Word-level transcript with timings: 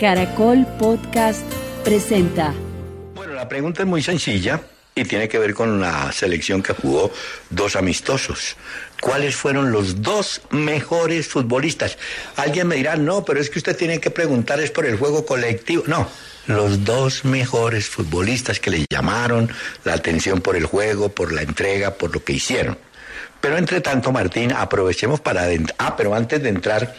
Caracol 0.00 0.66
Podcast 0.78 1.44
presenta. 1.84 2.54
Bueno, 3.14 3.34
la 3.34 3.46
pregunta 3.46 3.82
es 3.82 3.86
muy 3.86 4.02
sencilla 4.02 4.62
y 4.94 5.04
tiene 5.04 5.28
que 5.28 5.38
ver 5.38 5.52
con 5.52 5.78
la 5.78 6.10
selección 6.10 6.62
que 6.62 6.72
jugó 6.72 7.12
dos 7.50 7.76
amistosos. 7.76 8.56
¿Cuáles 9.02 9.36
fueron 9.36 9.72
los 9.72 10.00
dos 10.00 10.40
mejores 10.48 11.28
futbolistas? 11.28 11.98
Alguien 12.36 12.66
me 12.66 12.76
dirá, 12.76 12.96
no, 12.96 13.26
pero 13.26 13.40
es 13.40 13.50
que 13.50 13.58
usted 13.58 13.76
tiene 13.76 14.00
que 14.00 14.10
preguntar 14.10 14.58
es 14.60 14.70
por 14.70 14.86
el 14.86 14.96
juego 14.96 15.26
colectivo. 15.26 15.84
No, 15.86 16.08
los 16.46 16.82
dos 16.82 17.26
mejores 17.26 17.86
futbolistas 17.86 18.58
que 18.58 18.70
le 18.70 18.86
llamaron 18.90 19.52
la 19.84 19.92
atención 19.92 20.40
por 20.40 20.56
el 20.56 20.64
juego, 20.64 21.10
por 21.10 21.30
la 21.30 21.42
entrega, 21.42 21.92
por 21.92 22.14
lo 22.14 22.24
que 22.24 22.32
hicieron. 22.32 22.78
Pero 23.40 23.56
entre 23.56 23.80
tanto, 23.80 24.12
Martín, 24.12 24.52
aprovechemos 24.52 25.20
para... 25.20 25.48
Ah, 25.78 25.96
pero 25.96 26.14
antes 26.14 26.42
de 26.42 26.50
entrar, 26.50 26.94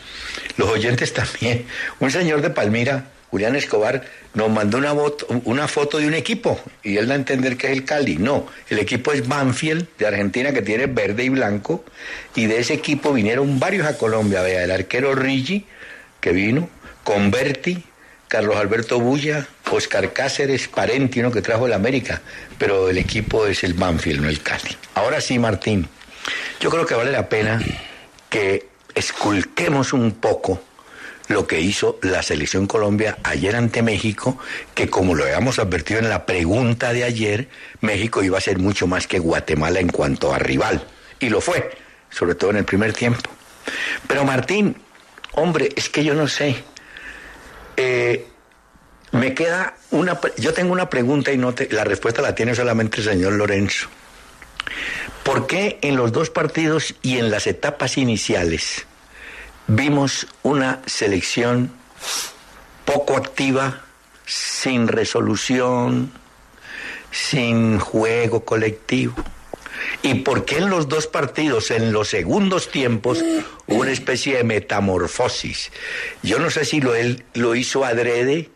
los 0.58 0.70
oyentes 0.70 1.14
también. 1.14 1.66
Un 2.00 2.12
señor 2.12 2.42
de 2.42 2.50
Palmira, 2.50 3.06
Julián 3.30 3.56
Escobar, 3.56 4.04
nos 4.34 4.50
mandó 4.50 4.78
una, 5.46 5.68
foto 5.68 5.98
de 5.98 6.08
un 6.08 6.14
equipo 6.14 6.60
y 6.84 6.98
él 6.98 7.08
da 7.08 7.14
a 7.14 7.18
entender 7.18 7.58
que 7.58 7.68
es 7.68 7.74
el 7.74 7.86
Cali. 7.86 8.18
No, 8.18 8.48
el 8.70 8.80
equipo 8.80 9.12
es 9.12 9.28
Banfield 9.28 9.88
de 9.98 10.08
Argentina 10.08 10.52
que 10.52 10.62
tiene 10.62 10.88
verde 10.88 11.24
y 11.24 11.30
blanco 11.30 11.86
y 12.36 12.48
de 12.48 12.60
ese 12.60 12.74
equipo 12.74 13.14
vinieron 13.14 13.60
varios 13.60 13.88
a 13.88 13.98
Colombia. 13.98 14.42
Vea, 14.42 14.64
el 14.64 14.72
arquero 14.72 15.16
Rigi, 15.16 15.66
que 16.20 16.32
vino, 16.32 16.70
Converti, 17.04 17.84
Carlos 18.28 18.56
Alberto 18.56 19.00
Bulla, 19.00 19.48
Oscar 19.70 20.12
Cáceres, 20.12 20.68
Parenti, 20.68 21.20
uno 21.20 21.32
que 21.32 21.42
trajo 21.42 21.66
el 21.66 21.74
América, 21.74 22.22
pero 22.58 22.90
el 22.90 22.98
equipo 22.98 23.46
es 23.48 23.64
el 23.64 23.74
Banfield, 23.74 24.22
no 24.22 24.30
el 24.30 24.42
Cali. 24.42 24.76
Ahora 24.96 25.22
sí, 25.22 25.40
Martín. 25.40 25.88
Yo 26.60 26.70
creo 26.70 26.86
que 26.86 26.96
vale 26.96 27.12
la 27.12 27.30
pena 27.30 27.62
que 28.30 28.68
esculquemos 28.96 29.94
un 29.94 30.12
poco 30.14 30.62
lo 31.28 31.48
que 31.48 31.62
hizo 31.62 31.98
la 32.02 32.22
selección 32.22 32.68
Colombia 32.68 33.18
ayer 33.24 33.56
ante 33.56 33.82
México, 33.82 34.38
que 34.76 34.90
como 34.90 35.16
lo 35.16 35.24
habíamos 35.24 35.60
advertido 35.60 36.00
en 36.00 36.10
la 36.10 36.26
pregunta 36.26 36.94
de 36.94 37.04
ayer, 37.04 37.48
México 37.80 38.22
iba 38.22 38.38
a 38.38 38.42
ser 38.42 38.60
mucho 38.60 38.86
más 38.88 39.08
que 39.08 39.20
Guatemala 39.20 39.80
en 39.80 39.90
cuanto 39.90 40.34
a 40.34 40.40
rival. 40.40 40.86
Y 41.20 41.30
lo 41.30 41.42
fue, 41.42 41.72
sobre 42.10 42.36
todo 42.36 42.52
en 42.52 42.58
el 42.58 42.66
primer 42.66 42.94
tiempo. 42.94 43.30
Pero 44.08 44.26
Martín, 44.26 44.76
hombre, 45.34 45.70
es 45.76 45.90
que 45.90 46.04
yo 46.04 46.14
no 46.14 46.28
sé. 46.28 46.64
Eh, 47.78 48.28
me 49.12 49.34
queda 49.34 49.76
una... 49.92 50.20
Yo 50.38 50.54
tengo 50.54 50.74
una 50.74 50.90
pregunta 50.90 51.32
y 51.32 51.38
no 51.38 51.54
la 51.70 51.84
respuesta 51.84 52.22
la 52.22 52.36
tiene 52.36 52.56
solamente 52.56 52.98
el 52.98 53.06
señor 53.06 53.34
Lorenzo. 53.34 53.88
¿Por 55.24 55.48
qué 55.48 55.78
en 55.82 55.96
los 55.96 56.12
dos 56.12 56.30
partidos 56.30 56.96
y 57.02 57.18
en 57.18 57.30
las 57.30 57.48
etapas 57.48 57.98
iniciales 57.98 58.86
vimos 59.68 60.28
una 60.44 60.82
selección 60.86 61.72
poco 62.86 63.16
activa, 63.16 63.82
sin 64.26 64.88
resolución, 64.88 66.12
sin 67.12 67.80
juego 67.80 68.44
colectivo? 68.44 69.16
¿Y 70.02 70.16
por 70.16 70.46
qué 70.46 70.58
en 70.58 70.70
los 70.70 70.90
dos 70.90 71.08
partidos, 71.08 71.70
en 71.72 71.92
los 71.92 72.10
segundos 72.10 72.70
tiempos, 72.72 73.24
hubo 73.68 73.82
una 73.82 73.92
especie 73.92 74.38
de 74.38 74.44
metamorfosis? 74.44 75.72
Yo 76.24 76.40
no 76.40 76.50
sé 76.50 76.66
si 76.66 76.82
lo, 76.82 76.96
él 76.96 77.24
lo 77.34 77.56
hizo 77.56 77.86
adrede 77.86 78.50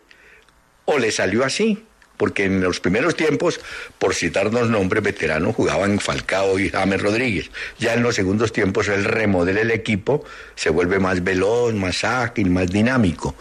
o 0.84 0.98
le 0.98 1.12
salió 1.12 1.44
así 1.44 1.85
porque 2.16 2.44
en 2.44 2.62
los 2.62 2.80
primeros 2.80 3.16
tiempos, 3.16 3.60
por 3.98 4.14
citarnos 4.14 4.68
nombres 4.70 5.02
veteranos, 5.02 5.54
jugaban 5.54 6.00
Falcao 6.00 6.58
y 6.58 6.70
James 6.70 7.02
Rodríguez. 7.02 7.50
Ya 7.78 7.94
en 7.94 8.02
los 8.02 8.14
segundos 8.14 8.52
tiempos 8.52 8.88
él 8.88 9.04
remodela 9.04 9.60
el 9.60 9.70
equipo, 9.70 10.24
se 10.54 10.70
vuelve 10.70 10.98
más 10.98 11.22
veloz, 11.22 11.74
más 11.74 12.04
ágil, 12.04 12.50
más 12.50 12.68
dinámico. 12.68 13.34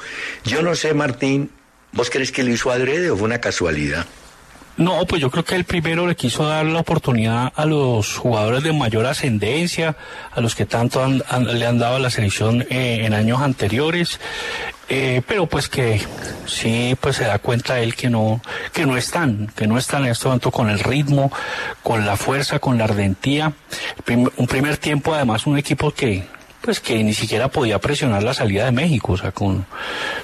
Yo 0.44 0.62
no 0.62 0.76
sé, 0.76 0.94
Martín, 0.94 1.50
¿vos 1.92 2.10
crees 2.10 2.32
que 2.32 2.44
lo 2.44 2.52
hizo 2.52 2.72
adrede 2.72 3.10
o 3.10 3.18
fue 3.18 3.26
una 3.26 3.40
casualidad? 3.42 4.06
No, 4.78 5.06
pues 5.06 5.22
yo 5.22 5.32
creo 5.32 5.46
que 5.46 5.56
él 5.56 5.64
primero 5.64 6.06
le 6.06 6.18
quiso 6.18 6.46
dar 6.46 6.66
la 6.66 6.80
oportunidad 6.80 7.54
a 7.56 7.66
los 7.66 8.18
jugadores 8.18 8.62
de 8.62 8.74
mayor 8.74 9.06
ascendencia, 9.06 9.96
a 10.34 10.42
los 10.42 10.54
que 10.54 10.66
tanto 10.66 11.08
le 11.08 11.66
han 11.66 11.80
dado 11.80 11.96
a 11.96 12.00
la 12.00 12.10
selección 12.10 12.62
eh, 12.70 13.06
en 13.06 13.14
años 13.14 13.42
anteriores. 13.42 14.20
Eh, 14.88 15.24
pero 15.28 15.48
pues 15.48 15.68
que 15.68 16.00
sí 16.46 16.96
pues 17.02 17.16
se 17.16 17.24
da 17.24 17.40
cuenta 17.40 17.80
él 17.80 17.96
que 17.96 18.08
no 18.08 18.40
que 18.72 18.86
no 18.86 18.98
están 18.98 19.52
que 19.56 19.66
no 19.66 19.80
están 19.80 20.06
en 20.06 20.12
este 20.12 20.28
momento 20.28 20.52
con 20.52 20.70
el 20.70 20.78
ritmo 20.78 21.32
con 21.82 22.06
la 22.06 22.18
fuerza 22.18 22.60
con 22.60 22.78
la 22.78 22.84
ardentía 22.84 23.54
un 24.38 24.48
primer 24.48 24.78
tiempo 24.78 25.16
además 25.16 25.48
un 25.48 25.58
equipo 25.58 25.90
que 25.90 26.28
pues 26.62 26.80
que 26.80 27.04
ni 27.04 27.16
siquiera 27.16 27.48
podía 27.48 27.80
presionar 27.80 28.24
la 28.24 28.34
salida 28.34 28.66
de 28.66 28.72
México, 28.72 29.14
o 29.14 29.18
sea, 29.18 29.32
con 29.32 29.68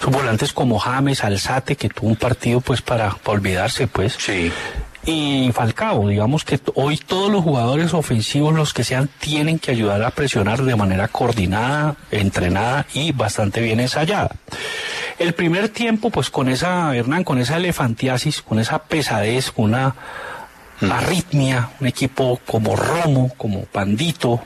sus 0.02 0.12
volantes 0.12 0.54
como 0.54 0.80
James, 0.80 1.24
Alzate, 1.24 1.76
que 1.76 1.88
tuvo 1.88 2.08
un 2.10 2.16
partido 2.16 2.62
pues 2.62 2.82
para, 2.82 3.12
para 3.12 3.38
olvidarse, 3.38 3.86
pues. 3.86 4.16
Sí 4.18 4.52
y 5.06 5.52
Falcao. 5.54 6.08
Digamos 6.08 6.44
que 6.44 6.60
hoy 6.76 6.98
todos 6.98 7.32
los 7.32 7.44
jugadores 7.44 7.94
ofensivos, 7.94 8.54
los 8.54 8.74
que 8.74 8.84
sean, 8.84 9.10
tienen 9.20 9.60
que 9.60 9.72
ayudar 9.72 10.04
a 10.04 10.12
presionar 10.12 10.64
de 10.64 10.76
manera 10.76 11.08
coordinada, 11.08 11.96
entrenada 12.12 12.86
y 12.94 13.12
bastante 13.12 13.62
bien 13.62 13.80
ensayada. 13.80 14.32
El 15.20 15.34
primer 15.34 15.70
tiempo, 15.70 16.10
pues 16.10 16.30
con 16.30 16.50
esa, 16.50 16.96
Hernán, 16.96 17.24
con 17.24 17.40
esa 17.40 17.58
elefantiasis, 17.58 18.42
con 18.42 18.60
esa 18.60 18.80
pesadez, 18.80 19.52
con 19.52 19.66
una 19.66 19.96
arritmia, 20.82 21.70
un 21.80 21.88
equipo 21.88 22.40
como 22.46 22.76
Romo, 22.76 23.32
como 23.38 23.66
Pandito 23.66 24.42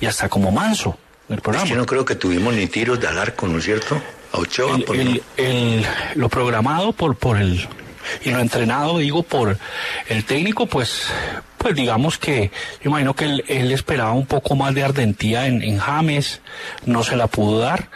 y 0.00 0.06
hasta 0.06 0.28
como 0.28 0.50
Manso. 0.50 0.98
El 1.28 1.40
programa. 1.40 1.68
yo 1.68 1.76
no 1.76 1.86
creo 1.86 2.04
que 2.04 2.16
tuvimos 2.16 2.54
ni 2.54 2.66
tiros 2.66 2.98
de 2.98 3.06
arco, 3.06 3.46
¿no 3.46 3.58
es 3.58 3.64
cierto? 3.64 4.00
A 4.32 4.38
Ochoa, 4.38 4.78
el, 5.36 5.86
lo 6.16 6.28
programado 6.28 6.92
por, 6.92 7.16
por 7.16 7.36
el 7.36 7.68
y 8.24 8.30
lo 8.30 8.40
entrenado, 8.40 8.98
digo, 8.98 9.22
por 9.22 9.58
el 10.08 10.24
técnico, 10.24 10.66
pues, 10.66 11.06
pues 11.58 11.74
digamos 11.74 12.18
que 12.18 12.50
yo 12.82 12.90
imagino 12.90 13.14
que 13.14 13.24
él, 13.24 13.72
esperaba 13.72 14.12
un 14.12 14.26
poco 14.26 14.56
más 14.56 14.74
de 14.74 14.82
ardentía 14.82 15.46
en, 15.46 15.78
James, 15.78 16.40
no 16.86 17.02
se 17.02 17.16
la 17.16 17.26
pudo 17.26 17.58
dar, 17.58 17.88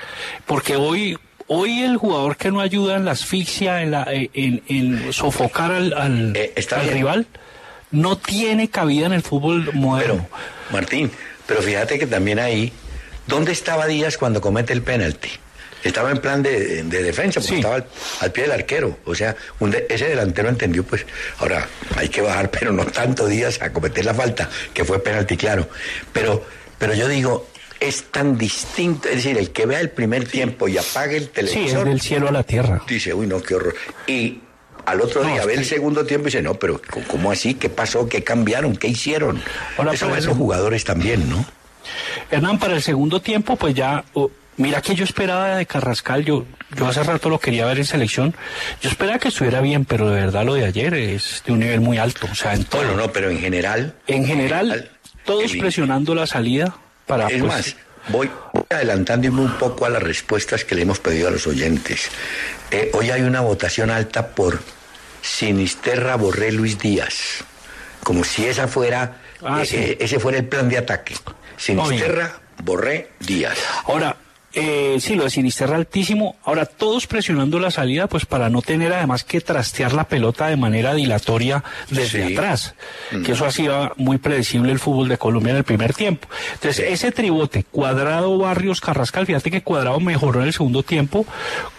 porque 0.46 0.76
hoy, 0.76 1.18
hoy 1.46 1.82
el 1.82 1.96
jugador 1.96 2.36
que 2.36 2.50
no 2.50 2.60
ayuda 2.60 2.96
en 2.96 3.04
la 3.04 3.12
asfixia, 3.12 3.82
en, 3.82 3.90
la, 3.90 4.06
en, 4.10 5.12
sofocar 5.12 5.72
al, 5.72 5.92
al, 5.94 6.36
eh, 6.36 6.54
rival, 6.92 7.26
no 7.90 8.16
tiene 8.18 8.68
cabida 8.68 9.06
en 9.06 9.12
el 9.12 9.22
fútbol 9.22 9.72
moderno. 9.74 10.26
Martín, 10.72 11.10
pero 11.46 11.62
fíjate 11.62 11.98
que 11.98 12.06
también 12.06 12.38
ahí, 12.38 12.72
¿dónde 13.26 13.52
estaba 13.52 13.86
Díaz 13.86 14.18
cuando 14.18 14.40
comete 14.40 14.72
el 14.72 14.82
penalti? 14.82 15.30
Estaba 15.84 16.10
en 16.10 16.18
plan 16.18 16.42
de, 16.42 16.82
defensa, 16.82 17.40
porque 17.40 17.56
estaba 17.56 17.84
al, 18.20 18.32
pie 18.32 18.44
del 18.44 18.52
arquero. 18.52 18.98
O 19.04 19.14
sea, 19.14 19.36
ese 19.88 20.06
delantero 20.06 20.48
entendió, 20.48 20.82
pues, 20.82 21.06
ahora 21.38 21.68
hay 21.96 22.08
que 22.08 22.20
bajar, 22.20 22.50
pero 22.58 22.72
no 22.72 22.86
tanto 22.86 23.26
días 23.26 23.60
a 23.62 23.72
cometer 23.72 24.04
la 24.04 24.14
falta, 24.14 24.48
que 24.72 24.84
fue 24.84 25.02
penalti, 25.02 25.36
claro. 25.36 25.68
Pero, 26.12 26.44
pero 26.78 26.94
yo 26.94 27.06
digo, 27.08 27.46
es 27.80 28.04
tan 28.04 28.38
distinto, 28.38 29.08
es 29.08 29.16
decir, 29.16 29.36
el 29.36 29.50
que 29.50 29.66
vea 29.66 29.80
el 29.80 29.90
primer 29.90 30.26
tiempo 30.26 30.68
y 30.68 30.78
apague 30.78 31.16
el 31.16 31.28
televisor. 31.28 31.68
Sí, 31.68 31.76
es 31.76 31.84
del 31.84 32.00
cielo 32.00 32.28
a 32.28 32.32
la 32.32 32.42
tierra. 32.42 32.82
Dice, 32.88 33.12
uy, 33.12 33.26
no, 33.26 33.42
qué 33.42 33.54
horror. 33.54 33.74
Y 34.06 34.40
al 34.86 35.00
otro 35.00 35.22
día 35.22 35.44
ve 35.44 35.54
el 35.54 35.64
segundo 35.64 36.04
tiempo 36.04 36.28
y 36.28 36.30
dice, 36.30 36.42
no, 36.42 36.54
pero 36.54 36.80
¿cómo 37.06 37.30
así? 37.30 37.54
¿Qué 37.54 37.68
pasó? 37.68 38.08
¿Qué 38.08 38.24
cambiaron? 38.24 38.76
¿Qué 38.76 38.88
hicieron? 38.88 39.42
Eso 39.92 40.08
ven 40.10 40.24
los 40.24 40.36
jugadores 40.36 40.84
también, 40.84 41.28
¿no? 41.28 41.44
Hernán, 42.30 42.58
para 42.58 42.74
el 42.74 42.82
segundo 42.82 43.20
tiempo, 43.20 43.56
pues 43.56 43.74
ya 43.74 44.04
Mira 44.56 44.80
que 44.82 44.94
yo 44.94 45.04
esperaba 45.04 45.56
de 45.56 45.66
Carrascal, 45.66 46.24
yo, 46.24 46.44
yo 46.76 46.86
hace 46.86 47.02
rato 47.02 47.28
lo 47.28 47.40
quería 47.40 47.66
ver 47.66 47.78
en 47.78 47.84
selección, 47.84 48.34
yo 48.80 48.88
esperaba 48.88 49.18
que 49.18 49.28
estuviera 49.28 49.60
bien, 49.60 49.84
pero 49.84 50.08
de 50.10 50.20
verdad 50.20 50.44
lo 50.44 50.54
de 50.54 50.64
ayer 50.64 50.94
es 50.94 51.42
de 51.44 51.52
un 51.52 51.58
nivel 51.58 51.80
muy 51.80 51.98
alto, 51.98 52.28
o 52.30 52.34
sea, 52.36 52.54
en 52.54 52.64
todo. 52.64 52.82
Bueno, 52.82 52.96
no, 52.96 53.12
pero 53.12 53.30
en 53.30 53.40
general... 53.40 53.94
En 54.06 54.24
general, 54.24 54.90
todos 55.24 55.52
el- 55.52 55.58
presionando 55.58 56.14
la 56.14 56.26
salida 56.28 56.76
para... 57.06 57.26
Es 57.26 57.40
pues, 57.42 57.52
más, 57.52 57.76
voy 58.10 58.30
adelantándome 58.70 59.40
un 59.40 59.52
poco 59.58 59.86
a 59.86 59.90
las 59.90 60.02
respuestas 60.02 60.64
que 60.64 60.76
le 60.76 60.82
hemos 60.82 61.00
pedido 61.00 61.28
a 61.28 61.30
los 61.32 61.46
oyentes. 61.48 62.08
Eh, 62.70 62.90
hoy 62.94 63.10
hay 63.10 63.22
una 63.22 63.40
votación 63.40 63.90
alta 63.90 64.28
por 64.28 64.60
Sinisterra 65.20 66.16
Borré 66.16 66.52
Luis 66.52 66.78
Díaz, 66.78 67.42
como 68.04 68.22
si 68.22 68.46
esa 68.46 68.68
fuera, 68.68 69.16
Ah, 69.42 69.62
eh, 69.62 69.66
sí. 69.66 69.76
eh, 69.76 69.96
ese 70.00 70.20
fuera 70.20 70.38
el 70.38 70.46
plan 70.46 70.68
de 70.68 70.78
ataque. 70.78 71.16
Sinisterra 71.56 72.38
Borré 72.62 73.10
Díaz. 73.20 73.58
Ahora, 73.86 74.16
eh, 74.54 74.96
sí, 75.00 75.14
lo 75.14 75.24
de 75.24 75.30
Sinisterra 75.30 75.76
altísimo. 75.76 76.36
Ahora, 76.44 76.66
todos 76.66 77.06
presionando 77.06 77.58
la 77.58 77.70
salida, 77.70 78.06
pues 78.06 78.26
para 78.26 78.48
no 78.50 78.62
tener 78.62 78.92
además 78.92 79.24
que 79.24 79.40
trastear 79.40 79.92
la 79.92 80.04
pelota 80.08 80.46
de 80.48 80.56
manera 80.56 80.94
dilatoria 80.94 81.62
desde 81.90 82.26
Sí. 82.28 82.32
atrás. 82.34 82.74
Que 83.24 83.32
eso 83.32 83.44
hacía 83.46 83.92
muy 83.96 84.18
predecible 84.18 84.72
el 84.72 84.78
fútbol 84.78 85.08
de 85.08 85.18
Colombia 85.18 85.50
en 85.52 85.56
el 85.58 85.64
primer 85.64 85.94
tiempo. 85.94 86.28
Entonces, 86.54 86.84
ese 86.88 87.12
tribote, 87.12 87.64
Cuadrado, 87.64 88.36
Barrios, 88.38 88.80
Carrascal, 88.80 89.26
fíjate 89.26 89.50
que 89.50 89.62
Cuadrado 89.62 90.00
mejoró 90.00 90.40
en 90.40 90.46
el 90.46 90.52
segundo 90.52 90.82
tiempo 90.82 91.26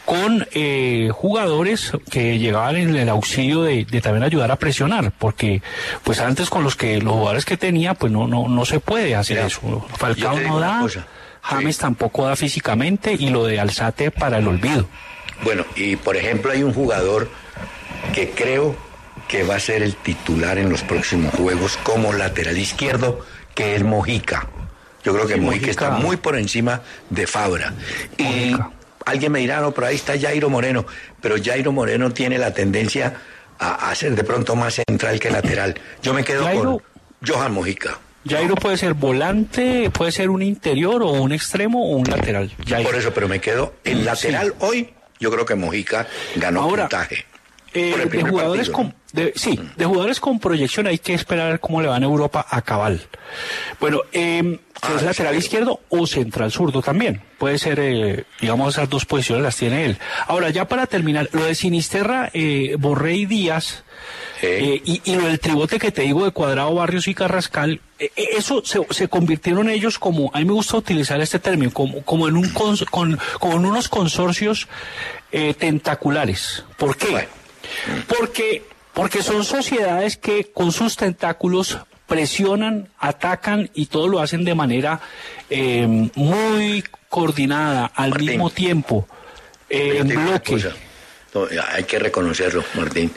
con 0.06 0.48
eh, 0.54 1.10
jugadores 1.12 1.92
que 2.12 2.38
llegaban 2.38 2.76
en 2.76 2.96
el 2.96 3.10
auxilio 3.10 3.64
de, 3.64 3.86
de 3.86 4.02
también 4.02 4.24
ayudar 4.24 4.52
a 4.52 4.56
presionar, 4.58 5.12
porque 5.18 5.62
pues 6.04 6.20
antes 6.20 6.50
con 6.50 6.64
los 6.64 6.76
que 6.76 7.02
los 7.02 7.14
jugadores 7.14 7.46
que 7.46 7.58
tenía, 7.58 7.96
pues 7.96 8.12
no, 8.12 8.28
no, 8.28 8.48
no 8.48 8.66
se 8.66 8.80
puede 8.80 9.16
hacer 9.16 9.38
Mira, 9.38 9.48
eso. 9.48 9.86
Falcao 9.98 10.40
no 10.40 10.60
da. 10.60 10.80
cosa. 10.82 11.08
James 11.46 11.76
Sí. 11.76 11.82
tampoco 11.82 12.26
da 12.26 12.36
físicamente 12.36 13.14
y 13.14 13.30
lo 13.30 13.46
de 13.46 13.60
Alzate 13.60 14.12
para 14.12 14.38
el 14.40 14.48
olvido. 14.48 14.88
Bueno, 15.44 15.66
y 15.76 15.96
por 15.96 16.16
ejemplo 16.16 16.52
hay 16.52 16.64
un 16.64 16.74
jugador 16.74 17.30
que 18.14 18.32
creo 18.32 18.76
que 19.28 19.44
va 19.44 19.56
a 19.56 19.60
ser 19.60 19.82
el 19.84 19.96
titular 19.96 20.58
en 20.58 20.70
los 20.70 20.84
próximos 20.84 21.34
juegos 21.36 21.78
como 21.84 22.14
lateral 22.14 22.58
izquierdo, 22.58 23.26
que 23.54 23.76
es 23.76 23.84
Mojica. 23.84 24.48
Yo 25.04 25.14
creo 25.14 25.28
que 25.28 25.36
Sí, 25.36 25.40
Mojica, 25.40 25.66
Mojica. 25.68 25.72
está 25.72 25.90
muy 25.92 26.18
por 26.18 26.36
encima 26.38 26.82
de 27.10 27.28
Fabra. 27.28 27.74
Y 28.18 28.56
alguien 29.06 29.32
me 29.32 29.40
dirá, 29.40 29.62
no, 29.62 29.72
pero 29.72 29.88
ahí 29.88 29.96
está 29.96 30.20
Jairo 30.20 30.50
Moreno. 30.50 30.86
Pero 31.22 31.36
Jairo 31.44 31.72
Moreno 31.72 32.12
tiene 32.12 32.38
la 32.38 32.54
tendencia 32.54 33.14
a, 33.60 33.90
a 33.90 33.96
ser 33.96 34.16
de 34.16 34.24
pronto 34.24 34.56
más 34.56 34.76
central 34.88 35.20
que 35.20 35.30
lateral. 35.32 35.76
Yo 36.02 36.14
me 36.14 36.24
quedo 36.24 36.44
Jairo- 36.46 36.64
con 36.64 36.82
Johan 37.28 37.54
Mojica. 37.54 37.98
Jairo 38.28 38.56
puede 38.56 38.78
ser 38.78 38.94
volante, 38.94 39.90
puede 39.92 40.12
ser 40.12 40.30
un 40.30 40.42
interior 40.42 41.04
o 41.04 41.10
un 41.12 41.32
extremo 41.32 41.92
o 41.92 41.96
un 41.98 42.06
lateral. 42.06 42.52
Jairo. 42.68 42.90
Por 42.90 42.98
eso, 43.00 43.14
pero 43.14 43.28
me 43.28 43.40
quedo 43.40 43.74
en 43.84 44.04
lateral 44.06 44.54
hoy. 44.60 44.90
Yo 45.20 45.32
creo 45.32 45.46
que 45.46 45.56
Mojica 45.56 46.08
ganó 46.36 46.62
Ahora, 46.64 46.84
puntaje. 46.84 47.26
Eh, 47.74 47.94
de 48.10 48.22
jugadores 48.22 48.70
partido, 48.70 48.74
con 48.74 48.96
de- 49.12 49.34
sí, 49.36 49.60
de 49.76 49.86
jugadores 49.86 50.20
con 50.22 50.40
proyección 50.40 50.88
hay 50.88 50.98
que 50.98 51.14
esperar 51.14 51.60
cómo 51.60 51.82
le 51.82 51.90
va 51.90 51.98
en 51.98 52.04
Europa 52.04 52.46
a 52.50 52.62
Cabal. 52.62 53.02
Bueno, 53.82 54.00
eh, 54.14 54.60
Ah, 54.82 54.94
es 54.96 55.04
lateral 55.04 55.34
sí. 55.34 55.40
izquierdo 55.40 55.80
o 55.90 56.06
central 56.08 56.52
zurdo 56.52 56.82
también. 56.82 57.22
Puede 57.38 57.58
ser, 57.58 57.80
eh, 57.82 58.24
digamos, 58.40 58.76
esas 58.76 58.90
dos 58.90 59.06
posiciones 59.06 59.44
las 59.44 59.56
tiene 59.58 59.86
él. 59.86 59.98
Ahora, 60.28 60.50
ya 60.52 60.68
para 60.68 60.86
terminar, 60.86 61.28
lo 61.32 61.44
de 61.44 61.56
Sinisterra, 61.56 62.30
eh, 62.34 62.76
Borré 62.78 63.16
y 63.16 63.26
Díaz, 63.26 63.84
eh, 64.42 64.82
y, 64.86 65.02
y 65.04 65.16
lo 65.16 65.26
del 65.28 65.40
tribote 65.40 65.80
que 65.80 65.92
te 65.92 66.04
digo 66.04 66.24
de 66.26 66.32
Cuadrado, 66.32 66.74
Barrios 66.76 67.08
y 67.08 67.14
Carrascal, 67.16 67.82
eso 68.16 68.62
se, 68.66 68.80
se 68.92 69.08
convirtieron 69.08 69.70
ellos 69.70 69.98
como, 70.00 70.30
a 70.34 70.40
mí 70.40 70.46
me 70.46 70.52
gusta 70.54 70.78
utilizar 70.78 71.20
este 71.22 71.40
término, 71.40 71.72
como, 71.72 72.02
como, 72.04 72.28
en, 72.28 72.36
un 72.38 72.54
cons- 72.54 72.86
con, 72.90 73.18
como 73.40 73.56
en 73.56 73.66
unos 73.66 73.88
consorcios 73.90 74.68
eh, 75.32 75.54
tentaculares. 75.54 76.64
¿Por 76.78 76.98
qué? 76.98 77.10
Bueno. 77.10 77.28
Porque, 78.08 78.64
porque 78.94 79.24
son 79.24 79.44
sociedades 79.44 80.18
que 80.18 80.52
con 80.52 80.72
sus 80.72 80.96
tentáculos 80.98 81.80
presionan, 82.06 82.90
atacan 83.00 83.72
y 83.74 83.88
todo 83.88 84.08
lo 84.08 84.20
hacen 84.20 84.44
de 84.46 84.54
manera 84.56 85.00
eh, 85.50 85.88
muy 86.16 86.84
coordinada, 87.10 87.92
al 87.96 88.12
Martín. 88.12 88.28
mismo 88.30 88.50
tiempo, 88.50 89.08
eh, 89.70 89.98
en 90.00 90.08
bloque. 90.10 90.64
no, 91.34 91.48
hay 91.72 91.84
que 91.86 91.98
reconocerlo, 91.98 92.64
Martín. 92.76 93.12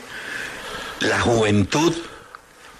La 1.01 1.19
juventud 1.19 1.93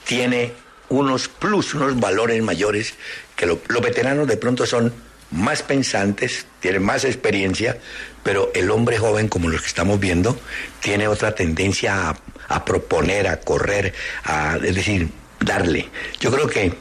tiene 0.05 0.53
unos 0.89 1.27
plus, 1.27 1.73
unos 1.73 1.99
valores 1.99 2.41
mayores 2.43 2.93
que 3.35 3.45
lo- 3.45 3.61
los 3.67 3.81
veteranos 3.81 4.27
de 4.27 4.37
pronto 4.37 4.65
son 4.65 4.93
más 5.31 5.61
pensantes, 5.61 6.47
tienen 6.59 6.83
más 6.83 7.05
experiencia, 7.05 7.77
pero 8.23 8.51
el 8.55 8.71
hombre 8.71 8.97
joven, 8.97 9.27
como 9.27 9.49
los 9.49 9.61
que 9.61 9.67
estamos 9.67 9.99
viendo, 9.99 10.39
tiene 10.81 11.07
otra 11.07 11.35
tendencia 11.35 12.09
a, 12.09 12.19
a 12.47 12.65
proponer, 12.65 13.27
a 13.27 13.39
correr, 13.39 13.93
a, 14.23 14.57
es 14.63 14.75
decir, 14.75 15.09
darle. 15.39 15.87
Yo 16.19 16.31
creo 16.31 16.47
que 16.47 16.73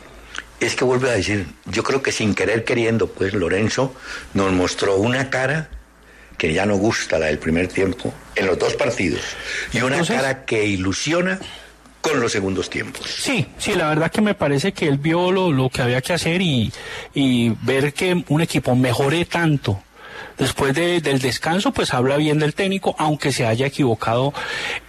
es 0.61 0.75
que 0.75 0.85
vuelvo 0.85 1.07
a 1.09 1.13
decir, 1.13 1.47
yo 1.67 1.85
creo 1.85 2.03
que 2.03 2.11
sin 2.11 2.35
querer 2.35 2.65
queriendo, 2.65 3.09
pues 3.09 3.35
Lorenzo 3.35 3.95
nos 4.35 4.51
mostró 4.53 4.97
una 4.97 5.29
cara 5.31 5.69
que 6.39 6.53
ya 6.55 6.65
no 6.67 6.77
gusta 6.77 7.19
la 7.19 7.27
del 7.27 7.39
primer 7.39 7.69
tiempo 7.69 8.15
en 8.35 8.47
los 8.47 8.59
dos 8.59 8.75
partidos 8.75 9.21
y 9.73 9.79
una 9.83 9.97
Entonces- 9.97 10.17
cara 10.17 10.45
que 10.47 10.65
ilusiona 10.65 11.39
con 12.01 12.21
los 12.21 12.33
segundos 12.33 12.71
tiempos. 12.71 13.07
Sí, 13.07 13.47
sí, 13.59 13.75
la 13.75 13.89
verdad 13.89 14.11
que 14.11 14.21
me 14.21 14.35
parece 14.35 14.73
que 14.73 14.87
él 14.87 14.99
vio 14.99 15.33
lo, 15.33 15.51
lo 15.53 15.69
que 15.69 15.83
había 15.83 16.01
que 16.01 16.13
hacer 16.13 16.41
y, 16.41 16.73
y 17.15 17.51
ver 17.63 17.93
que 17.93 18.25
un 18.29 18.41
equipo 18.41 18.75
mejore 18.75 19.25
tanto 19.25 19.83
después 20.39 20.75
de- 20.75 21.01
del 21.01 21.19
descanso, 21.19 21.73
pues 21.73 21.93
habla 21.95 22.17
bien 22.17 22.39
del 22.39 22.55
técnico, 22.55 22.95
aunque 22.99 23.33
se 23.33 23.45
haya 23.47 23.67
equivocado 23.67 24.33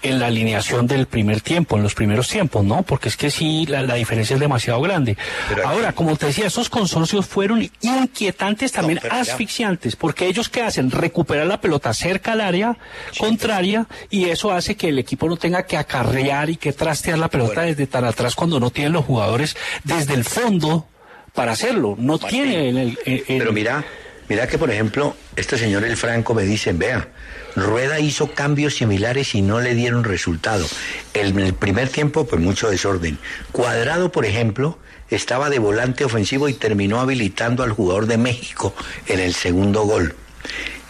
en 0.01 0.19
la 0.19 0.27
alineación 0.27 0.87
del 0.87 1.05
primer 1.07 1.41
tiempo, 1.41 1.75
en 1.77 1.83
los 1.83 1.95
primeros 1.95 2.27
tiempos, 2.27 2.63
¿no? 2.63 2.83
Porque 2.83 3.09
es 3.09 3.17
que 3.17 3.31
sí, 3.31 3.65
la, 3.67 3.81
la 3.83 3.95
diferencia 3.95 4.35
es 4.35 4.39
demasiado 4.39 4.79
grande. 4.81 5.17
Pero 5.49 5.61
aquí- 5.67 5.69
Ahora, 5.77 5.91
como 5.93 6.15
te 6.15 6.27
decía, 6.27 6.47
esos 6.47 6.69
consorcios 6.69 7.25
fueron 7.25 7.67
inquietantes, 7.81 8.71
también 8.71 8.99
asfixiantes, 9.09 9.95
porque 9.95 10.27
ellos 10.27 10.49
que 10.49 10.61
hacen 10.61 10.91
recuperar 10.91 11.47
la 11.47 11.59
pelota 11.61 11.93
cerca 11.93 12.33
al 12.33 12.41
área 12.41 12.77
contraria 13.17 13.87
y 14.09 14.25
eso 14.29 14.51
hace 14.51 14.75
que 14.75 14.89
el 14.89 14.99
equipo 14.99 15.27
no 15.27 15.37
tenga 15.37 15.63
que 15.63 15.77
acarrear 15.77 16.49
y 16.49 16.55
que 16.57 16.73
trastear 16.73 17.17
la 17.17 17.27
pelota 17.27 17.53
Bueno. 17.55 17.67
desde 17.69 17.87
tan 17.87 18.05
atrás 18.05 18.35
cuando 18.35 18.59
no 18.59 18.69
tienen 18.69 18.93
los 18.93 19.05
jugadores 19.05 19.55
desde 19.83 20.13
el 20.13 20.23
fondo 20.23 20.87
para 21.33 21.51
hacerlo. 21.53 21.95
No 21.97 22.17
Martín, 22.17 22.43
tiene 22.43 22.69
el, 22.69 22.77
el- 22.77 22.97
el- 23.05 23.23
Pero 23.39 23.51
mira, 23.53 23.83
mira 24.29 24.47
que 24.47 24.57
por 24.57 24.71
ejemplo, 24.71 25.15
este 25.35 25.57
señor 25.57 25.83
El 25.83 25.97
Franco 25.97 26.33
me 26.33 26.43
dice, 26.43 26.73
vea, 26.73 27.09
Rueda 27.55 27.99
hizo 27.99 28.31
cambios 28.31 28.75
similares 28.75 29.35
y 29.35 29.41
no 29.41 29.59
le 29.59 29.75
dieron 29.75 30.03
resultado. 30.03 30.65
En 31.13 31.37
el 31.39 31.53
primer 31.53 31.89
tiempo, 31.89 32.25
pues 32.25 32.41
mucho 32.41 32.69
desorden. 32.69 33.17
Cuadrado, 33.51 34.11
por 34.11 34.25
ejemplo, 34.25 34.77
estaba 35.09 35.49
de 35.49 35.59
volante 35.59 36.05
ofensivo 36.05 36.47
y 36.47 36.53
terminó 36.53 36.99
habilitando 36.99 37.63
al 37.63 37.71
jugador 37.71 38.05
de 38.05 38.17
México 38.17 38.73
en 39.07 39.19
el 39.19 39.33
segundo 39.33 39.83
gol. 39.83 40.15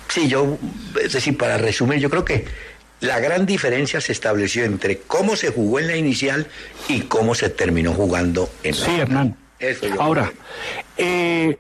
Sí, 0.10 0.28
yo, 0.28 0.58
es 1.02 1.14
decir, 1.14 1.38
para 1.38 1.58
resumir, 1.58 2.00
yo 2.00 2.10
creo 2.10 2.26
que 2.26 2.46
la 3.00 3.20
gran 3.20 3.46
diferencia 3.46 4.02
se 4.02 4.12
estableció 4.12 4.66
entre 4.66 4.98
cómo 4.98 5.36
se 5.36 5.52
jugó 5.52 5.80
en 5.80 5.88
la 5.88 5.96
inicial 5.96 6.48
y 6.88 7.02
cómo 7.02 7.36
se 7.36 7.50
terminó 7.50 7.94
jugando 7.94 8.50
en 8.64 8.80
la 8.80 8.86
Sí, 8.86 9.00
Hernán. 9.00 9.38
Eso 9.60 9.88
yo 9.88 10.02
Ahora, 10.02 10.32
eh, 10.98 11.58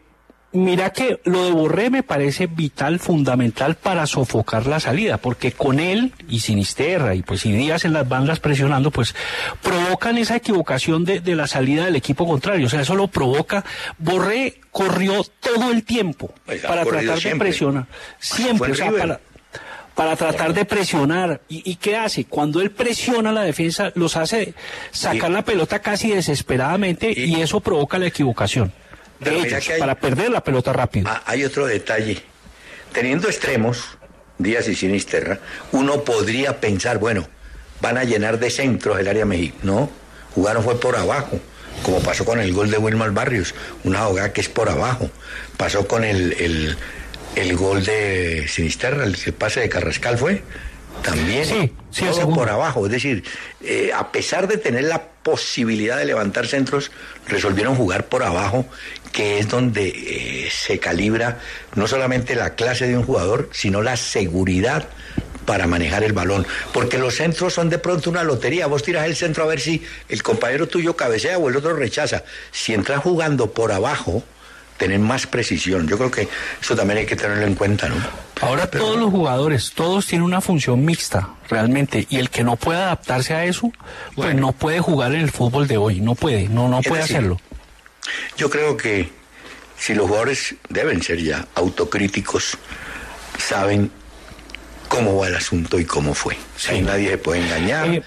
mira 0.51 0.91
que 0.91 1.20
lo 1.25 1.44
de 1.46 1.51
Borré 1.51 1.89
me 1.89 2.01
parece 2.03 2.48
vital, 2.48 3.00
fundamental 3.00 3.75
para 3.75 4.08
sofocar 4.08 4.65
la 4.65 4.79
salida, 4.79 5.18
porque 5.18 5.51
con 5.51 5.79
él 5.79 6.13
y 6.27 6.39
Sinisterra 6.39 7.13
y 7.15 7.22
pues 7.22 7.46
y 7.46 7.51
Díaz 7.51 7.86
en 7.86 7.94
las 7.94 8.08
bandas 8.10 8.39
presionando, 8.39 8.89
pues 8.91 9.15
provocan 9.62 10.18
esa 10.18 10.36
equivocación 10.36 11.06
de, 11.06 11.20
de 11.20 11.36
la 11.36 11.48
salida 11.48 11.86
del 11.86 11.96
equipo 11.96 12.27
contrario. 12.27 12.68
O 12.68 12.70
sea, 12.70 12.82
eso 12.82 12.96
lo 12.96 13.08
provoca. 13.08 13.63
Borré 13.98 14.60
corrió 14.72 15.24
todo 15.39 15.72
el 15.72 15.84
tiempo 15.84 16.34
Oiga, 16.48 16.68
para 16.68 16.84
tratar 16.86 17.15
de 17.15 17.22
siempre. 17.22 17.50
presionar. 17.50 17.86
Siempre, 18.20 18.72
o 18.72 18.75
sea, 18.75 18.91
para 18.91 19.20
para 19.96 20.15
tratar 20.15 20.53
de 20.53 20.63
presionar. 20.63 21.41
¿Y, 21.50 21.70
y 21.72 21.75
qué 21.75 21.98
hace? 21.98 22.24
Cuando 22.24 22.62
él 22.62 22.72
presiona 22.72 23.32
a 23.32 23.34
la 23.34 23.41
defensa, 23.41 23.91
los 23.96 24.15
hace 24.15 24.53
sacar 24.91 25.29
Y- 25.29 25.34
la 25.34 25.41
pelota 25.44 25.79
casi 25.79 26.10
desesperadamente 26.12 27.12
y, 27.12 27.36
Y- 27.36 27.41
eso 27.41 27.60
provoca 27.60 28.00
la 28.00 28.08
equivocación 28.08 28.72
de 29.20 29.38
ellos 29.38 29.70
hay- 29.70 29.80
para 29.80 29.96
perder 29.96 30.30
la 30.32 30.44
pelota 30.44 30.74
rápido. 30.74 31.10
Ah, 31.10 31.22
hay 31.26 31.44
otro 31.44 31.66
detalle. 31.66 32.22
Teniendo 32.94 33.28
extremos, 33.28 33.98
Díaz 34.38 34.68
y 34.68 34.76
Sinisterra, 34.76 35.40
uno 35.72 36.04
podría 36.04 36.60
pensar, 36.60 36.98
bueno, 36.98 37.28
van 37.82 37.98
a 37.98 38.04
llenar 38.04 38.40
de 38.40 38.50
centros 38.50 39.00
el 39.00 39.08
área 39.08 39.26
México. 39.26 39.58
No, 39.64 39.90
jugaron 40.34 40.64
fue 40.64 40.80
por 40.80 40.96
abajo, 40.96 41.40
como 41.84 42.00
pasó 42.02 42.26
con 42.26 42.40
el 42.40 42.52
gol 42.54 42.72
de 42.72 42.78
Wilmar 42.78 43.12
Barrios, 43.12 43.54
una 43.84 44.00
jugada 44.06 44.34
que 44.34 44.42
es 44.42 44.50
por 44.50 44.70
abajo. 44.70 45.10
Pasó 45.58 45.88
con 45.88 46.04
el, 46.04 46.34
el, 46.40 46.78
el 47.36 47.56
gol 47.58 47.84
de 47.86 48.48
Sinisterra, 48.48 49.04
el, 49.04 49.16
el 49.24 49.34
pase 49.34 49.60
de 49.60 49.70
Carrascal 49.70 50.18
fue, 50.18 50.42
también. 51.04 51.46
Sí, 51.46 51.72
sí, 51.92 52.06
todo 52.06 52.34
por 52.34 52.50
abajo. 52.50 52.86
Es 52.86 52.92
decir, 52.92 53.24
eh, 53.62 53.92
a 53.96 54.12
pesar 54.12 54.48
de 54.48 54.58
tener 54.58 54.86
la 54.86 55.02
posibilidad 55.24 55.98
de 55.98 56.06
levantar 56.06 56.48
centros, 56.48 56.92
resolvieron 57.28 57.76
jugar 57.76 58.06
por 58.08 58.24
abajo, 58.24 58.66
que 59.12 59.39
es 59.39 59.48
donde 59.50 59.88
eh, 59.88 60.50
se 60.51 60.80
calibra 60.80 61.39
no 61.75 61.88
solamente 61.88 62.36
la 62.36 62.56
clase 62.56 62.88
de 62.88 62.98
un 62.98 63.04
jugador, 63.04 63.50
sino 63.51 63.82
la 63.82 63.98
seguridad 63.98 64.88
para 65.46 65.66
manejar 65.66 66.04
el 66.04 66.13
balón. 66.13 66.46
Porque 66.74 66.98
los 67.00 67.16
centros 67.16 67.54
son 67.54 67.70
de 67.70 67.80
pronto 67.80 68.10
una 68.10 68.24
lotería. 68.24 68.68
Vos 68.68 68.84
tiras 68.84 69.06
el 69.08 69.16
centro 69.16 69.44
a 69.44 69.48
ver 69.48 69.60
si 69.60 69.84
el 70.08 70.22
compañero 70.22 70.68
tuyo 70.68 70.96
cabecea 70.96 71.38
o 71.39 71.50
el 71.50 71.56
otro 71.58 71.75
rechaza. 71.75 72.24
Si 72.51 72.74
entras 72.74 73.01
jugando 73.01 73.51
por 73.51 73.72
abajo, 73.72 74.24
tenés 74.78 75.00
más 75.00 75.25
precisión. 75.25 75.88
Yo 75.88 75.98
creo 75.98 76.12
que 76.12 76.28
eso 76.62 76.75
también 76.75 77.00
hay 77.00 77.06
que 77.06 77.16
tenerlo 77.16 77.46
en 77.46 77.56
cuenta, 77.56 77.89
¿no? 77.89 77.96
Ahora 78.42 78.70
Pero- 78.70 78.86
todos 78.86 79.00
los 79.00 79.10
jugadores, 79.10 79.72
todos 79.75 80.06
tienen 80.06 80.24
una 80.24 80.39
función 80.39 80.86
mixta, 80.86 81.30
realmente, 81.50 82.08
y 82.10 82.18
el 82.18 82.30
que 82.30 82.44
no 82.44 82.56
puede 82.56 82.80
adaptarse 82.80 83.34
a 83.34 83.44
eso, 83.44 83.72
pues 84.16 84.34
no 84.36 84.54
puede 84.54 84.80
jugar 84.80 85.13
en 85.13 85.22
el 85.22 85.32
fútbol 85.32 85.68
de 85.68 85.78
hoy, 85.78 86.00
no 86.00 86.16
puede, 86.16 86.48
no, 86.48 86.70
no 86.70 86.82
puede 86.82 87.01
decir, 87.01 87.18
hacerlo. 87.18 87.42
Yo 88.38 88.50
creo 88.50 88.75
que 88.78 89.10
si 89.78 89.94
los 89.94 90.08
jugadores 90.08 90.56
deben 90.70 91.01
ser 91.01 91.22
ya 91.22 91.48
autocríticos, 91.56 92.58
saben 93.38 93.92
cómo 94.88 95.18
va 95.18 95.28
el 95.28 95.36
asunto 95.36 95.80
y 95.80 95.86
cómo 95.86 96.13
fue. 96.13 96.36
Sí. 96.58 96.72
Ahí 96.72 96.82
nadie 96.82 97.10
se 97.12 97.18
puede 97.18 97.42
engañar. 97.42 97.88
Eh, 97.89 98.04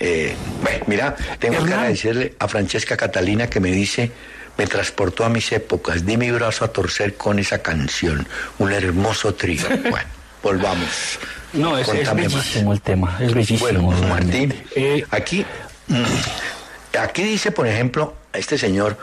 Eh, 0.00 0.36
bueno, 0.62 0.84
mira, 0.86 1.16
tengo 1.40 1.64
que 1.64 1.72
agradecerle 1.72 2.34
a 2.38 2.46
Francesca 2.46 2.96
Catalina 2.96 3.48
que 3.48 3.58
me 3.58 3.72
dice, 3.72 4.12
me 4.56 4.66
transportó 4.68 5.24
a 5.24 5.28
mis 5.28 5.50
épocas, 5.50 6.06
di 6.06 6.16
mi 6.16 6.30
brazo 6.30 6.64
a 6.64 6.68
torcer 6.72 7.16
con 7.16 7.40
esa 7.40 7.62
canción, 7.62 8.28
un 8.58 8.72
hermoso 8.72 9.34
trío. 9.34 9.66
Bueno, 9.90 10.08
volvamos. 10.40 11.18
No, 11.52 11.76
es, 11.76 11.88
es 11.88 12.06
más. 12.06 12.14
bellísimo 12.14 12.72
el 12.74 12.80
tema, 12.80 13.16
es 13.20 13.34
bellísimo. 13.34 13.58
Bueno, 13.58 14.08
Martín. 14.08 14.54
Eh, 14.76 15.02
aquí, 15.10 15.44
mm, 15.88 16.96
aquí 17.00 17.22
dice, 17.24 17.50
por 17.50 17.66
ejemplo, 17.66 18.14
este 18.32 18.56
señor, 18.56 18.96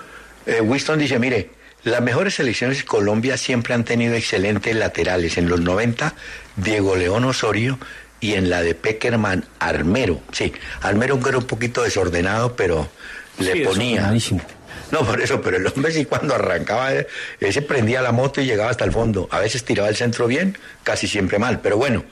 eh, 0.46 0.62
Winston 0.62 1.00
dice, 1.00 1.20
mire, 1.20 1.50
las 1.84 2.02
mejores 2.02 2.36
selecciones 2.36 2.80
de 2.80 2.86
Colombia 2.86 3.38
siempre 3.38 3.74
han 3.74 3.84
tenido 3.84 4.16
excelentes 4.16 4.75
laterales. 4.75 5.38
En 5.38 5.48
los 5.48 5.62
90, 5.62 6.16
Diego 6.56 6.96
León 6.96 7.25
Osorio 7.25 7.78
y 8.20 8.34
en 8.34 8.50
la 8.50 8.64
de 8.64 8.74
Peckerman, 8.74 9.46
Armero. 9.60 10.20
Sí, 10.32 10.52
Armero 10.82 11.20
que 11.20 11.30
era 11.30 11.38
un 11.38 11.46
poquito 11.46 11.84
desordenado, 11.84 12.56
pero 12.56 12.90
le 13.38 13.54
sí, 13.54 13.60
ponía. 13.60 14.12
No, 14.92 15.06
por 15.06 15.22
eso, 15.22 15.42
pero 15.42 15.58
el 15.58 15.68
hombre 15.68 15.92
sí 15.92 16.06
cuando 16.06 16.36
arrancaba, 16.36 16.94
eh, 16.94 17.08
ese 17.40 17.62
prendía 17.62 18.02
la 18.02 18.12
moto 18.12 18.42
y 18.42 18.46
llegaba 18.46 18.70
hasta 18.70 18.86
el 18.86 18.92
fondo. 18.92 19.28
A 19.32 19.40
veces 19.40 19.64
tiraba 19.64 19.90
el 19.90 19.96
centro 19.96 20.28
bien, 20.28 20.58
casi 20.84 21.08
siempre 21.08 21.40
mal, 21.40 21.60
pero 21.62 21.78
bueno. 21.78 22.04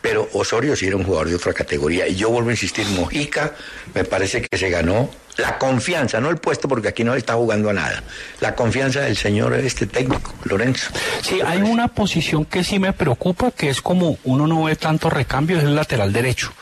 Pero 0.00 0.28
Osorio 0.32 0.74
sí 0.74 0.88
era 0.88 0.96
un 0.96 1.04
jugador 1.04 1.28
de 1.28 1.36
otra 1.36 1.52
categoría. 1.52 2.08
Y 2.08 2.16
yo 2.16 2.30
vuelvo 2.30 2.48
a 2.48 2.52
insistir, 2.52 2.86
Mojica 2.88 3.54
me 3.94 4.02
parece 4.02 4.42
que 4.42 4.58
se 4.58 4.68
ganó 4.68 5.10
la 5.36 5.58
confianza, 5.58 6.20
no 6.20 6.28
el 6.28 6.36
puesto 6.36 6.68
porque 6.68 6.88
aquí 6.88 7.04
no 7.04 7.14
está 7.14 7.34
jugando 7.34 7.70
a 7.70 7.72
nada. 7.72 8.02
La 8.40 8.54
confianza 8.54 9.00
del 9.00 9.16
señor 9.16 9.54
este 9.54 9.86
técnico, 9.86 10.34
Lorenzo. 10.44 10.90
Sí, 11.22 11.40
hay 11.44 11.62
una 11.62 11.88
posición 11.88 12.44
que 12.44 12.64
sí 12.64 12.78
me 12.78 12.92
preocupa, 12.92 13.50
que 13.50 13.70
es 13.70 13.80
como 13.80 14.18
uno 14.24 14.46
no 14.46 14.64
ve 14.64 14.76
tanto 14.76 15.08
recambio, 15.08 15.58
es 15.58 15.64
el 15.64 15.74
lateral 15.74 16.12
derecho. 16.12 16.52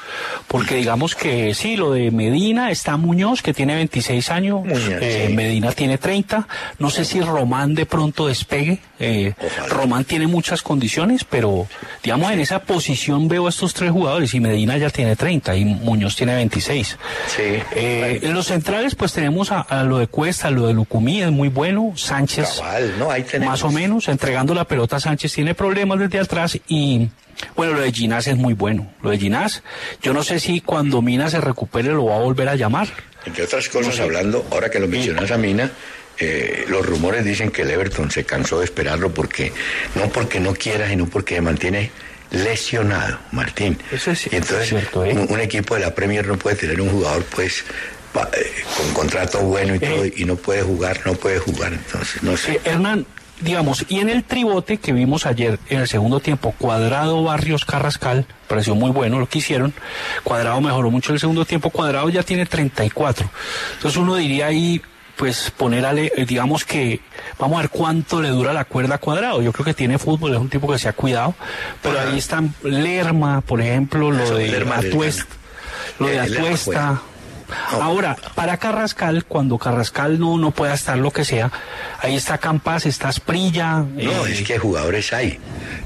Porque 0.47 0.77
digamos 0.77 1.15
que 1.15 1.55
sí, 1.55 1.77
lo 1.77 1.93
de 1.93 2.11
Medina 2.11 2.71
está 2.71 2.97
Muñoz, 2.97 3.43
que 3.43 3.53
tiene 3.53 3.75
26 3.75 4.31
años, 4.31 4.61
Muñoz, 4.61 4.99
eh, 5.01 5.27
sí. 5.29 5.35
Medina 5.35 5.73
tiene 5.73 5.99
30, 5.99 6.47
no 6.79 6.91
sé 6.91 7.05
si 7.05 7.21
Román 7.21 7.75
de 7.75 7.87
pronto 7.87 8.29
despegue, 8.29 8.81
eh. 8.99 9.35
Román 9.69 10.05
tiene 10.05 10.27
muchas 10.27 10.63
condiciones, 10.63 11.25
pero 11.25 11.67
digamos 12.03 12.31
en 12.33 12.41
esa 12.41 12.61
posición 12.61 13.29
veo 13.29 13.47
a 13.47 13.51
estos 13.51 13.75
tres 13.75 13.91
jugadores 13.91 14.35
y 14.35 14.41
Medina 14.41 14.77
ya 14.77 14.91
tiene 14.91 15.17
30 15.17 15.57
y 15.57 15.65
Muñoz 15.65 16.17
tiene 16.17 16.35
26. 16.35 16.99
Sí. 17.27 17.43
Eh, 17.75 18.21
los 18.25 18.51
centrales 18.61 18.95
pues 18.95 19.13
tenemos 19.13 19.51
a, 19.53 19.61
a 19.61 19.83
lo 19.85 19.99
de 19.99 20.07
Cuesta, 20.07 20.51
lo 20.51 20.67
de 20.67 20.75
Lucumí, 20.75 21.23
es 21.23 21.31
muy 21.31 21.49
bueno, 21.49 21.93
Sánchez 21.97 22.57
Cabal, 22.59 22.99
no, 22.99 23.11
ahí 23.11 23.23
tenemos. 23.23 23.53
más 23.53 23.63
o 23.65 23.71
menos, 23.71 24.09
entregando 24.09 24.55
la 24.55 24.65
pelota 24.65 24.97
a 24.97 25.01
Sánchez 25.01 25.33
tiene 25.33 25.55
problemas 25.55 25.99
desde 25.99 26.19
atrás 26.21 26.59
y 26.69 27.09
bueno, 27.57 27.73
lo 27.75 27.81
de 27.81 27.91
Ginás 27.93 28.27
es 28.27 28.37
muy 28.37 28.53
bueno. 28.55 28.93
Lo 29.03 29.11
de 29.11 29.19
Ginás, 29.19 29.63
yo 30.03 30.13
no 30.13 30.23
sé 30.23 30.39
si 30.41 30.61
cuando 30.61 31.01
Mina 31.01 31.31
se 31.31 31.41
recupere 31.41 31.89
lo 31.89 32.05
va 32.07 32.17
a 32.17 32.21
volver 32.21 32.49
a 32.51 32.55
llamar. 32.55 32.89
Entre 33.25 33.45
otras 33.45 33.69
cosas, 33.69 33.99
hablando, 34.01 34.47
ahora 34.51 34.71
que 34.71 34.79
lo 34.79 34.89
mencionas 34.89 35.31
a 35.31 35.39
Mina, 35.39 35.71
eh, 36.19 36.65
los 36.69 36.85
rumores 36.85 37.25
dicen 37.25 37.51
que 37.51 37.63
el 37.63 37.71
Everton 37.71 38.11
se 38.11 38.25
cansó 38.25 38.59
de 38.59 38.67
esperarlo 38.67 39.13
porque, 39.15 39.53
no 39.95 40.09
porque 40.11 40.39
no 40.39 40.53
quiera, 40.55 40.89
sino 40.89 41.07
porque 41.07 41.37
se 41.37 41.41
mantiene 41.41 41.91
lesionado, 42.31 43.19
Martín. 43.33 43.79
Eso 43.91 44.11
es- 44.13 44.27
y 44.31 44.37
entonces, 44.37 44.67
eso 44.69 44.77
es 44.77 44.83
cierto, 44.91 45.05
¿eh? 45.05 45.13
un, 45.15 45.33
un 45.33 45.41
equipo 45.41 45.75
de 45.75 45.81
la 45.81 45.95
Premier 45.95 46.27
no 46.27 46.37
puede 46.39 46.57
tener 46.57 46.81
un 46.81 46.91
jugador, 46.91 47.25
pues, 47.25 47.65
con 48.13 48.93
contrato 48.95 49.41
bueno 49.41 49.75
y 49.75 49.79
todo, 49.79 50.05
y 50.07 50.25
no 50.25 50.37
puede 50.37 50.63
jugar, 50.63 51.01
no 51.05 51.15
puede 51.15 51.39
jugar. 51.39 51.73
Entonces, 51.73 52.23
no 52.23 52.37
sé. 52.37 52.53
Eh, 52.55 52.61
Hernán, 52.65 53.07
digamos, 53.41 53.85
y 53.89 54.01
en 54.01 54.09
el 54.11 54.25
tribote 54.25 54.79
que 54.79 54.93
vimos 54.93 55.27
ayer 55.27 55.59
en 55.69 55.81
el 55.81 55.89
segundo 55.89 56.21
tiempo, 56.21 56.55
Cuadrado, 56.59 57.23
Barrios, 57.23 57.65
Carrascal, 57.65 58.27
pareció 58.49 58.75
muy 58.75 58.91
bueno 58.91 59.19
lo 59.19 59.29
que 59.29 59.39
hicieron. 59.39 59.73
Cuadrado 60.25 60.61
mejoró 60.61 60.91
mucho 60.91 61.11
en 61.13 61.15
el 61.15 61.21
segundo 61.21 61.45
tiempo, 61.45 61.71
Cuadrado 61.71 62.09
ya 62.09 62.23
tiene 62.23 62.47
34. 62.47 63.31
Entonces 63.75 63.97
uno 63.99 64.17
diría 64.17 64.47
ahí, 64.47 64.83
pues 65.17 65.51
poner 65.57 65.85
a, 65.87 65.93
Le- 65.93 66.13
eh, 66.17 66.25
digamos 66.27 66.65
que, 66.65 67.01
vamos 67.39 67.59
a 67.59 67.63
ver 67.63 67.71
cuánto 67.71 68.21
le 68.23 68.29
dura 68.29 68.53
la 68.53 68.65
cuerda 68.65 68.97
a 68.97 68.99
Cuadrado. 68.99 69.41
Yo 69.43 69.53
creo 69.53 69.65
que 69.67 69.75
tiene 69.75 69.99
fútbol, 69.99 70.33
es 70.33 70.39
un 70.39 70.49
tipo 70.49 70.71
que 70.73 70.79
se 70.79 70.89
ha 70.89 70.93
cuidado, 70.95 71.35
pero 71.83 71.99
Ajá. 72.01 72.09
ahí 72.11 72.19
están 72.19 72.55
Lerma, 72.63 73.41
por 73.43 73.61
ejemplo, 73.61 74.11
lo 74.11 74.25
Eso, 74.25 74.35
de 74.37 74.49
Lerma 74.49 74.77
Atuesta, 74.79 75.27
lo 75.99 76.07
de 76.09 76.15
Eh, 76.17 76.21
Atuesta. 76.21 77.03
Ahora, 77.73 78.17
para 78.35 78.57
Carrascal, 78.57 79.25
cuando 79.25 79.59
Carrascal 79.59 80.19
no, 80.19 80.37
no 80.39 80.51
pueda 80.51 80.75
estar 80.75 80.97
lo 80.99 81.11
que 81.11 81.25
sea, 81.25 81.51
ahí 82.01 82.17
está 82.17 82.39
Campas, 82.39 82.87
está 82.87 83.11
Sprilla. 83.13 83.79
No, 83.95 84.27
eh, 84.27 84.33
es 84.33 84.43
que 84.43 84.59
jugadores 84.59 85.13
hay. 85.13 85.39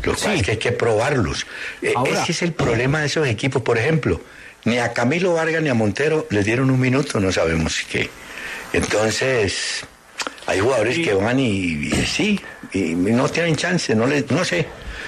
Lo 0.03 0.13
que 0.13 0.19
Sí. 0.19 0.25
pasa 0.27 0.35
es 0.35 0.43
que 0.43 0.51
hay 0.53 0.57
que 0.59 0.73
probarlos. 0.73 1.47
Eh, 1.83 1.93
Ahora- 1.97 2.23
ese 2.23 2.33
es 2.33 2.43
el 2.43 2.53
problema 2.53 3.01
de 3.01 3.07
esos 3.07 3.27
equipos. 3.27 3.63
Por 3.63 3.79
ejemplo, 3.79 4.21
ni 4.65 4.79
a 4.79 4.93
Camilo 4.93 5.35
Vargas 5.35 5.63
ni 5.63 5.69
a 5.69 5.75
Montero 5.75 6.27
les 6.31 6.45
dieron 6.45 6.71
un 6.71 6.81
minuto, 6.81 7.21
no 7.21 7.31
sabemos 7.33 7.83
qué. 7.91 8.11
Entonces, 8.73 9.85
hay 10.47 10.61
jugadores 10.61 10.99
que 10.99 11.15
van 11.15 11.39
y, 11.39 11.47
y 11.49 12.07
sí, 12.07 12.41
y 12.73 12.95
no 12.95 13.29
tienen 13.29 13.57
chance, 13.57 13.95
no 13.95 14.07
les, 14.07 14.31
no 14.31 14.45
sé. 14.45 14.67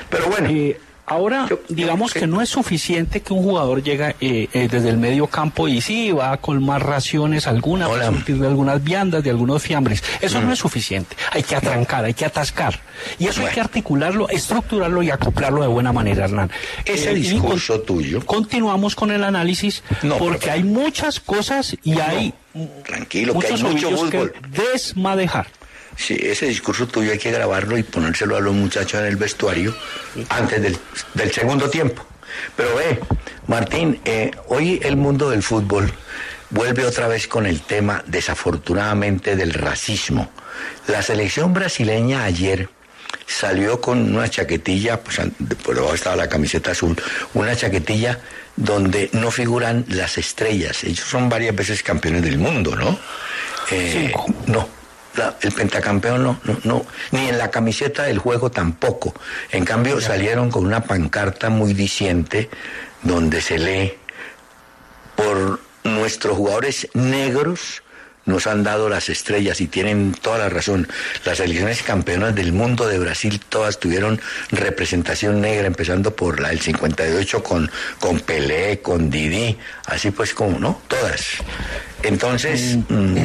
Pero 0.08 0.26
bueno, 0.28 0.48
eh, 0.50 0.78
ahora, 1.06 1.46
Yo- 1.48 1.60
digamos 1.68 2.12
yo- 2.14 2.20
que 2.20 2.26
no 2.26 2.42
es 2.42 2.48
suficiente 2.48 3.20
que 3.22 3.32
un 3.32 3.42
jugador 3.42 3.82
llegue 3.82 4.16
eh, 4.20 4.48
eh, 4.52 4.68
desde 4.70 4.88
el 4.90 4.96
medio 4.98 5.26
campo 5.28 5.68
y 5.68 5.80
sí, 5.80 6.12
va 6.12 6.32
a 6.32 6.36
colmar 6.38 6.84
raciones 6.84 7.46
algunas, 7.46 7.88
va 7.88 7.92
a 7.92 7.96
Hola. 7.96 8.10
Mm. 8.10 8.14
surtir 8.16 8.38
de 8.38 8.46
algunas 8.46 8.82
viandas, 8.82 9.22
de 9.24 9.30
algunos 9.30 9.62
fiambres. 9.62 10.02
Eso 10.20 10.40
no 10.40 10.52
es 10.52 10.58
suficiente. 10.58 11.16
Hay 11.32 11.42
que 11.42 11.56
atrancar, 11.56 12.04
hay 12.04 12.14
que 12.14 12.24
atascar. 12.24 12.80
Y 13.18 13.26
eso 13.28 13.46
hay 13.46 13.52
que 13.54 13.60
articularlo, 13.60 14.28
estructurarlo 14.28 15.02
y 15.02 15.10
acoplarlo 15.10 15.62
de 15.62 15.68
buena 15.68 15.92
manera, 15.92 16.24
Hernán. 16.24 16.50
ese 16.84 17.12
Eh, 17.12 17.14
discurso 17.14 17.80
tuyo, 17.80 18.24
Continuamos 18.26 18.94
con 18.94 19.10
el 19.10 19.22
análisis 19.24 19.82
No, 20.02 20.16
porque 20.18 20.38
pero- 20.40 20.52
hay 20.54 20.64
muchas 20.64 21.20
cosas 21.20 21.76
y 21.82 21.98
hay 22.00 22.34
tranquilo, 22.84 23.38
que 23.38 23.46
hay 23.46 23.62
muchos 23.62 23.92
mucho 24.02 24.10
que 24.10 24.32
desmadejar. 24.50 25.46
Sí, 25.96 26.18
ese 26.20 26.46
discurso 26.46 26.86
tuyo 26.86 27.12
hay 27.12 27.18
que 27.18 27.30
grabarlo 27.30 27.76
y 27.78 27.82
ponérselo 27.82 28.36
a 28.36 28.40
los 28.40 28.54
muchachos 28.54 29.00
en 29.00 29.06
el 29.06 29.16
vestuario 29.16 29.74
antes 30.28 30.62
del, 30.62 30.78
del 31.14 31.32
segundo 31.32 31.70
tiempo. 31.70 32.06
Pero 32.54 32.76
ve, 32.76 33.00
Martín, 33.46 34.00
eh, 34.04 34.30
hoy 34.48 34.80
el 34.82 34.96
mundo 34.96 35.30
del 35.30 35.42
fútbol 35.42 35.92
vuelve 36.50 36.84
otra 36.84 37.08
vez 37.08 37.26
con 37.26 37.46
el 37.46 37.62
tema, 37.62 38.02
desafortunadamente, 38.06 39.36
del 39.36 39.52
racismo. 39.52 40.30
La 40.86 41.02
selección 41.02 41.52
brasileña 41.54 42.24
ayer 42.24 42.68
salió 43.26 43.80
con 43.80 44.14
una 44.14 44.28
chaquetilla, 44.28 45.00
pues 45.00 45.20
por 45.64 45.74
debajo 45.74 45.94
estaba 45.94 46.16
la 46.16 46.28
camiseta 46.28 46.72
azul, 46.72 46.96
una 47.34 47.56
chaquetilla 47.56 48.20
donde 48.54 49.10
no 49.12 49.30
figuran 49.30 49.84
las 49.88 50.18
estrellas. 50.18 50.84
Ellos 50.84 51.06
son 51.06 51.28
varias 51.28 51.54
veces 51.54 51.82
campeones 51.82 52.22
del 52.22 52.38
mundo, 52.38 52.76
¿no? 52.76 52.98
Eh, 53.70 54.12
no, 54.46 54.68
la- 55.16 55.36
el 55.40 55.52
pentacampeón 55.52 56.22
no, 56.22 56.40
no, 56.44 56.58
no, 56.64 56.86
ni 57.12 57.28
en 57.28 57.38
la 57.38 57.50
camiseta 57.50 58.04
del 58.04 58.18
juego 58.18 58.50
tampoco. 58.50 59.14
En 59.50 59.64
cambio 59.64 60.00
salieron 60.00 60.50
con 60.50 60.66
una 60.66 60.82
pancarta 60.84 61.48
muy 61.50 61.74
diciente 61.74 62.48
donde 63.02 63.40
se 63.40 63.58
lee 63.58 63.94
por 65.14 65.60
nuestros 65.84 66.36
jugadores 66.36 66.88
negros 66.94 67.82
nos 68.24 68.48
han 68.48 68.64
dado 68.64 68.88
las 68.88 69.08
estrellas 69.08 69.60
y 69.60 69.68
tienen 69.68 70.12
toda 70.12 70.38
la 70.38 70.48
razón. 70.48 70.88
Las 71.24 71.38
selecciones 71.38 71.84
campeonas 71.84 72.34
del 72.34 72.52
mundo 72.52 72.88
de 72.88 72.98
Brasil 72.98 73.40
todas 73.48 73.78
tuvieron 73.78 74.20
representación 74.50 75.40
negra, 75.40 75.68
empezando 75.68 76.16
por 76.16 76.40
la 76.40 76.48
del 76.48 76.60
58 76.60 77.44
con, 77.44 77.70
con 78.00 78.18
Pelé, 78.18 78.80
con 78.82 79.10
Didi, 79.10 79.56
así 79.84 80.10
pues 80.10 80.34
como, 80.34 80.58
¿no? 80.58 80.82
Todas. 80.88 81.24
Entonces, 82.08 82.78
mm, 82.88 83.16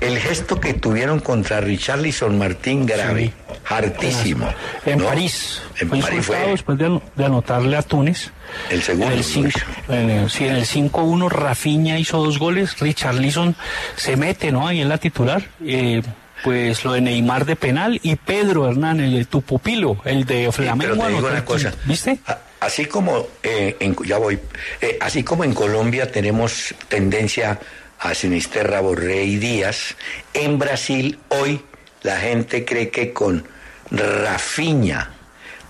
el 0.00 0.18
gesto 0.18 0.60
que 0.60 0.74
tuvieron 0.74 1.20
contra 1.20 1.60
Richarlison 1.60 2.38
Martín 2.38 2.86
grave, 2.86 3.32
hartísimo. 3.68 4.48
En 4.86 4.98
¿no? 4.98 5.06
París. 5.06 5.62
En 5.80 5.88
fue 5.88 6.00
París 6.00 6.26
fue 6.26 6.38
después 6.48 6.78
de, 6.78 7.00
de 7.16 7.24
anotarle 7.24 7.76
a 7.76 7.82
Túnez. 7.82 8.30
el 8.70 8.82
segundo. 8.82 9.06
En 9.12 9.18
el, 9.18 9.24
cinco- 9.24 9.60
en 9.88 10.10
el- 10.10 10.30
sí, 10.30 10.46
en 10.46 10.56
el 10.56 10.64
5-1 10.66 11.28
Rafinha 11.28 11.98
hizo 11.98 12.18
dos 12.22 12.38
goles, 12.38 12.78
Richarlison 12.78 13.54
se 13.96 14.16
mete, 14.16 14.52
¿no? 14.52 14.66
Ahí 14.68 14.80
en 14.80 14.88
la 14.88 14.98
titular. 14.98 15.42
Eh, 15.64 16.02
pues 16.44 16.84
lo 16.84 16.92
de 16.92 17.00
Neymar 17.00 17.44
de 17.46 17.56
penal 17.56 17.98
y 18.02 18.14
Pedro 18.14 18.68
Hernán, 18.70 19.00
el 19.00 19.12
de 19.12 19.24
tu 19.24 19.42
pupilo, 19.42 19.98
el 20.04 20.24
de 20.24 20.46
Sí, 20.46 20.52
Flamengo. 20.52 20.94
pero 20.94 21.06
te 21.08 21.12
digo 21.14 21.28
una 21.28 21.44
cosa. 21.44 21.72
¿Viste? 21.84 22.18
Así 22.60 22.86
como 22.86 23.26
eh, 23.42 23.76
en, 23.80 23.96
ya 24.06 24.18
voy, 24.18 24.38
eh, 24.80 24.98
así 25.00 25.24
como 25.24 25.42
en 25.42 25.52
Colombia 25.52 26.10
tenemos 26.12 26.74
tendencia 26.88 27.58
a 28.00 28.14
Sinisterra, 28.14 28.80
Borré 28.80 29.24
y 29.24 29.36
Díaz, 29.36 29.96
en 30.34 30.58
Brasil 30.58 31.18
hoy 31.28 31.62
la 32.02 32.18
gente 32.18 32.64
cree 32.64 32.90
que 32.90 33.12
con 33.12 33.44
Rafinha, 33.90 35.10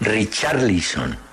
Richarlison 0.01 1.29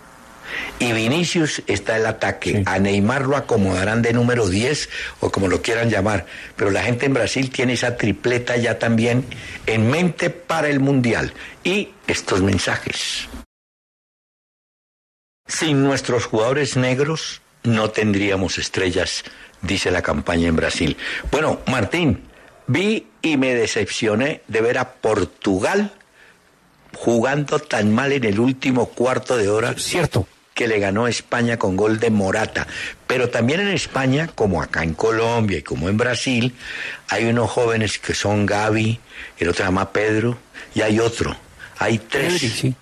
y 0.80 0.92
Vinicius 0.94 1.62
está 1.68 1.98
el 1.98 2.06
ataque. 2.06 2.52
Sí. 2.52 2.64
A 2.66 2.80
Neymar 2.80 3.26
lo 3.26 3.38
acomodarán 3.38 4.02
de 4.02 4.14
número 4.14 4.48
10 4.48 4.90
o 5.22 5.32
como 5.32 5.48
lo 5.48 5.62
quieran 5.62 5.90
llamar, 5.90 6.26
pero 6.56 6.72
la 6.72 6.84
gente 6.84 7.06
en 7.06 7.14
Brasil 7.14 7.50
tiene 7.50 7.74
esa 7.74 7.98
tripleta 7.98 8.58
ya 8.58 8.78
también 8.78 9.26
en 9.66 9.90
mente 9.90 10.30
para 10.30 10.68
el 10.68 10.80
Mundial. 10.80 11.34
Y 11.64 11.90
estos 12.08 12.42
mensajes. 12.42 13.28
Sin 15.48 15.84
nuestros 15.84 16.26
jugadores 16.26 16.76
negros 16.76 17.42
no 17.64 17.90
tendríamos 17.90 18.58
estrellas, 18.58 19.24
dice 19.66 19.92
la 19.92 20.02
campaña 20.02 20.48
en 20.48 20.56
Brasil. 20.56 20.98
Bueno, 21.32 21.60
Martín, 21.68 22.24
vi 22.68 23.08
y 23.22 23.38
me 23.38 23.54
decepcioné 23.56 24.42
de 24.48 24.62
ver 24.62 24.78
a 24.78 24.94
Portugal 24.94 25.92
jugando 26.96 27.60
tan 27.60 27.94
mal 27.94 28.12
en 28.14 28.24
el 28.24 28.40
último 28.40 28.88
cuarto 28.88 29.38
de 29.38 29.50
hora 29.50 29.74
Cierto. 29.78 30.28
que 30.54 30.68
le 30.68 30.80
ganó 30.80 31.06
a 31.06 31.10
España 31.10 31.58
con 31.58 31.76
gol 31.76 32.00
de 32.00 32.10
Morata. 32.10 32.68
Pero 33.06 33.30
también 33.30 33.60
en 33.60 33.70
España, 33.70 34.30
como 34.34 34.62
acá 34.62 34.84
en 34.84 34.94
Colombia 34.94 35.58
y 35.58 35.62
como 35.62 35.90
en 35.90 35.98
Brasil, 35.98 36.56
hay 37.10 37.26
unos 37.26 37.52
jóvenes 37.52 38.00
que 38.00 38.14
son 38.14 38.46
Gaby, 38.46 39.00
el 39.38 39.50
otro 39.50 39.64
se 39.64 39.68
llama 39.68 39.92
Pedro, 39.92 40.38
y 40.74 40.82
hay 40.82 41.00
otro. 41.00 41.36
Hay 41.78 41.98
tres 42.00 42.40
sí. 42.40 42.74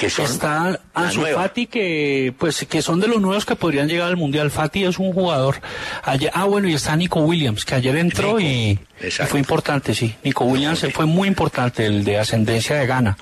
Que 0.00 0.10
son 0.10 0.24
Está 0.26 0.80
Ansu. 0.94 1.22
Fati 1.22 1.66
que 1.66 2.34
pues 2.38 2.66
que 2.68 2.82
son 2.82 3.00
de 3.00 3.08
los 3.08 3.20
nuevos 3.20 3.44
que 3.44 3.56
podrían 3.56 3.88
llegar 3.88 4.08
al 4.08 4.16
mundial. 4.16 4.50
Fati 4.50 4.84
es 4.84 4.98
un 4.98 5.12
jugador. 5.12 5.60
Ayer, 6.02 6.30
ah 6.34 6.44
bueno 6.44 6.68
y 6.68 6.74
está 6.74 6.94
Nico 6.96 7.20
Williams 7.20 7.64
que 7.64 7.74
ayer 7.74 7.96
entró 7.96 8.38
Nico, 8.38 8.40
y, 8.40 8.78
fue 9.28 9.38
importante 9.38 9.94
sí. 9.94 10.14
Nico 10.22 10.44
Williams 10.44 10.86
fue 10.92 11.06
muy 11.06 11.28
importante 11.28 11.86
el 11.86 12.04
de 12.04 12.18
ascendencia 12.18 12.76
de 12.76 12.86
Ghana. 12.86 13.16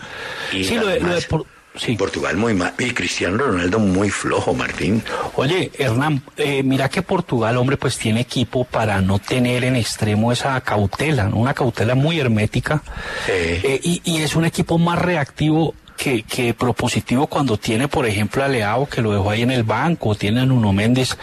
Y 0.53 0.65
sí 0.65 0.75
lo 0.75 0.87
de, 0.87 1.01
lo 1.01 1.07
de 1.07 1.13
además, 1.13 1.25
por- 1.27 1.47
sí. 1.77 1.97
Portugal 1.97 2.37
muy 2.37 2.55
mal. 2.55 2.73
Y 2.79 2.91
Cristiano 2.93 3.37
Ronaldo 3.39 3.79
muy 3.79 4.11
flojo, 4.11 4.55
Martín. 4.55 5.03
Oye, 5.35 5.71
Hernán, 5.77 6.23
eh, 6.37 6.63
mira 6.63 6.89
que 6.89 7.03
Portugal, 7.03 7.57
hombre, 7.57 7.77
pues 7.77 7.99
tiene 7.99 8.21
equipo 8.21 8.65
para 8.65 9.01
no 9.01 9.19
tener 9.19 9.65
en 9.65 9.77
extremo 9.77 10.31
esa 10.33 10.61
cautela, 10.61 11.25
¿no? 11.25 11.37
una 11.37 11.55
cautela 11.55 11.95
muy 11.95 12.21
hermética. 12.21 12.83
Sí. 13.27 13.33
Eh, 13.33 13.81
y, 13.83 14.03
y 14.05 14.19
es 14.23 14.37
un 14.37 14.45
equipo 14.45 14.79
más 14.79 14.99
reactivo 15.01 15.75
que, 16.05 16.23
que 16.23 16.53
propositivo 16.53 17.27
cuando 17.27 17.57
tiene, 17.57 17.89
por 17.89 18.05
ejemplo, 18.05 18.45
a 18.45 18.49
Leao, 18.49 18.87
que 18.87 19.01
lo 19.01 19.13
dejó 19.13 19.31
ahí 19.31 19.41
en 19.41 19.51
el 19.51 19.63
banco, 19.63 20.15
tiene 20.15 20.43
a 20.43 20.45
Nuno 20.45 20.71
Méndez, 20.75 21.17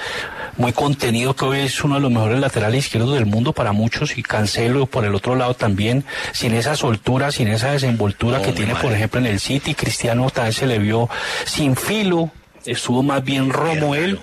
muy 0.57 0.73
contenido, 0.73 1.35
que 1.35 1.45
hoy 1.45 1.59
es 1.59 1.83
uno 1.83 1.95
de 1.95 2.01
los 2.01 2.09
mejores 2.09 2.39
laterales 2.39 2.85
izquierdos 2.85 3.13
del 3.13 3.27
mundo 3.27 3.53
para 3.53 3.73
muchos, 3.73 4.17
y 4.17 4.23
Cancelo 4.23 4.87
por 4.87 5.05
el 5.05 5.13
otro 5.13 5.35
lado 5.35 5.53
también, 5.53 6.03
sin 6.31 6.55
esa 6.55 6.75
soltura, 6.75 7.31
sin 7.31 7.47
esa 7.47 7.71
desenvoltura 7.71 8.41
que 8.41 8.53
tiene, 8.53 8.73
por 8.73 8.91
ejemplo, 8.91 9.19
en 9.19 9.27
el 9.27 9.39
City. 9.39 9.75
Cristiano 9.75 10.31
también 10.31 10.53
se 10.53 10.65
le 10.65 10.79
vio 10.79 11.07
sin 11.45 11.75
filo, 11.75 12.31
estuvo 12.65 13.03
más 13.03 13.23
bien 13.23 13.51
romo 13.51 13.93
él. 13.93 14.19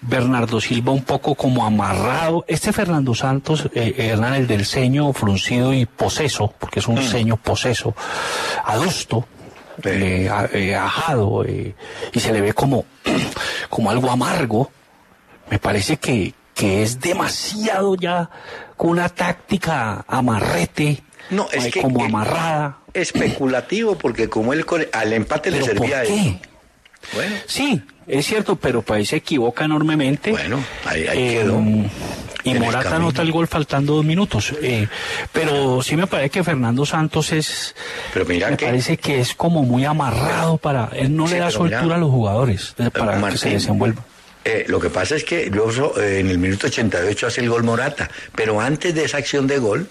Bernardo 0.00 0.60
Silva 0.60 0.92
un 0.92 1.04
poco 1.04 1.36
como 1.36 1.64
amarrado. 1.64 2.44
Este 2.48 2.72
Fernando 2.72 3.14
Santos, 3.14 3.68
eh, 3.72 3.94
Hernán, 3.96 4.34
el 4.34 4.46
del 4.48 4.66
ceño 4.66 5.12
fruncido 5.12 5.72
y 5.72 5.86
poseso, 5.86 6.52
porque 6.58 6.80
es 6.80 6.88
un 6.88 6.98
ceño 6.98 7.36
poseso, 7.36 7.94
adusto. 8.64 9.26
Eh, 9.84 10.30
eh, 10.52 10.74
ajado, 10.74 11.44
eh, 11.44 11.74
y 12.12 12.20
se 12.20 12.32
le 12.32 12.40
ve 12.40 12.52
como, 12.52 12.84
como 13.70 13.90
algo 13.90 14.10
amargo. 14.10 14.70
Me 15.50 15.58
parece 15.58 15.96
que, 15.98 16.34
que 16.54 16.82
es 16.82 17.00
demasiado 17.00 17.94
ya 17.94 18.28
con 18.76 18.90
una 18.90 19.08
táctica 19.08 20.04
amarrete, 20.08 21.02
No, 21.30 21.48
es 21.52 21.72
que 21.72 21.80
como 21.82 22.04
amarrada. 22.04 22.78
especulativo 22.94 23.96
porque 23.96 24.28
como 24.28 24.52
él 24.52 24.64
al 24.92 25.12
empate 25.12 25.50
le 25.50 25.58
¿Pero 25.60 25.74
por 25.74 25.86
servía 25.86 25.98
a 25.98 26.02
él. 26.04 26.40
Bueno, 27.14 27.36
Sí, 27.46 27.82
es 28.06 28.26
cierto, 28.26 28.56
pero 28.56 28.82
país 28.82 29.08
se 29.08 29.16
equivoca 29.16 29.64
enormemente. 29.64 30.30
Bueno, 30.30 30.62
ahí- 30.84 31.06
ahí 31.06 31.18
Eh, 31.18 31.32
quedó. 31.42 31.62
Y 32.44 32.54
Morata 32.54 32.94
anota 32.94 33.22
el 33.22 33.32
gol 33.32 33.48
faltando 33.48 33.94
dos 33.96 34.04
minutos. 34.04 34.52
Eh, 34.62 34.86
pero 35.32 35.82
sí 35.82 35.96
me 35.96 36.06
parece 36.06 36.30
que 36.30 36.44
Fernando 36.44 36.86
Santos 36.86 37.32
es. 37.32 37.74
Pero 38.14 38.24
mira 38.24 38.50
me 38.50 38.56
que- 38.56 38.66
parece 38.66 38.96
que 38.98 39.18
es 39.20 39.34
como 39.34 39.64
muy 39.64 39.84
amarrado 39.84 40.56
para. 40.56 40.90
Él 40.94 41.16
no 41.16 41.26
Sí, 41.26 41.34
le 41.34 41.40
da 41.40 41.46
mira, 41.46 41.58
soltura 41.58 41.96
a 41.96 41.98
los 41.98 42.10
jugadores 42.10 42.74
eh, 42.78 42.88
para 42.90 43.06
que 43.12 43.16
se 43.16 43.20
Martín, 43.20 43.52
desenvuelvan. 43.52 44.04
eh, 44.44 44.64
lo 44.68 44.78
que 44.78 44.90
pasa 44.90 45.16
es 45.16 45.24
que 45.24 45.46
luego 45.50 45.98
eh, 46.00 46.20
en 46.20 46.30
el 46.30 46.38
minuto 46.38 46.68
88 46.68 47.26
hace 47.26 47.40
el 47.40 47.48
gol 47.50 47.64
Morata, 47.64 48.08
pero 48.36 48.60
antes 48.60 48.94
de 48.94 49.04
esa 49.04 49.16
acción 49.16 49.48
de 49.48 49.58
gol 49.58 49.88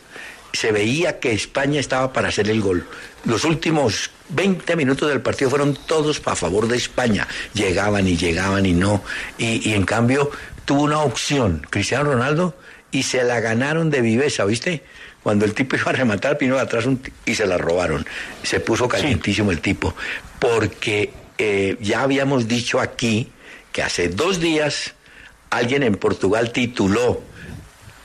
se 0.55 0.71
veía 0.71 1.19
que 1.19 1.33
España 1.33 1.79
estaba 1.79 2.13
para 2.13 2.29
hacer 2.29 2.49
el 2.49 2.61
gol. 2.61 2.85
Los 3.25 3.43
últimos 3.43 4.11
20 4.29 4.75
minutos 4.75 5.09
del 5.09 5.21
partido 5.21 5.49
fueron 5.49 5.77
todos 5.87 6.21
a 6.25 6.35
favor 6.35 6.67
de 6.67 6.77
España. 6.77 7.27
Llegaban 7.53 8.07
y 8.07 8.17
llegaban 8.17 8.65
y 8.65 8.73
no. 8.73 9.03
Y, 9.37 9.69
y 9.69 9.73
en 9.73 9.85
cambio 9.85 10.31
tuvo 10.65 10.83
una 10.83 10.99
opción, 10.99 11.65
Cristiano 11.69 12.11
Ronaldo, 12.11 12.55
y 12.91 13.03
se 13.03 13.23
la 13.23 13.39
ganaron 13.39 13.89
de 13.89 14.01
viveza, 14.01 14.45
¿viste? 14.45 14.83
Cuando 15.21 15.45
el 15.45 15.53
tipo 15.53 15.75
iba 15.77 15.91
a 15.91 15.93
rematar, 15.93 16.37
vino 16.37 16.57
atrás 16.57 16.85
un 16.85 17.01
y 17.25 17.35
se 17.35 17.45
la 17.45 17.57
robaron. 17.57 18.05
Se 18.43 18.59
puso 18.59 18.87
calientísimo 18.87 19.51
el 19.51 19.59
tipo. 19.59 19.95
Porque 20.39 21.11
eh, 21.37 21.77
ya 21.81 22.01
habíamos 22.01 22.47
dicho 22.47 22.79
aquí 22.79 23.31
que 23.71 23.83
hace 23.83 24.09
dos 24.09 24.39
días 24.39 24.93
alguien 25.49 25.83
en 25.83 25.95
Portugal 25.95 26.51
tituló 26.51 27.21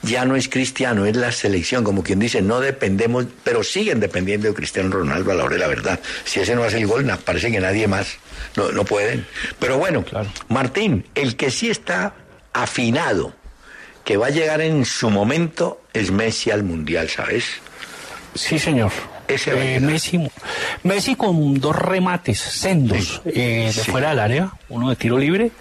ya 0.03 0.25
no 0.25 0.37
es 0.37 0.49
cristiano, 0.49 1.05
es 1.07 1.17
la 1.17 1.31
selección, 1.33 1.85
como 1.85 2.03
quien 2.03 2.19
dice, 2.19 2.41
no 2.43 2.61
dependemos, 2.61 3.27
pero 3.45 3.63
siguen 3.63 4.01
dependiendo 4.01 4.49
de 4.49 4.55
Cristiano 4.55 4.91
Ronaldo 4.91 5.33
a 5.33 5.35
la 5.35 5.45
hora 5.45 5.55
de 5.55 5.61
la 5.61 5.67
verdad. 5.69 6.01
Si 6.25 6.41
ese 6.41 6.55
no 6.55 6.65
hace 6.65 6.79
el 6.79 6.87
gol, 6.87 7.07
parece 7.25 7.51
que 7.51 7.61
nadie 7.61 7.87
más, 7.87 8.17
no, 8.57 8.73
no 8.73 8.85
pueden. 8.85 9.27
Pero 9.59 9.79
bueno, 9.79 10.05
Claro. 10.05 10.29
Martín, 10.49 11.05
el 11.15 11.37
que 11.37 11.51
sí 11.51 11.69
está 11.71 12.15
afinado, 12.53 13.35
que 14.05 14.17
va 14.17 14.29
a 14.29 14.31
llegar 14.31 14.61
en 14.61 14.85
su 14.85 15.11
momento, 15.11 15.83
es 15.93 16.11
Messi 16.11 16.51
al 16.51 16.63
Mundial, 16.65 17.09
¿sabes? 17.09 17.45
Sí, 18.35 18.59
señor. 18.59 18.91
Ese 19.29 19.77
Eh. 19.77 19.81
Messi, 19.81 20.19
Messi 20.83 21.15
con 21.15 21.61
dos 21.61 21.77
remates 21.77 22.41
sendos 22.41 23.21
Sí. 23.25 23.31
eh, 23.35 23.73
de 23.77 23.83
Sí. 23.85 23.91
fuera 23.91 24.11
del 24.11 24.19
área, 24.19 24.51
uno 24.69 24.91
de 24.91 24.97
tiro 24.97 25.19
libre. 25.19 25.53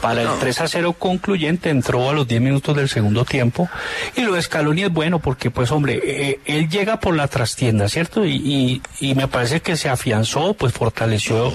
Para 0.00 0.22
el 0.22 0.28
3 0.40 0.60
a 0.60 0.68
0 0.68 0.94
concluyente 0.98 1.70
entró 1.70 2.10
a 2.10 2.12
los 2.12 2.26
10 2.28 2.40
minutos 2.40 2.76
del 2.76 2.88
segundo 2.88 3.24
tiempo. 3.24 3.68
Y 4.16 4.22
lo 4.22 4.34
de 4.34 4.42
Scaloni 4.42 4.82
es 4.84 4.92
bueno 4.92 5.18
porque, 5.18 5.50
pues, 5.50 5.70
hombre, 5.70 6.00
eh, 6.04 6.40
él 6.44 6.68
llega 6.68 7.00
por 7.00 7.14
la 7.16 7.28
trastienda, 7.28 7.88
¿cierto? 7.88 8.24
Y, 8.24 8.32
y, 8.36 8.82
y 9.00 9.14
me 9.14 9.28
parece 9.28 9.60
que 9.60 9.76
se 9.76 9.88
afianzó, 9.88 10.54
pues 10.54 10.72
fortaleció 10.72 11.52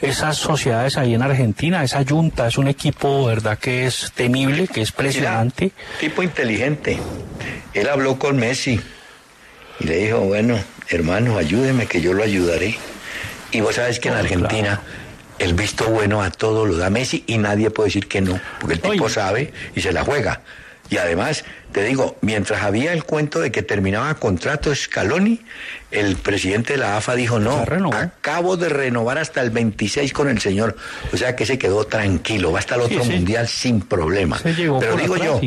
esas 0.00 0.36
sociedades 0.36 0.96
ahí 0.96 1.14
en 1.14 1.22
Argentina. 1.22 1.82
Esa 1.84 2.04
junta 2.04 2.46
es 2.48 2.58
un 2.58 2.68
equipo, 2.68 3.26
¿verdad?, 3.26 3.58
que 3.58 3.86
es 3.86 4.12
temible, 4.14 4.68
que 4.68 4.80
es 4.82 4.92
presionante. 4.92 5.72
Tipo 6.00 6.22
inteligente. 6.22 6.98
Él 7.74 7.88
habló 7.88 8.18
con 8.18 8.36
Messi 8.36 8.80
y 9.80 9.84
le 9.84 9.96
dijo, 9.98 10.20
bueno, 10.20 10.58
hermano, 10.88 11.36
ayúdeme 11.38 11.86
que 11.86 12.00
yo 12.00 12.12
lo 12.12 12.22
ayudaré. 12.22 12.76
Y 13.52 13.60
vos 13.60 13.74
sabes 13.76 14.00
que 14.00 14.08
en 14.08 14.14
Oh, 14.14 14.18
Argentina 14.18 14.80
el 15.38 15.54
visto 15.54 15.88
bueno 15.88 16.22
a 16.22 16.30
todo 16.30 16.66
lo 16.66 16.76
da 16.76 16.90
Messi 16.90 17.24
y 17.26 17.38
nadie 17.38 17.70
puede 17.70 17.88
decir 17.88 18.08
que 18.08 18.20
no, 18.20 18.40
porque 18.60 18.74
el 18.74 18.80
tipo 18.80 19.04
Oye. 19.04 19.14
sabe 19.14 19.52
y 19.74 19.80
se 19.80 19.92
la 19.92 20.04
juega. 20.04 20.40
Y 20.88 20.98
además, 20.98 21.44
te 21.72 21.82
digo, 21.82 22.16
mientras 22.20 22.62
había 22.62 22.92
el 22.92 23.04
cuento 23.04 23.40
de 23.40 23.50
que 23.50 23.62
terminaba 23.62 24.14
contrato 24.14 24.72
Scaloni, 24.74 25.40
el 25.90 26.16
presidente 26.16 26.74
de 26.74 26.78
la 26.78 26.96
AFA 26.96 27.16
dijo, 27.16 27.40
no, 27.40 27.64
acabo 27.92 28.56
de 28.56 28.68
renovar 28.68 29.18
hasta 29.18 29.42
el 29.42 29.50
26 29.50 30.12
con 30.12 30.28
el 30.28 30.40
señor. 30.40 30.76
O 31.12 31.16
sea 31.16 31.34
que 31.34 31.44
se 31.44 31.58
quedó 31.58 31.86
tranquilo, 31.86 32.52
va 32.52 32.60
hasta 32.60 32.76
el 32.76 32.82
otro 32.82 33.02
sí. 33.02 33.10
mundial 33.10 33.48
sin 33.48 33.80
problema. 33.80 34.38
Pero 34.42 34.96
digo 34.96 35.16
yo, 35.16 35.40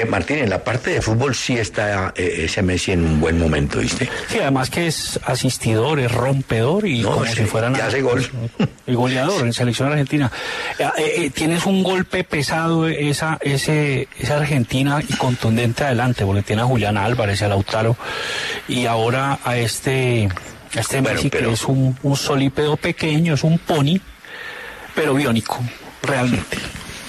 eh, 0.00 0.04
Martín, 0.04 0.38
en 0.38 0.50
la 0.50 0.62
parte 0.64 0.90
de 0.90 1.02
fútbol 1.02 1.34
sí 1.34 1.56
está 1.58 2.12
eh, 2.16 2.42
ese 2.44 2.62
Messi 2.62 2.92
en 2.92 3.04
un 3.04 3.20
buen 3.20 3.38
momento, 3.38 3.78
¿viste? 3.80 4.08
Sí, 4.28 4.38
además 4.40 4.70
que 4.70 4.86
es 4.86 5.18
asistidor, 5.24 5.98
es 6.00 6.10
rompedor 6.12 6.86
y 6.86 7.00
No, 7.02 7.12
como 7.12 7.26
sí, 7.26 7.32
si 7.36 7.44
fuera 7.44 7.70
nada, 7.70 7.86
hace 7.86 8.02
gol. 8.02 8.26
Y 8.86 8.94
goleador 8.94 9.44
en 9.44 9.52
selección 9.52 9.90
argentina. 9.90 10.32
Eh, 10.78 10.84
eh, 10.96 11.12
eh, 11.18 11.30
tienes 11.30 11.66
un 11.66 11.82
golpe 11.82 12.24
pesado 12.24 12.88
esa, 12.88 13.36
ese, 13.42 14.08
esa 14.18 14.38
Argentina 14.38 15.00
y 15.06 15.12
contundente 15.16 15.84
adelante, 15.84 16.24
porque 16.24 16.42
tiene 16.42 16.62
a 16.62 16.64
Julián 16.64 16.96
Álvarez, 16.96 17.42
a 17.42 17.48
Lautaro 17.48 17.96
y 18.66 18.86
ahora 18.86 19.40
a 19.44 19.58
este, 19.58 20.26
a 20.74 20.80
este 20.80 21.02
Bueno, 21.02 21.16
Messi 21.16 21.28
pero- 21.28 21.48
que 21.48 21.54
es 21.54 21.64
un, 21.66 21.98
un 22.02 22.16
solípedo 22.16 22.78
pequeño, 22.78 23.34
es 23.34 23.44
un 23.44 23.58
pony, 23.58 23.98
pero 24.94 25.12
biónico, 25.12 25.58
realmente. 26.02 26.56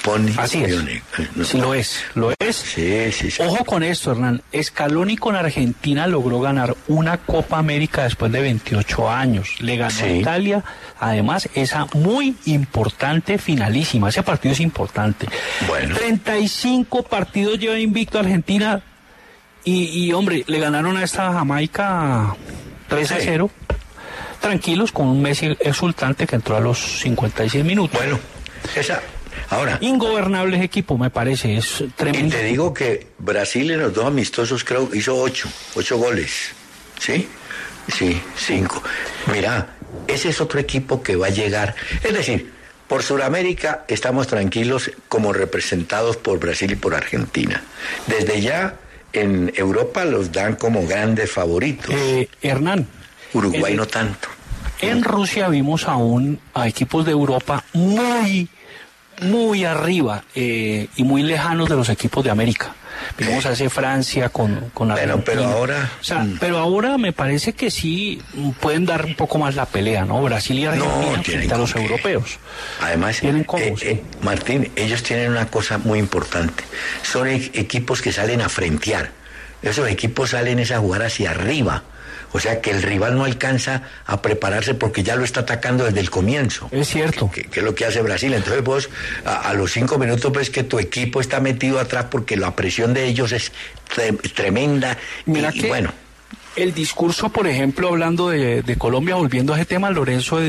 Pony. 0.03 0.29
Así 0.37 0.63
es. 0.63 0.67
Bionic. 0.67 1.03
No. 1.35 1.43
Sí 1.43 1.57
lo 1.57 1.73
es, 1.73 2.03
lo 2.15 2.31
es. 2.39 2.55
Sí, 2.55 3.11
sí, 3.11 3.31
sí. 3.31 3.41
Ojo 3.43 3.65
con 3.65 3.83
esto, 3.83 4.11
Hernán. 4.11 4.41
Scaloni 4.61 5.17
con 5.17 5.35
Argentina 5.35 6.07
logró 6.07 6.39
ganar 6.39 6.75
una 6.87 7.17
Copa 7.17 7.57
América 7.57 8.03
después 8.03 8.31
de 8.31 8.41
28 8.41 9.09
años. 9.09 9.55
Le 9.59 9.77
ganó 9.77 10.03
a. 10.03 10.07
Italia, 10.09 10.63
además, 10.99 11.49
esa 11.53 11.85
muy 11.93 12.35
importante 12.45 13.37
finalísima. 13.37 14.09
Ese 14.09 14.23
partido 14.23 14.53
es 14.53 14.59
importante. 14.59 15.27
Bueno. 15.67 15.95
35 15.95 17.03
partidos 17.03 17.59
lleva 17.59 17.77
invicto 17.79 18.19
Argentina 18.19 18.81
y, 19.63 20.05
y, 20.05 20.13
hombre, 20.13 20.43
le 20.47 20.59
ganaron 20.59 20.97
a 20.97 21.03
esta 21.03 21.31
Jamaica 21.33 22.35
3 22.87 23.11
a 23.11 23.15
Sí. 23.15 23.21
0. 23.25 23.51
Tranquilos, 24.39 24.93
con 24.93 25.07
un 25.07 25.21
Messi 25.21 25.57
exultante 25.59 26.25
que 26.25 26.37
entró 26.37 26.55
a 26.55 26.61
los 26.61 26.79
56 27.01 27.63
minutos. 27.65 27.99
Bueno, 27.99 28.17
esa. 28.75 29.01
Ahora, 29.49 29.77
Ingobernable 29.81 30.57
ese 30.57 30.65
equipo, 30.65 30.97
me 30.97 31.09
parece. 31.09 31.57
Es 31.57 31.81
y 31.81 31.87
tremendo. 31.87 32.35
te 32.35 32.43
digo 32.43 32.73
que 32.73 33.07
Brasil 33.17 33.71
en 33.71 33.81
los 33.81 33.93
dos 33.93 34.05
amistosos 34.05 34.63
creo 34.63 34.89
hizo 34.93 35.15
ocho, 35.15 35.49
ocho 35.75 35.97
goles. 35.97 36.51
¿Sí? 36.99 37.27
Sí, 37.87 38.21
cinco. 38.35 38.83
Mira, 39.31 39.75
ese 40.07 40.29
es 40.29 40.41
otro 40.41 40.59
equipo 40.59 41.01
que 41.01 41.15
va 41.15 41.27
a 41.27 41.31
llegar. 41.31 41.75
Es 42.03 42.13
decir, 42.13 42.51
por 42.87 43.03
Sudamérica 43.03 43.85
estamos 43.87 44.27
tranquilos 44.27 44.91
como 45.07 45.33
representados 45.33 46.17
por 46.17 46.39
Brasil 46.39 46.71
y 46.71 46.75
por 46.75 46.95
Argentina. 46.95 47.63
Desde 48.07 48.41
ya 48.41 48.75
en 49.13 49.51
Europa 49.55 50.05
los 50.05 50.31
dan 50.31 50.55
como 50.55 50.85
grandes 50.85 51.31
favoritos. 51.31 51.93
Eh, 51.95 52.27
Hernán. 52.41 52.87
Uruguay 53.33 53.75
no 53.75 53.85
tanto. 53.85 54.27
En 54.81 55.03
Rusia 55.03 55.49
vimos 55.49 55.87
aún 55.87 56.39
a 56.53 56.67
equipos 56.67 57.05
de 57.05 57.11
Europa 57.11 57.63
muy, 57.73 58.47
muy 59.21 59.65
arriba 59.65 60.23
eh, 60.35 60.87
y 60.95 61.03
muy 61.03 61.23
lejanos 61.23 61.69
de 61.69 61.75
los 61.75 61.89
equipos 61.89 62.23
de 62.23 62.31
América. 62.31 62.75
Vimos 63.17 63.45
a 63.45 63.53
ese 63.53 63.69
Francia 63.69 64.27
con, 64.29 64.71
con 64.73 64.91
Argentina. 64.91 65.23
pero 65.25 65.45
ahora, 65.45 65.89
O 66.01 66.03
sea, 66.03 66.19
mm. 66.19 66.37
pero 66.39 66.57
ahora 66.57 66.97
me 66.97 67.13
parece 67.13 67.53
que 67.53 67.71
sí 67.71 68.21
pueden 68.59 68.85
dar 68.85 69.05
un 69.05 69.15
poco 69.15 69.37
más 69.37 69.55
la 69.55 69.65
pelea, 69.65 70.03
¿no? 70.03 70.21
Brasil 70.21 70.59
y 70.59 70.65
Argentina 70.65 70.99
tienen 71.01 71.23
frente 71.23 71.53
a 71.53 71.57
los 71.57 71.73
qué. 71.73 71.79
europeos. 71.81 72.39
Además, 72.81 73.19
Tienen 73.19 73.45
cómo, 73.45 73.63
eh, 73.63 73.73
eh, 73.81 74.03
Martín, 74.21 74.69
ellos 74.75 75.01
tienen 75.03 75.31
una 75.31 75.45
cosa 75.47 75.77
muy 75.77 75.97
importante. 75.97 76.63
Son 77.03 77.27
e- 77.27 77.51
equipos 77.53 78.01
que 78.01 78.11
salen 78.11 78.41
a 78.41 78.49
frentear. 78.49 79.11
Esos 79.61 79.87
equipos 79.89 80.31
salen 80.31 80.59
es 80.59 80.71
a 80.71 80.79
jugar 80.79 81.03
hacia 81.03 81.31
arriba. 81.31 81.83
O 82.31 82.39
sea 82.39 82.61
que 82.61 82.71
el 82.71 82.81
rival 82.83 83.15
no 83.17 83.25
alcanza 83.25 83.83
a 84.05 84.21
prepararse 84.21 84.73
porque 84.75 85.01
ya 85.03 85.15
lo 85.15 85.23
está 85.23 85.41
atacando 85.41 85.85
desde 85.85 85.99
el 85.99 86.09
comienzo. 86.09 86.67
Es 86.71 86.89
cierto. 86.89 87.31
Que, 87.31 87.43
que 87.43 87.59
es 87.61 87.65
lo 87.65 87.73
que 87.73 87.85
hace 87.85 88.01
Brasil. 88.01 88.33
Entonces 88.33 88.63
vos 88.63 88.89
a, 89.25 89.49
a 89.49 89.53
los 89.53 89.71
cinco 89.71 89.97
minutos 89.97 90.31
ves 90.31 90.49
que 90.49 90.63
tu 90.63 90.79
equipo 90.79 91.21
está 91.21 91.39
metido 91.39 91.79
atrás 91.79 92.05
porque 92.11 92.37
la 92.37 92.55
presión 92.55 92.93
de 92.93 93.05
ellos 93.05 93.31
es 93.31 93.51
tre- 93.95 94.17
tremenda. 94.33 94.97
Mira 95.25 95.51
y, 95.53 95.59
que 95.61 95.67
bueno, 95.67 95.91
el 96.55 96.73
discurso, 96.73 97.29
por 97.29 97.47
ejemplo, 97.47 97.87
hablando 97.89 98.29
de, 98.29 98.61
de 98.63 98.75
Colombia, 98.77 99.15
volviendo 99.15 99.53
a 99.53 99.57
ese 99.57 99.65
tema, 99.65 99.89
Lorenzo 99.89 100.39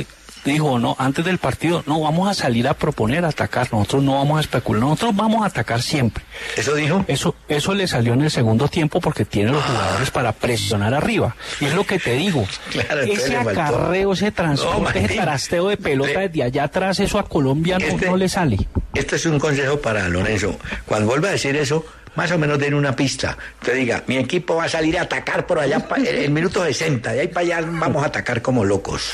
dijo, 0.45 0.79
no, 0.79 0.97
antes 0.99 1.25
del 1.25 1.39
partido, 1.39 1.83
no, 1.87 2.01
vamos 2.01 2.29
a 2.29 2.35
salir 2.35 2.67
a 2.69 2.75
proponer, 2.75 3.25
a 3.25 3.29
atacar, 3.29 3.69
nosotros 3.73 4.03
no 4.03 4.15
vamos 4.15 4.39
a 4.39 4.41
especular, 4.41 4.83
nosotros 4.83 5.15
vamos 5.17 5.43
a 5.43 5.47
atacar 5.47 5.83
siempre. 5.83 6.25
eso 6.57 6.75
dijo. 6.75 7.05
Eso, 7.09 7.35
eso 7.49 7.75
le 7.75 7.87
salió 7.87 8.15
en 8.15 8.23
el 8.23 8.31
segundo 8.31 8.69
tiempo 8.69 9.01
porque 9.01 9.25
tiene 9.25 9.53
los 9.53 9.63
jugadores 9.65 10.11
para 10.11 10.33
presionar 10.33 10.95
arriba. 10.95 11.37
Y 11.61 11.67
es 11.67 11.75
lo 11.75 11.85
que 11.85 11.99
te 11.99 12.15
digo. 12.15 12.47
Claro, 12.71 13.03
ese 13.03 13.37
acarreo, 13.37 14.13
ese 14.13 14.27
No, 14.27 14.33
transporte, 14.33 15.05
ese 15.05 15.15
trasteo 15.17 15.69
de 15.69 15.77
pelota 15.77 16.21
desde 16.21 16.43
allá 16.43 16.65
atrás, 16.65 17.01
eso 17.01 17.19
a 17.19 17.25
Colombia 17.29 17.79
no, 17.79 17.87
Este- 17.87 18.07
no 18.07 18.17
le 18.17 18.29
sale. 18.29 18.59
Este 18.95 19.17
es 19.17 19.27
un 19.27 19.39
consejo 19.39 19.81
para 19.81 20.09
Lorenzo. 20.09 20.57
Cuando 20.87 21.07
vuelva 21.09 21.29
a 21.29 21.33
decir 21.33 21.55
eso, 21.57 21.85
más 22.21 22.31
o 22.33 22.39
menos 22.39 22.59
den 22.59 22.75
una 22.75 22.95
pista. 22.95 23.39
Te 23.65 23.73
diga, 23.73 24.05
mi 24.07 24.19
equipo 24.19 24.57
va 24.57 24.65
a 24.65 24.69
salir 24.69 24.99
a 24.99 25.03
atacar 25.05 25.47
por 25.47 25.59
allá 25.59 25.89
en 25.97 26.07
el 26.07 26.31
minuto 26.31 26.63
60. 26.63 27.13
De 27.15 27.21
ahí 27.21 27.29
para 27.29 27.41
allá 27.59 27.61
vamos 27.67 28.03
a 28.03 28.09
atacar 28.09 28.43
como 28.43 28.63
locos. 28.63 29.13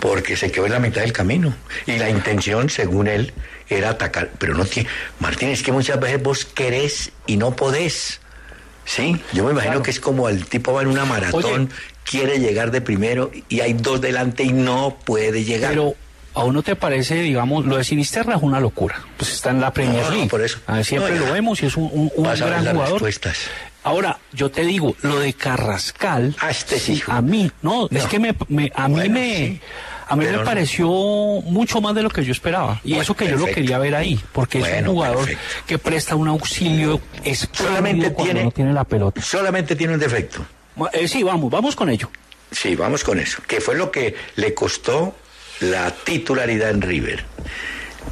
Porque 0.00 0.36
se 0.36 0.50
quedó 0.50 0.66
en 0.66 0.72
la 0.72 0.80
mitad 0.80 1.02
del 1.02 1.12
camino. 1.12 1.54
Y 1.86 1.96
la 1.96 2.10
intención, 2.10 2.68
según 2.68 3.06
él, 3.06 3.32
era 3.68 3.90
atacar. 3.90 4.30
Pero 4.36 4.54
no 4.54 4.64
tiene. 4.64 4.88
Martín, 5.20 5.50
es 5.50 5.62
que 5.62 5.70
muchas 5.70 6.00
veces 6.00 6.20
vos 6.20 6.44
querés 6.44 7.12
y 7.28 7.36
no 7.36 7.54
podés. 7.54 8.20
Sí, 8.84 9.16
yo 9.32 9.44
me 9.44 9.52
imagino 9.52 9.74
Claro. 9.74 9.82
que 9.84 9.92
es 9.92 10.00
como 10.00 10.28
el 10.28 10.44
tipo 10.46 10.72
va 10.72 10.82
en 10.82 10.88
una 10.88 11.04
maratón, 11.04 11.44
Oye. 11.44 11.68
quiere 12.02 12.40
llegar 12.40 12.72
de 12.72 12.80
primero 12.80 13.30
y 13.48 13.60
hay 13.60 13.74
dos 13.74 14.00
delante 14.00 14.42
y 14.42 14.52
no 14.52 14.98
puede 15.04 15.44
llegar. 15.44 15.70
Pero 15.70 15.94
a 16.40 16.44
uno 16.44 16.62
te 16.62 16.74
parece, 16.76 17.16
digamos, 17.22 17.66
lo 17.66 17.76
de 17.76 17.84
Sinisterra 17.84 18.36
es 18.36 18.42
una 18.42 18.60
locura. 18.60 19.00
Pues 19.16 19.32
está 19.32 19.50
en 19.50 19.60
la 19.60 19.72
Premier 19.72 20.02
No, 20.02 20.08
no, 20.10 20.14
League. 20.16 20.28
por 20.30 20.42
eso. 20.42 20.58
Ah, 20.66 20.82
siempre 20.82 21.14
No, 21.18 21.26
lo 21.26 21.32
vemos 21.32 21.62
y 21.62 21.66
es 21.66 21.76
un, 21.76 21.84
un- 21.92 22.10
un 22.16 22.24
Vas 22.24 22.40
a 22.40 22.44
ver 22.44 22.52
gran 22.54 22.64
las 22.64 22.74
jugador. 22.74 22.92
respuestas. 22.94 23.38
Ahora, 23.82 24.18
yo 24.32 24.50
te 24.50 24.62
digo, 24.64 24.94
lo 25.02 25.18
de 25.20 25.32
Carrascal, 25.32 26.34
Ah, 26.40 26.50
este 26.50 26.78
sí. 26.78 27.02
a 27.06 27.22
mí, 27.22 27.50
no, 27.62 27.88
es 27.90 28.04
que 28.06 28.18
me, 28.18 28.34
me- 28.48 28.70
a 28.74 28.88
mí 28.88 28.94
Bueno, 28.94 29.14
me, 29.14 29.36
sí. 29.36 29.60
a 30.08 30.16
mí 30.16 30.24
Pero 30.24 30.38
me 30.38 30.44
no. 30.44 30.50
pareció 30.50 30.88
mucho 30.88 31.80
más 31.80 31.94
de 31.94 32.02
lo 32.02 32.10
que 32.10 32.22
yo 32.24 32.32
esperaba. 32.32 32.80
Y 32.84 32.90
Bueno, 32.90 33.02
eso 33.02 33.14
que 33.16 33.28
yo 33.28 33.36
lo 33.36 33.46
quería 33.46 33.78
ver 33.78 33.94
ahí, 33.94 34.20
porque 34.32 34.58
es 34.58 34.82
un 34.86 34.92
jugador 34.94 35.18
perfecto. 35.18 35.42
que 35.66 35.78
presta 35.78 36.14
un 36.14 36.28
auxilio 36.28 37.00
Solamente 37.52 38.12
cuando 38.12 38.24
tiene- 38.32 38.44
no 38.44 38.50
tiene 38.50 38.72
la 38.72 38.84
pelota. 38.84 39.22
Solamente 39.22 39.76
tiene 39.76 39.94
un 39.94 40.00
defecto. 40.00 40.44
Eh, 40.92 41.08
sí, 41.08 41.22
vamos, 41.22 41.50
vamos 41.50 41.74
con 41.76 41.88
ello. 41.90 42.10
Sí, 42.50 42.74
vamos 42.74 43.04
con 43.04 43.18
eso. 43.18 43.40
Que 43.46 43.60
fue 43.60 43.76
lo 43.76 43.90
que 43.90 44.14
le 44.36 44.52
costó 44.54 45.14
la 45.60 45.90
titularidad 45.90 46.70
en 46.70 46.82
River. 46.82 47.24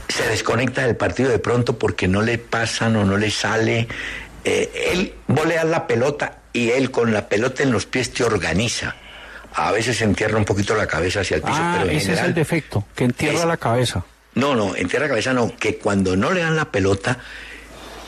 Se 0.08 0.26
desconecta 0.28 0.86
del 0.86 0.96
partido 0.96 1.30
de 1.30 1.38
pronto 1.38 1.78
porque 1.78 2.08
no 2.08 2.22
le 2.22 2.38
pasan 2.38 2.96
o 2.96 3.04
no 3.04 3.16
le 3.16 3.30
sale. 3.30 3.88
Eh, 4.44 4.90
él 4.92 5.14
volea 5.26 5.64
la 5.64 5.86
pelota 5.86 6.38
y 6.52 6.70
él 6.70 6.90
con 6.90 7.12
la 7.12 7.28
pelota 7.28 7.62
en 7.62 7.72
los 7.72 7.86
pies 7.86 8.12
te 8.12 8.24
organiza. 8.24 8.96
A 9.54 9.72
veces 9.72 10.00
entierra 10.02 10.36
un 10.38 10.44
poquito 10.44 10.74
la 10.74 10.86
cabeza 10.86 11.20
hacia 11.20 11.36
el 11.36 11.42
piso, 11.42 11.56
Ah, 11.58 11.76
pero 11.78 11.90
en 11.90 11.96
ese 11.96 12.12
es 12.12 12.20
el 12.20 12.34
defecto, 12.34 12.84
que 12.94 13.04
entierra 13.04 13.38
es- 13.40 13.44
la 13.44 13.56
cabeza. 13.56 14.04
No, 14.34 14.54
no, 14.54 14.76
entierra 14.76 15.06
la 15.06 15.10
cabeza 15.10 15.32
no, 15.32 15.54
que 15.56 15.78
cuando 15.78 16.16
no 16.16 16.30
le 16.32 16.40
dan 16.40 16.54
la 16.54 16.66
pelota, 16.70 17.18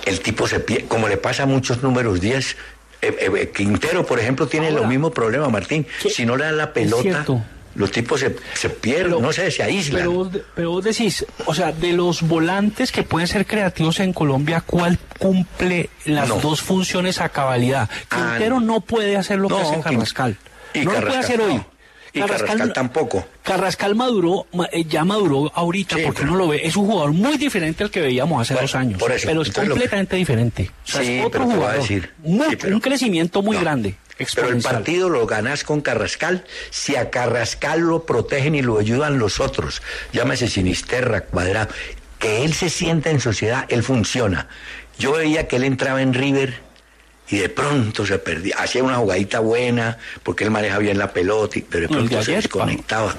el 0.04 0.20
tipo 0.20 0.46
se 0.46 0.60
pierde, 0.60 0.84
como 0.86 1.08
le 1.08 1.16
pasa 1.16 1.42
a 1.42 1.46
muchos 1.46 1.82
números 1.82 2.20
10. 2.20 2.56
eh, 3.02 3.16
eh, 3.18 3.50
Quintero, 3.54 4.04
por 4.04 4.20
ejemplo, 4.20 4.46
tiene 4.46 4.68
Ahora, 4.68 4.82
lo 4.82 4.86
mismo 4.86 5.10
problema, 5.10 5.48
Martín. 5.48 5.86
¿qué? 6.02 6.10
Si 6.10 6.26
no 6.26 6.36
le 6.36 6.44
dan 6.44 6.58
la 6.58 6.72
pelota, 6.72 7.02
cierto. 7.02 7.42
Los 7.80 7.90
tipos 7.90 8.20
se, 8.20 8.36
se 8.54 8.68
pierden, 8.70 9.06
Pero- 9.06 9.20
no 9.20 9.32
sé, 9.32 9.50
se 9.50 9.62
aíslan. 9.62 9.98
Pero 10.00 10.12
vos, 10.12 10.28
pero 10.54 10.70
vos 10.70 10.84
decís, 10.84 11.24
o 11.46 11.54
sea, 11.54 11.72
de 11.72 11.92
los 11.92 12.22
volantes 12.22 12.92
que 12.92 13.02
pueden 13.02 13.26
ser 13.26 13.46
creativos 13.46 13.98
en 14.00 14.12
Colombia, 14.12 14.60
¿cuál 14.64 14.98
cumple 15.18 15.90
las 16.04 16.28
No. 16.28 16.36
dos 16.36 16.60
funciones 16.62 17.20
a 17.20 17.28
cabalidad? 17.30 17.88
Ah, 18.10 18.32
Quintero 18.34 18.60
no 18.60 18.80
puede 18.80 19.16
hacer 19.16 19.38
lo 19.38 19.48
que 19.48 19.54
hace 19.56 19.80
Carrascal. 19.80 20.36
y 20.74 20.78
no 20.80 20.84
lo 20.84 20.90
puede 20.90 21.00
Carrascal 21.06 21.24
hacer 21.24 21.40
hoy. 21.40 21.54
no. 21.54 21.66
Y 22.12 22.18
Carrascal 22.20 22.72
tampoco. 22.72 23.24
Carrascal 23.44 23.94
maduró, 23.94 24.46
ma- 24.52 24.68
eh, 24.72 24.84
ya 24.84 25.04
maduró 25.04 25.50
ahorita 25.54 25.94
Sí, 25.96 26.02
porque 26.04 26.22
pero- 26.22 26.32
uno 26.32 26.38
lo 26.40 26.48
ve. 26.48 26.60
Es 26.64 26.74
un 26.76 26.86
jugador 26.86 27.12
muy 27.12 27.36
diferente 27.38 27.84
al 27.84 27.90
que 27.92 28.00
veíamos 28.00 28.42
hace 28.42 28.54
Bueno, 28.54 28.64
dos 28.64 28.74
años. 28.74 28.98
por 28.98 29.12
eso, 29.12 29.28
pero 29.28 29.42
es 29.42 29.56
lo 29.56 29.64
completamente 29.68 30.16
diferente. 30.16 30.70
O 30.84 30.88
sea, 30.90 31.02
Sí, 31.04 31.18
es 31.18 31.24
otro 31.24 31.44
jugador. 31.44 31.76
decir. 31.80 32.10
Muy- 32.24 32.50
Sí, 32.50 32.56
pero- 32.56 32.74
un 32.74 32.80
crecimiento 32.80 33.42
muy 33.42 33.56
No. 33.56 33.62
grande. 33.62 33.94
Pero 34.34 34.48
el 34.48 34.62
partido 34.62 35.08
lo 35.08 35.26
ganás 35.26 35.64
con 35.64 35.80
Carrascal 35.80 36.44
si 36.70 36.96
a 36.96 37.10
Carrascal 37.10 37.80
lo 37.80 38.04
protegen 38.06 38.54
y 38.54 38.62
lo 38.62 38.78
ayudan 38.78 39.18
los 39.18 39.40
otros. 39.40 39.82
Llámese 40.12 40.48
Sinisterra, 40.48 41.22
Cuadrado. 41.22 41.68
Que 42.18 42.44
él 42.44 42.52
se 42.52 42.68
sienta 42.68 43.10
en 43.10 43.18
sociedad, 43.20 43.64
él 43.70 43.82
funciona. 43.82 44.48
Yo 44.98 45.12
veía 45.12 45.48
que 45.48 45.56
él 45.56 45.64
entraba 45.64 46.02
en 46.02 46.12
River 46.12 46.58
y 47.30 47.38
de 47.38 47.48
pronto 47.48 48.04
se 48.04 48.18
perdía. 48.18 48.56
Hacía 48.58 48.82
una 48.82 48.96
jugadita 48.96 49.40
buena 49.40 49.96
porque 50.22 50.44
él 50.44 50.50
maneja 50.50 50.76
bien 50.78 50.98
la 50.98 51.12
pelota, 51.12 51.58
y- 51.58 51.62
pero 51.62 51.82
de 51.82 51.88
pronto 51.88 52.22
se 52.22 52.32
desconectaba. 52.32 53.14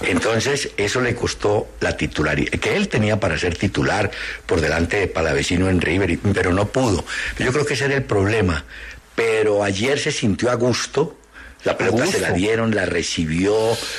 Entonces, 0.00 0.70
eso 0.76 1.00
le 1.00 1.14
costó 1.14 1.68
la 1.80 1.96
titularidad, 1.96 2.50
que 2.58 2.74
él 2.74 2.88
tenía 2.88 3.20
para 3.20 3.38
ser 3.38 3.56
titular 3.56 4.10
por 4.46 4.60
delante 4.60 4.96
de 4.98 5.06
Palavecino 5.06 5.68
en 5.68 5.80
River, 5.80 6.10
y- 6.10 6.16
pero 6.16 6.52
no 6.52 6.66
pudo. 6.66 7.04
Yo 7.38 7.52
creo 7.52 7.64
que 7.64 7.74
ese 7.74 7.84
era 7.84 7.94
el 7.94 8.02
problema. 8.04 8.64
Pero 9.14 9.62
ayer 9.62 9.98
se 9.98 10.10
sintió 10.12 10.50
a 10.50 10.54
gusto, 10.54 11.16
la 11.64 11.76
pelota 11.76 12.06
se 12.06 12.20
la 12.20 12.32
dieron, 12.32 12.74
la 12.74 12.86
recibió, 12.86 13.54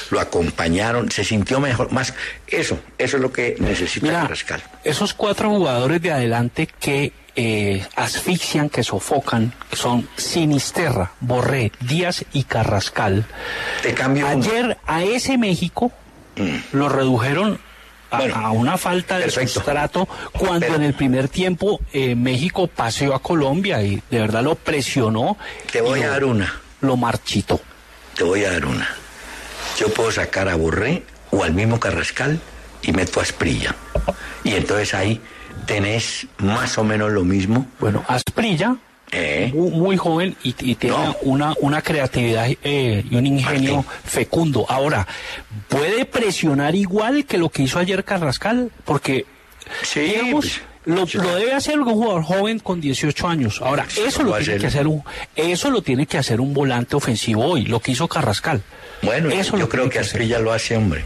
lo 0.09 0.19
acompañaron, 0.19 1.11
se 1.11 1.23
sintió 1.23 1.59
mejor, 1.59 1.91
más. 1.91 2.13
Eso, 2.47 2.79
eso 2.97 3.17
es 3.17 3.21
lo 3.23 3.31
que 3.31 3.55
necesita 3.59 4.05
Mira, 4.07 4.21
Carrascal. 4.23 4.61
esos 4.83 5.13
cuatro 5.13 5.49
jugadores 5.49 6.01
de 6.01 6.11
adelante 6.11 6.67
que 6.79 7.13
eh, 7.35 7.83
asfixian, 7.95 8.69
que 8.69 8.83
sofocan, 8.83 9.53
que 9.69 9.75
son 9.75 10.07
Sinisterra, 10.17 11.13
Borré, 11.19 11.71
Díaz 11.79 12.25
y 12.33 12.43
Carrascal. 12.43 13.25
Te 13.81 13.93
cambio 13.93 14.27
uno. 14.27 14.43
Ayer 14.45 14.77
a 14.85 15.03
ese 15.03 15.37
México 15.37 15.91
Mm. 16.35 16.57
lo 16.77 16.89
redujeron 16.89 17.59
Bueno, 18.17 18.35
a 18.35 18.51
una 18.51 18.77
falta 18.77 19.17
de 19.17 19.25
perfecto. 19.25 19.53
sustrato 19.53 20.07
cuando 20.37 20.59
Pero- 20.61 20.75
en 20.75 20.83
el 20.83 20.93
primer 20.93 21.27
tiempo 21.29 21.79
eh, 21.91 22.15
México 22.15 22.67
paseó 22.67 23.13
a 23.15 23.21
Colombia 23.21 23.81
y 23.81 24.01
de 24.09 24.19
verdad 24.19 24.43
lo 24.43 24.55
presionó. 24.55 25.37
Te 25.71 25.81
voy 25.81 26.01
a 26.01 26.05
lo- 26.07 26.11
dar 26.11 26.23
una. 26.25 26.61
Lo 26.81 26.97
marchitó. 26.97 27.59
Te 28.15 28.23
voy 28.23 28.43
a 28.45 28.51
dar 28.51 28.65
una. 28.65 28.87
Yo 29.79 29.89
puedo 29.93 30.11
sacar 30.11 30.47
a 30.49 30.55
Borré 30.55 31.03
o 31.31 31.43
al 31.43 31.53
mismo 31.53 31.79
Carrascal 31.79 32.39
y 32.83 32.91
meto 32.91 33.19
a 33.19 33.23
Esprilla. 33.23 33.75
Y 34.43 34.53
entonces 34.55 34.93
ahí 34.93 35.19
tenés 35.65 36.27
más 36.37 36.77
o 36.77 36.83
menos 36.83 37.11
lo 37.11 37.23
mismo. 37.23 37.65
Bueno, 37.79 38.03
Asprilla, 38.07 38.75
¿eh? 39.13 39.51
muy, 39.53 39.69
muy 39.71 39.97
joven 39.97 40.35
y, 40.43 40.55
y 40.59 40.75
tiene 40.75 40.95
No. 40.97 41.15
una, 41.21 41.53
una 41.61 41.81
creatividad 41.81 42.47
eh, 42.63 43.03
y 43.09 43.15
un 43.15 43.25
ingenio 43.27 43.75
Martín. 43.77 43.91
fecundo. 44.03 44.65
Ahora, 44.69 45.07
¿puede 45.69 46.05
presionar 46.05 46.75
igual 46.75 47.25
que 47.25 47.37
lo 47.37 47.49
que 47.49 47.63
hizo 47.63 47.79
ayer 47.79 48.03
Carrascal? 48.03 48.71
Porque, 48.85 49.25
Sí, 49.83 50.01
digamos, 50.01 50.59
pues, 50.85 51.13
lo, 51.15 51.35
debe 51.35 51.53
hacer 51.53 51.79
un 51.79 51.85
jugador 51.93 52.23
joven 52.23 52.59
con 52.59 52.81
18 52.81 53.27
años. 53.27 53.61
Ahora, 53.61 53.85
Sí, 53.87 54.01
eso 54.05 54.23
lo 54.23 54.31
tiene 54.37 54.41
hacer. 54.41 54.59
que 54.61 54.67
hacer 54.67 54.87
un, 54.87 55.03
eso 55.35 55.69
lo 55.71 55.81
tiene 55.81 56.05
que 56.05 56.17
hacer 56.17 56.41
un 56.41 56.53
volante 56.53 56.95
ofensivo 56.95 57.45
hoy, 57.45 57.65
lo 57.65 57.79
que 57.79 57.91
hizo 57.93 58.07
Carrascal. 58.07 58.61
Bueno, 59.01 59.29
Eso 59.29 59.57
yo 59.57 59.67
creo 59.69 59.89
que. 59.89 59.99
Asprilla 59.99 60.39
lo 60.39 60.51
hace, 60.53 60.75
hombre. 60.77 61.05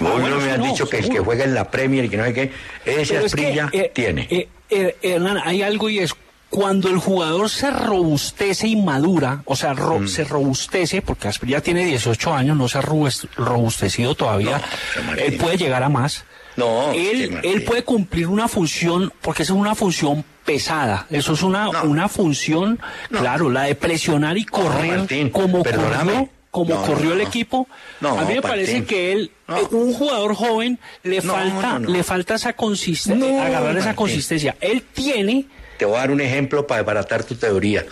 Ah, 0.00 0.10
bueno, 0.18 0.28
no 0.30 0.36
me 0.38 0.50
han 0.50 0.60
no, 0.60 0.66
dicho 0.66 0.88
que 0.88 0.98
el 0.98 1.08
que 1.08 1.20
juega 1.20 1.44
en 1.44 1.54
la 1.54 1.70
Premier 1.70 2.04
y 2.06 2.08
que 2.08 2.16
no 2.16 2.24
sé 2.24 2.32
qué, 2.34 2.42
ese 2.84 3.14
Pero 3.14 3.26
es 3.26 3.34
que, 3.34 3.46
Asprilla 3.46 3.68
eh, 3.72 3.90
tiene. 3.94 4.48
eh, 4.70 4.96
Hernán, 5.02 5.38
hay 5.44 5.62
algo 5.62 5.88
y 5.88 6.00
es 6.00 6.14
cuando 6.54 6.88
el 6.88 6.98
jugador 6.98 7.50
se 7.50 7.68
robustece 7.72 8.68
y 8.68 8.76
madura, 8.76 9.42
o 9.44 9.56
sea, 9.56 9.72
ro- 9.74 9.98
Mm. 9.98 10.06
se 10.08 10.22
robustece, 10.22 11.02
porque 11.02 11.26
Asprilla 11.26 11.60
tiene 11.60 11.84
18 11.84 12.32
años, 12.32 12.56
no 12.56 12.68
se 12.68 12.78
ha 12.78 12.82
robust- 12.82 13.28
robustecido 13.36 14.14
todavía, 14.14 14.60
No, 15.04 15.12
él 15.14 15.36
puede 15.36 15.56
llegar 15.56 15.82
a 15.82 15.88
más. 15.88 16.24
No, 16.56 16.92
él, 16.92 17.40
él 17.42 17.64
puede 17.64 17.82
cumplir 17.82 18.28
una 18.28 18.46
función, 18.46 19.12
porque 19.20 19.42
esa 19.42 19.52
es 19.54 19.58
una 19.58 19.74
función 19.74 20.24
pesada, 20.44 21.06
eso 21.10 21.32
es 21.32 21.42
una, 21.42 21.64
No. 21.72 21.82
una 21.84 22.08
función, 22.08 22.78
No. 23.10 23.18
claro, 23.18 23.50
la 23.50 23.62
de 23.64 23.74
presionar 23.74 24.38
y 24.38 24.44
correr 24.44 24.98
Martín, 24.98 25.30
como 25.30 25.64
perdóname. 25.64 26.12
corrió, 26.12 26.28
como 26.52 26.82
corrió 26.86 27.12
el 27.14 27.20
equipo. 27.22 27.66
No, 28.00 28.10
a 28.10 28.12
mí 28.12 28.18
me 28.20 28.24
Martín. 28.34 28.42
parece 28.42 28.84
que 28.84 29.10
él, 29.10 29.32
eh, 29.48 29.66
un 29.72 29.92
jugador 29.92 30.36
joven, 30.36 30.78
le 31.02 31.20
falta, 31.20 31.80
le 31.80 32.04
falta 32.04 32.36
esa 32.36 32.52
consistencia, 32.52 33.44
agarrar 33.46 33.76
esa 33.76 33.96
consistencia. 33.96 34.56
Él 34.60 34.84
tiene, 34.94 35.46
Te 35.76 35.84
voy 35.84 35.96
a 35.96 36.00
dar 36.00 36.10
un 36.10 36.20
ejemplo 36.20 36.66
para 36.66 36.80
desbaratar 36.80 37.24
tu 37.24 37.34
teoría. 37.34 37.84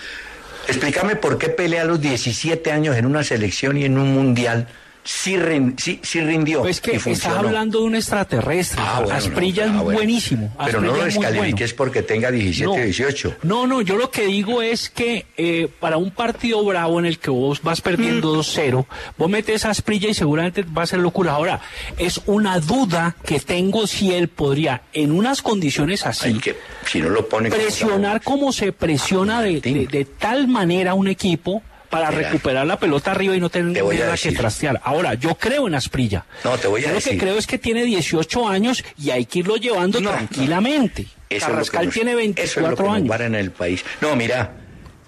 Explícame 0.69 1.17
por 1.17 1.39
qué 1.39 1.49
pelea 1.49 1.83
a 1.83 1.85
los 1.85 2.01
17 2.01 2.71
años 2.71 2.97
en 2.97 3.07
una 3.07 3.25
selección 3.25 3.77
y 3.77 3.85
en 3.85 3.99
un 3.99 4.15
mundial 4.15 4.69
sí, 5.05 5.37
rin- 5.37 5.75
sí- 5.79 6.01
sí 6.03 6.21
rindió 6.21 6.61
pues 6.63 6.81
que 6.81 6.97
estás 6.97 7.27
hablando 7.27 7.81
de 7.81 7.85
un 7.87 7.95
extraterrestre. 7.97 8.81
Ah, 8.85 9.01
bueno, 9.01 9.15
Asprilla 9.19 9.67
no, 9.67 9.73
es 9.73 9.79
ah, 9.79 9.83
bueno. 9.83 9.99
buenísimo. 9.99 10.57
Pero 10.65 10.81
no 10.81 10.87
lo 10.89 11.07
es 11.07 11.17
bueno. 11.17 11.31
descalifiques 11.31 11.73
porque 11.75 12.03
tenga 12.03 12.31
17 12.31 12.85
18. 12.85 13.37
No, 13.43 13.67
no, 13.67 13.81
yo 13.83 13.97
lo 13.97 14.11
que 14.11 14.27
digo 14.27 14.63
es 14.63 14.89
que 14.91 15.27
eh, 15.37 15.69
para 15.81 15.97
un 15.97 16.11
partido 16.13 16.65
bravo 16.65 16.99
en 17.01 17.07
el 17.07 17.19
que 17.19 17.31
vos 17.31 17.63
vas 17.63 17.81
perdiendo 17.81 18.33
Mm. 18.35 18.39
2-0, 18.39 18.87
vos 19.19 19.31
metes 19.31 19.65
a 19.65 19.71
Asprilla 19.71 20.09
y 20.09 20.15
seguramente 20.15 20.63
va 20.63 20.83
a 20.83 20.87
ser 20.87 21.01
locura. 21.01 21.33
Ahora, 21.33 21.61
es 21.99 22.21
una 22.27 22.61
duda 22.61 23.17
que 23.25 23.41
tengo 23.41 23.87
si 23.87 24.13
él 24.13 24.29
podría, 24.29 24.83
en 24.93 25.13
unas 25.13 25.43
condiciones 25.43 26.07
así, 26.07 26.35
que, 26.39 26.57
si 26.87 27.01
no 27.01 27.09
lo 27.09 27.29
pone 27.29 27.51
presionar 27.51 28.23
como 28.23 28.53
se 28.53 28.73
presiona 28.73 29.43
de- 29.43 29.61
de 29.61 30.05
tal 30.19 30.49
manera 30.49 30.95
un 30.95 31.09
equipo 31.09 31.63
para 31.93 32.11
Mira, 32.11 32.31
recuperar 32.31 32.67
la 32.67 32.79
pelota 32.79 33.11
arriba 33.11 33.37
y 33.37 33.41
no 33.41 33.51
te 33.51 33.59
tener 33.61 33.83
a 33.83 33.85
nada 34.07 34.17
que 34.17 34.33
trastear. 34.33 34.81
Ahora, 34.83 35.13
yo 35.13 35.35
creo 35.35 35.69
en 35.69 35.75
Asprilla. 35.75 36.25
No, 36.43 36.57
te 36.57 36.67
voy 36.67 36.81
a 36.81 36.85
Yo 36.85 36.89
lo 36.89 36.95
decir. 36.95 37.13
que 37.13 37.19
creo 37.19 37.37
es 37.37 37.47
que 37.47 37.59
tiene 37.59 37.85
18 37.85 38.49
años 38.49 38.83
y 38.97 39.11
hay 39.11 39.27
que 39.27 39.41
irlo 39.41 39.57
llevando 39.57 40.01
No, 40.01 40.09
tranquilamente. 40.11 41.03
Eso 41.03 41.13
es 41.29 41.41
lo 41.43 41.47
que 41.49 41.53
Carrascal 41.53 41.85
nos- 41.85 41.95
tiene 41.95 42.11
eso 42.13 42.21
es 42.21 42.27
lo 42.27 42.33
que 42.33 42.83
24 42.83 42.87
nos 42.87 42.97
años. 42.97 43.09
para 43.09 43.27
en 43.27 43.35
el 43.35 43.51
país. 43.51 43.85
No, 44.01 44.17
mira, 44.17 44.53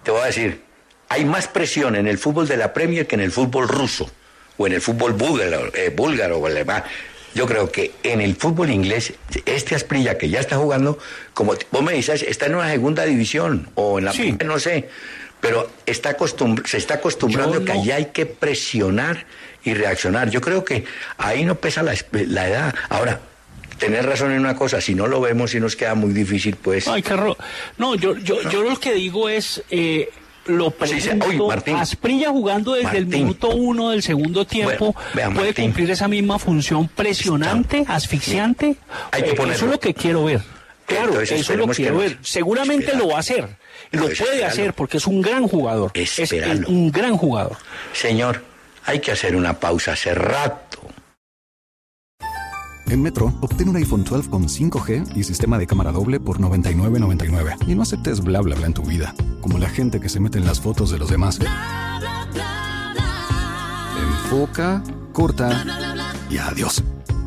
te 0.03 0.11
voy 0.11 0.21
a 0.21 0.27
decir, 0.27 0.61
hay 1.09 1.25
más 1.25 1.49
presión 1.49 1.97
en 1.97 2.07
el 2.07 2.19
fútbol 2.19 2.47
de 2.47 2.59
la 2.59 2.75
Premier 2.75 3.07
que 3.07 3.15
en 3.15 3.23
el 3.23 3.33
fútbol 3.33 3.67
ruso 3.67 4.11
o 4.59 4.67
en 4.67 4.75
el 4.75 4.83
fútbol 4.83 5.15
búlgaro, 5.15 5.73
eh, 5.75 5.91
búlgaro 5.97 6.37
o 6.37 6.47
alemán. 6.47 6.85
Yo 7.35 7.47
creo 7.47 7.73
que 7.73 7.93
en 8.05 8.21
el 8.21 8.37
fútbol 8.37 8.71
inglés, 8.71 9.15
este 9.47 9.75
Asprilla 9.75 10.17
que 10.19 10.29
ya 10.29 10.39
está 10.39 10.57
jugando, 10.57 10.99
como 11.33 11.55
vos 11.73 11.83
me 11.83 11.95
dices, 11.95 12.23
está 12.23 12.45
en 12.47 12.55
una 12.57 12.71
segunda 12.71 13.05
división 13.07 13.71
o 13.75 13.99
en 13.99 14.05
la 14.05 14.13
Sí. 14.13 14.19
primera, 14.23 14.45
no 14.47 14.59
sé, 14.61 14.89
pero 15.45 15.69
está 15.85 16.17
acostum- 16.17 16.65
se 16.67 16.79
está 16.79 16.95
acostumbrando 16.95 17.63
que 17.67 17.73
allá 17.73 17.97
hay 17.97 18.07
que 18.07 18.25
presionar 18.25 19.27
y 19.63 19.75
reaccionar. 19.75 20.31
Yo 20.31 20.41
creo 20.41 20.65
que 20.65 20.85
ahí 21.19 21.45
no 21.45 21.57
pesa 21.57 21.83
la, 21.83 21.93
edad. 22.49 22.75
Ahora, 22.89 23.21
tener 23.79 24.07
razón 24.07 24.33
en 24.33 24.41
una 24.41 24.57
cosa, 24.57 24.81
si 24.81 24.95
no 24.95 25.07
lo 25.07 25.21
vemos 25.21 25.55
y 25.55 25.61
nos 25.61 25.77
queda 25.77 25.95
muy 25.95 26.15
difícil, 26.15 26.57
pues... 26.57 26.89
Ay, 26.89 27.03
ro- 27.03 27.37
No, 27.77 27.95
yo, 27.95 28.17
yo, 28.17 28.41
yo 28.49 28.63
lo 28.63 28.81
que 28.81 28.95
digo 28.95 29.29
es, 29.29 29.63
eh, 29.71 30.09
lo 30.47 30.73
Sí, 30.85 31.01
sí. 31.01 31.09
pregunto, 31.11 31.27
Oye, 31.27 31.39
Martín. 31.47 31.77
Asprilla 31.77 32.31
jugando 32.31 32.73
desde 32.73 32.97
el 32.97 33.07
minuto 33.07 33.49
uno 33.51 33.91
del 33.91 34.03
segundo 34.03 34.47
tiempo, 34.47 34.93
Bueno, 34.95 35.11
vea, 35.15 35.31
puede 35.31 35.47
Martín. 35.49 35.65
cumplir 35.67 35.91
esa 35.91 36.09
misma 36.09 36.39
función 36.39 36.89
presionante, 36.89 37.81
Está- 37.81 37.95
asfixiante. 37.97 38.77
Hay 39.11 39.23
que 39.25 39.31
Eh. 39.31 39.35
Eso 39.53 39.67
es 39.67 39.71
lo 39.73 39.79
que 39.81 39.93
quiero 39.93 40.25
ver. 40.25 40.41
Claro, 40.87 41.09
Entonces, 41.13 41.41
eso 41.41 41.55
lo 41.57 41.65
esperemos 41.73 41.77
que 41.77 41.83
quiero 41.83 41.99
ver. 41.99 42.19
Seguramente 42.23 42.95
lo 42.97 43.09
va 43.09 43.17
a 43.17 43.21
hacer. 43.21 43.49
Y 43.95 43.97
lo 43.97 44.09
puede 44.09 44.45
hacer 44.45 44.75
porque 44.75 44.99
es 44.99 45.07
un 45.07 45.21
gran 45.23 45.47
jugador. 45.49 45.91
Es 45.95 46.19
Espéralo. 46.19 46.69
un 46.69 46.91
gran 46.91 47.17
jugador. 47.17 47.57
Señor, 47.93 48.43
hay 48.85 49.01
que 49.01 49.13
hacer 49.13 49.37
una 49.37 49.59
pausa 49.59 49.93
hace 49.93 50.15
rato. 50.15 50.81
En 52.87 53.03
Metro, 53.03 53.33
obtén 53.41 53.69
un 53.71 53.77
iPhone 53.77 54.05
12 54.05 54.29
con 54.29 54.47
5G 54.47 55.17
y 55.17 55.25
sistema 55.25 55.59
de 55.59 55.67
cámara 55.67 55.91
doble 55.91 56.21
por 56.21 56.39
$99.99. 56.39 57.57
Y 57.67 57.75
no 57.75 57.83
aceptes 57.83 58.21
bla 58.21 58.41
bla 58.41 58.55
bla 58.55 58.67
en 58.67 58.75
tu 58.75 58.83
vida, 58.83 59.15
como 59.41 59.59
la 59.59 59.71
gente 59.71 60.01
que 60.01 60.09
se 60.09 60.21
mete 60.21 60.39
en 60.39 60.45
las 60.45 60.61
fotos 60.61 60.91
de 60.91 60.99
los 60.99 61.09
demás. 61.09 61.41
Enfoca, 63.97 64.83
corta 65.13 65.65
y 66.31 66.37
adiós. 66.37 66.85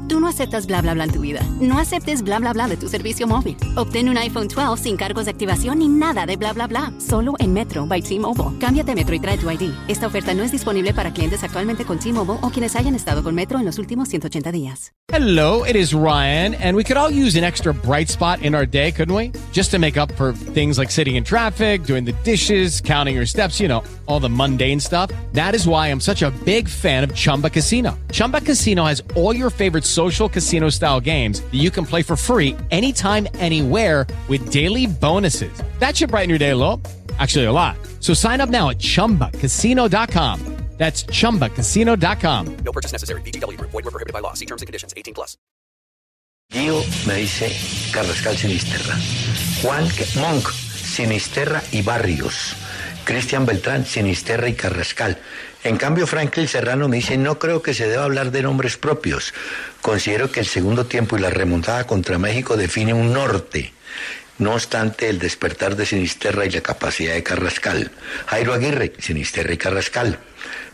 Tú 0.08 0.22
no 0.22 0.28
aceptas 0.28 0.68
bla 0.68 0.82
bla 0.82 0.94
bla 0.94 1.04
en 1.04 1.12
tu 1.12 1.20
vida. 1.20 1.42
No 1.60 1.80
aceptes 1.80 2.22
bla 2.22 2.40
bla 2.40 2.54
bla 2.54 2.68
de 2.68 2.78
tu 2.78 2.88
servicio 2.88 3.28
móvil. 3.28 3.58
Obtén 3.76 4.08
un 4.08 4.18
iPhone 4.18 4.48
12 4.48 4.82
sin 4.82 4.96
cargos 4.96 5.26
de 5.26 5.32
activación 5.32 5.80
ni 5.80 5.90
nada 5.90 6.26
de 6.26 6.38
bla 6.38 6.54
bla 6.54 6.68
bla. 6.68 6.94
Solo 6.98 7.34
en 7.40 7.52
Metro 7.52 7.86
by 7.86 8.02
T-Mobile. 8.02 8.58
Cámbiate 8.60 8.94
a 8.94 8.96
Metro 8.96 9.16
y 9.16 9.20
trae 9.20 9.38
tu 9.38 9.52
ID. 9.52 9.72
Esta 9.88 10.08
oferta 10.08 10.34
no 10.34 10.44
es 10.44 10.52
disponible 10.52 10.94
para 10.94 11.12
clientes 11.12 11.44
actualmente 11.44 11.84
con 11.84 12.00
T-Mobile 12.00 12.40
o 12.42 12.50
quienes 12.50 12.76
hayan 12.76 12.96
estado 12.96 13.22
con 13.22 13.36
Metro 13.36 13.60
en 13.60 13.66
los 13.66 13.80
últimos 13.80 14.08
180 14.08 14.52
días. 14.52 14.94
Hello, 15.10 15.64
it 15.64 15.78
is 15.78 15.94
Ryan, 15.94 16.54
and 16.56 16.76
we 16.76 16.84
could 16.84 16.98
all 16.98 17.10
use 17.10 17.38
an 17.38 17.46
extra 17.46 17.74
bright 17.74 18.10
spot 18.10 18.42
in 18.42 18.54
our 18.54 18.66
day, 18.66 18.92
couldn't 18.92 19.16
we? 19.16 19.32
Just 19.54 19.72
to 19.72 19.80
make 19.80 19.96
up 19.96 20.12
for 20.18 20.34
things 20.34 20.78
like 20.78 20.92
sitting 20.92 21.16
in 21.16 21.24
traffic, 21.24 21.84
doing 21.84 22.04
the 22.04 22.12
dishes, 22.26 22.82
counting 22.82 23.16
your 23.16 23.26
steps, 23.26 23.58
you 23.58 23.70
know, 23.70 23.82
all 24.06 24.20
the 24.20 24.30
mundane 24.30 24.82
stuff. 24.82 25.10
That 25.32 25.56
is 25.56 25.66
why 25.66 25.88
I'm 25.88 26.02
such 26.02 26.24
a 26.24 26.32
big 26.44 26.68
fan 26.68 27.06
of 27.06 27.16
Chumba 27.16 27.50
Casino. 27.50 27.98
Chumba 28.12 28.42
Casino 28.42 28.84
has 28.84 29.02
all 29.16 29.34
your 29.34 29.50
favorite 29.50 29.86
social 29.98 30.30
casino 30.30 30.70
style 30.70 31.00
games 31.02 31.42
that 31.42 31.60
you 31.66 31.72
can 31.72 31.86
play 31.86 32.04
for 32.04 32.16
free 32.16 32.56
anytime, 32.70 33.28
anywhere 33.40 34.06
with 34.30 34.52
daily 34.52 34.86
bonuses. 34.86 35.64
That 35.80 35.98
should 35.98 36.12
brighten 36.12 36.30
your 36.30 36.40
day 36.40 36.52
a 36.52 36.56
little. 36.56 36.80
Actually, 37.20 37.46
a 37.46 37.52
lot. 37.52 37.78
So 38.00 38.14
sign 38.14 38.40
up 38.42 38.50
now 38.50 38.70
at 38.70 38.78
chumbacasino.com. 38.78 40.40
That's 40.78 41.04
chumbacasino.com. 41.06 42.58
No 42.64 42.72
purchase 42.72 42.92
necessary. 42.92 43.22
VGW 43.24 43.58
Group. 43.58 43.72
Void 43.72 43.86
were 43.86 43.92
prohibited 43.92 44.14
by 44.14 44.20
law. 44.20 44.34
See 44.34 44.46
terms 44.46 44.62
and 44.62 44.68
conditions. 44.68 44.94
18 44.96 45.16
plus. 45.16 45.36
Gio 46.52 46.86
me 47.08 47.16
dice 47.16 47.50
Carrascal 47.92 48.38
Sinisterra. 48.38 48.96
Juan 49.64 49.86
Monk, 50.22 50.48
Sinisterra 50.50 51.64
y 51.72 51.82
Barrios. 51.82 52.56
Cristian 53.06 53.46
Beltrán, 53.46 53.86
Sinisterra 53.86 54.48
y 54.48 54.54
Carrascal. 54.54 55.18
En 55.64 55.78
cambio, 55.78 56.08
Franklin 56.08 56.48
Serrano 56.48 56.88
me 56.88 56.98
dice, 56.98 57.18
no 57.18 57.40
creo 57.40 57.62
que 57.62 57.74
se 57.74 57.88
deba 57.88 58.04
hablar 58.04 58.32
de 58.32 58.44
nombres 58.44 58.78
propios. 58.78 59.34
Considero 59.82 60.32
que 60.32 60.40
el 60.40 60.46
segundo 60.46 60.86
tiempo 60.86 61.18
y 61.18 61.22
la 61.22 61.30
remontada 61.30 61.86
contra 61.86 62.18
México 62.18 62.56
define 62.58 62.94
un 62.94 63.14
norte. 63.14 63.74
No 64.38 64.54
obstante, 64.54 65.10
el 65.10 65.18
despertar 65.18 65.76
de 65.76 65.86
Sinisterra 65.86 66.46
y 66.46 66.52
la 66.52 66.62
capacidad 66.62 67.16
de 67.16 67.24
Carrascal. 67.24 67.92
Jairo 68.28 68.54
Aguirre, 68.54 68.94
Sinisterra 69.00 69.54
y 69.54 69.58
Carrascal. 69.58 70.20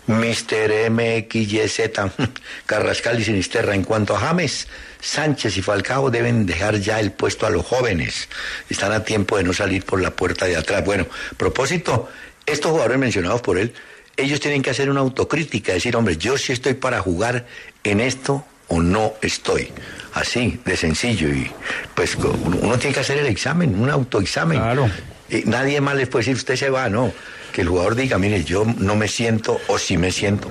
Mr. 0.08 0.90
MXYZ, 0.90 1.80
Carrascal 2.66 3.22
y 3.22 3.24
Sinisterra. 3.24 3.74
En 3.74 3.84
cuanto 3.84 4.18
a 4.18 4.20
James, 4.20 4.68
Sánchez 5.00 5.56
y 5.56 5.62
Falcao 5.62 6.10
deben 6.10 6.46
dejar 6.46 6.78
ya 6.80 7.00
el 7.00 7.14
puesto 7.14 7.46
a 7.46 7.50
los 7.50 7.66
jóvenes. 7.66 8.28
Están 8.70 8.92
a 8.92 9.06
tiempo 9.06 9.38
de 9.38 9.46
no 9.46 9.54
salir 9.54 9.86
por 9.86 10.02
la 10.02 10.12
puerta 10.12 10.46
de 10.46 10.58
atrás. 10.58 10.84
Bueno, 10.84 11.08
propósito, 11.38 12.10
estos 12.46 12.72
jugadores 12.72 12.98
mencionados 12.98 13.42
por 13.42 13.58
él, 13.58 13.74
ellos 14.18 14.40
tienen 14.40 14.62
que 14.62 14.70
hacer 14.70 14.90
una 14.90 15.00
autocrítica, 15.00 15.74
decir, 15.74 15.96
hombre, 15.96 16.18
yo 16.18 16.38
sí 16.38 16.54
estoy 16.54 16.76
para 16.76 17.00
jugar 17.02 17.46
en 17.84 18.00
esto 18.00 18.46
o 18.68 18.82
no 18.82 19.14
estoy. 19.22 19.72
Así, 20.14 20.60
de 20.66 20.78
sencillo. 20.78 21.30
Y 21.30 21.52
pues 21.96 22.16
uno 22.16 22.78
tiene 22.78 22.94
que 22.94 23.00
hacer 23.00 23.18
el 23.18 23.26
examen, 23.26 23.80
un 23.80 23.90
autoexamen. 23.90 24.60
Claro. 24.60 24.90
Y 25.30 25.44
nadie 25.46 25.82
más 25.82 25.96
les 25.96 26.08
puede 26.08 26.24
decir, 26.24 26.36
usted 26.36 26.56
se 26.56 26.70
va, 26.70 26.90
no. 26.90 27.12
Que 27.52 27.62
el 27.62 27.70
jugador 27.70 27.96
diga, 27.96 28.18
mire, 28.18 28.44
yo 28.44 28.66
no 28.78 28.96
me 28.96 29.08
siento 29.08 29.60
o 29.68 29.78
sí 29.78 29.98
me 29.98 30.12
siento. 30.12 30.50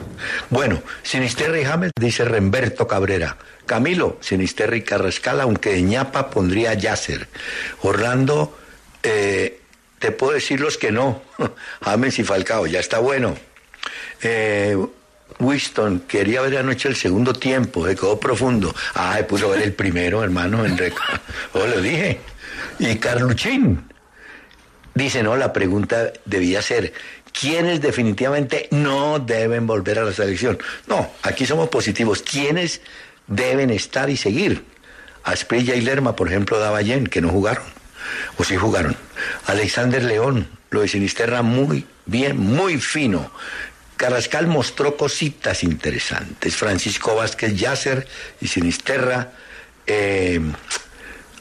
Bueno, 0.51 0.83
Sinisterra 1.03 1.61
y 1.61 1.65
James, 1.65 1.93
dice 1.99 2.25
Remberto 2.25 2.87
Cabrera. 2.87 3.37
Camilo, 3.67 4.19
Sinisterra 4.21 4.77
y 4.77 4.83
Carrascal, 4.83 5.41
aunque 5.41 5.71
de 5.71 5.83
ñapa 5.83 6.31
pondría 6.31 6.75
Yasser. 6.75 7.29
Orlando, 7.83 8.57
eh, 9.03 9.61
te 9.99 10.11
puedo 10.11 10.33
decir 10.33 10.61
los 10.61 10.79
que 10.79 10.91
no. 10.91 11.23
James 11.83 12.19
y 12.19 12.25
Falcao, 12.25 12.67
ya 12.67 12.81
está 12.81 12.99
bueno. 12.99 13.37
Eh, 14.23 14.77
Winston, 15.39 16.01
quería 16.07 16.41
ver 16.43 16.59
anoche 16.59 16.89
el 16.89 16.97
segundo 16.97 17.33
tiempo, 17.33 17.87
se 17.87 17.97
quedó 17.97 18.19
profundo. 18.19 18.75
Ah, 18.95 19.19
puso 19.29 19.51
ver 19.51 19.63
el 19.63 19.73
primero, 19.73 20.23
hermano, 20.23 20.65
en 20.65 20.79
récord. 20.79 21.21
Oh, 21.55 21.67
lo 21.67 21.81
dije. 21.81 22.21
Y 22.79 22.97
Carluchín, 22.97 23.85
dice, 24.95 25.23
no, 25.23 25.37
la 25.37 25.53
pregunta 25.53 26.13
debía 26.25 26.63
ser, 26.63 26.93
¿quiénes 27.39 27.81
definitivamente 27.81 28.69
no 28.71 29.19
deben 29.19 29.67
volver 29.67 29.99
a 29.99 30.05
la 30.05 30.13
selección? 30.13 30.59
No, 30.87 31.11
aquí 31.23 31.47
somos 31.47 31.69
positivos. 31.69 32.23
¿Quiénes 32.23 32.81
deben 33.27 33.71
estar 33.71 34.09
y 34.09 34.17
seguir? 34.17 34.65
Asprilla 35.25 35.75
y 35.75 35.81
Lerma, 35.81 36.17
por 36.17 36.29
ejemplo, 36.29 36.59
Davayen, 36.59 37.07
que 37.07 37.21
no 37.21 37.29
jugaron. 37.29 37.65
O 38.39 38.45
sí 38.45 38.57
jugaron. 38.57 38.97
Alexander 39.47 40.03
León, 40.03 40.49
lo 40.71 40.81
de 40.81 40.89
Sinisterra 40.89 41.43
muy 41.43 41.87
bien, 42.07 42.39
muy 42.39 42.79
fino. 42.79 43.31
Carrascal 43.97 44.47
mostró 44.47 44.97
cositas 44.97 45.63
interesantes. 45.63 46.57
Francisco 46.57 47.15
Vázquez 47.15 47.55
Yasser 47.55 48.07
y 48.41 48.49
Sinisterra, 48.49 49.33
eh, 49.87 50.41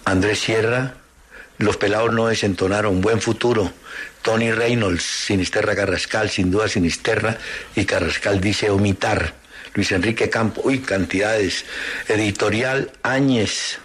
Andrés 0.05 0.39
Sierra, 0.39 0.95
los 1.57 1.77
pelados 1.77 2.11
no 2.13 2.27
desentonaron. 2.27 3.01
Buen 3.01 3.21
futuro. 3.21 3.71
Tony 4.21 4.51
Reynolds, 4.51 5.03
Sinisterra 5.03 5.75
Carrascal, 5.75 6.29
sin 6.29 6.51
duda 6.51 6.67
Sinisterra, 6.67 7.37
y 7.75 7.85
Carrascal 7.85 8.39
dice 8.41 8.69
omitar. 8.69 9.33
Luis 9.73 9.91
Enrique 9.91 10.29
Campo, 10.29 10.61
uy, 10.63 10.79
cantidades. 10.79 11.65
Editorial 12.07 12.91
Áñez. 13.03 13.79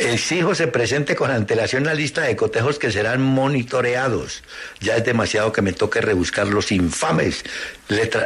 Exijo 0.00 0.54
se 0.54 0.68
presente 0.68 1.16
con 1.16 1.30
antelación 1.30 1.84
la 1.84 1.94
lista 1.94 2.22
de 2.22 2.36
cotejos 2.36 2.78
que 2.78 2.92
serán 2.92 3.22
monitoreados. 3.22 4.42
Ya 4.80 4.96
es 4.96 5.04
demasiado 5.04 5.52
que 5.52 5.62
me 5.62 5.72
toque 5.72 6.00
rebuscar 6.00 6.46
los 6.48 6.70
infames, 6.72 7.44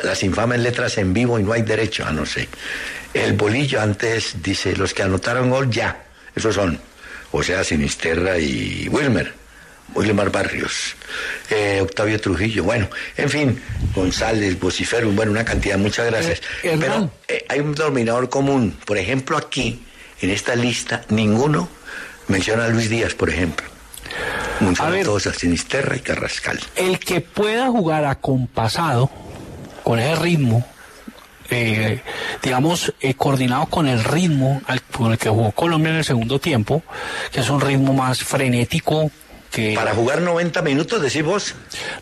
las 0.02 0.22
infames 0.22 0.60
letras 0.60 0.98
en 0.98 1.14
vivo 1.14 1.38
y 1.38 1.42
no 1.42 1.52
hay 1.52 1.62
derecho, 1.62 2.04
a 2.04 2.12
no 2.12 2.26
sé. 2.26 2.48
El 3.14 3.34
bolillo 3.34 3.80
antes 3.80 4.42
dice, 4.42 4.76
los 4.76 4.94
que 4.94 5.02
anotaron 5.02 5.50
gol 5.50 5.70
ya, 5.70 6.04
esos 6.34 6.54
son, 6.54 6.80
o 7.30 7.42
sea, 7.42 7.62
Sinisterra 7.64 8.38
y 8.38 8.88
Wilmer. 8.88 9.42
Wilmar 9.94 10.30
Barrios, 10.30 10.94
eh, 11.50 11.80
Octavio 11.82 12.18
Trujillo, 12.18 12.64
bueno, 12.64 12.88
en 13.16 13.28
fin, 13.28 13.62
González, 13.94 14.58
Vociferum, 14.58 15.14
bueno, 15.14 15.32
una 15.32 15.44
cantidad, 15.44 15.76
muchas 15.76 16.06
gracias. 16.06 16.40
Eh, 16.62 16.78
Pero 16.80 17.10
eh, 17.28 17.44
hay 17.48 17.60
un 17.60 17.74
denominador 17.74 18.30
común, 18.30 18.78
por 18.86 18.96
ejemplo, 18.96 19.36
aquí, 19.36 19.82
en 20.22 20.30
esta 20.30 20.54
lista, 20.54 21.02
ninguno 21.11 21.68
menciona 22.28 22.64
a 22.64 22.68
Luis 22.68 22.88
Díaz, 22.88 23.14
por 23.14 23.28
ejemplo. 23.28 23.66
Menciona 24.61 24.90
A 24.90 24.92
ver. 24.92 25.04
todos 25.04 25.26
a 25.26 25.35
Sinisterra 25.35 25.96
y 25.96 26.00
Carrascal. 26.00 26.61
El 26.76 26.98
que 26.98 27.20
pueda 27.20 27.68
jugar 27.68 28.04
acompasado, 28.04 29.11
con 29.82 29.98
ese 29.98 30.14
ritmo, 30.20 30.64
eh, 31.50 32.00
digamos, 32.42 32.94
eh, 33.00 33.14
coordinado 33.14 33.66
con 33.66 33.88
el 33.88 34.02
ritmo 34.04 34.62
al, 34.66 34.80
con 34.82 35.12
el 35.12 35.18
que 35.18 35.28
jugó 35.28 35.50
Colombia 35.52 35.90
en 35.90 35.96
el 35.96 36.04
segundo 36.04 36.38
tiempo, 36.38 36.82
que 37.32 37.40
es 37.40 37.50
un 37.50 37.61
ritmo 37.61 37.92
más 37.92 38.22
frenético, 38.22 39.11
que... 39.50 39.74
Para 39.74 39.94
jugar 39.94 40.22
90 40.22 40.62
minutos, 40.62 41.02
decís 41.02 41.22
vos. 41.22 41.54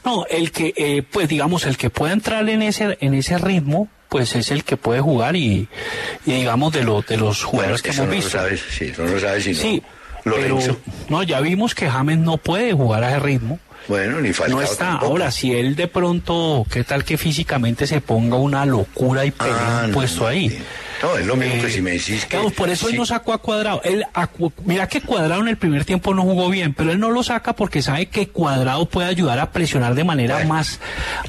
No, 0.05 0.25
el 0.31 0.53
que, 0.53 0.73
eh, 0.77 1.03
pues 1.03 1.29
digamos, 1.29 1.65
el 1.67 1.77
que 1.77 1.91
pueda 1.91 2.13
entrar 2.13 2.49
en 2.49 2.63
ese, 2.63 2.97
en 3.01 3.15
ese 3.15 3.39
ritmo, 3.39 3.89
pues 4.11 4.35
es 4.37 4.51
el 4.51 4.65
que 4.65 4.77
puede 4.77 5.01
jugar 5.01 5.37
y, 5.37 5.67
y 6.27 6.33
digamos, 6.33 6.73
de, 6.75 6.83
lo, 6.85 7.01
de 7.01 7.17
los 7.17 7.39
Bueno, 7.45 7.51
jugadores 7.51 7.81
que 7.83 7.89
hemos 7.91 7.99
no 8.01 8.05
lo 8.07 8.11
visto. 8.13 8.31
sabes, 8.31 8.61
sí, 8.71 8.93
no 8.99 9.05
lo 9.07 9.19
sabes 9.21 9.45
sino 9.45 9.57
Sí, 9.59 9.83
Lorenzo. 10.25 10.77
pero 10.85 10.95
no, 11.09 11.23
ya 11.23 11.41
vimos 11.41 11.75
que 11.75 11.89
James 11.89 12.19
no 12.19 12.37
puede 12.37 12.75
jugar 12.75 13.05
a 13.05 13.11
ese 13.13 13.21
ritmo. 13.21 13.59
Bueno, 13.89 14.21
ni 14.21 14.33
Falcao 14.35 14.59
no 14.59 14.63
está. 14.63 14.85
tampoco. 14.91 15.13
Ahora, 15.13 15.31
si 15.31 15.53
él 15.53 15.75
de 15.75 15.89
pronto, 15.89 16.67
¿qué 16.71 16.85
tal 16.85 17.03
que 17.05 17.17
físicamente 17.17 17.87
se 17.87 18.03
ponga 18.03 18.37
una 18.37 18.67
locura 18.67 19.25
y 19.25 19.31
pegue 19.31 19.51
Ah, 19.55 19.85
un 19.87 19.93
puesto 19.93 20.21
no, 20.23 20.27
ahí? 20.27 20.61
No, 21.03 21.17
es 21.17 21.27
lo 21.27 21.37
mismo 21.37 21.55
Eh, 21.55 21.61
que 21.63 21.71
si 21.71 21.81
me 21.81 21.93
decís 21.93 22.25
que... 22.27 22.37
digamos, 22.37 22.53
por 22.53 22.69
eso 22.69 22.87
sí. 22.87 22.93
él 22.93 22.99
no 22.99 23.07
sacó 23.07 23.33
a 23.33 23.39
Cuadrado. 23.39 23.81
Él, 23.85 24.05
a 24.15 24.29
mira 24.65 24.87
que 24.87 25.01
Cuadrado 25.01 25.41
en 25.41 25.49
el 25.49 25.57
primer 25.57 25.85
tiempo 25.85 26.15
no 26.15 26.23
jugó 26.23 26.51
bien, 26.51 26.75
pero 26.75 26.93
él 26.93 27.01
no 27.01 27.11
lo 27.11 27.23
saca 27.23 27.55
porque 27.55 27.81
sabe 27.83 28.07
que 28.07 28.29
Cuadrado 28.29 28.87
puede 28.87 29.09
ayudar 29.09 29.39
a 29.39 29.51
presionar 29.51 29.95
de 29.95 30.05
manera 30.05 30.35
Bueno. 30.37 30.51
más 30.55 30.79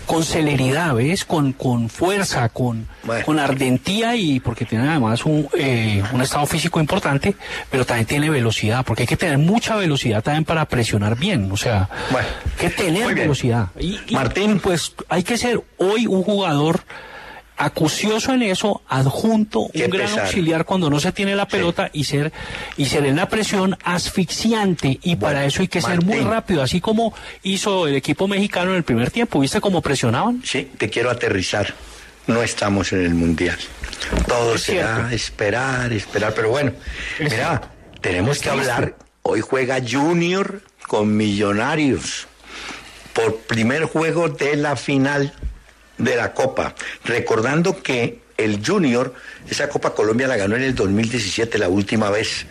con 0.05 0.23
celeridad, 0.23 0.93
¿ves? 0.95 1.23
Con, 1.25 1.53
con 1.53 1.89
fuerza, 1.89 2.49
con, 2.49 2.87
Bueno. 3.03 3.25
con 3.25 3.39
ardentía 3.39 4.15
y 4.15 4.39
porque 4.39 4.65
tiene 4.65 4.89
además 4.89 5.25
un, 5.25 5.47
eh, 5.57 6.03
un 6.11 6.21
estado 6.21 6.45
físico 6.45 6.79
importante, 6.79 7.35
pero 7.69 7.85
también 7.85 8.05
tiene 8.07 8.29
velocidad, 8.29 8.83
porque 8.85 9.03
hay 9.03 9.07
que 9.07 9.17
tener 9.17 9.37
mucha 9.37 9.75
velocidad 9.75 10.21
también 10.21 10.45
para 10.45 10.65
presionar 10.65 11.15
bien, 11.17 11.49
o 11.51 11.57
sea, 11.57 11.89
Bueno. 12.11 12.27
hay 12.45 12.51
que 12.57 12.69
tener 12.75 13.13
velocidad. 13.15 13.67
Y, 13.79 13.99
y, 14.07 14.13
Martín. 14.15 14.59
pues 14.59 14.93
hay 15.07 15.23
que 15.23 15.37
ser 15.37 15.61
hoy 15.77 16.07
un 16.07 16.23
jugador 16.23 16.81
acucioso 17.65 18.33
en 18.33 18.41
eso, 18.43 18.81
adjunto, 18.87 19.67
Qué 19.73 19.85
un 19.85 19.89
gran 19.91 20.07
pesar. 20.07 20.25
auxiliar 20.25 20.65
cuando 20.65 20.89
no 20.89 20.99
se 20.99 21.11
tiene 21.11 21.35
la 21.35 21.47
pelota 21.47 21.89
y 21.93 22.03
ser 22.05 22.31
y 22.77 22.85
ser 22.85 23.05
en 23.05 23.15
la 23.15 23.27
presión 23.29 23.77
asfixiante 23.83 24.99
y 25.03 25.15
para 25.15 25.45
eso 25.45 25.61
hay 25.61 25.67
que 25.67 25.81
ser 25.81 26.03
muy 26.03 26.19
rápido, 26.19 26.61
así 26.61 26.81
como 26.81 27.13
hizo 27.43 27.87
el 27.87 27.95
equipo 27.95 28.27
mexicano 28.27 28.71
en 28.71 28.77
el 28.77 28.83
primer 28.83 29.11
tiempo, 29.11 29.39
¿viste 29.39 29.61
cómo 29.61 29.81
presionaban? 29.81 30.41
Sí, 30.43 30.71
te 30.77 30.89
quiero 30.89 31.09
aterrizar. 31.09 31.73
No 32.27 32.43
estamos 32.43 32.93
en 32.93 33.01
el 33.03 33.15
Mundial. 33.15 33.57
Todo 34.27 34.55
Es 34.55 34.61
será 34.63 34.95
cierto. 34.95 35.15
esperar, 35.15 35.91
esperar. 35.91 36.33
Pero 36.35 36.49
bueno, 36.49 36.71
Es- 37.19 37.31
mira, 37.31 37.61
tenemos 37.99 38.39
que 38.39 38.49
hablar. 38.49 38.95
Hoy 39.23 39.41
juega 39.41 39.77
Junior 39.87 40.61
con 40.87 41.15
Millonarios 41.17 42.27
por 43.13 43.37
primer 43.37 43.85
juego 43.85 44.29
de 44.29 44.55
la 44.55 44.75
final 44.75 45.33
de 46.03 46.15
la 46.15 46.33
Copa. 46.33 46.75
Recordando 47.05 47.81
que 47.81 48.19
el 48.37 48.65
Junior, 48.65 49.13
esa 49.49 49.69
Copa 49.69 49.93
Colombia 49.93 50.27
la 50.27 50.35
ganó 50.35 50.55
en 50.55 50.63
el 50.63 50.73
2017, 50.73 51.59
la 51.59 51.69
última 51.69 52.09
vez. 52.09 52.47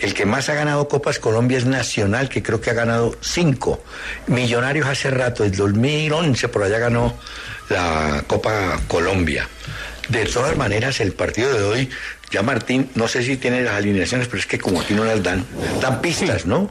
El 0.00 0.14
que 0.14 0.24
más 0.24 0.48
ha 0.48 0.54
ganado 0.54 0.88
Copas 0.88 1.18
Colombia 1.18 1.58
es 1.58 1.66
Nacional, 1.66 2.28
que 2.28 2.42
creo 2.42 2.60
que 2.60 2.70
ha 2.70 2.74
ganado 2.74 3.14
cinco. 3.20 3.82
Millonarios 4.26 4.86
hace 4.86 5.10
rato, 5.10 5.44
el 5.44 5.54
2011 5.54 6.48
por 6.48 6.62
allá 6.62 6.78
ganó 6.78 7.14
la 7.68 8.24
Copa 8.26 8.80
Colombia. 8.88 9.48
De 10.08 10.24
todas 10.26 10.56
maneras, 10.56 11.00
el 11.00 11.12
partido 11.12 11.52
de 11.52 11.62
hoy, 11.62 11.90
ya 12.30 12.42
Martín, 12.42 12.90
no 12.94 13.08
sé 13.08 13.22
si 13.22 13.36
tiene 13.36 13.62
las 13.62 13.74
alineaciones, 13.74 14.28
pero 14.28 14.38
es 14.38 14.46
que 14.46 14.58
como 14.58 14.80
aquí 14.80 14.94
no 14.94 15.04
las 15.04 15.22
dan, 15.22 15.44
dan 15.80 16.00
pistas, 16.00 16.46
¿no? 16.46 16.70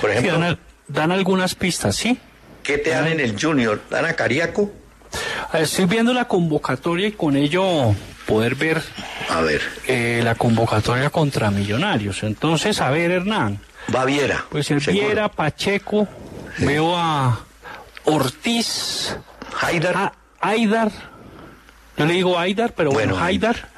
Por 0.00 0.10
Sí, 0.10 0.18
ejemplo, 0.18 0.38
dan, 0.40 0.58
dan 0.88 1.12
algunas 1.12 1.54
pistas, 1.54 1.96
¿sí? 1.96 2.18
¿qué 2.62 2.76
te 2.78 2.90
dan 2.90 3.06
en 3.08 3.20
el 3.20 3.40
Junior? 3.40 3.80
¿Dan 3.90 4.04
a 4.04 4.12
Cariaco? 4.14 4.72
Estoy 5.52 5.86
viendo 5.86 6.12
la 6.12 6.26
convocatoria 6.26 7.08
y 7.08 7.12
con 7.12 7.36
ello 7.36 7.94
poder 8.26 8.54
ver 8.54 8.82
A 9.28 9.40
ver, 9.40 9.60
eh, 9.86 10.20
la 10.22 10.34
convocatoria 10.36 11.10
contra 11.10 11.50
Millonarios. 11.50 12.22
Entonces, 12.22 12.80
a 12.80 12.90
ver, 12.90 13.10
Hernán. 13.10 13.58
Baviera. 13.88 14.44
Pues 14.50 14.70
el 14.70 14.80
seguro. 14.80 15.04
Viera, 15.06 15.28
Pacheco, 15.28 16.06
veo 16.58 16.96
a 16.96 17.40
Ortiz, 18.04 19.16
Haidar 19.60 19.96
a 19.96 20.12
Aidar, 20.40 20.90
yo 21.96 22.06
le 22.06 22.14
digo 22.14 22.38
Aidar, 22.38 22.72
pero 22.74 22.90
bueno, 22.92 23.12
Bueno, 23.14 23.26
Aidar. 23.26 23.68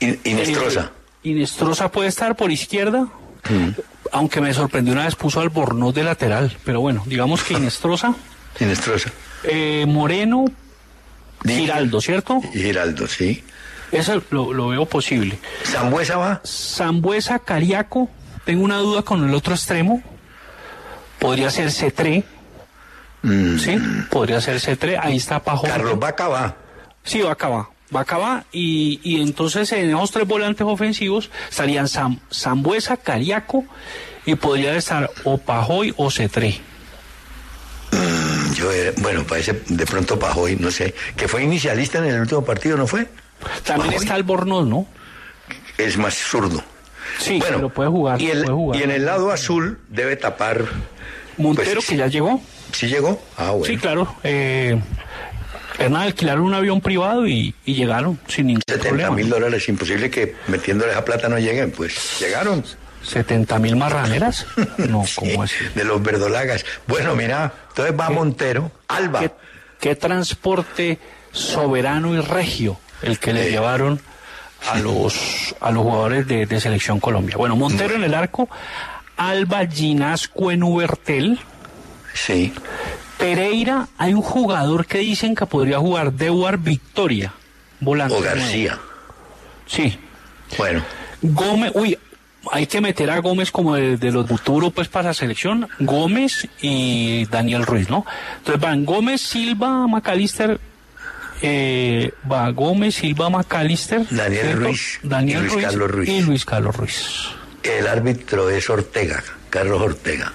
y, 0.00 0.30
y 0.30 0.34
Nestroza. 0.34 0.80
Eh, 1.24 1.28
Inestrosa 1.30 1.90
puede 1.90 2.08
estar 2.08 2.36
por 2.36 2.50
izquierda, 2.52 3.08
Mm. 3.48 3.70
aunque 4.12 4.40
me 4.40 4.52
sorprendió 4.54 4.92
una 4.92 5.04
vez 5.04 5.14
puso 5.16 5.40
al 5.40 5.50
Bornoz 5.50 5.94
de 5.94 6.02
lateral, 6.04 6.56
pero 6.64 6.80
bueno, 6.80 7.02
digamos 7.06 7.42
que 7.44 7.54
Inestrosa, 7.58 8.14
Y 8.60 8.64
Nestroza. 8.64 9.10
Eh, 9.44 9.84
Moreno, 9.86 10.44
Giraldo, 11.44 12.00
¿cierto? 12.00 12.40
Giraldo, 12.52 13.06
sí. 13.06 13.42
Eso 13.92 14.20
lo, 14.30 14.52
lo 14.52 14.68
veo 14.68 14.86
posible. 14.86 15.38
Zambuesa 15.64 16.16
va. 16.16 16.40
Zambuesa, 16.44 17.38
Cariaco, 17.38 18.08
tengo 18.44 18.64
una 18.64 18.78
duda 18.78 19.02
con 19.02 19.26
el 19.28 19.34
otro 19.34 19.54
extremo, 19.54 20.02
podría 21.18 21.50
ser 21.50 21.68
C3, 21.68 22.24
Mm. 23.22 23.58
¿sí? 23.58 23.76
Podría 24.10 24.40
ser 24.40 24.60
C3, 24.60 25.00
ahí 25.02 25.16
está 25.16 25.42
Pajo. 25.42 25.66
Carlos 25.66 25.98
Vaca 25.98 26.28
va. 26.28 26.54
Sí, 27.02 27.22
va 27.22 27.30
a 27.30 27.32
acabar. 27.32 27.64
Va 27.94 28.00
a 28.00 28.02
acabar 28.02 28.44
y, 28.52 29.00
y 29.02 29.20
entonces 29.20 29.72
en 29.72 29.88
esos 29.90 30.12
tres 30.12 30.28
volantes 30.28 30.64
ofensivos 30.64 31.30
estarían 31.50 31.88
Sam, 31.88 32.20
Zambuesa, 32.32 32.96
Cariaco 32.96 33.64
y 34.26 34.34
podría 34.36 34.76
estar 34.76 35.10
o 35.24 35.38
Pajoy 35.38 35.92
o 35.96 36.08
Cetré. 36.10 36.60
Yo, 38.56 38.72
eh, 38.72 38.92
bueno, 38.98 39.24
parece 39.24 39.60
de 39.68 39.86
pronto 39.86 40.18
Pajoy, 40.18 40.56
no 40.56 40.70
sé, 40.70 40.94
que 41.16 41.28
fue 41.28 41.42
inicialista 41.42 41.98
en 41.98 42.06
el 42.06 42.20
último 42.20 42.44
partido, 42.44 42.76
¿no 42.76 42.86
fue? 42.86 43.06
También 43.64 43.90
Hoy 43.90 43.96
está 43.96 44.14
Albornoz, 44.14 44.66
¿no? 44.66 44.86
Es 45.76 45.98
más 45.98 46.14
zurdo. 46.14 46.62
Sí, 47.18 47.38
bueno, 47.38 47.68
puede 47.68 47.90
jugar. 47.90 48.20
Y, 48.20 48.30
el- 48.30 48.42
puede 48.44 48.54
jugar. 48.54 48.80
y 48.80 48.84
en 48.84 48.90
el 48.90 49.04
lado 49.04 49.30
azul 49.30 49.78
debe 49.88 50.16
tapar. 50.16 50.64
Montero, 51.36 51.74
pues, 51.74 51.86
que 51.86 51.96
ya 51.96 52.06
llegó. 52.06 52.40
¿Sí 52.72 52.86
llegó? 52.88 53.22
Ah, 53.36 53.50
bueno. 53.50 53.66
Sí, 53.66 53.76
claro. 53.76 54.16
Eh, 54.24 54.80
Hernán 55.78 56.02
alquilaron 56.02 56.44
un 56.44 56.54
avión 56.54 56.80
privado 56.80 57.26
y, 57.26 57.54
y 57.66 57.74
llegaron 57.74 58.18
sin 58.26 58.46
ningún 58.46 58.62
70 58.66 58.88
problema. 58.88 59.14
mil 59.14 59.28
dólares, 59.28 59.68
imposible 59.68 60.10
que 60.10 60.34
metiéndole 60.48 60.92
esa 60.92 61.04
plata 61.04 61.28
no 61.28 61.38
lleguen. 61.38 61.70
Pues 61.70 62.18
llegaron. 62.20 62.64
70 63.06 63.58
mil 63.58 63.76
marraneras. 63.76 64.46
No, 64.78 65.04
¿cómo 65.14 65.42
así? 65.42 65.56
De 65.74 65.84
los 65.84 66.02
verdolagas. 66.02 66.64
Bueno, 66.86 67.14
mira, 67.16 67.52
entonces 67.70 67.94
va 67.98 68.10
Montero, 68.10 68.70
Alba. 68.88 69.20
¿Qué, 69.20 69.30
qué 69.80 69.96
transporte 69.96 70.98
soberano 71.32 72.14
y 72.14 72.20
regio 72.20 72.78
el 73.02 73.18
que 73.18 73.32
le 73.32 73.46
Eh. 73.46 73.50
llevaron 73.50 74.00
a 74.70 74.78
los 74.78 75.54
a 75.60 75.70
los 75.70 75.82
jugadores 75.82 76.26
de, 76.26 76.46
de 76.46 76.60
selección 76.60 76.98
Colombia. 77.00 77.36
Bueno, 77.36 77.56
Montero 77.56 77.94
en 77.94 78.04
el 78.04 78.14
arco, 78.14 78.48
Alba 79.16 79.66
Ginasco 79.66 80.50
en 80.50 80.62
Ubertel, 80.62 81.38
Sí. 82.14 82.52
Pereira, 83.18 83.88
hay 83.98 84.14
un 84.14 84.22
jugador 84.22 84.86
que 84.86 84.98
dicen 84.98 85.34
que 85.34 85.46
podría 85.46 85.78
jugar 85.78 86.12
Dewar 86.12 86.58
Victoria, 86.58 87.32
volante. 87.80 88.14
O. 88.14 88.20
García. 88.20 88.78
Sí. 89.66 89.98
Bueno, 90.58 90.82
Gómez, 91.22 91.72
uy, 91.74 91.98
hay 92.52 92.66
que 92.66 92.80
meter 92.80 93.10
a 93.10 93.18
Gómez 93.20 93.50
como 93.50 93.74
de, 93.74 93.96
de 93.96 94.10
los 94.12 94.26
futuros 94.28 94.72
pues 94.72 94.88
para 94.88 95.08
la 95.08 95.14
selección, 95.14 95.68
Gómez 95.80 96.48
y 96.60 97.26
Daniel 97.26 97.64
Ruiz, 97.66 97.88
¿no? 97.90 98.04
Entonces 98.38 98.60
van 98.60 98.84
Gómez, 98.84 99.20
Silva, 99.20 99.86
McAllister, 99.86 100.58
eh, 101.42 102.12
va 102.30 102.50
Gómez, 102.50 102.94
Silva, 102.96 103.28
McAllister, 103.30 104.06
Daniel 104.10 104.42
¿cierto? 104.42 104.64
Ruiz 104.66 105.00
Daniel 105.02 105.44
y 105.44 105.48
Luis 105.48 105.64
Carlos 105.64 105.90
Ruiz. 105.90 106.08
y 106.08 106.20
Luis 106.22 106.44
Carlos 106.44 106.76
Ruiz. 106.76 107.28
el 107.62 107.86
árbitro 107.86 108.48
es 108.50 108.68
Ortega, 108.70 109.22
Carlos 109.50 109.80
Ortega. 109.82 110.32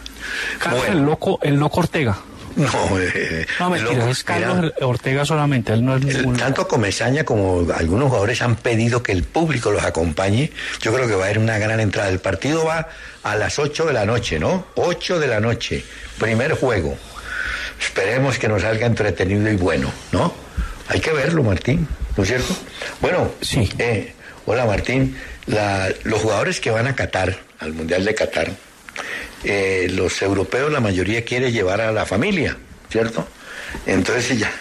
Carlos, 0.59 0.83
el 0.85 0.91
Bueno, 0.93 1.05
loco, 1.07 1.39
el 1.41 1.55
loco 1.55 1.79
Ortega. 1.81 2.17
No, 2.55 2.99
eh, 2.99 3.45
No, 3.59 3.69
mentira, 3.69 4.09
es 4.09 4.23
Carlos 4.23 4.73
Ortega 4.81 5.25
solamente, 5.25 5.73
él 5.73 5.83
no 5.85 5.95
es 5.97 6.03
ningún 6.05 6.37
tanto 6.37 6.67
Comesaña 6.67 7.23
como 7.23 7.67
algunos 7.75 8.07
jugadores 8.09 8.41
han 8.41 8.55
pedido 8.55 9.01
que 9.03 9.11
el 9.11 9.23
público 9.23 9.71
los 9.71 9.83
acompañe. 9.83 10.51
Yo 10.81 10.93
creo 10.93 11.07
que 11.07 11.15
va 11.15 11.23
a 11.23 11.25
haber 11.25 11.39
una 11.39 11.57
gran 11.57 11.79
entrada. 11.79 12.09
El 12.09 12.19
partido 12.19 12.65
va 12.65 12.87
a 13.23 13.35
las 13.35 13.59
8 13.59 13.85
de 13.85 13.93
la 13.93 14.05
noche, 14.05 14.39
¿no? 14.39 14.67
8 14.75 15.19
de 15.19 15.27
la 15.27 15.39
noche, 15.39 15.83
primer 16.19 16.53
juego. 16.53 16.97
Esperemos 17.79 18.37
que 18.37 18.47
nos 18.47 18.61
salga 18.61 18.85
entretenido 18.87 19.49
y 19.49 19.55
bueno, 19.55 19.91
¿no? 20.11 20.33
Hay 20.87 20.99
que 20.99 21.11
verlo, 21.11 21.43
Martín, 21.43 21.87
¿no 22.17 22.23
es 22.23 22.29
cierto? 22.29 22.55
Bueno, 23.01 23.31
Sí. 23.41 23.69
eh, 23.79 24.13
hola 24.45 24.65
Martín, 24.65 25.17
La- 25.47 25.89
los 26.03 26.21
jugadores 26.21 26.59
que 26.61 26.69
van 26.69 26.85
a 26.87 26.95
Qatar, 26.95 27.35
al 27.59 27.73
Mundial 27.73 28.05
de 28.05 28.13
Qatar, 28.13 28.51
eh, 29.43 29.87
los 29.91 30.21
europeos 30.21 30.71
la 30.71 30.79
mayoría 30.79 31.23
quiere 31.25 31.51
llevar 31.51 31.81
a 31.81 31.91
la 31.91 32.05
familia, 32.05 32.57
¿cierto? 32.89 33.27
Entonces 33.85 34.37
ya, 34.37 34.51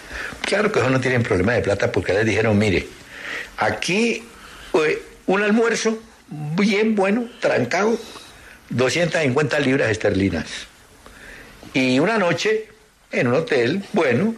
claro 0.42 0.70
que 0.70 0.78
ellos 0.78 0.92
no 0.92 1.00
tienen 1.00 1.22
problema 1.22 1.52
de 1.52 1.62
plata 1.62 1.90
porque 1.92 2.12
les 2.12 2.24
dijeron, 2.26 2.56
mire, 2.58 2.86
aquí 3.58 4.24
eh, 4.74 5.02
un 5.26 5.42
almuerzo 5.42 5.98
bien 6.28 6.94
bueno, 6.94 7.28
trancado, 7.40 7.98
250 8.70 9.58
libras 9.60 9.90
esterlinas. 9.90 10.46
Y 11.74 11.98
una 11.98 12.18
noche 12.18 12.68
en 13.12 13.28
un 13.28 13.34
hotel, 13.34 13.84
bueno, 13.92 14.34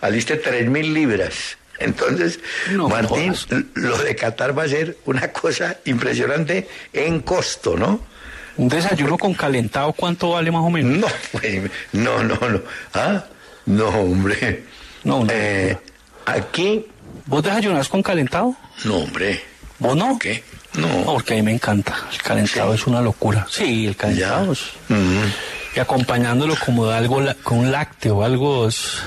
aliste 0.00 0.36
3 0.36 0.68
mil 0.68 0.92
libras. 0.92 1.58
Entonces, 1.78 2.40
No 2.70 2.88
Martín, 2.88 3.34
lo 3.74 3.98
de 3.98 4.16
Qatar 4.16 4.58
va 4.58 4.62
a 4.62 4.68
ser 4.68 4.96
una 5.04 5.30
cosa 5.32 5.78
impresionante 5.84 6.66
en 6.92 7.20
costo, 7.20 7.76
¿no? 7.76 8.00
Un 8.56 8.68
desayuno 8.68 9.18
con 9.18 9.34
calentado, 9.34 9.92
¿cuánto 9.92 10.30
vale 10.30 10.50
más 10.50 10.62
o 10.62 10.70
menos? 10.70 10.98
No, 10.98 11.06
pues, 11.32 11.70
no, 11.92 12.22
no, 12.24 12.34
no. 12.48 12.60
¿Ah? 12.94 13.24
No, 13.66 13.88
hombre. 13.88 14.64
No, 15.04 15.24
no. 15.24 15.30
Eh, 15.30 15.76
aquí, 16.26 16.86
¿Vos 17.26 17.42
desayunás 17.42 17.88
con 17.88 18.02
calentado? 18.02 18.54
no, 18.84 18.96
hombre. 18.98 19.42
¿Vos 19.78 19.96
no? 19.96 20.18
¿Qué? 20.18 20.42
No, 20.74 20.88
No. 20.88 21.04
porque 21.04 21.34
a 21.34 21.36
mí 21.36 21.42
me 21.42 21.52
encanta. 21.52 21.94
El 22.12 22.22
calentado 22.22 22.72
es 22.74 22.86
una 22.86 23.00
locura. 23.00 23.46
Sí, 23.50 23.86
el 23.86 23.92
Ya. 23.94 23.98
calentado. 23.98 24.52
es- 24.52 24.60
Mm. 24.88 25.24
Y 25.76 25.80
acompañándolo 25.80 26.54
como 26.64 26.86
de 26.86 26.96
algo 26.96 27.20
con 27.42 27.58
un 27.58 27.70
lácteo, 27.72 28.22
algo. 28.24 28.68
es- 28.68 29.02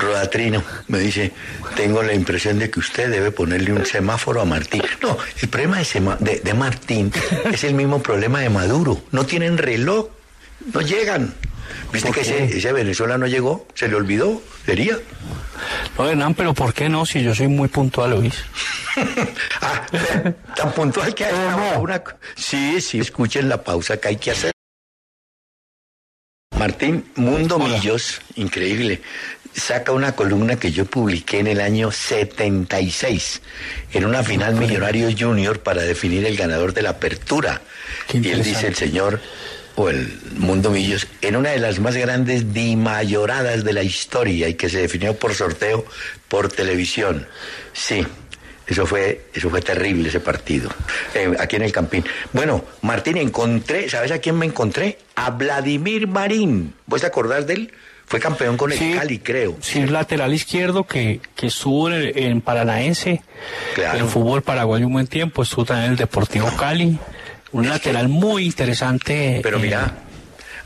Rodatrino 0.00 0.62
me 0.88 0.98
dice, 0.98 1.32
tengo 1.76 2.02
la 2.02 2.14
impresión 2.14 2.58
de 2.58 2.70
que 2.70 2.80
usted 2.80 3.10
debe 3.10 3.30
ponerle 3.30 3.72
un 3.72 3.84
semáforo 3.86 4.40
a 4.40 4.44
Martín. 4.44 4.82
No, 5.02 5.16
el 5.40 5.48
problema 5.48 5.78
de, 5.78 5.84
sema- 5.84 6.16
de- 6.18 6.40
de 6.40 6.54
Martín 6.54 7.12
es 7.52 7.64
el 7.64 7.74
mismo 7.74 8.02
problema 8.02 8.40
de 8.40 8.48
Maduro. 8.50 9.02
No 9.12 9.26
tienen 9.26 9.58
reloj, 9.58 10.08
no 10.72 10.80
llegan. 10.80 11.34
¿Viste 11.92 12.08
¿Por 12.08 12.16
que 12.16 12.20
ese, 12.22 12.44
ese 12.58 12.72
Venezuela 12.72 13.16
no 13.18 13.26
llegó? 13.26 13.66
¿Se 13.74 13.88
le 13.88 13.94
olvidó? 13.96 14.42
¿Sería? 14.66 14.98
No, 15.98 16.08
Hernán, 16.08 16.34
pero 16.34 16.54
¿por 16.54 16.72
qué 16.74 16.88
no? 16.88 17.04
Si 17.06 17.22
yo 17.22 17.34
soy 17.34 17.48
muy 17.48 17.68
puntual, 17.68 18.12
¿oís? 18.14 18.34
ah, 19.60 19.86
tan 20.56 20.72
puntual 20.72 21.14
que 21.14 21.24
hay 21.26 21.34
una, 21.34 21.78
una- 21.78 22.02
Sí, 22.36 22.80
sí, 22.80 22.98
escuchen 23.00 23.48
la 23.48 23.62
pausa 23.62 23.96
que 23.98 24.08
hay 24.08 24.16
que 24.16 24.30
hacer. 24.32 24.52
Martín 26.58 27.04
Mundo 27.16 27.58
Millos, 27.58 28.20
increíble, 28.36 29.00
saca 29.54 29.92
una 29.92 30.12
columna 30.12 30.56
que 30.56 30.72
yo 30.72 30.84
publiqué 30.86 31.40
en 31.40 31.46
el 31.46 31.60
año 31.60 31.90
76, 31.90 33.42
en 33.92 34.04
una 34.04 34.22
final 34.22 34.54
Millonario 34.54 35.08
Junior 35.16 35.60
para 35.60 35.82
definir 35.82 36.24
el 36.24 36.36
ganador 36.36 36.72
de 36.72 36.82
la 36.82 36.90
apertura. 36.90 37.60
Y 38.12 38.28
él 38.28 38.42
dice 38.42 38.68
el 38.68 38.76
señor, 38.76 39.20
o 39.76 39.88
el 39.88 40.12
Mundo 40.36 40.70
Millos, 40.70 41.06
en 41.22 41.36
una 41.36 41.50
de 41.50 41.58
las 41.58 41.78
más 41.80 41.96
grandes 41.96 42.52
dimayoradas 42.52 43.64
de 43.64 43.72
la 43.72 43.82
historia 43.82 44.48
y 44.48 44.54
que 44.54 44.68
se 44.68 44.78
definió 44.78 45.14
por 45.14 45.34
sorteo 45.34 45.84
por 46.28 46.50
televisión. 46.50 47.26
Sí. 47.72 48.06
Eso 48.66 48.86
fue, 48.86 49.26
eso 49.34 49.50
fue 49.50 49.62
terrible 49.62 50.10
ese 50.10 50.20
partido, 50.20 50.70
eh, 51.12 51.34
aquí 51.40 51.56
en 51.56 51.62
el 51.62 51.72
Campín. 51.72 52.04
Bueno, 52.32 52.64
Martín, 52.82 53.16
encontré, 53.16 53.90
¿sabes 53.90 54.12
a 54.12 54.20
quién 54.20 54.38
me 54.38 54.46
encontré? 54.46 54.96
A 55.16 55.30
Vladimir 55.30 56.06
Marín. 56.06 56.72
¿Vos 56.86 57.00
te 57.00 57.08
acordás 57.08 57.48
de 57.48 57.54
él? 57.54 57.72
Fue 58.10 58.18
campeón 58.20 58.56
con 58.56 58.72
el 58.72 58.78
Sí. 58.78 58.92
Cali, 58.92 59.20
creo. 59.20 59.56
Sí, 59.60 59.78
el 59.78 59.92
lateral 59.92 60.34
izquierdo 60.34 60.84
que, 60.84 61.20
que 61.36 61.46
estuvo 61.46 61.88
en, 61.88 61.94
el- 61.94 62.18
en 62.18 62.40
Paranaense, 62.40 63.22
Claro. 63.76 63.98
en 64.00 64.08
fútbol 64.08 64.42
paraguayo 64.42 64.86
un 64.88 64.92
buen 64.94 65.06
tiempo, 65.06 65.42
estuvo 65.44 65.64
también 65.64 65.86
en 65.86 65.90
el 65.92 65.96
Deportivo 65.96 66.48
Cali. 66.58 66.98
Un 67.52 67.68
lateral 67.68 68.08
muy 68.08 68.44
interesante. 68.46 69.38
Pero 69.44 69.58
eh, 69.58 69.62
mira, 69.62 69.94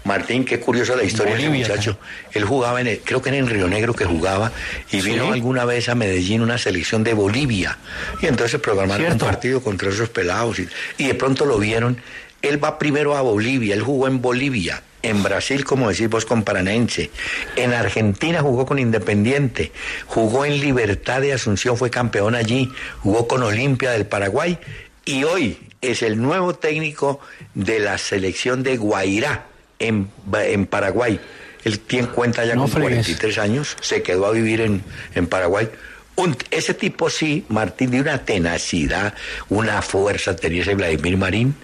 Martín, 0.05 0.45
qué 0.47 0.59
curiosa 0.59 0.97
la 0.97 1.05
historia 1.05 1.35
de 1.35 1.41
ese 1.41 1.49
Bolivia, 1.49 1.69
muchacho. 1.69 1.99
Él 2.33 2.45
jugaba 2.45 2.81
en, 2.81 2.87
el- 2.87 3.01
creo 3.01 3.21
que 3.21 3.29
era 3.29 3.37
en 3.39 3.47
Río 3.47 3.69
Negro 3.69 3.93
que 3.95 4.07
jugaba, 4.07 4.51
y 4.91 5.03
Sí. 5.03 5.11
vino 5.11 5.31
alguna 5.31 5.67
vez 5.67 5.91
a 5.91 5.95
Medellín 5.95 6.41
una 6.41 6.57
selección 6.57 7.05
de 7.05 7.13
Bolivia. 7.13 7.77
Y 8.23 8.27
entonces 8.27 8.59
programaron 8.59 9.05
Cierto. 9.07 9.25
un 9.27 9.31
partido 9.31 9.63
contra 9.63 9.91
esos 9.91 10.09
pelados, 10.09 10.59
y, 10.61 10.69
y 10.97 11.09
de 11.09 11.15
pronto 11.15 11.45
lo 11.45 11.59
vieron. 11.59 11.99
Él 12.41 12.63
va 12.63 12.79
primero 12.79 13.15
a 13.17 13.21
Bolivia, 13.21 13.75
él 13.75 13.83
jugó 13.83 14.07
en 14.09 14.23
Bolivia. 14.23 14.83
En 15.05 15.23
Brasil, 15.23 15.65
como 15.65 15.91
decís 15.91 16.09
vos, 16.09 16.25
con 16.25 16.43
Paranense. 16.45 17.11
En 17.57 17.75
Argentina 17.75 18.41
jugó 18.41 18.65
con 18.65 18.79
Independiente. 18.79 19.71
Jugó 20.07 20.45
en 20.47 20.61
Libertad 20.61 21.21
de 21.21 21.33
Asunción, 21.35 21.77
fue 21.77 21.91
campeón 21.91 22.35
allí. 22.35 22.71
Jugó 23.01 23.29
con 23.29 23.43
Olimpia 23.43 23.91
del 23.91 24.07
Paraguay. 24.07 24.59
Y 25.05 25.25
hoy 25.25 25.59
es 25.83 26.03
el 26.03 26.21
nuevo 26.21 26.55
técnico 26.55 27.21
de 27.55 27.81
la 27.81 27.99
selección 27.99 28.63
de 28.63 28.79
Guairá 28.79 29.47
en, 29.79 30.09
en 30.33 30.65
Paraguay. 30.67 31.21
Él 31.65 31.81
tiene 31.81 32.09
cuenta 32.09 32.45
ya 32.47 32.55
No 32.55 32.63
con 32.63 32.71
fregues. 32.73 33.07
43 33.07 33.39
años, 33.39 33.77
se 33.83 34.03
quedó 34.03 34.27
a 34.27 34.31
vivir 34.33 34.63
en, 34.63 34.83
en 35.15 35.27
Paraguay. 35.27 35.69
Un- 36.17 36.37
ese 36.51 36.73
tipo 36.73 37.11
sí, 37.11 37.45
Martín, 37.51 37.91
de 37.91 38.01
una 38.01 38.25
tenacidad, 38.25 39.13
una 39.51 39.83
fuerza 39.83 40.35
tenía 40.37 40.63
ese 40.63 40.75
Vladimir 40.75 41.17
Marín. 41.19 41.55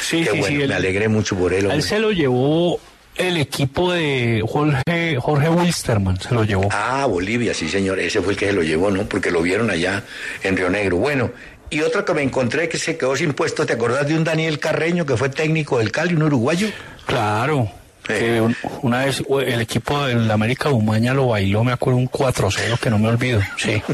Sí, 0.00 0.24
Qué 0.24 0.30
sí, 0.30 0.38
bueno, 0.38 0.46
sí, 0.46 0.68
me 0.68 0.74
alegré 0.74 1.08
mucho 1.08 1.36
por 1.36 1.52
él. 1.52 1.70
Él 1.70 1.82
se 1.82 1.98
lo 1.98 2.12
llevó 2.12 2.78
el 3.16 3.38
equipo 3.38 3.92
de 3.92 4.44
Jorge, 4.46 5.16
Jorge 5.18 5.48
Wilstermann, 5.48 6.20
se 6.20 6.34
lo 6.34 6.44
llevó. 6.44 6.68
Ah, 6.70 7.06
Bolivia, 7.06 7.54
sí, 7.54 7.68
señor. 7.68 7.98
Ese 7.98 8.20
fue 8.20 8.34
el 8.34 8.38
que 8.38 8.46
se 8.46 8.52
lo 8.52 8.62
llevó, 8.62 8.90
¿no? 8.90 9.04
Porque 9.04 9.30
lo 9.30 9.42
vieron 9.42 9.70
allá 9.70 10.02
en 10.42 10.56
Río 10.56 10.68
Negro. 10.68 10.98
Bueno, 10.98 11.30
y 11.70 11.80
otro 11.80 12.04
que 12.04 12.14
me 12.14 12.22
encontré 12.22 12.68
que 12.68 12.78
se 12.78 12.96
quedó 12.96 13.16
sin 13.16 13.32
puesto, 13.32 13.66
¿te 13.66 13.72
acordás 13.72 14.06
de 14.06 14.14
un 14.14 14.24
Daniel 14.24 14.58
Carreño 14.58 15.06
que 15.06 15.16
fue 15.16 15.30
técnico 15.30 15.78
del 15.78 15.90
Cali, 15.90 16.14
un 16.14 16.22
uruguayo? 16.22 16.68
Claro. 17.06 17.70
Eh. 18.08 18.40
que 18.48 18.68
una 18.82 19.04
vez 19.04 19.20
el 19.28 19.60
equipo 19.60 20.06
del 20.06 20.30
América 20.30 20.68
Umaña 20.70 21.12
lo 21.12 21.28
bailó, 21.28 21.64
me 21.64 21.72
acuerdo, 21.72 21.98
un 21.98 22.08
4-0 22.08 22.78
que 22.78 22.88
no 22.88 22.98
me 22.98 23.08
olvido. 23.08 23.40
Sí. 23.56 23.82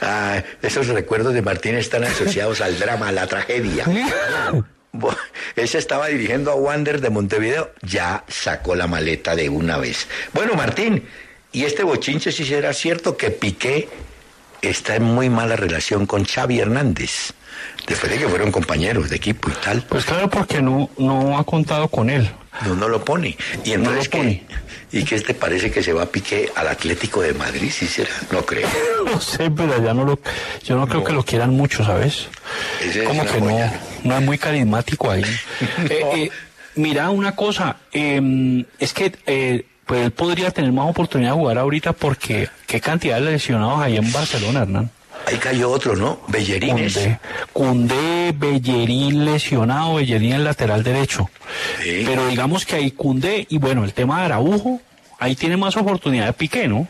Ah, 0.00 0.40
esos 0.62 0.86
recuerdos 0.86 1.34
de 1.34 1.42
Martín 1.42 1.74
están 1.74 2.04
asociados 2.04 2.60
al 2.60 2.78
drama, 2.78 3.08
a 3.08 3.12
la 3.12 3.26
tragedia. 3.26 3.84
Él 5.56 5.68
se 5.68 5.78
estaba 5.78 6.06
dirigiendo 6.08 6.50
a 6.50 6.54
Wander 6.54 7.00
de 7.00 7.10
Montevideo, 7.10 7.72
ya 7.82 8.24
sacó 8.28 8.74
la 8.74 8.86
maleta 8.86 9.36
de 9.36 9.48
una 9.48 9.78
vez. 9.78 10.06
Bueno, 10.32 10.54
Martín, 10.54 11.04
¿y 11.52 11.64
este 11.64 11.82
bochinche 11.82 12.32
si 12.32 12.44
será 12.44 12.72
cierto 12.72 13.16
que 13.16 13.30
Piqué 13.30 13.88
está 14.62 14.96
en 14.96 15.04
muy 15.04 15.28
mala 15.30 15.56
relación 15.56 16.06
con 16.06 16.24
Xavi 16.24 16.60
Hernández, 16.60 17.32
después 17.86 18.12
de 18.12 18.18
que 18.18 18.28
fueron 18.28 18.50
compañeros 18.50 19.10
de 19.10 19.16
equipo 19.16 19.50
y 19.50 19.64
tal. 19.64 19.82
Pues 19.88 20.04
claro, 20.04 20.28
porque 20.28 20.60
no, 20.60 20.90
no 20.98 21.38
ha 21.38 21.44
contado 21.44 21.88
con 21.88 22.10
él. 22.10 22.30
No, 22.66 22.74
no 22.74 22.88
lo 22.88 23.04
pone. 23.04 23.36
Y 23.64 23.72
entonces, 23.72 24.08
pone. 24.08 24.44
¿qué? 24.90 24.98
¿Y 24.98 25.04
qué 25.04 25.20
te 25.20 25.34
parece 25.34 25.70
que 25.70 25.82
se 25.82 25.92
va 25.92 26.04
a 26.04 26.06
pique 26.06 26.50
al 26.56 26.66
Atlético 26.68 27.20
de 27.20 27.34
Madrid? 27.34 27.70
¿Sí 27.70 27.86
será? 27.86 28.10
No 28.32 28.44
creo. 28.44 28.68
No 29.08 29.22
sé, 29.22 29.50
pero 29.50 29.82
ya 29.82 29.94
no 29.94 30.04
lo, 30.04 30.18
yo 30.62 30.76
no 30.76 30.86
creo 30.86 31.02
que 31.02 31.14
lo 31.14 31.22
quieran 31.24 31.50
mucho, 31.50 31.82
¿sabes? 31.82 32.28
Ese 32.84 33.02
es 33.02 33.08
Como 33.08 33.24
que 33.24 33.40
no, 33.40 33.46
joya. 33.46 33.80
no 33.97 33.97
es 34.04 34.22
muy 34.22 34.38
carismático 34.38 35.10
ahí. 35.10 35.24
Eh, 35.90 36.02
eh, 36.14 36.30
mira 36.74 37.10
una 37.10 37.34
cosa, 37.34 37.76
eh, 37.92 38.64
es 38.78 38.92
que 38.92 39.12
eh, 39.26 39.64
pues 39.86 40.04
él 40.04 40.10
podría 40.10 40.50
tener 40.50 40.70
más 40.72 40.88
oportunidad 40.88 41.30
de 41.30 41.36
jugar 41.36 41.58
ahorita 41.58 41.92
porque 41.94 42.48
qué 42.66 42.80
cantidad 42.80 43.20
de 43.20 43.32
lesionados 43.32 43.80
hay 43.80 43.96
en 43.96 44.12
Barcelona, 44.12 44.62
Hernán. 44.62 44.90
Ahí 45.26 45.36
cayó 45.36 45.70
otro, 45.70 45.96
¿no? 45.96 46.20
Bellerines. 46.28 46.94
Cundé, 46.94 47.18
Cundé, 47.52 48.34
Bellerín 48.36 49.24
lesionado, 49.24 49.94
Bellerín 49.94 50.32
el 50.32 50.44
lateral 50.44 50.82
derecho. 50.82 51.28
Sí. 51.82 52.02
Pero 52.06 52.28
digamos 52.28 52.64
que 52.64 52.76
hay 52.76 52.90
Cundé 52.92 53.46
y 53.48 53.58
bueno, 53.58 53.84
el 53.84 53.92
tema 53.92 54.20
de 54.20 54.26
Araujo, 54.26 54.80
ahí 55.18 55.34
tiene 55.34 55.56
más 55.56 55.76
oportunidad 55.76 56.26
de 56.26 56.32
Piqué, 56.34 56.68
¿no? 56.68 56.86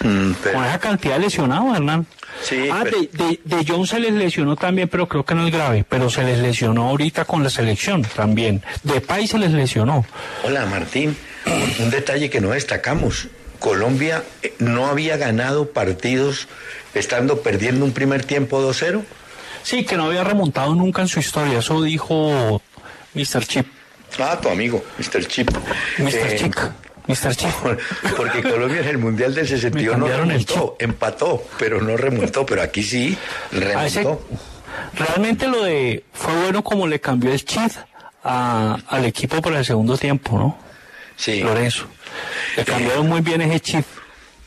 Mm, 0.00 0.32
pero- 0.42 0.54
Con 0.56 0.64
esa 0.64 0.78
cantidad 0.78 1.14
de 1.14 1.20
lesionados, 1.20 1.76
Hernán. 1.76 2.06
Sí, 2.42 2.68
ah, 2.70 2.80
pero- 2.82 3.00
de, 3.00 3.08
de, 3.08 3.40
de 3.44 3.64
Jong 3.66 3.86
se 3.86 4.00
les 4.00 4.12
lesionó 4.12 4.56
también, 4.56 4.88
pero 4.88 5.08
creo 5.08 5.24
que 5.24 5.34
no 5.34 5.46
es 5.46 5.52
grave. 5.52 5.84
Pero 5.88 6.10
se 6.10 6.24
les 6.24 6.38
lesionó 6.38 6.88
ahorita 6.88 7.24
con 7.24 7.42
la 7.42 7.50
selección 7.50 8.02
también. 8.02 8.62
De 8.82 9.00
Pay 9.00 9.26
se 9.26 9.38
les 9.38 9.52
lesionó. 9.52 10.04
Hola 10.44 10.66
Martín, 10.66 11.16
un, 11.78 11.90
detalle 11.90 12.30
que 12.30 12.40
no 12.40 12.50
destacamos. 12.50 13.28
Colombia 13.60 14.24
eh, 14.42 14.52
no 14.58 14.86
había 14.86 15.16
ganado 15.16 15.70
partidos 15.70 16.48
estando 16.92 17.40
perdiendo 17.40 17.84
un 17.84 17.92
primer 17.92 18.24
tiempo 18.24 18.60
2-0. 18.60 19.02
Sí, 19.62 19.84
que 19.86 19.96
no 19.96 20.04
había 20.06 20.22
remontado 20.24 20.74
nunca 20.74 21.00
en 21.02 21.08
su 21.08 21.20
historia. 21.20 21.60
Eso 21.60 21.82
dijo 21.82 22.60
Mr. 23.14 23.46
Chip. 23.46 23.66
Ah, 24.18 24.38
tu 24.40 24.48
amigo, 24.48 24.84
Mr. 24.98 25.26
Chip. 25.26 25.50
Mr. 25.98 26.08
Eh, 26.14 26.36
Chick. 26.38 26.70
Mr. 27.06 27.36
Chip. 27.36 27.50
Porque 28.16 28.42
Colombia 28.42 28.80
en 28.80 28.88
el 28.88 28.98
Mundial 28.98 29.34
del 29.34 29.46
61 29.46 29.92
no 29.98 30.04
cambiaron 30.06 30.30
el 30.30 30.44
remontó, 30.46 30.76
empató, 30.78 31.44
pero 31.58 31.80
no 31.82 31.96
remontó, 31.96 32.46
pero 32.46 32.62
aquí 32.62 32.82
sí 32.82 33.16
ese- 33.52 33.60
remontó. 34.02 34.26
realmente 34.94 35.46
lo 35.46 35.62
de 35.64 36.04
fue 36.12 36.32
bueno 36.42 36.62
como 36.64 36.86
le 36.86 37.00
cambió 37.00 37.30
el 37.32 37.44
chip 37.44 37.72
a- 38.24 38.78
al 38.88 39.04
equipo 39.04 39.42
para 39.42 39.58
el 39.58 39.64
segundo 39.64 39.98
tiempo, 39.98 40.38
¿no? 40.38 40.58
Sí. 41.16 41.40
Lorenzo. 41.40 41.86
Le 42.56 42.64
cambiaron 42.64 43.08
muy 43.08 43.20
bien 43.20 43.42
ese 43.42 43.60
chip. 43.60 43.84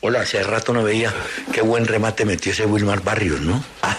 Hola, 0.00 0.20
hace 0.20 0.42
rato 0.44 0.72
no 0.72 0.82
veía 0.84 1.12
qué 1.52 1.60
buen 1.60 1.84
remate 1.86 2.24
metió 2.24 2.52
ese 2.52 2.66
Wilmar 2.66 3.02
Barrios, 3.02 3.40
¿no? 3.40 3.62
Ah, 3.82 3.96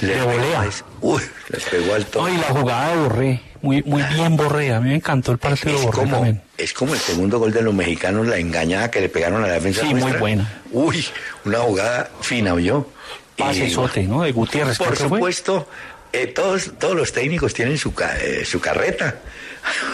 de 0.00 0.08
pegó 0.08 0.24
volea. 0.26 0.64
Uy, 1.02 1.22
les 1.50 1.64
pegó 1.64 1.94
al 1.94 2.06
toque. 2.06 2.30
No, 2.30 2.34
y 2.34 2.38
la 2.40 2.46
jugada 2.48 2.88
de 2.88 2.96
Borré, 3.02 3.40
muy, 3.60 3.82
muy 3.82 4.02
bien 4.02 4.36
Borré. 4.36 4.72
A 4.72 4.80
mí 4.80 4.88
me 4.90 4.94
encantó 4.96 5.32
el 5.32 5.38
partido 5.38 5.78
de 5.78 5.84
Borré 5.84 5.98
como, 5.98 6.14
también. 6.16 6.42
Es 6.56 6.72
como 6.72 6.94
el 6.94 7.00
segundo 7.00 7.38
gol 7.38 7.52
de 7.52 7.62
los 7.62 7.74
mexicanos, 7.74 8.26
la 8.26 8.38
engañada 8.38 8.90
que 8.90 9.00
le 9.00 9.08
pegaron 9.08 9.42
a 9.44 9.46
la 9.48 9.54
defensa. 9.54 9.82
Sí, 9.82 9.94
muy 9.94 10.12
buena. 10.12 10.62
Uy, 10.72 11.04
una 11.44 11.58
jugada 11.58 12.10
fina, 12.20 12.54
¿oyó? 12.54 12.86
Y- 13.36 13.40
Pasesote, 13.42 14.04
¿no? 14.04 14.22
De 14.22 14.32
Gutiérrez. 14.32 14.78
Por 14.78 14.96
supuesto, 14.96 15.68
eh, 16.12 16.28
todos, 16.28 16.72
todos 16.78 16.94
los 16.94 17.12
técnicos 17.12 17.52
tienen 17.54 17.76
su, 17.78 17.92
eh, 18.20 18.44
su 18.44 18.60
carreta. 18.60 19.16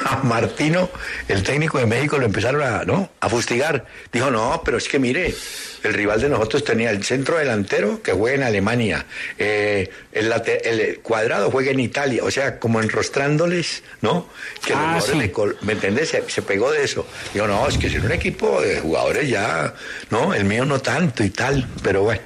A 0.04 0.16
Martino, 0.24 0.90
el 1.28 1.42
técnico 1.42 1.78
de 1.78 1.86
México, 1.86 2.18
lo 2.18 2.26
empezaron 2.26 2.62
a, 2.62 2.84
¿no? 2.84 3.10
a 3.20 3.28
fustigar. 3.28 3.84
Dijo, 4.12 4.30
no, 4.30 4.62
pero 4.64 4.78
es 4.78 4.88
que 4.88 4.98
mire, 4.98 5.34
el 5.82 5.94
rival 5.94 6.20
de 6.20 6.28
nosotros 6.28 6.64
tenía 6.64 6.90
el 6.90 7.04
centro 7.04 7.38
delantero 7.38 8.02
que 8.02 8.12
juega 8.12 8.36
en 8.36 8.42
Alemania, 8.42 9.06
eh, 9.38 9.90
el, 10.12 10.98
cuadrado 11.02 11.50
juega 11.50 11.70
en 11.70 11.80
Italia, 11.80 12.22
o 12.24 12.30
sea, 12.30 12.58
como 12.58 12.80
enrostrándoles, 12.80 13.82
¿no? 14.00 14.28
Que 14.64 14.72
los 14.72 14.82
Ah, 14.82 15.00
jugadores 15.00 15.30
sí. 15.34 15.66
¿Me 15.66 15.72
entendés? 15.74 16.08
Se, 16.10 16.28
se 16.28 16.42
pegó 16.42 16.70
de 16.72 16.84
eso. 16.84 17.06
Digo, 17.32 17.46
no, 17.46 17.66
es 17.68 17.78
que 17.78 17.86
es 17.86 17.94
un 17.94 18.12
equipo 18.12 18.60
de 18.60 18.80
jugadores 18.80 19.28
ya, 19.28 19.72
¿no? 20.10 20.34
El 20.34 20.44
mío 20.44 20.64
no 20.64 20.80
tanto 20.80 21.22
y 21.22 21.30
tal, 21.30 21.66
pero 21.82 22.02
bueno. 22.02 22.22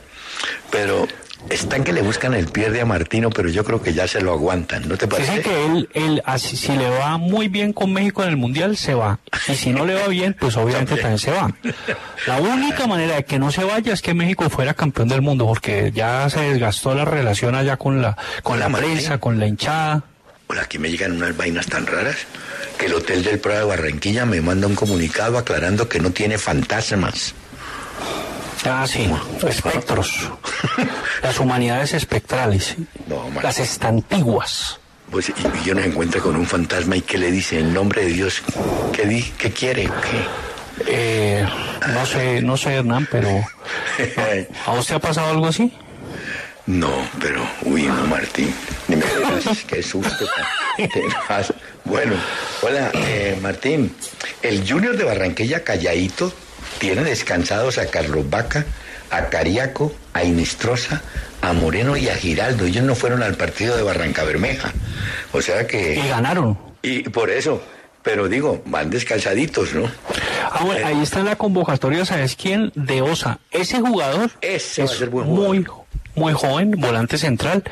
Pero 0.71 1.07
están 1.51 1.85
que 1.85 1.93
le 1.93 2.03
buscan 2.03 2.35
el 2.35 2.47
pierde 2.49 2.81
a 2.81 2.87
Martino, 2.87 3.31
pero 3.31 3.49
yo 3.49 3.65
creo 3.65 3.83
que 3.83 3.93
ya 3.93 4.09
se 4.09 4.21
lo 4.21 4.33
aguantan, 4.33 4.89
¿no 4.89 4.97
te 4.97 5.07
parece? 5.07 5.37
Dicen 5.37 5.51
que 5.53 5.67
él, 5.67 5.89
él 5.95 6.23
así, 6.25 6.57
si 6.57 6.73
le 6.77 6.89
va 6.89 7.19
muy 7.19 7.49
bien 7.49 7.73
con 7.73 7.93
México 7.93 8.23
en 8.23 8.31
el 8.31 8.37
Mundial, 8.37 8.77
se 8.77 8.95
va. 8.95 9.19
Y 9.49 9.55
si 9.55 9.71
no 9.71 9.85
le 9.87 9.95
va 9.95 10.09
bien, 10.09 10.37
pues 10.39 10.57
obviamente 10.57 10.97
también 10.97 11.19
se 11.19 11.31
va. 11.31 11.53
La 12.27 12.39
única 12.41 12.87
manera 12.87 13.17
de 13.17 13.25
que 13.25 13.39
no 13.39 13.53
se 13.53 13.63
vaya 13.65 13.93
es 13.93 14.03
que 14.03 14.15
México 14.15 14.49
fuera 14.51 14.75
campeón 14.75 15.09
del 15.09 15.23
mundo, 15.23 15.47
porque 15.47 15.93
ya 15.95 16.29
se 16.31 16.41
desgastó 16.41 16.95
la 16.95 17.05
relación 17.05 17.55
allá 17.55 17.77
con 17.77 18.01
la, 18.03 18.17
con 18.43 18.55
Hola, 18.55 18.65
la 18.65 18.69
Martín. 18.71 18.93
prensa, 18.93 19.19
con 19.19 19.39
la 19.39 19.47
hinchada. 19.47 20.03
Hola, 20.47 20.63
aquí 20.63 20.79
me 20.79 20.91
llegan 20.91 21.13
unas 21.13 21.37
vainas 21.37 21.67
tan 21.67 21.87
raras 21.87 22.17
que 22.79 22.87
el 22.87 22.95
Hotel 22.95 23.23
del 23.23 23.39
Prado 23.39 23.61
de 23.61 23.67
Barranquilla 23.67 24.27
me 24.27 24.41
manda 24.41 24.67
un 24.67 24.75
comunicado 24.75 25.39
aclarando 25.39 25.89
que 25.89 26.01
no 26.01 26.11
tiene 26.11 26.37
fantasmas. 26.39 27.35
Ah, 28.65 28.87
sí, 28.87 29.11
espectros. 29.47 30.31
Las 31.23 31.39
humanidades 31.39 31.95
espectrales. 31.95 32.77
No. 33.07 33.29
Las 33.43 33.59
estantiguas. 33.59 34.79
Pues, 35.11 35.29
y, 35.29 35.67
yo 35.67 35.75
nos 35.75 35.85
encuentro 35.85 36.23
con 36.23 36.37
un 36.37 36.47
fantasma 36.47 36.97
y 36.97 37.03
que 37.03 37.19
le 37.19 37.31
dice 37.31 37.59
en 37.59 37.75
nombre 37.75 38.05
de 38.05 38.13
Dios, 38.13 38.43
¿qué, 38.93 39.07
di, 39.07 39.23
qué 39.39 39.51
quiere? 39.51 39.85
¿Qué? 39.85 40.85
Eh, 40.87 41.47
no 41.93 42.07
sé, 42.07 42.43
no 42.43 42.57
sé, 42.57 42.75
Hernán, 42.75 43.07
pero 43.11 43.29
¿a 44.67 44.71
vos 44.73 44.87
te 44.87 44.95
ha 44.95 44.99
pasado 44.99 45.31
algo 45.31 45.47
así? 45.47 45.73
No, 46.67 46.91
pero, 47.21 47.47
uy, 47.63 47.83
no, 47.83 48.07
Martín, 48.07 48.53
ni 48.89 48.97
me 48.97 49.05
digas, 49.05 49.65
qué 49.67 49.83
susto. 49.83 50.27
Bueno, 51.85 52.15
hola, 52.63 52.91
eh, 52.95 53.39
Martín. 53.41 53.95
El 54.43 54.69
Junior 54.69 54.97
de 54.97 55.05
Barranquilla 55.05 55.63
Calladito 55.63 56.33
tiene 56.79 57.03
descansados 57.05 57.79
a 57.79 57.87
Carlos 57.87 58.29
Vaca, 58.29 58.65
a 59.11 59.29
Cariaco, 59.29 59.95
a 60.13 60.25
Inestrosa, 60.25 61.03
a 61.41 61.53
Moreno 61.53 61.97
y 61.97 62.09
a 62.09 62.17
Giraldo. 62.17 62.65
Ellos 62.67 62.85
no 62.85 62.95
fueron 62.95 63.23
al 63.23 63.35
partido 63.37 63.77
de 63.77 63.83
Barranca 63.83 64.25
Bermeja. 64.25 64.73
O 65.33 65.41
sea 65.41 65.63
Y 65.63 65.67
que... 65.67 65.95
ganaron. 66.09 66.59
Y 66.83 67.03
por 67.09 67.31
eso, 67.31 67.63
pero 68.03 68.29
digo, 68.29 68.63
van 68.67 68.91
descansaditos, 68.91 69.73
¿no? 69.75 69.91
Ah, 70.51 70.63
bueno, 70.65 70.87
ahí 70.87 71.03
está 71.03 71.23
la 71.23 71.37
convocatoria, 71.37 72.05
¿sabes 72.05 72.37
quién? 72.37 72.71
De 72.75 73.01
Osa. 73.03 73.39
Ese 73.51 73.81
jugador 73.81 74.31
Ese 74.41 74.83
va 74.85 74.89
a 74.89 74.93
es 74.93 74.99
ser 74.99 75.09
buen 75.09 75.27
jugador. 75.27 75.49
muy, 75.57 75.67
muy 76.15 76.33
joven, 76.33 76.73
volante 76.73 77.19
central. 77.19 77.63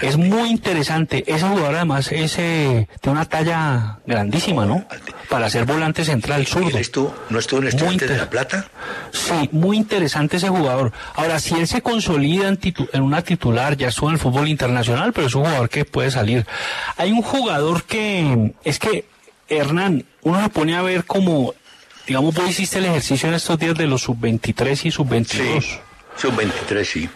Es 0.00 0.16
muy 0.16 0.50
interesante. 0.50 1.24
Ese 1.26 1.46
jugador 1.46 1.74
además 1.76 2.10
es 2.12 2.38
eh, 2.38 2.88
de 3.02 3.10
una 3.10 3.24
talla 3.26 3.98
grandísima, 4.06 4.64
¿no? 4.66 4.84
Para 5.28 5.48
ser 5.50 5.64
volante 5.64 6.04
central, 6.04 6.46
zurdo. 6.46 6.68
¿Él 6.70 6.76
estuvo, 6.76 7.14
no 7.30 7.38
estuvo 7.38 7.60
en 7.60 7.68
Estudiantes 7.68 8.08
de 8.08 8.16
La 8.16 8.28
Plata? 8.30 8.66
Sí, 9.12 9.48
muy 9.52 9.76
interesante 9.76 10.36
ese 10.38 10.48
jugador. 10.48 10.92
Ahora, 11.14 11.38
si 11.40 11.54
él 11.54 11.66
se 11.66 11.82
consolida 11.82 12.48
en, 12.48 12.58
titu- 12.58 12.88
en 12.92 13.02
una 13.02 13.22
titular, 13.22 13.76
ya 13.76 13.88
estuvo 13.88 14.08
en 14.08 14.14
el 14.14 14.20
fútbol 14.20 14.48
internacional, 14.48 15.12
pero 15.12 15.26
es 15.26 15.34
un 15.34 15.44
jugador 15.44 15.68
que 15.70 15.84
puede 15.84 16.10
salir. 16.10 16.46
Hay 16.96 17.12
un 17.12 17.22
jugador 17.22 17.84
que, 17.84 18.52
es 18.64 18.78
que, 18.78 19.06
Hernán, 19.48 20.04
uno 20.22 20.42
se 20.42 20.48
pone 20.48 20.76
a 20.76 20.82
ver 20.82 21.04
como, 21.04 21.54
digamos, 22.06 22.34
vos 22.34 22.48
hiciste 22.48 22.78
el 22.78 22.86
ejercicio 22.86 23.28
en 23.28 23.34
estos 23.34 23.58
días 23.58 23.74
de 23.74 23.86
los 23.86 24.02
sub-23 24.02 24.86
y 24.86 24.90
sub-22. 24.90 25.78
Sub-23, 26.16 26.84
sí. 26.84 27.08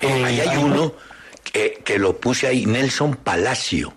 Eh, 0.00 0.24
Ahí 0.24 0.40
hay 0.40 0.56
uno 0.56 0.94
que, 1.44 1.80
que 1.84 1.98
lo 1.98 2.18
puse 2.18 2.46
ahí, 2.46 2.66
Nelson 2.66 3.16
Palacio. 3.16 3.94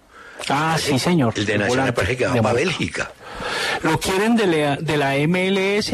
Ah, 0.48 0.78
sí, 0.80 0.98
señor. 1.00 1.34
El 1.36 1.46
de 1.46 1.58
Nacional 1.58 1.94
parece 1.94 2.18
que 2.18 2.26
va 2.28 2.34
para. 2.42 2.54
Bélgica. 2.54 3.12
¿Lo 3.84 4.00
quieren 4.00 4.36
de 4.36 4.48
la, 4.48 4.76
de 4.78 4.98
la 4.98 5.16
MLS 5.28 5.92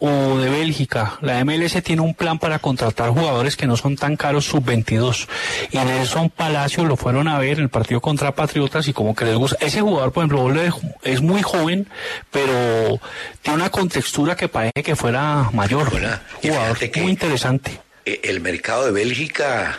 o 0.00 0.38
de 0.38 0.48
Bélgica? 0.50 1.18
La 1.22 1.44
MLS 1.44 1.82
tiene 1.82 2.02
un 2.02 2.14
plan 2.14 2.38
para 2.38 2.58
contratar 2.58 3.10
jugadores 3.10 3.56
que 3.56 3.66
no 3.66 3.76
son 3.76 3.96
tan 3.96 4.16
caros 4.16 4.44
sub-22. 4.46 5.28
Y 5.72 5.78
Nelson 5.78 6.30
Palacio 6.30 6.84
lo 6.84 6.96
fueron 6.96 7.28
a 7.28 7.38
ver 7.38 7.58
en 7.58 7.64
el 7.64 7.68
partido 7.68 8.00
contra 8.00 8.34
Patriotas 8.34 8.88
y 8.88 8.92
como 8.92 9.14
que 9.14 9.24
les 9.24 9.36
gusta. 9.36 9.56
Ese 9.64 9.80
jugador, 9.80 10.12
por 10.12 10.24
ejemplo, 10.24 10.62
es 11.02 11.20
muy 11.20 11.42
joven, 11.42 11.88
pero 12.30 13.00
tiene 13.42 13.56
una 13.58 13.70
contextura 13.70 14.36
que 14.36 14.48
parece 14.48 14.82
que 14.82 14.96
fuera 14.96 15.50
mayor. 15.52 15.90
Y 16.42 16.48
Jugador 16.48 16.78
que- 16.78 17.00
muy 17.00 17.10
interesante. 17.10 17.80
Eh, 18.04 18.20
El 18.24 18.40
mercado 18.40 18.86
de 18.86 18.92
Bélgica, 18.92 19.78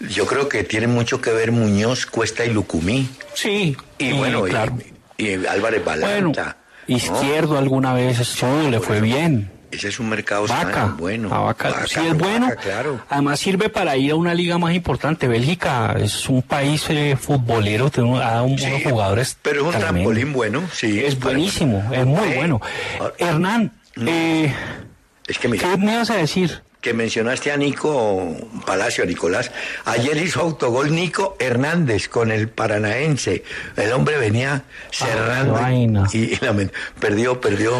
yo 0.00 0.26
creo 0.26 0.48
que 0.48 0.64
tiene 0.64 0.86
mucho 0.86 1.20
que 1.20 1.30
ver 1.30 1.52
Muñoz, 1.52 2.06
Cuesta 2.06 2.44
y 2.44 2.50
Lucumí. 2.50 3.08
Sí, 3.34 3.76
Y 3.98 4.12
bueno, 4.12 4.42
claro. 4.42 4.76
y, 5.18 5.34
Álvarez 5.46 5.84
Bueno, 5.84 6.06
Balanta. 6.06 6.56
Izquierdo 6.94 7.56
alguna 7.58 7.94
vez, 7.94 8.18
sí, 8.18 8.46
le 8.70 8.80
fue 8.80 9.00
bien. 9.00 9.50
Ese 9.70 9.86
es 9.88 10.00
un 10.00 10.08
mercado 10.08 10.48
Vaca, 10.48 10.72
sano, 10.72 10.96
bueno. 10.98 11.32
a 11.32 11.38
Vaca, 11.38 11.70
Vaca, 11.70 11.86
sí 11.86 12.00
es 12.04 12.18
bueno. 12.18 12.46
Vaca, 12.48 12.60
claro. 12.60 13.00
Además 13.08 13.38
sirve 13.38 13.68
para 13.68 13.96
ir 13.96 14.10
a 14.10 14.16
una 14.16 14.34
liga 14.34 14.58
más 14.58 14.74
importante. 14.74 15.28
Bélgica 15.28 15.94
es 15.96 16.28
un 16.28 16.42
país 16.42 16.84
eh, 16.88 17.16
futbolero, 17.16 17.88
tiene 17.88 18.20
ha 18.20 18.42
un- 18.42 18.58
Sí, 18.58 18.66
unos 18.66 18.82
jugadores. 18.82 19.36
Pero 19.42 19.68
es 19.68 19.74
un 19.74 19.80
trampolín 19.80 20.32
bueno, 20.32 20.62
sí. 20.72 20.98
Es 20.98 21.14
para- 21.14 21.30
buenísimo, 21.36 21.88
es 21.92 22.04
muy 22.04 22.30
bueno. 22.34 22.60
ah, 23.00 23.10
Hernán, 23.18 23.72
eh, 24.04 24.52
Es 25.28 25.38
que 25.38 25.46
mira, 25.46 25.70
¿qué 25.70 25.76
me 25.76 25.92
ibas 25.92 26.10
a 26.10 26.16
decir? 26.16 26.62
Que 26.80 26.94
mencionaste 26.94 27.52
a 27.52 27.56
Nico 27.56 28.34
Palacio, 28.66 29.04
Nicolás. 29.04 29.50
Ayer 29.84 30.16
hizo 30.16 30.40
autogol 30.40 30.94
Nico 30.94 31.36
Hernández 31.38 32.08
con 32.08 32.30
el 32.30 32.48
Paranaense. 32.48 33.44
El 33.76 33.92
hombre 33.92 34.16
venía 34.16 34.64
cerrando 34.90 35.56
Ah, 35.56 35.62
vaina. 35.62 36.06
y, 36.12 36.38
perdió, 36.98 37.40
perdió. 37.40 37.72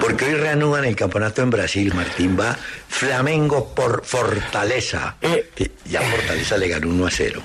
Porque 0.00 0.24
hoy 0.24 0.34
reanudan 0.34 0.84
el 0.84 0.96
campeonato 0.96 1.42
en 1.42 1.50
Brasil, 1.50 1.94
Martín. 1.94 2.36
Va 2.38 2.56
Flamengo 2.88 3.72
por 3.72 4.04
Fortaleza. 4.04 5.14
Eh. 5.22 5.48
Ya 5.88 6.00
Fortaleza 6.00 6.56
le 6.58 6.66
ganó 6.66 6.88
1 6.88 7.06
a 7.06 7.10
0. 7.12 7.40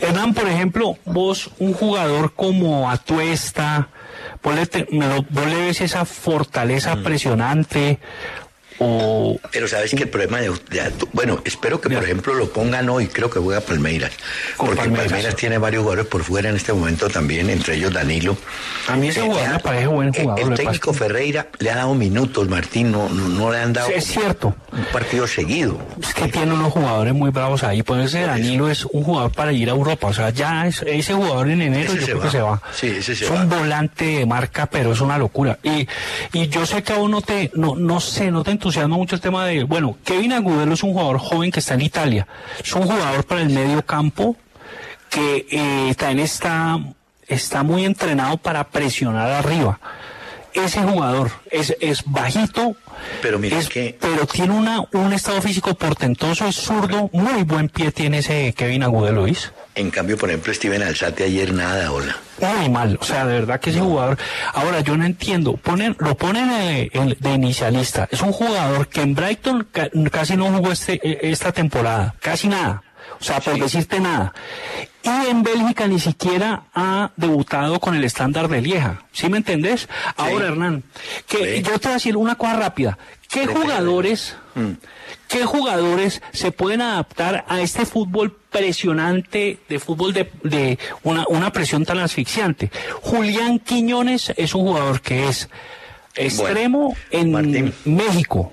Hernán, 0.00 0.32
por 0.32 0.46
ejemplo, 0.48 0.96
vos, 1.06 1.50
un 1.58 1.72
jugador 1.74 2.32
como 2.34 2.88
Atuesta, 2.88 3.88
vos 4.40 4.54
le, 4.54 4.66
te- 4.66 4.86
vos 5.30 5.46
le 5.46 5.56
ves 5.56 5.80
esa 5.80 6.04
fortaleza 6.04 6.94
Mm. 6.94 7.02
presionante 7.02 7.98
o... 8.80 9.38
Pero 9.52 9.68
sabes 9.68 9.90
que 9.92 10.02
el 10.04 10.08
problema 10.08 10.40
de, 10.40 10.48
de 10.70 10.92
bueno, 11.12 11.40
espero 11.44 11.80
que 11.80 11.88
por 11.90 12.02
ejemplo 12.02 12.34
lo 12.34 12.50
pongan 12.50 12.88
hoy, 12.88 13.06
creo 13.06 13.30
que 13.30 13.38
juega 13.38 13.60
Palmeiras, 13.60 14.10
Con 14.56 14.66
porque 14.68 14.80
Palmeiras. 14.80 15.06
Palmeiras. 15.12 15.36
tiene 15.36 15.58
varios 15.58 15.82
jugadores 15.82 16.06
por 16.06 16.24
fuera 16.24 16.48
en 16.48 16.56
este 16.56 16.72
momento 16.72 17.08
también, 17.08 17.48
entre 17.50 17.76
ellos 17.76 17.92
Danilo. 17.92 18.36
A 18.88 18.96
mí 18.96 19.08
ese 19.08 19.20
Eh, 19.20 19.22
jugador 19.24 19.48
eh, 19.48 19.52
me 19.52 19.58
parece 19.60 19.86
buen 19.86 20.08
eh, 20.08 20.22
jugador. 20.22 20.50
El 20.52 20.56
técnico 20.58 20.92
Ferreira 20.94 21.46
le 21.58 21.70
ha 21.70 21.76
dado 21.76 21.94
minutos, 21.94 22.48
Martín, 22.48 22.90
no, 22.90 23.08
no, 23.08 23.28
no 23.28 23.52
le 23.52 23.58
han 23.58 23.72
dado 23.72 23.88
Sí, 23.88 23.94
es 23.96 24.04
cierto. 24.06 24.54
un 24.72 24.84
partido 24.86 25.26
seguido. 25.26 25.78
Es 26.02 26.14
que 26.14 26.28
tiene 26.28 26.52
unos 26.54 26.72
jugadores 26.72 27.12
muy 27.14 27.30
bravos 27.30 27.62
ahí. 27.62 27.82
Pues 27.82 28.06
ese 28.06 28.22
Danilo 28.22 28.68
es 28.70 28.84
un 28.86 29.02
jugador 29.04 29.30
para 29.32 29.52
ir 29.52 29.68
a 29.68 29.72
Europa. 29.72 30.06
O 30.08 30.12
sea, 30.14 30.30
ya 30.30 30.66
es, 30.66 30.82
ese 30.86 31.12
jugador 31.14 31.50
en 31.50 31.60
enero 31.62 31.92
Ese 31.92 32.00
yo 32.00 32.06
creo 32.06 32.18
va. 32.18 32.24
que 32.24 32.30
se 32.30 32.40
va. 32.40 32.62
Sí, 32.72 32.86
ese 32.98 33.14
se 33.14 33.24
es 33.26 33.30
va. 33.30 33.42
un 33.42 33.48
volante 33.50 34.04
de 34.06 34.26
marca, 34.26 34.66
pero 34.66 34.92
es 34.92 35.00
una 35.00 35.18
locura. 35.18 35.58
Y, 35.62 35.86
y 36.32 36.48
yo 36.48 36.64
sé 36.64 36.82
que 36.82 36.94
a 36.94 36.96
uno 36.96 37.20
te, 37.20 37.50
no, 37.54 37.74
no 37.76 38.00
sé, 38.00 38.30
no 38.30 38.42
te 38.42 38.50
entusiasma 38.52 38.69
mucho 38.88 39.16
el 39.16 39.20
tema 39.20 39.46
de, 39.46 39.64
bueno, 39.64 39.96
Kevin 40.04 40.32
Agudelo 40.32 40.74
es 40.74 40.82
un 40.82 40.92
jugador 40.92 41.18
joven 41.18 41.50
que 41.50 41.60
está 41.60 41.74
en 41.74 41.82
Italia. 41.82 42.26
Es 42.62 42.72
un 42.74 42.82
jugador 42.82 43.24
para 43.24 43.42
el 43.42 43.50
medio 43.50 43.84
campo 43.84 44.36
que 45.08 45.46
eh, 45.50 45.94
también 45.96 46.20
está, 46.20 46.78
está 47.26 47.62
muy 47.62 47.84
entrenado 47.84 48.36
para 48.36 48.64
presionar 48.64 49.30
arriba. 49.30 49.78
Ese 50.54 50.80
jugador 50.82 51.30
es, 51.50 51.76
es 51.80 52.02
bajito, 52.06 52.74
Pero 53.22 53.38
mira 53.38 53.58
es- 53.58 53.68
que- 53.68 53.96
pero 54.00 54.26
tiene 54.26 54.52
una, 54.54 54.84
un 54.92 55.12
estado 55.12 55.40
físico 55.40 55.74
portentoso, 55.74 56.46
es 56.48 56.56
zurdo, 56.56 57.08
muy 57.12 57.42
buen 57.44 57.68
pie 57.68 57.92
tiene 57.92 58.18
ese 58.18 58.52
Kevin 58.56 58.82
Agudelo, 58.82 59.22
¿oís? 59.22 59.52
En 59.76 59.90
cambio, 59.90 60.18
por 60.18 60.28
ejemplo, 60.28 60.52
Steven 60.52 60.82
Alzate 60.82 61.24
ayer 61.24 61.52
nada, 61.54 61.92
hola. 61.92 62.16
Muy 62.40 62.68
mal, 62.68 62.98
o 63.00 63.04
sea, 63.04 63.24
de 63.24 63.34
verdad 63.34 63.60
que 63.60 63.70
ese 63.70 63.80
jugador, 63.80 64.18
ahora 64.52 64.80
yo 64.80 64.96
no 64.96 65.04
entiendo, 65.06 65.56
ponen, 65.56 65.94
lo 66.00 66.16
ponen 66.16 66.50
en- 66.92 67.16
de 67.18 67.32
inicialista, 67.34 68.08
es 68.10 68.20
un 68.20 68.32
jugador 68.32 68.88
que 68.88 69.02
en 69.02 69.14
Brighton 69.14 69.68
ca- 69.70 69.88
casi 70.10 70.36
no 70.36 70.46
jugó 70.52 70.72
este, 70.72 70.94
eh, 71.02 71.18
esta 71.30 71.52
temporada, 71.52 72.14
casi 72.20 72.48
nada, 72.48 72.82
o 73.18 73.24
sea, 73.24 73.40
por 73.40 73.58
decirte 73.58 73.98
nada. 74.00 74.32
Y 75.02 75.30
en 75.30 75.42
Bélgica 75.42 75.86
ni 75.88 75.98
siquiera 75.98 76.64
ha 76.74 77.10
debutado 77.16 77.80
con 77.80 77.94
el 77.94 78.04
estándar 78.04 78.48
de 78.48 78.60
Lieja, 78.60 79.02
¿sí 79.12 79.28
me 79.30 79.38
entendés? 79.38 79.88
Ahora, 80.16 80.48
Hernán, 80.48 80.82
que 81.26 81.56
Sí. 81.56 81.62
yo 81.62 81.78
te 81.78 81.88
voy 81.88 81.90
a 81.92 81.94
decir 81.94 82.16
una 82.16 82.34
cosa 82.36 82.56
rápida, 82.56 82.98
¿qué 83.28 83.46
jugadores... 83.46 84.36
¿Qué 85.28 85.44
jugadores 85.44 86.20
se 86.32 86.50
pueden 86.50 86.80
adaptar 86.82 87.44
a 87.48 87.60
este 87.60 87.86
fútbol 87.86 88.36
presionante, 88.50 89.60
de 89.68 89.78
fútbol 89.78 90.12
de, 90.12 90.28
de 90.42 90.76
una, 91.04 91.24
una 91.28 91.52
presión 91.52 91.84
tan 91.84 91.98
asfixiante? 92.00 92.70
Julián 93.00 93.60
Quiñones 93.60 94.32
es 94.36 94.54
un 94.56 94.62
jugador 94.62 95.00
que 95.00 95.28
es 95.28 95.48
extremo 96.16 96.96
en 97.12 97.30
Martín. 97.30 97.72
México. 97.84 98.52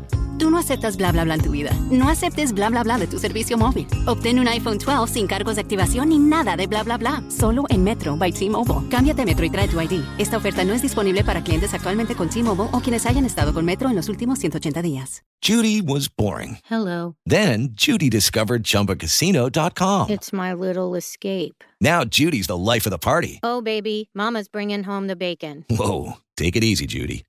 Tú 0.41 0.49
no 0.49 0.57
aceptas 0.57 0.97
bla 0.97 1.11
bla 1.11 1.23
bla 1.23 1.35
en 1.35 1.43
tu 1.43 1.51
vida. 1.51 1.69
No 1.91 2.09
aceptes 2.09 2.51
bla 2.51 2.67
bla 2.69 2.81
bla 2.81 2.97
de 2.97 3.05
tu 3.05 3.19
servicio 3.19 3.59
móvil. 3.59 3.85
Obtén 4.07 4.39
un 4.39 4.47
iPhone 4.47 4.79
12 4.79 5.13
sin 5.13 5.27
cargos 5.27 5.53
de 5.53 5.61
activación 5.61 6.09
ni 6.09 6.17
nada 6.17 6.57
de 6.57 6.65
bla 6.65 6.81
bla 6.81 6.97
bla. 6.97 7.23
Solo 7.29 7.65
en 7.69 7.83
Metro 7.83 8.17
by 8.17 8.31
T-Mobile. 8.31 8.89
Cámbiate 8.89 9.21
a 9.21 9.25
Metro 9.25 9.45
y 9.45 9.51
trae 9.51 9.67
tu 9.67 9.79
ID. 9.79 10.03
Esta 10.17 10.37
oferta 10.37 10.63
no 10.63 10.73
es 10.73 10.81
disponible 10.81 11.23
para 11.23 11.43
clientes 11.43 11.75
actualmente 11.75 12.15
con 12.15 12.27
T-Mobile 12.27 12.69
o 12.71 12.79
quienes 12.79 13.05
hayan 13.05 13.23
estado 13.23 13.53
con 13.53 13.65
Metro 13.65 13.87
en 13.87 13.95
los 13.95 14.09
últimos 14.09 14.39
180 14.39 14.81
días. 14.81 15.21
Judy 15.43 15.79
was 15.79 16.09
boring. 16.09 16.57
Hello. 16.67 17.13
Then 17.23 17.75
Judy 17.75 18.09
discovered 18.09 18.63
ChumbaCasino.com. 18.63 20.09
It's 20.09 20.33
my 20.33 20.53
little 20.53 20.97
escape. 20.97 21.63
Now 21.79 22.03
Judy's 22.03 22.47
the 22.47 22.57
life 22.57 22.87
of 22.87 22.91
the 22.91 22.97
party. 22.97 23.39
Oh, 23.43 23.61
baby, 23.61 24.09
Mama's 24.15 24.47
bringing 24.47 24.85
home 24.85 25.05
the 25.05 25.15
bacon. 25.15 25.65
Whoa, 25.69 26.13
take 26.35 26.55
it 26.55 26.63
easy, 26.63 26.87
Judy. 26.87 27.25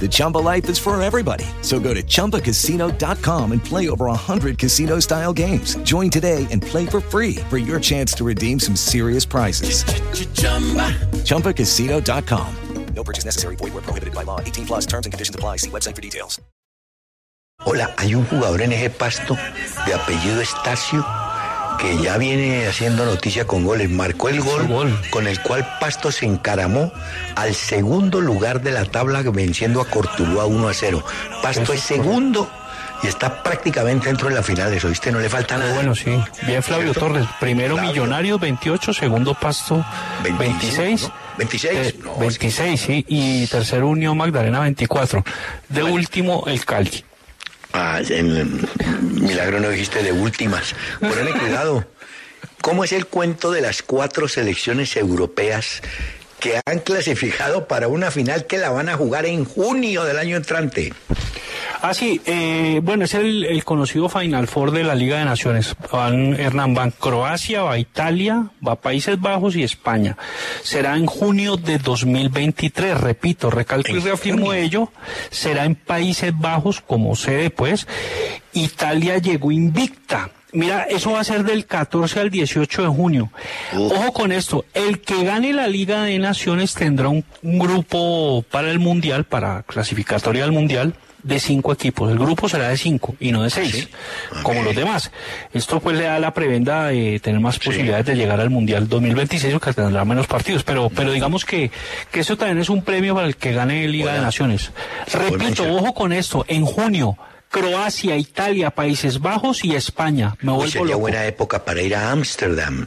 The 0.00 0.08
Chumba 0.10 0.38
life 0.38 0.66
is 0.70 0.78
for 0.78 1.00
everybody. 1.02 1.44
So 1.60 1.78
go 1.78 1.92
to 1.92 2.02
ChumbaCasino.com 2.02 3.52
and 3.52 3.62
play 3.62 3.90
over 3.90 4.06
100 4.06 4.56
casino 4.56 5.00
style 5.00 5.34
games. 5.34 5.76
Join 5.82 6.08
today 6.08 6.46
and 6.50 6.62
play 6.62 6.86
for 6.86 7.02
free 7.02 7.34
for 7.50 7.58
your 7.58 7.78
chance 7.78 8.14
to 8.14 8.24
redeem 8.24 8.58
some 8.58 8.76
serious 8.76 9.26
prizes. 9.26 9.84
ChumbaCasino.com. 11.24 12.56
No 12.94 13.04
purchase 13.04 13.24
necessary. 13.24 13.56
Void 13.56 13.74
where 13.74 13.82
prohibited 13.82 14.14
by 14.14 14.24
law. 14.24 14.40
18 14.40 14.66
plus 14.66 14.86
terms 14.86 15.06
and 15.06 15.12
conditions 15.12 15.34
apply. 15.34 15.56
See 15.56 15.70
website 15.70 15.94
for 15.94 16.02
details. 16.02 16.40
Hola, 17.62 17.94
hay 17.98 18.14
un 18.14 18.24
jugador 18.24 18.62
en 18.62 18.72
ese 18.72 18.88
pasto 18.88 19.36
de 19.84 19.92
apellido 19.92 20.40
Estacio 20.40 21.04
que 21.80 21.96
ya 22.02 22.18
viene 22.18 22.66
haciendo 22.66 23.04
noticia 23.04 23.46
con 23.46 23.64
goles. 23.64 23.88
Marcó 23.90 24.28
el 24.28 24.40
gol, 24.40 24.66
gol. 24.66 25.00
con 25.10 25.26
el 25.26 25.40
cual 25.40 25.66
Pasto 25.80 26.12
se 26.12 26.26
encaramó 26.26 26.92
al 27.36 27.54
segundo 27.54 28.20
lugar 28.20 28.60
de 28.60 28.70
la 28.72 28.84
tabla 28.84 29.22
venciendo 29.22 29.80
a 29.80 29.86
Cortuluá 29.86 30.46
1 30.46 30.68
a 30.68 30.74
0. 30.74 31.04
Pasto 31.42 31.72
es 31.72 31.80
segundo 31.80 32.50
y 33.02 33.06
está 33.06 33.42
prácticamente 33.42 34.08
dentro 34.08 34.28
de 34.28 34.34
las 34.34 34.44
finales. 34.44 34.84
¿Oíste? 34.84 35.10
No 35.10 35.20
le 35.20 35.30
falta 35.30 35.56
nada. 35.56 35.72
Bueno, 35.74 35.94
sí. 35.94 36.10
Bien, 36.46 36.62
Flavio 36.62 36.92
¿Cierto? 36.92 37.00
Torres. 37.00 37.26
Primero 37.40 37.74
Flavio. 37.76 37.90
Millonarios 37.92 38.40
28, 38.40 38.92
segundo 38.92 39.32
Pasto 39.34 39.82
26. 40.38 41.02
¿no? 41.04 41.12
26. 41.38 41.72
eh, 41.74 41.94
No, 42.04 42.12
es 42.12 42.18
26, 42.20 42.80
sí. 42.80 43.04
Y 43.08 43.46
tercero 43.46 43.88
Unión 43.88 44.18
Magdalena 44.18 44.60
24. 44.60 45.24
De 45.70 45.82
último 45.82 46.44
el 46.46 46.62
Cali. 46.66 47.04
Ah, 47.72 48.00
en 48.08 48.66
milagro 49.00 49.60
no 49.60 49.70
dijiste 49.70 50.02
de 50.02 50.12
últimas. 50.12 50.74
Ponle 50.98 51.32
cuidado. 51.32 51.86
¿Cómo 52.62 52.84
es 52.84 52.92
el 52.92 53.06
cuento 53.06 53.50
de 53.50 53.60
las 53.60 53.82
cuatro 53.82 54.28
selecciones 54.28 54.96
europeas 54.96 55.82
que 56.40 56.60
han 56.64 56.80
clasificado 56.80 57.68
para 57.68 57.88
una 57.88 58.10
final 58.10 58.46
que 58.46 58.58
la 58.58 58.70
van 58.70 58.88
a 58.88 58.96
jugar 58.96 59.26
en 59.26 59.44
junio 59.44 60.04
del 60.04 60.18
año 60.18 60.36
entrante? 60.36 60.92
Ah, 61.82 61.94
sí, 61.94 62.20
eh, 62.26 62.80
bueno, 62.82 63.04
es 63.04 63.14
el, 63.14 63.44
el 63.44 63.64
conocido 63.64 64.08
Final 64.08 64.48
Four 64.48 64.70
de 64.70 64.84
la 64.84 64.94
Liga 64.94 65.18
de 65.18 65.24
Naciones. 65.24 65.74
Van, 65.90 66.34
Hernán, 66.38 66.74
van 66.74 66.90
Croacia, 66.90 67.62
va 67.62 67.78
Italia, 67.78 68.50
va 68.66 68.76
Países 68.76 69.18
Bajos 69.18 69.56
y 69.56 69.62
España. 69.62 70.16
Será 70.62 70.96
en 70.96 71.06
junio 71.06 71.56
de 71.56 71.78
2023, 71.78 73.00
repito, 73.00 73.50
recalco 73.50 73.92
y 73.92 73.98
reafirmo 73.98 74.52
ello. 74.52 74.92
Será 75.30 75.64
en 75.64 75.74
Países 75.74 76.38
Bajos 76.38 76.82
como 76.82 77.16
sede, 77.16 77.48
pues. 77.48 77.86
Italia 78.52 79.16
llegó 79.18 79.50
invicta. 79.50 80.30
Mira, 80.52 80.84
eso 80.84 81.12
va 81.12 81.20
a 81.20 81.24
ser 81.24 81.44
del 81.44 81.66
14 81.66 82.20
al 82.20 82.30
18 82.30 82.82
de 82.82 82.88
junio. 82.88 83.30
Uf. 83.72 83.92
Ojo 83.92 84.12
con 84.12 84.32
esto, 84.32 84.64
el 84.74 85.00
que 85.00 85.22
gane 85.24 85.52
la 85.52 85.66
Liga 85.68 86.02
de 86.04 86.18
Naciones 86.18 86.74
tendrá 86.74 87.08
un, 87.08 87.24
un 87.42 87.58
grupo 87.58 88.44
para 88.50 88.70
el 88.70 88.78
Mundial, 88.78 89.24
para 89.24 89.62
clasificatoria 89.62 90.44
al 90.44 90.52
Mundial, 90.52 90.94
de 91.22 91.38
cinco 91.38 91.70
equipos. 91.72 92.10
El 92.10 92.18
grupo 92.18 92.48
será 92.48 92.70
de 92.70 92.78
cinco 92.78 93.14
y 93.20 93.30
no 93.30 93.42
de 93.42 93.50
seis, 93.50 93.70
Sí. 93.74 93.88
como 94.42 94.62
los 94.62 94.74
demás. 94.74 95.12
Esto 95.52 95.78
pues 95.78 95.98
le 95.98 96.04
da 96.04 96.18
la 96.18 96.32
prebenda 96.32 96.86
de 96.86 97.20
tener 97.20 97.40
más 97.40 97.58
posibilidades 97.58 98.06
de 98.06 98.16
llegar 98.16 98.40
al 98.40 98.48
Mundial 98.48 98.88
2026, 98.88 99.52
porque 99.52 99.74
tendrá 99.74 100.04
menos 100.06 100.26
partidos. 100.26 100.62
Pero, 100.64 100.88
pero 100.88 101.12
digamos 101.12 101.44
que, 101.44 101.70
que 102.10 102.20
eso 102.20 102.38
también 102.38 102.58
es 102.58 102.70
un 102.70 102.82
premio 102.82 103.14
para 103.14 103.26
el 103.26 103.36
que 103.36 103.52
gane 103.52 103.86
Liga 103.86 104.14
de. 104.14 104.20
Naciones. 104.22 104.72
Repito, 105.12 105.64
ojo 105.70 105.92
con 105.92 106.12
esto, 106.12 106.44
en 106.48 106.64
junio. 106.64 107.18
Croacia, 107.50 108.16
Italia, 108.16 108.70
Países 108.70 109.20
Bajos 109.20 109.64
y 109.64 109.74
España. 109.74 110.36
Me 110.40 110.52
vuelvo 110.52 110.70
sería 110.70 110.86
loco. 110.88 111.00
buena 111.00 111.26
época 111.26 111.64
para 111.64 111.82
ir 111.82 111.94
a 111.96 112.10
Ámsterdam. 112.12 112.86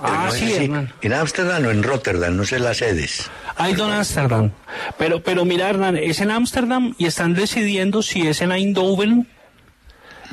Ah, 0.00 0.26
no 0.26 0.32
sí, 0.32 0.52
Hernán. 0.52 0.92
en 1.02 1.12
Ámsterdam 1.12 1.66
o 1.66 1.70
en 1.70 1.82
Rotterdam, 1.82 2.36
no 2.36 2.44
sé 2.44 2.60
las 2.60 2.76
sedes. 2.76 3.28
Hay 3.56 3.74
Don 3.74 3.90
Ámsterdam. 3.90 4.52
Pero, 4.96 5.22
pero 5.24 5.44
mira, 5.44 5.68
Hernán, 5.68 5.96
es 5.96 6.20
en 6.20 6.30
Ámsterdam 6.30 6.94
y 6.98 7.06
están 7.06 7.34
decidiendo 7.34 8.02
si 8.02 8.28
es 8.28 8.40
en 8.40 8.52
Eindhoven 8.52 9.26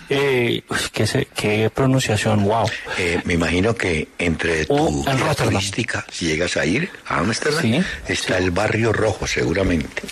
Eh, 0.10 0.62
qué, 0.91 1.08
se- 1.08 1.28
qué 1.36 1.70
pronunciación, 1.74 2.43
wow. 2.43 2.70
Eh, 2.97 3.22
me 3.26 3.34
imagino 3.34 3.74
que 3.76 4.08
entre 4.20 4.66
tu 4.66 4.74
Oh, 4.76 4.88
en 5.10 5.16
guía 5.18 5.28
Rotterdam. 5.28 5.53
turística, 5.53 6.06
si 6.12 6.28
llegas 6.28 6.58
a 6.58 6.66
ir 6.66 6.89
a 7.08 7.18
Ámsterdam, 7.20 7.62
Sí, 7.62 7.82
está 8.08 8.38
el 8.38 8.51
barrio 8.51 8.93
rojo, 8.93 9.26
seguramente. 9.26 10.03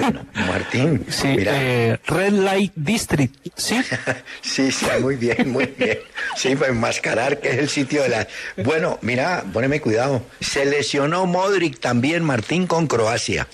Bueno, 0.00 0.26
Martín, 0.34 1.04
Sí, 1.10 1.28
mira. 1.28 1.52
eh, 1.54 1.98
Red 2.06 2.32
Light 2.32 2.72
District, 2.76 3.34
¿sí? 3.56 3.80
Sí, 4.42 4.72
sí, 4.72 4.86
muy 5.00 5.16
bien, 5.16 5.50
muy 5.50 5.66
bien. 5.66 5.98
Sí, 6.36 6.56
para 6.56 6.70
enmascarar 6.72 7.40
que 7.40 7.50
es 7.50 7.58
el 7.58 7.68
sitio 7.68 8.02
de 8.04 8.08
la... 8.08 8.28
Bueno, 8.64 8.98
mira, 9.02 9.44
poneme 9.52 9.80
cuidado. 9.80 10.22
Se 10.40 10.64
lesionó 10.64 11.26
Modric 11.26 11.78
también, 11.80 12.24
Martín, 12.24 12.66
con 12.66 12.86
Croacia. 12.86 13.46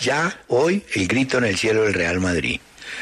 Ya 0.00 0.36
hoy 0.48 0.84
el 0.94 1.06
grito 1.08 1.38
en 1.38 1.44
el 1.44 1.56
cielo 1.56 1.84
del 1.84 1.94
Real 1.94 2.20
Madrid. 2.20 2.60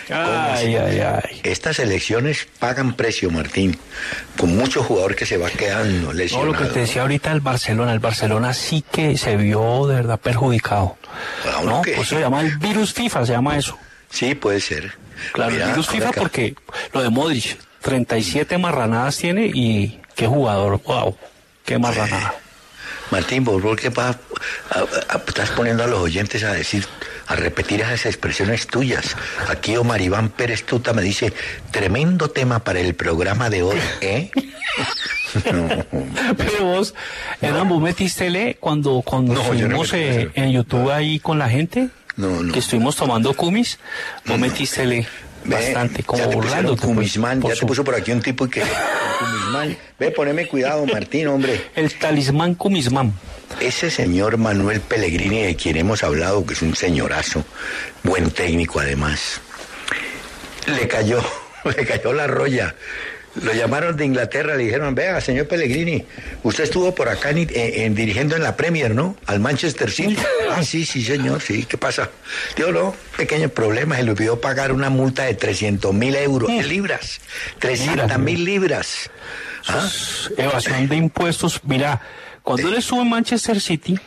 ¿Cómo 0.08 0.20
Ay, 0.20 0.76
ay, 0.76 1.00
ay. 1.00 1.40
Estas 1.44 1.78
elecciones 1.78 2.46
pagan 2.58 2.94
precio, 2.94 3.30
Martín, 3.30 3.78
con 4.36 4.56
muchos 4.56 4.86
jugadores 4.86 5.16
que 5.16 5.26
se 5.26 5.36
va 5.36 5.48
quedando 5.50 6.08
No, 6.08 6.12
lesionados. 6.12 6.52
lo 6.60 6.66
que 6.66 6.72
te 6.72 6.80
decía 6.80 7.02
ahorita 7.02 7.30
el 7.32 7.40
Barcelona, 7.40 7.92
el 7.92 7.98
Barcelona 8.00 8.52
sí 8.54 8.84
que 8.90 9.16
se 9.16 9.36
vio 9.36 9.86
de 9.86 9.94
verdad 9.96 10.18
perjudicado. 10.18 10.96
Ah, 11.46 11.60
¿no? 11.64 11.80
ok. 11.80 11.88
Pues 11.96 12.08
se 12.08 12.18
llama 12.20 12.40
el 12.40 12.56
virus 12.58 12.92
FIFA, 12.92 13.26
se 13.26 13.32
llama 13.32 13.56
eso. 13.56 13.76
Sí, 14.10 14.34
puede 14.34 14.60
ser. 14.60 14.92
Claro, 15.32 15.52
Mira, 15.52 15.64
el 15.66 15.70
virus 15.72 15.88
FIFA 15.88 16.08
acá- 16.08 16.20
porque 16.20 16.54
lo 16.92 17.02
de 17.02 17.10
Modric, 17.10 17.56
37 17.82 18.58
marranadas 18.58 19.16
tiene 19.16 19.46
y 19.46 20.00
qué 20.16 20.26
jugador, 20.26 20.80
wow, 20.84 21.16
qué 21.64 21.78
marranada. 21.78 22.34
Martín, 23.10 23.44
vos 23.44 23.60
por 23.60 23.78
qué 23.78 23.88
vas, 23.88 24.16
a- 24.70 25.14
a- 25.14 25.22
estás 25.26 25.50
poniendo 25.50 25.82
a 25.82 25.86
los 25.88 25.98
oyentes 26.00 26.42
a 26.44 26.52
decir, 26.52 26.86
a 27.30 27.36
repetir 27.36 27.80
esas 27.80 28.06
expresiones 28.06 28.66
tuyas. 28.66 29.16
Aquí 29.48 29.76
Omar 29.76 30.00
Iván 30.02 30.28
Pérez 30.30 30.64
Tuta 30.64 30.92
me 30.92 31.00
dice, 31.02 31.32
tremendo 31.70 32.28
tema 32.28 32.58
para 32.64 32.80
el 32.80 32.94
programa 32.94 33.48
de 33.48 33.62
hoy, 33.62 33.78
¿eh? 34.00 34.30
No. 35.52 35.68
Pero 36.36 36.64
vos, 36.64 36.92
Hernán, 37.40 37.68
vos 37.68 37.80
metiste 37.80 38.56
cuando, 38.58 39.00
cuando 39.04 39.32
No, 39.34 39.54
yo 39.54 39.68
no 39.68 39.78
metí 39.82 39.90
eh, 39.96 40.30
en 40.34 40.50
YouTube 40.50 40.90
ahí 40.90 41.20
con 41.20 41.38
la 41.38 41.48
gente, 41.48 41.88
No, 42.16 42.42
no. 42.42 42.52
que 42.52 42.58
estuvimos 42.58 42.96
tomando 42.96 43.32
cumis, 43.34 43.78
vos 44.26 44.38
No. 44.40 44.46
metiste 44.46 45.06
bastante, 45.44 46.02
como 46.02 46.18
ya 46.18 46.28
te 46.30 46.36
pues, 46.66 46.80
Cumismán, 46.80 47.40
por 47.40 47.50
ya 47.50 47.54
te 47.54 47.60
su- 47.60 47.66
puso 47.66 47.84
por 47.84 47.94
aquí 47.94 48.10
un 48.10 48.20
tipo 48.22 48.46
y 48.46 48.50
que... 48.50 48.62
Cumismán. 49.20 49.76
Ve, 50.00 50.10
poneme 50.10 50.46
cuidado, 50.48 50.84
Martín, 50.86 51.28
hombre. 51.28 51.64
El 51.76 51.94
talismán 51.94 52.54
cumismán. 52.56 53.12
Ese 53.58 53.90
señor 53.90 54.36
Manuel 54.38 54.80
Pellegrini, 54.80 55.42
de 55.42 55.56
quien 55.56 55.76
hemos 55.76 56.02
hablado, 56.02 56.46
que 56.46 56.54
es 56.54 56.62
un 56.62 56.74
señorazo, 56.76 57.44
buen 58.02 58.30
técnico 58.30 58.80
además, 58.80 59.40
le 60.66 60.86
cayó, 60.88 61.22
le 61.76 61.84
cayó 61.86 62.12
la 62.12 62.26
roya. 62.26 62.74
Lo 63.42 63.52
llamaron 63.52 63.96
de 63.96 64.04
Inglaterra, 64.04 64.56
le 64.56 64.64
dijeron, 64.64 64.92
vea, 64.94 65.20
señor 65.20 65.46
Pellegrini, 65.46 66.04
usted 66.42 66.64
estuvo 66.64 66.92
por 66.96 67.08
acá 67.08 67.30
en- 67.30 67.38
en- 67.38 67.48
en- 67.54 67.94
dirigiendo 67.94 68.34
en 68.34 68.42
la 68.42 68.56
Premier, 68.56 68.92
¿no? 68.92 69.14
Al 69.26 69.38
Manchester 69.38 69.88
City. 69.90 70.16
ah, 70.50 70.64
sí, 70.64 70.84
sí, 70.84 71.04
señor, 71.04 71.40
sí, 71.40 71.64
¿qué 71.64 71.78
pasa? 71.78 72.10
Digo, 72.56 72.72
no, 72.72 72.96
pequeño 73.16 73.48
problema, 73.50 73.96
se 73.96 74.02
le 74.02 74.10
olvidó 74.12 74.40
pagar 74.40 74.72
una 74.72 74.90
multa 74.90 75.24
de 75.24 75.34
300 75.34 75.92
mil 75.94 76.16
euros, 76.16 76.50
Mm. 76.50 76.60
libras, 76.62 77.20
300 77.60 78.18
mil 78.18 78.44
libras. 78.44 79.10
¿Ah? 79.68 79.88
Evasión 80.36 80.88
de 80.88 80.96
impuestos. 80.96 81.60
Mira, 81.64 82.00
cuando 82.42 82.68
él 82.68 82.74
estuvo 82.74 83.02
en 83.02 83.08
Manchester 83.10 83.60
City, 83.60 83.98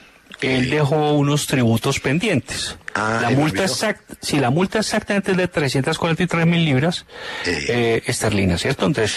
él 0.41 0.69
dejó 0.69 1.13
unos 1.13 1.47
tributos 1.47 1.99
pendientes. 1.99 2.77
Ah, 2.95 3.19
la 3.21 3.31
¿y 3.31 3.35
lo 3.35 3.41
multa 3.41 3.63
exacta, 3.63 4.13
si 4.21 4.39
la 4.39 4.49
multa 4.49 4.79
exactamente 4.79 5.31
es 5.31 5.37
de 5.37 5.47
343 5.47 6.45
mil 6.45 6.63
libras 6.65 7.05
Sí. 7.43 7.51
eh, 7.69 8.03
esterlinas, 8.05 8.61
¿cierto? 8.61 8.85
Entonces, 8.85 9.15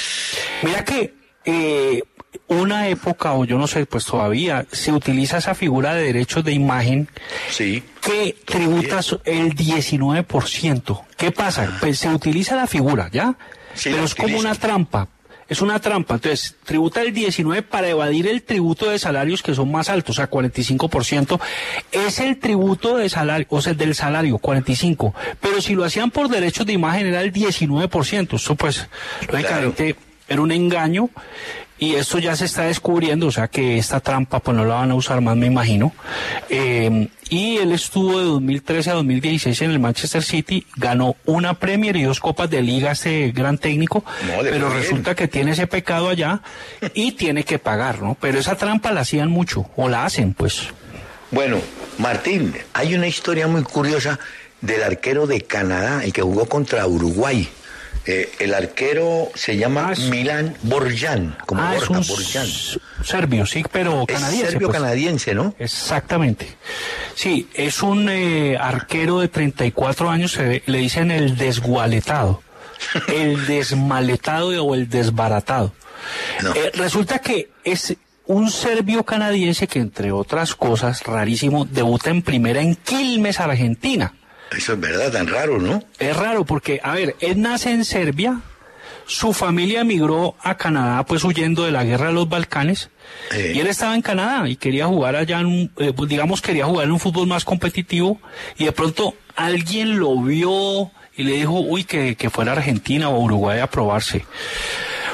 mira 0.63 0.85
que 0.85 1.15
eh, 1.45 2.03
una 2.49 2.89
época, 2.89 3.33
o 3.35 3.45
yo 3.45 3.57
no 3.59 3.67
sé, 3.67 3.87
pues 3.87 4.05
todavía 4.05 4.67
se 4.73 4.93
utiliza 4.93 5.39
esa 5.39 5.55
figura 5.55 5.95
de 5.95 6.05
derechos 6.05 6.45
de 6.45 6.53
imagen 6.53 7.09
Sí. 7.51 7.83
que 8.01 8.37
tributa 8.45 9.01
el 9.25 9.55
19%. 9.55 11.05
¿Qué 11.17 11.31
pasa? 11.33 11.77
Pues 11.81 11.99
se 11.99 12.09
utiliza 12.09 12.57
la 12.57 12.67
figura, 12.67 13.09
¿ya? 13.13 13.29
Ah. 13.29 13.37
Sí, 13.75 13.91
Pero 13.91 14.05
es 14.05 14.15
como 14.15 14.39
una 14.39 14.55
trampa. 14.55 15.09
Es 15.49 15.63
una 15.63 15.79
trampa. 15.81 16.15
Entonces, 16.15 16.57
tributa 16.65 17.03
el 17.03 17.13
19 17.13 17.63
para 17.63 17.89
evadir 17.89 18.27
el 18.27 18.43
tributo 18.43 18.91
de 18.91 18.99
salarios 18.99 19.43
que 19.43 19.55
son 19.55 19.71
más 19.71 19.89
altos, 19.89 20.17
o 20.17 20.17
sea, 20.17 20.31
45%. 20.31 21.41
Es 21.93 22.21
el 22.21 22.39
tributo 22.39 22.97
de 22.97 23.09
salario, 23.09 23.47
o 23.51 23.63
sea, 23.63 23.75
del 23.75 23.95
salario, 23.95 24.39
45. 24.39 25.15
Pero 25.41 25.61
si 25.61 25.75
lo 25.75 25.85
hacían 25.85 26.11
por 26.11 26.29
derechos 26.29 26.67
de 26.67 26.73
imagen 26.73 27.07
era 27.07 27.21
el 27.21 27.33
19%. 27.33 28.35
Eso 28.35 28.55
pues, 28.57 28.89
lógicamente, 29.31 29.97
era 30.29 30.41
un 30.41 30.53
engaño. 30.53 31.11
Y 31.79 31.95
esto 31.97 32.19
ya 32.19 32.35
se 32.35 32.47
está 32.47 32.63
descubriendo, 32.63 33.27
o 33.27 33.31
sea 33.31 33.49
que 33.49 33.77
esta 33.77 34.01
trampa 34.01 34.41
pues 34.41 34.57
no 34.57 34.65
la 34.65 34.77
van 34.77 34.93
a 34.93 34.95
usar 34.95 35.21
más, 35.21 35.37
me 35.37 35.45
imagino. 35.45 35.93
Eh, 36.49 37.09
y 37.29 37.57
él 37.57 37.73
estuvo 37.73 38.19
de 38.19 38.25
2013 38.25 38.91
a 38.91 38.95
2016 38.95 39.63
en 39.63 39.71
el 39.73 39.79
Manchester 39.79 40.23
City, 40.23 40.67
ganó 40.77 41.17
una 41.25 41.55
Premier 41.55 41.97
y 41.97 42.03
dos 42.03 42.21
copas 42.21 42.49
de 42.51 42.63
liga 42.63 42.93
este 42.93 43.33
gran 43.33 43.59
técnico, 43.59 44.05
No, 44.27 44.43
pero 44.43 44.69
bien. 44.69 44.81
resulta 44.81 45.15
que 45.15 45.27
tiene 45.29 45.53
ese 45.53 45.67
pecado 45.67 46.09
allá 46.09 46.41
y 46.95 47.13
tiene 47.13 47.45
que 47.45 47.59
pagar, 47.59 48.03
¿no? 48.03 48.17
Pero 48.21 48.39
esa 48.39 48.57
trampa 48.57 48.93
la 48.93 49.01
hacían 49.01 49.31
mucho, 49.31 49.69
o 49.77 49.89
la 49.89 50.05
hacen, 50.05 50.35
pues. 50.35 50.69
Bueno, 51.31 51.59
Martín, 51.99 52.55
hay 52.73 52.95
una 52.95 53.09
historia 53.09 53.49
muy 53.49 53.63
curiosa 53.65 54.19
del 54.61 54.83
arquero 54.83 55.27
de 55.27 55.41
Canadá, 55.43 56.05
el 56.05 56.13
que 56.13 56.23
jugó 56.23 56.47
contra 56.47 56.87
Uruguay. 56.87 57.49
Eh, 58.09 58.31
el 58.39 58.55
arquero 58.55 59.31
se 59.35 59.57
llama 59.57 59.89
Ah, 59.89 59.93
es- 59.93 59.99
Milan 60.09 60.57
Borjan, 60.63 61.37
como 61.45 61.61
ah, 61.63 61.75
es 61.77 61.89
un 61.91 61.97
Borjan. 62.07 62.47
serbio, 63.05 63.47
sí, 63.47 63.65
pero 63.73 64.05
Es 64.07 64.15
canadiense. 64.15 64.51
serbio 64.53 64.69
pues. 64.69 64.81
canadiense, 64.81 65.35
¿no? 65.35 65.55
Exactamente. 65.59 66.57
Sí, 67.17 67.49
es 67.55 67.83
un 67.83 68.09
eh, 68.09 68.57
arquero 68.61 69.19
de 69.21 69.29
34 69.29 70.09
años, 70.09 70.33
se 70.33 70.63
le 70.67 70.79
dicen 70.79 71.11
el 71.11 71.37
desgualetado, 71.37 72.43
el 73.09 73.45
desmaletado 73.47 74.65
o 74.65 74.75
el 74.75 74.89
desbaratado. 74.89 75.73
No. 76.43 76.53
Eh, 76.55 76.71
resulta 76.75 77.19
que 77.19 77.51
es 77.65 77.97
un 78.27 78.51
serbio 78.51 79.03
canadiense 79.05 79.67
que, 79.67 79.79
entre 79.81 80.13
otras 80.13 80.55
cosas, 80.55 81.03
rarísimo, 81.05 81.65
debuta 81.65 82.11
en 82.11 82.23
primera 82.23 82.61
en 82.61 82.77
Quilmes, 82.77 83.41
Argentina. 83.41 84.15
Eso 84.51 84.75
es 84.75 84.81
verdad, 84.81 85.11
tan 85.13 85.27
raro, 85.27 85.59
¿no? 85.59 85.83
Es 85.99 86.17
raro 86.17 86.45
porque, 86.45 86.81
a 86.83 86.93
ver, 86.95 87.17
él 87.21 87.41
nace 87.41 87.73
en 87.73 87.85
Serbia, 87.85 88.41
su 89.07 89.33
familia 89.33 89.81
emigró 89.83 90.35
a 90.43 90.57
Canadá, 90.57 91.05
pues 91.05 91.25
huyendo 91.25 91.65
de 91.65 91.71
la 91.73 91.85
guerra 91.85 92.09
de 92.09 92.13
los 92.13 92.29
Balcanes, 92.29 92.91
Eh. 93.33 93.53
y 93.55 93.61
él 93.61 93.67
estaba 93.69 93.95
en 93.95 94.03
Canadá 94.03 94.49
y 94.49 94.57
quería 94.57 94.87
jugar 94.87 95.15
allá, 95.17 95.41
en 95.41 95.47
un, 95.47 95.73
eh, 95.79 95.93
pues, 95.95 96.09
digamos, 96.09 96.43
quería 96.43 96.65
jugar 96.67 96.87
en 96.87 96.93
un 96.93 97.01
fútbol 97.01 97.27
más 97.27 97.45
competitivo, 97.45 98.21
y 98.57 98.65
de 98.65 98.73
pronto 98.73 99.15
alguien 99.37 99.99
lo 99.99 100.17
vio 100.23 100.91
y 101.17 101.23
le 101.23 101.33
dijo, 101.33 101.61
uy, 101.61 101.85
que, 101.85 102.15
que 102.17 102.31
fuera 102.31 102.53
a 102.53 102.57
Argentina 102.57 103.09
o 103.09 103.21
Uruguay 103.21 103.61
a 103.61 103.69
probarse. 103.69 104.25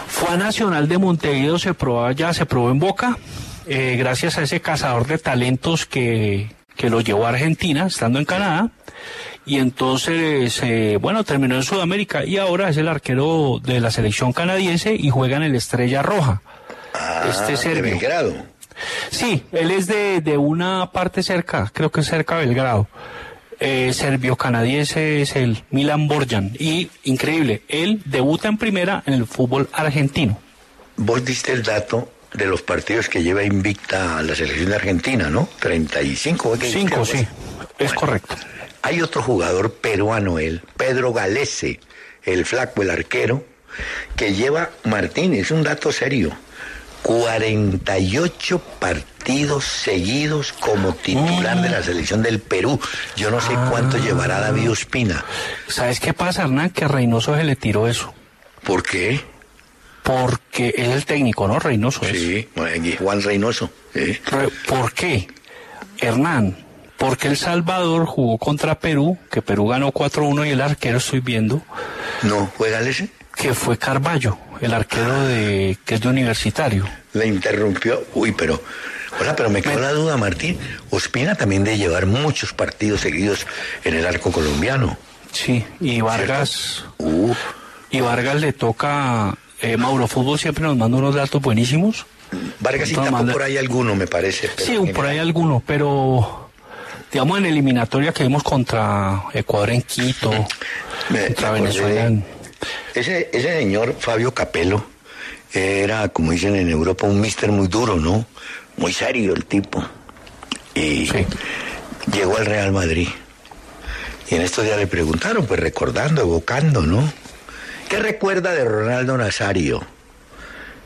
Fue 0.08 0.28
a 0.30 0.36
Nacional 0.36 0.88
de 0.88 0.98
Montevideo, 0.98 1.58
se 1.58 1.74
probó 1.74 2.04
allá, 2.04 2.32
se 2.34 2.44
probó 2.44 2.70
en 2.70 2.78
Boca, 2.78 3.18
eh, 3.66 3.96
gracias 3.98 4.36
a 4.38 4.42
ese 4.42 4.60
cazador 4.60 5.06
de 5.06 5.18
talentos 5.18 5.86
que, 5.86 6.50
que 6.76 6.90
lo 6.90 7.00
llevó 7.00 7.26
a 7.26 7.30
Argentina, 7.30 7.86
estando 7.86 8.18
en 8.18 8.24
Canadá. 8.24 8.70
Y 9.44 9.58
entonces, 9.58 10.60
eh, 10.62 10.98
bueno, 11.00 11.24
terminó 11.24 11.56
en 11.56 11.62
Sudamérica 11.64 12.24
y 12.24 12.38
ahora 12.38 12.68
es 12.68 12.76
el 12.76 12.88
arquero 12.88 13.60
de 13.62 13.80
la 13.80 13.90
selección 13.90 14.32
canadiense 14.32 14.94
y 14.94 15.10
juega 15.10 15.36
en 15.36 15.42
el 15.42 15.54
Estrella 15.54 16.02
Roja. 16.02 16.42
Ah, 16.94 17.24
este 17.28 17.52
de 17.52 17.56
serbio. 17.56 17.92
Belgrado. 17.92 18.34
Sí, 19.10 19.42
él 19.52 19.70
es 19.70 19.86
de, 19.86 20.20
de 20.20 20.36
una 20.38 20.90
parte 20.92 21.22
cerca, 21.22 21.70
creo 21.72 21.90
que 21.90 22.00
es 22.00 22.06
cerca 22.06 22.38
de 22.38 22.46
Belgrado. 22.46 22.88
Eh, 23.64 23.92
serbio-canadiense 23.92 25.22
es 25.22 25.36
el 25.36 25.62
Milan 25.70 26.08
Borjan. 26.08 26.52
Y 26.58 26.90
increíble, 27.04 27.62
él 27.68 28.02
debuta 28.04 28.48
en 28.48 28.58
primera 28.58 29.02
en 29.06 29.14
el 29.14 29.26
fútbol 29.26 29.68
argentino. 29.72 30.38
Vos 30.96 31.24
diste 31.24 31.52
el 31.52 31.62
dato 31.62 32.10
de 32.34 32.46
los 32.46 32.62
partidos 32.62 33.08
que 33.08 33.22
lleva 33.22 33.42
invicta 33.42 34.22
la 34.22 34.34
selección 34.34 34.70
de 34.70 34.76
Argentina, 34.76 35.28
¿no? 35.28 35.48
35. 35.60 36.48
¿fue 36.48 36.58
que 36.58 36.66
dijiste 36.66 36.88
Cinco, 36.90 37.04
sí, 37.04 37.18
es 37.78 37.88
Bueno, 37.90 38.00
correcto. 38.00 38.36
Hay 38.82 39.00
otro 39.00 39.22
jugador 39.22 39.74
peruano, 39.74 40.38
él, 40.38 40.62
Pedro 40.76 41.12
Galese, 41.12 41.80
el 42.24 42.44
flaco, 42.44 42.82
el 42.82 42.90
arquero, 42.90 43.44
que 44.16 44.34
lleva, 44.34 44.70
Martín, 44.84 45.34
es 45.34 45.50
un 45.50 45.62
dato 45.62 45.92
serio, 45.92 46.32
48 47.02 48.58
partidos 48.78 49.64
seguidos 49.64 50.52
como 50.52 50.94
titular 50.94 51.60
de 51.60 51.68
la 51.68 51.82
selección 51.82 52.22
del 52.22 52.40
Perú. 52.40 52.80
Yo 53.16 53.30
no 53.30 53.40
sé 53.40 53.52
cuánto 53.70 53.98
llevará 53.98 54.40
David 54.40 54.70
Ospina. 54.70 55.24
¿Sabes 55.68 56.00
qué 56.00 56.12
pasa, 56.12 56.42
Hernán? 56.42 56.70
Que 56.70 56.84
a 56.84 56.88
Reynoso 56.88 57.36
se 57.36 57.44
le 57.44 57.56
tiró 57.56 57.88
eso. 57.88 58.12
¿Por 58.64 58.82
qué? 58.82 59.31
Porque 60.02 60.74
es 60.76 60.88
el 60.88 61.04
técnico, 61.04 61.46
¿no? 61.46 61.58
Reynoso 61.58 62.04
es. 62.04 62.18
Sí, 62.18 62.48
Juan 62.98 63.22
Reynoso. 63.22 63.70
sí. 63.94 64.18
¿Por 64.66 64.92
qué? 64.92 65.28
Hernán, 65.98 66.56
porque 66.98 67.28
El 67.28 67.36
Salvador 67.36 68.06
jugó 68.06 68.38
contra 68.38 68.78
Perú, 68.80 69.16
que 69.30 69.42
Perú 69.42 69.68
ganó 69.68 69.92
4-1 69.92 70.46
y 70.46 70.50
el 70.50 70.60
arquero 70.60 70.98
estoy 70.98 71.20
viendo 71.20 71.62
No, 72.22 72.50
juega 72.56 72.80
ese. 72.80 73.08
que 73.36 73.54
fue 73.54 73.78
Carballo, 73.78 74.36
el 74.60 74.74
arquero 74.74 75.26
de 75.26 75.78
que 75.84 75.94
es 75.94 76.00
de 76.00 76.08
universitario. 76.08 76.88
Le 77.12 77.26
interrumpió. 77.26 78.02
Uy, 78.14 78.32
pero. 78.32 78.60
Hola, 79.20 79.36
pero 79.36 79.50
me 79.50 79.60
quedó 79.62 79.78
la 79.78 79.92
duda, 79.92 80.16
Martín. 80.16 80.58
Ospina 80.90 81.34
también 81.34 81.62
de 81.64 81.76
llevar 81.76 82.06
muchos 82.06 82.52
partidos 82.54 83.02
seguidos 83.02 83.46
en 83.84 83.94
el 83.94 84.06
arco 84.06 84.32
colombiano. 84.32 84.96
Sí, 85.30 85.64
y 85.80 86.00
Vargas. 86.00 86.84
Y 87.90 88.00
Vargas 88.00 88.40
le 88.40 88.52
toca. 88.54 89.34
Eh, 89.62 89.76
Mauro 89.76 90.08
Fútbol 90.08 90.38
siempre 90.38 90.64
nos 90.64 90.76
manda 90.76 90.98
unos 90.98 91.14
datos 91.14 91.40
buenísimos. 91.40 92.04
Vargas 92.58 92.90
y 92.90 92.94
tapó 92.94 93.24
por 93.26 93.42
ahí 93.42 93.56
alguno, 93.56 93.94
me 93.94 94.08
parece. 94.08 94.50
sí, 94.56 94.76
por 94.92 95.06
ahí 95.06 95.18
alguno, 95.18 95.62
pero 95.64 96.50
digamos 97.12 97.38
en 97.38 97.46
eliminatoria 97.46 98.12
que 98.12 98.24
vimos 98.24 98.42
contra 98.42 99.24
Ecuador 99.32 99.70
en 99.70 99.82
Quito, 99.82 100.32
contra 101.08 101.52
Venezuela. 101.52 102.10
Ese, 102.94 103.30
ese 103.32 103.58
señor 103.58 103.94
Fabio 103.98 104.34
Capello 104.34 104.84
era, 105.52 106.08
como 106.08 106.32
dicen 106.32 106.56
en 106.56 106.68
Europa, 106.68 107.06
un 107.06 107.20
mister 107.20 107.52
muy 107.52 107.68
duro, 107.68 107.96
¿no? 107.96 108.26
Muy 108.78 108.92
serio 108.92 109.34
el 109.34 109.44
tipo. 109.44 109.84
Y 110.74 111.08
llegó 112.12 112.36
al 112.38 112.46
Real 112.46 112.72
Madrid. 112.72 113.08
Y 114.28 114.34
en 114.34 114.42
estos 114.42 114.64
días 114.64 114.78
le 114.78 114.86
preguntaron, 114.86 115.46
pues 115.46 115.60
recordando, 115.60 116.22
evocando, 116.22 116.82
¿no? 116.82 117.12
¿Qué 117.92 117.98
recuerda 117.98 118.52
de 118.52 118.64
Ronaldo 118.64 119.18
Nazario? 119.18 119.84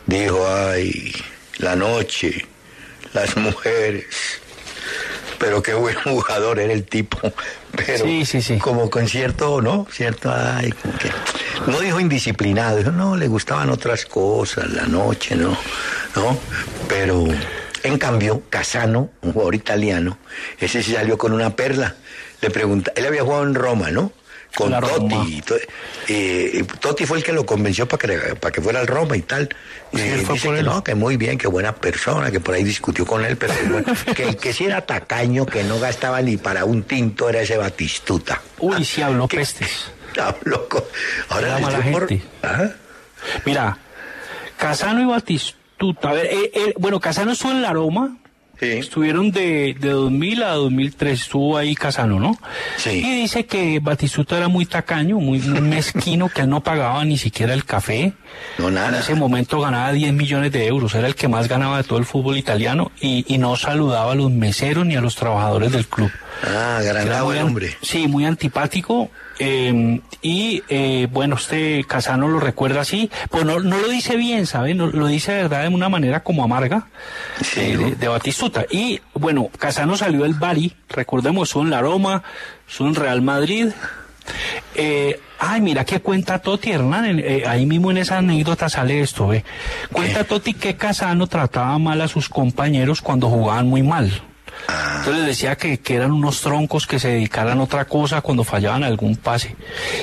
Dijo, 0.07 0.45
ay, 0.45 1.15
la 1.59 1.77
noche, 1.77 2.45
las 3.13 3.37
mujeres. 3.37 4.07
Pero 5.39 5.63
qué 5.63 5.75
buen 5.75 5.95
jugador 6.03 6.59
era 6.59 6.73
el 6.73 6.83
tipo. 6.83 7.17
Pero 7.77 8.05
sí, 8.05 8.25
sí, 8.25 8.43
sí. 8.43 8.59
como 8.59 8.91
con 8.91 9.07
cierto, 9.07 9.63
¿no? 9.63 9.87
Cierto, 9.89 10.35
ay, 10.35 10.73
que 10.99 11.71
no 11.71 11.79
dijo 11.79 12.01
indisciplinado, 12.01 12.79
dijo, 12.79 12.91
no, 12.91 13.17
le 13.17 13.29
gustaban 13.29 13.71
otras 13.71 14.05
cosas, 14.05 14.69
la 14.73 14.87
noche, 14.87 15.37
¿no? 15.37 15.57
¿No? 16.17 16.37
Pero, 16.89 17.25
en 17.85 17.99
cambio, 17.99 18.43
Casano, 18.51 19.11
un 19.23 19.33
jugador 19.33 19.55
italiano, 19.55 20.19
ese 20.59 20.83
sí 20.83 20.95
salió 20.95 21.17
con 21.17 21.33
una 21.33 21.55
perla. 21.55 21.95
Le 22.41 22.51
pregunta, 22.51 22.93
él 22.97 23.07
había 23.07 23.23
jugado 23.23 23.45
en 23.45 23.55
Roma, 23.55 23.93
¿no? 23.93 24.11
Con 24.57 24.73
Totti. 24.81 25.43
Y, 26.09 26.63
Totti 26.63 27.05
fue 27.05 27.19
el 27.19 27.25
que 27.25 27.33
lo 27.33 27.45
convenció 27.45 27.87
para 27.87 28.09
que, 28.09 28.37
para 28.37 28.51
que 28.51 28.63
fuera 28.63 28.81
al 28.81 28.87
Roma 28.87 29.15
y 29.15 29.21
tal. 29.21 29.51
Y 29.93 30.01
dice 30.01 30.33
que 30.41 30.63
no, 30.63 30.83
que 30.83 30.95
muy 30.95 31.19
bien, 31.19 31.37
que 31.37 31.47
buena 31.47 31.75
persona, 31.75 32.31
que 32.31 32.41
por 32.41 32.55
ahí 32.55 32.65
discutió 32.65 33.05
con 33.05 33.23
él, 33.23 33.37
pero 33.37 33.53
que 34.17 34.23
el 34.23 34.37
que 34.39 34.55
sí 34.55 34.65
era 34.65 34.81
tacaño, 34.81 35.45
que 35.45 35.63
no 35.63 35.79
gastaba 35.79 36.23
ni 36.23 36.39
para 36.39 36.65
un 36.65 36.85
tinto, 36.85 37.29
era 37.29 37.43
ese 37.43 37.59
Batistuta. 37.59 38.41
Uy, 38.59 38.83
sí 38.83 39.03
habló 39.03 39.29
pestes. 39.29 39.91
loco. 40.45 40.89
Ahora 41.29 41.61
la 41.61 41.83
gente. 41.83 42.23
¿Ah? 42.43 42.71
Mira, 43.45 43.79
Casano 44.57 45.03
y 45.03 45.05
Batistuta. 45.05 46.09
A 46.09 46.13
ver, 46.15 46.27
eh, 46.27 46.51
eh, 46.55 46.75
bueno, 46.79 46.99
Casano 46.99 47.33
estuvo 47.33 47.53
en 47.53 47.61
la 47.61 47.75
Roma. 47.75 48.17
Estuvieron 48.61 49.31
de, 49.31 49.77
de 49.79 49.91
2000 49.91 50.43
a 50.43 50.53
2003, 50.53 51.21
estuvo 51.21 51.57
ahí 51.57 51.75
Casano, 51.75 52.19
¿no? 52.19 52.39
Sí. 52.79 53.03
Y 53.05 53.21
dice 53.21 53.47
que 53.47 53.81
Batistuta 53.81 54.37
era 54.37 54.49
muy 54.49 54.67
tacaño, 54.67 55.19
muy, 55.19 55.41
mezquino, 55.41 56.29
que 56.29 56.43
él 56.43 56.49
no 56.51 56.63
pagaba 56.63 57.05
ni 57.05 57.19
siquiera 57.19 57.55
el 57.55 57.65
café. 57.65 58.15
No, 58.59 58.71
nada. 58.71 58.89
En 58.89 58.95
ese 58.95 59.15
momento 59.15 59.61
ganaba 59.61 59.93
10 59.93 60.13
millones 60.15 60.53
de 60.53 60.67
euros, 60.67 60.95
era 60.95 61.07
el 61.07 61.15
que 61.15 61.29
más 61.29 61.49
ganaba 61.49 61.79
de 61.79 61.85
todo 61.85 61.99
el 61.99 62.07
fútbol 62.07 62.37
italiano 62.39 62.93
y, 63.01 63.25
y 63.33 63.39
no 63.39 63.57
saludaba 63.57 64.13
a 64.13 64.15
los 64.15 64.31
meseros 64.31 64.87
ni 64.87 64.97
a 64.97 65.01
los 65.01 65.17
trabajadores 65.17 65.73
del 65.73 65.87
club. 65.87 66.11
Ah, 66.43 66.81
gran 66.83 67.09
el 67.09 67.43
hombre. 67.43 67.77
Sí, 67.83 68.09
muy 68.09 68.25
antipático. 68.25 69.11
Eh, 69.39 70.01
y 70.23 70.63
eh, 70.69 71.09
bueno, 71.11 71.37
este 71.37 71.85
Casano 71.85 72.29
lo 72.29 72.41
recuerda 72.41 72.81
así, 72.81 73.11
pues 73.31 73.45
no, 73.45 73.61
no 73.61 73.79
lo 73.79 73.89
dice 73.89 74.17
bien, 74.17 74.47
¿sabe? 74.47 74.75
No, 74.75 74.87
lo 74.87 75.07
dice 75.07 75.33
de 75.33 75.43
verdad 75.43 75.63
de 75.63 75.69
una 75.69 75.89
manera 75.89 76.23
como 76.23 76.43
amarga 76.43 76.87
eh, 77.57 77.95
de, 77.99 78.09
Batistuta. 78.09 78.65
Y 78.71 79.01
bueno, 79.15 79.51
Casano 79.59 79.97
salió 79.97 80.23
del 80.23 80.35
Bari, 80.35 80.75
recordemos, 80.89 81.51
son 81.51 81.71
la 81.71 81.81
Roma, 81.81 82.23
son 82.67 82.95
Real 82.95 83.21
Madrid. 83.21 83.69
ay, 85.39 85.61
mira 85.61 85.85
qué 85.85 86.01
cuenta 86.01 86.39
Toti 86.39 86.71
Hernán, 86.71 87.23
ahí 87.47 87.67
mismo 87.67 87.91
en 87.91 87.99
esa 87.99 88.19
anécdota 88.19 88.69
sale 88.69 89.01
esto, 89.01 89.29
¿ve? 89.29 89.45
Cuenta 89.93 90.25
Toti 90.25 90.55
que 90.55 90.77
Casano 90.77 91.27
trataba 91.27 91.79
mal 91.79 92.01
a 92.01 92.09
sus 92.09 92.29
compañeros 92.29 93.03
cuando 93.03 93.29
jugaban 93.29 93.69
muy 93.69 93.83
mal. 93.83 94.11
Entonces 94.99 95.27
decía 95.27 95.57
que, 95.57 95.79
que, 95.79 95.95
eran 95.97 96.13
unos 96.13 96.41
troncos 96.41 96.87
que 96.87 96.99
se 96.99 97.09
dedicaran 97.09 97.59
a 97.61 97.63
otra 97.63 97.85
cosa 97.85 98.21
cuando 98.21 98.45
fallaban 98.45 98.85
algún 98.85 99.17
pase. 99.17 99.57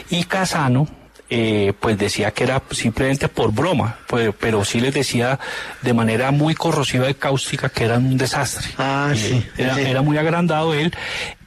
Y 0.09 0.23
Casano, 0.25 0.87
eh, 1.29 1.73
pues 1.79 1.97
decía 1.97 2.31
que 2.31 2.43
era 2.43 2.61
simplemente 2.71 3.27
por 3.27 3.51
broma, 3.51 3.97
pues, 4.07 4.31
pero 4.39 4.63
sí 4.63 4.79
les 4.79 4.93
decía 4.93 5.39
de 5.81 5.93
manera 5.93 6.31
muy 6.31 6.53
corrosiva 6.53 7.09
y 7.09 7.15
cáustica 7.15 7.69
que 7.69 7.85
eran 7.85 8.05
un 8.05 8.17
desastre. 8.17 8.69
Ah, 8.77 9.11
sí, 9.15 9.43
era, 9.57 9.79
era, 9.79 10.01
muy 10.01 10.17
agrandado 10.17 10.73
él. 10.73 10.93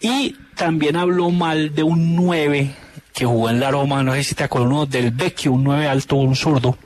Y 0.00 0.36
también 0.56 0.96
habló 0.96 1.30
mal 1.30 1.74
de 1.74 1.82
un 1.82 2.16
9 2.16 2.74
que 3.16 3.24
jugó 3.24 3.48
en 3.48 3.58
la 3.58 3.70
Roma, 3.70 4.02
no 4.02 4.12
sé 4.12 4.22
si 4.22 4.34
te 4.34 4.44
acuerdas, 4.44 4.70
uno 4.70 4.84
del 4.84 5.10
Vecchio, 5.10 5.52
un 5.52 5.64
9 5.64 5.88
alto, 5.88 6.16
un 6.16 6.36
zurdo, 6.36 6.76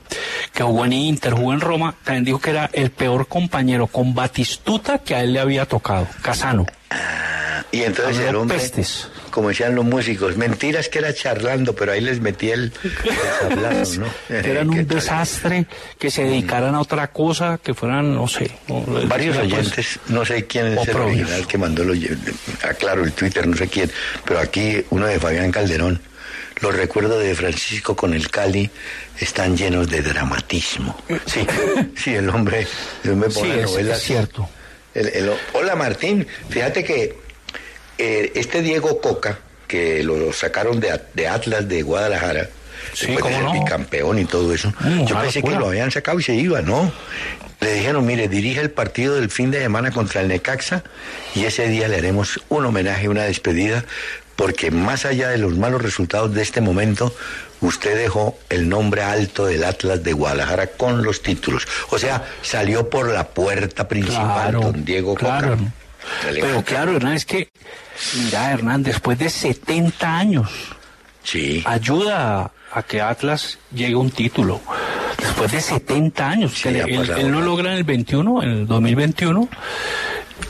que 0.53 0.63
jugó 0.63 0.85
en 0.85 0.93
Inter, 0.93 1.33
jugó 1.33 1.51
en 1.51 1.59
Roma, 1.59 1.93
también 2.05 2.23
dijo 2.23 2.39
que 2.39 2.51
era 2.51 2.69
el 2.71 2.89
peor 2.91 3.27
compañero 3.27 3.87
con 3.87 4.15
Batistuta 4.15 4.99
que 4.99 5.13
a 5.13 5.23
él 5.23 5.33
le 5.33 5.41
había 5.41 5.65
tocado, 5.65 6.07
Casano. 6.21 6.65
Ah, 6.89 7.65
y 7.73 7.81
entonces 7.81 8.19
el 8.19 8.35
hombre, 8.37 8.59
como 9.29 9.49
decían 9.49 9.75
los 9.75 9.83
músicos, 9.83 10.37
mentiras 10.37 10.87
que 10.87 10.99
era 10.99 11.13
charlando, 11.13 11.75
pero 11.75 11.91
ahí 11.91 11.99
les 11.99 12.21
metí 12.21 12.49
el, 12.49 12.71
el 13.49 13.99
¿no? 13.99 14.07
Eran 14.29 14.69
un 14.69 14.87
desastre, 14.87 15.65
que 15.99 16.09
se 16.09 16.23
dedicaran 16.23 16.75
a 16.75 16.79
otra 16.79 17.11
cosa, 17.11 17.59
que 17.61 17.73
fueran, 17.73 18.15
no 18.15 18.29
sé. 18.29 18.49
Varios 19.09 19.35
oyentes, 19.35 19.99
no 20.07 20.23
sé 20.23 20.47
quién 20.47 20.67
es 20.67 20.87
el 20.87 20.95
original 20.95 21.45
que 21.45 21.57
mandó 21.57 21.83
los... 21.83 21.97
Aclaro, 22.63 23.03
el 23.03 23.11
Twitter, 23.11 23.45
no 23.45 23.57
sé 23.57 23.67
quién, 23.67 23.91
pero 24.23 24.39
aquí 24.39 24.81
uno 24.91 25.07
de 25.07 25.19
Fabián 25.19 25.51
Calderón 25.51 25.99
los 26.61 26.75
recuerdos 26.75 27.21
de 27.23 27.35
Francisco 27.35 27.95
con 27.95 28.13
el 28.13 28.29
Cali 28.29 28.69
están 29.19 29.57
llenos 29.57 29.89
de 29.89 30.01
dramatismo. 30.01 30.95
Sí, 31.25 31.45
sí, 31.95 32.13
el 32.15 32.29
hombre, 32.29 32.67
el 33.03 33.11
hombre 33.11 33.31
sí, 33.31 33.51
es, 33.51 33.99
cierto. 34.01 34.47
hola 35.53 35.75
Martín, 35.75 36.27
fíjate 36.49 36.83
que 36.83 37.17
eh, 37.97 38.31
este 38.35 38.61
Diego 38.61 39.01
Coca, 39.01 39.39
que 39.67 40.03
lo 40.03 40.31
sacaron 40.33 40.79
de, 40.79 41.27
Atlas 41.27 41.67
de 41.67 41.81
Guadalajara, 41.81 42.49
sí, 42.93 43.07
después 43.07 43.37
de 43.37 43.59
bicampeón 43.59 44.19
y 44.19 44.25
todo 44.25 44.53
eso, 44.53 44.73
mm, 44.79 45.05
yo 45.05 45.19
pensé 45.19 45.41
que 45.41 45.51
lo 45.51 45.67
habían 45.67 45.91
sacado 45.91 46.19
y 46.19 46.23
se 46.23 46.35
iba, 46.35 46.61
¿no? 46.61 46.91
Le 47.59 47.75
dijeron, 47.75 48.03
mire, 48.07 48.27
dirige 48.27 48.59
el 48.59 48.71
partido 48.71 49.15
del 49.15 49.29
fin 49.29 49.51
de 49.51 49.59
semana 49.59 49.91
contra 49.91 50.21
el 50.21 50.29
Necaxa 50.29 50.83
y 51.35 51.45
ese 51.45 51.67
día 51.67 51.87
le 51.87 51.97
haremos 51.97 52.39
un 52.49 52.65
homenaje, 52.65 53.07
una 53.07 53.23
despedida, 53.23 53.85
porque 54.35 54.71
más 54.71 55.05
allá 55.05 55.29
de 55.29 55.37
los 55.37 55.57
malos 55.57 55.81
resultados 55.81 56.33
de 56.33 56.41
este 56.41 56.61
momento, 56.61 57.13
usted 57.61 57.97
dejó 57.97 58.37
el 58.49 58.67
nombre 58.69 59.03
alto 59.03 59.45
del 59.45 59.63
Atlas 59.63 60.03
de 60.03 60.13
Guadalajara 60.13 60.67
con 60.67 61.03
los 61.03 61.21
títulos. 61.21 61.67
O 61.89 61.97
sea, 61.97 62.25
salió 62.41 62.89
por 62.89 63.09
la 63.09 63.27
puerta 63.27 63.87
principal, 63.87 64.53
don 64.53 64.83
Diego 64.83 65.15
claro. 65.15 65.57
Coca. 65.57 65.71
Pero 66.33 66.63
claro, 66.63 66.95
Hernán, 66.95 67.13
es 67.13 67.25
que, 67.25 67.49
mira, 68.15 68.51
Hernán, 68.51 68.81
después 68.81 69.19
de 69.19 69.29
70 69.29 70.17
años, 70.17 70.49
sí. 71.23 71.63
ayuda 71.65 72.51
a 72.73 72.83
que 72.83 73.01
Atlas 73.01 73.59
llegue 73.73 73.93
a 73.93 73.97
un 73.97 74.09
título. 74.09 74.61
Después 75.19 75.51
de 75.51 75.61
70 75.61 76.27
años, 76.27 76.65
él, 76.65 76.77
él, 76.77 77.31
no 77.31 77.41
logra 77.41 77.71
en 77.71 77.77
el 77.77 77.83
21, 77.83 78.41
en 78.41 78.49
el 78.49 78.67
2021 78.67 79.47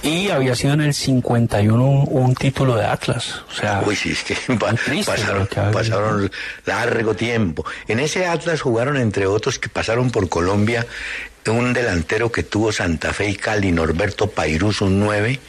y 0.03 0.29
había 0.29 0.55
sido 0.55 0.73
en 0.73 0.81
el 0.81 0.93
51 0.93 1.85
un, 1.85 2.35
título 2.35 2.75
de 2.75 2.85
Atlas. 2.85 3.43
O 3.49 3.53
sea, 3.53 3.83
Uy, 3.85 3.95
sí, 3.95 4.11
es 4.11 4.23
que 4.23 4.35
pasaron, 5.05 5.47
pasaron 5.71 6.31
largo 6.65 7.15
tiempo. 7.15 7.65
En 7.87 7.99
ese 7.99 8.25
Atlas 8.25 8.61
jugaron, 8.61 8.97
entre 8.97 9.27
otros, 9.27 9.59
que 9.59 9.69
pasaron 9.69 10.11
por 10.11 10.29
Colombia, 10.29 10.85
un 11.49 11.73
delantero 11.73 12.31
que 12.31 12.43
tuvo 12.43 12.71
Santa 12.71 13.13
Fe 13.13 13.29
y 13.29 13.35
Cali, 13.35 13.71
Norberto 13.71 14.29
Pairuz, 14.29 14.81
un 14.81 14.99
9. 14.99 15.39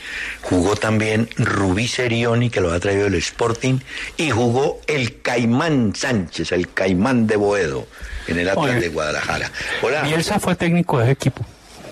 Jugó 0.40 0.76
también 0.76 1.28
Rubí 1.36 1.86
Serioni, 1.86 2.48
que 2.48 2.60
lo 2.60 2.72
ha 2.72 2.80
traído 2.80 3.06
el 3.06 3.14
Sporting. 3.16 3.78
Y 4.16 4.30
jugó 4.30 4.80
el 4.86 5.20
Caimán 5.20 5.94
Sánchez, 5.94 6.52
el 6.52 6.72
Caimán 6.72 7.26
de 7.26 7.36
Boedo, 7.36 7.86
en 8.26 8.38
el 8.38 8.48
Atlas 8.48 8.80
de 8.80 8.88
Guadalajara. 8.88 9.50
Hola. 9.82 10.02
Bielsa 10.02 10.40
fue 10.40 10.54
técnico 10.54 10.98
de 10.98 11.04
ese 11.04 11.12
equipo. 11.12 11.44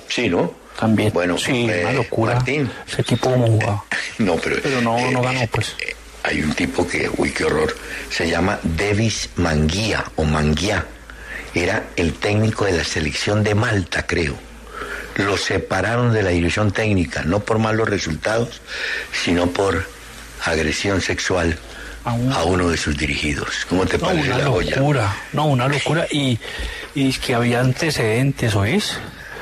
Sí, 0.09 0.28
¿no? 0.28 0.55
También. 0.79 1.12
Bueno, 1.12 1.39
sí, 1.39 1.68
eh, 1.68 1.81
una 1.83 1.93
locura. 1.93 2.35
Martín. 2.35 2.71
Ese 2.87 3.03
tipo 3.03 3.31
como 3.31 3.47
jugaba. 3.47 3.85
No, 4.18 4.37
pero. 4.37 4.57
Pero 4.62 4.81
no, 4.81 5.11
no 5.11 5.23
ganó, 5.23 5.47
pues. 5.49 5.75
Eh, 5.81 5.95
hay 6.23 6.43
un 6.43 6.53
tipo 6.55 6.87
que, 6.87 7.11
uy, 7.16 7.31
qué 7.31 7.45
horror. 7.45 7.75
Se 8.11 8.29
llama 8.29 8.59
Davis 8.62 9.31
Manguía 9.37 10.05
o 10.16 10.25
Manguía. 10.25 10.87
Era 11.55 11.85
el 11.97 12.14
técnico 12.14 12.64
de 12.64 12.73
la 12.73 12.85
selección 12.85 13.43
de 13.43 13.55
Malta, 13.55 14.07
creo. 14.07 14.37
Lo 15.16 15.37
separaron 15.37 16.12
de 16.12 16.23
la 16.23 16.31
dirección 16.31 16.73
técnica, 16.73 17.23
no 17.25 17.41
por 17.41 17.59
malos 17.59 17.89
resultados, 17.89 18.61
sino 19.12 19.49
por 19.49 19.85
agresión 20.45 21.01
sexual 21.01 21.59
a, 22.05 22.45
uno 22.45 22.68
de 22.68 22.77
sus 22.77 22.97
dirigidos. 22.97 23.66
¿Cómo 23.68 23.87
te 23.87 23.99
no, 23.99 24.07
parece 24.07 24.29
una 24.29 24.39
la 24.39 24.45
locura, 24.45 25.16
no, 25.33 25.47
una 25.47 25.68
locura. 25.68 26.07
Y, 26.11 26.39
y 26.95 27.09
es 27.09 27.18
que 27.18 27.35
había 27.35 27.61
antecedentes, 27.61 28.55
¿oís? 28.55 28.99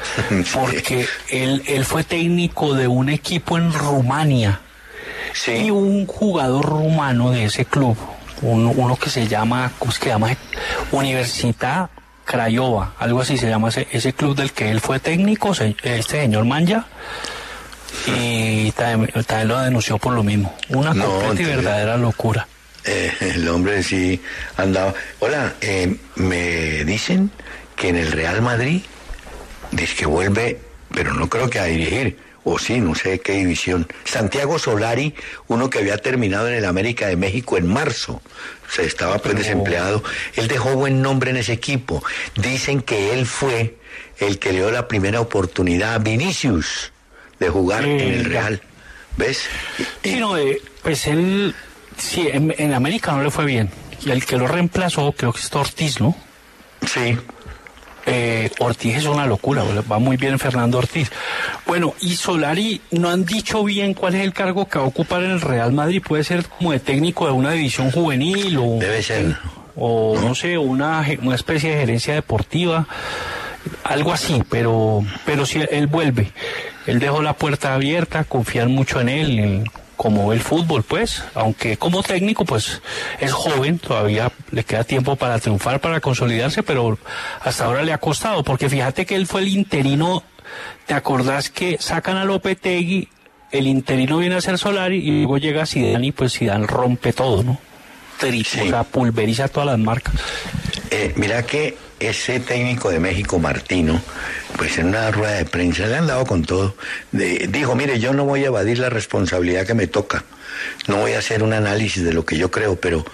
Porque 0.54 1.06
él, 1.30 1.62
él 1.66 1.84
fue 1.84 2.04
técnico 2.04 2.74
de 2.74 2.86
un 2.88 3.08
equipo 3.08 3.56
en 3.58 3.72
Rumania. 3.72 4.60
Sí. 5.34 5.52
Y 5.52 5.70
un 5.70 6.06
jugador 6.06 6.64
rumano 6.64 7.30
de 7.30 7.44
ese 7.44 7.64
club, 7.66 7.96
un- 8.42 8.72
uno 8.76 8.96
que 8.96 9.10
se 9.10 9.26
llama, 9.28 9.70
¿cómo 9.78 9.92
se 9.92 10.06
llama? 10.06 10.28
Universidad 10.90 11.90
Craiova, 12.24 12.94
algo 12.98 13.20
así 13.20 13.36
se 13.38 13.48
llama 13.48 13.68
ese, 13.68 13.86
ese 13.92 14.12
club 14.12 14.34
del 14.36 14.52
que 14.52 14.70
él 14.70 14.80
fue 14.80 15.00
técnico, 15.00 15.54
se- 15.54 15.76
este 15.82 16.22
señor 16.22 16.44
Manja, 16.44 16.86
y 18.06 18.70
también, 18.72 19.10
también 19.24 19.48
lo 19.48 19.60
denunció 19.60 19.98
por 19.98 20.12
lo 20.14 20.22
mismo. 20.22 20.54
Una 20.70 20.94
No, 20.94 21.04
completa 21.06 21.42
y 21.42 21.44
verdadera 21.44 21.96
locura. 21.96 22.46
Eh, 22.84 23.12
el 23.20 23.48
hombre 23.48 23.82
sí 23.82 24.20
andaba. 24.56 24.94
Hola, 25.20 25.54
eh, 25.60 25.96
me 26.16 26.84
dicen 26.84 27.30
que 27.76 27.88
en 27.88 27.96
el 27.96 28.12
Real 28.12 28.40
Madrid 28.40 28.82
dice 29.72 29.94
que 29.94 30.06
vuelve, 30.06 30.58
pero 30.92 31.14
no 31.14 31.28
creo 31.28 31.50
que 31.50 31.58
a 31.58 31.64
dirigir, 31.64 32.18
o 32.44 32.58
sí, 32.58 32.80
no 32.80 32.94
sé 32.94 33.20
qué 33.20 33.32
división. 33.32 33.86
Santiago 34.04 34.58
Solari, 34.58 35.14
uno 35.48 35.68
que 35.68 35.78
había 35.78 35.98
terminado 35.98 36.48
en 36.48 36.54
el 36.54 36.64
América 36.64 37.06
de 37.06 37.16
México 37.16 37.56
en 37.56 37.66
marzo, 37.66 38.22
se 38.70 38.84
estaba 38.84 39.18
pues 39.18 39.36
desempleado. 39.36 40.02
Él 40.34 40.48
dejó 40.48 40.74
buen 40.74 41.02
nombre 41.02 41.30
en 41.30 41.36
ese 41.36 41.52
equipo. 41.52 42.02
Dicen 42.36 42.80
que 42.80 43.12
él 43.12 43.26
fue 43.26 43.76
el 44.18 44.38
que 44.38 44.52
le 44.52 44.58
dio 44.58 44.70
la 44.70 44.88
primera 44.88 45.20
oportunidad 45.20 45.94
a 45.94 45.98
Vinicius 45.98 46.92
de 47.38 47.48
jugar 47.48 47.84
en 47.84 48.00
el. 48.00 48.24
Real. 48.24 48.62
¿Ves? 49.16 49.42
Sí, 50.02 50.16
no, 50.16 50.36
eh, 50.38 50.62
pues 50.82 51.06
él, 51.08 51.54
sí, 51.96 52.28
en, 52.32 52.54
en 52.56 52.72
América 52.72 53.12
no 53.12 53.22
le 53.22 53.30
fue 53.30 53.44
bien. 53.44 53.68
Y 54.04 54.10
el 54.10 54.24
que 54.24 54.36
lo 54.36 54.46
reemplazó, 54.46 55.12
creo 55.12 55.32
que 55.32 55.40
es 55.40 55.52
Ortiz, 55.52 56.00
¿no? 56.00 56.16
Sí. 56.86 57.18
Eh, 58.10 58.50
Ortiz 58.58 58.96
es 58.96 59.04
una 59.04 59.26
locura, 59.26 59.62
va 59.90 59.98
muy 59.98 60.16
bien 60.16 60.38
Fernando 60.38 60.78
Ortiz. 60.78 61.10
Bueno, 61.66 61.94
y 62.00 62.16
Solari 62.16 62.80
no 62.90 63.10
han 63.10 63.24
dicho 63.24 63.62
bien 63.64 63.92
cuál 63.92 64.14
es 64.14 64.22
el 64.22 64.32
cargo 64.32 64.66
que 64.66 64.78
va 64.78 64.84
a 64.86 64.88
ocupar 64.88 65.22
en 65.22 65.32
el 65.32 65.40
Real 65.40 65.72
Madrid. 65.72 66.02
Puede 66.06 66.24
ser 66.24 66.44
como 66.46 66.72
de 66.72 66.80
técnico 66.80 67.26
de 67.26 67.32
una 67.32 67.52
división 67.52 67.90
juvenil 67.90 68.56
o, 68.56 68.78
Debe 68.78 69.02
ser. 69.02 69.36
o 69.76 70.18
no 70.20 70.34
sé, 70.34 70.56
una, 70.56 71.06
una 71.22 71.34
especie 71.34 71.70
de 71.70 71.80
gerencia 71.80 72.14
deportiva, 72.14 72.86
algo 73.84 74.12
así, 74.12 74.42
pero, 74.48 75.04
pero 75.26 75.44
si 75.44 75.60
él 75.70 75.86
vuelve, 75.86 76.32
él 76.86 77.00
dejó 77.00 77.22
la 77.22 77.34
puerta 77.34 77.74
abierta, 77.74 78.24
confían 78.24 78.70
mucho 78.70 79.00
en 79.00 79.08
él, 79.10 79.64
cómo 79.98 80.28
ve 80.28 80.36
el 80.36 80.40
fútbol, 80.42 80.82
pues, 80.84 81.22
aunque 81.34 81.76
como 81.76 82.02
técnico, 82.02 82.46
pues, 82.46 82.80
es 83.20 83.32
joven, 83.32 83.78
todavía 83.78 84.32
le 84.52 84.64
queda 84.64 84.84
tiempo 84.84 85.16
para 85.16 85.38
triunfar, 85.40 85.80
para 85.80 86.00
consolidarse, 86.00 86.62
pero 86.62 86.96
hasta 87.42 87.64
ahora 87.66 87.82
le 87.82 87.92
ha 87.92 87.98
costado, 87.98 88.42
porque 88.44 88.70
fíjate 88.70 89.04
que 89.04 89.16
él 89.16 89.26
fue 89.26 89.42
el 89.42 89.48
interino, 89.48 90.22
¿te 90.86 90.94
acordás 90.94 91.50
que 91.50 91.76
sacan 91.80 92.16
a 92.16 92.24
Lopetegui, 92.24 93.08
el 93.50 93.66
interino 93.66 94.18
viene 94.18 94.36
a 94.36 94.40
ser 94.40 94.56
Solari 94.56 94.98
y 94.98 95.10
luego 95.10 95.36
llega 95.38 95.66
Zidane 95.66 96.06
y 96.06 96.12
pues 96.12 96.32
Zidane 96.38 96.66
rompe 96.66 97.12
todo, 97.12 97.42
¿no? 97.42 97.58
Tri- 98.20 98.44
Sí. 98.44 98.60
O 98.60 98.66
sea, 98.68 98.84
pulveriza 98.84 99.48
todas 99.48 99.66
las 99.68 99.78
marcas. 99.78 100.14
Eh, 100.90 101.12
mira 101.16 101.42
que 101.44 101.76
ese 102.00 102.40
técnico 102.40 102.90
de 102.90 103.00
México, 103.00 103.38
Martino, 103.38 104.00
pues 104.56 104.78
en 104.78 104.88
una 104.88 105.10
rueda 105.10 105.32
de 105.32 105.44
prensa 105.44 105.86
le 105.86 105.96
han 105.96 106.06
dado 106.06 106.26
con 106.26 106.44
todo. 106.44 106.74
Dijo, 107.12 107.74
mire, 107.74 107.98
yo 107.98 108.12
no 108.12 108.24
voy 108.24 108.44
a 108.44 108.48
evadir 108.48 108.78
la 108.78 108.90
responsabilidad 108.90 109.66
que 109.66 109.74
me 109.74 109.86
toca. 109.86 110.24
No 110.86 110.96
voy 110.96 111.12
a 111.12 111.18
hacer 111.18 111.42
un 111.42 111.52
análisis 111.52 112.04
de 112.04 112.12
lo 112.12 112.24
que 112.24 112.36
yo 112.36 112.50
creo, 112.50 112.76
pero 112.76 113.04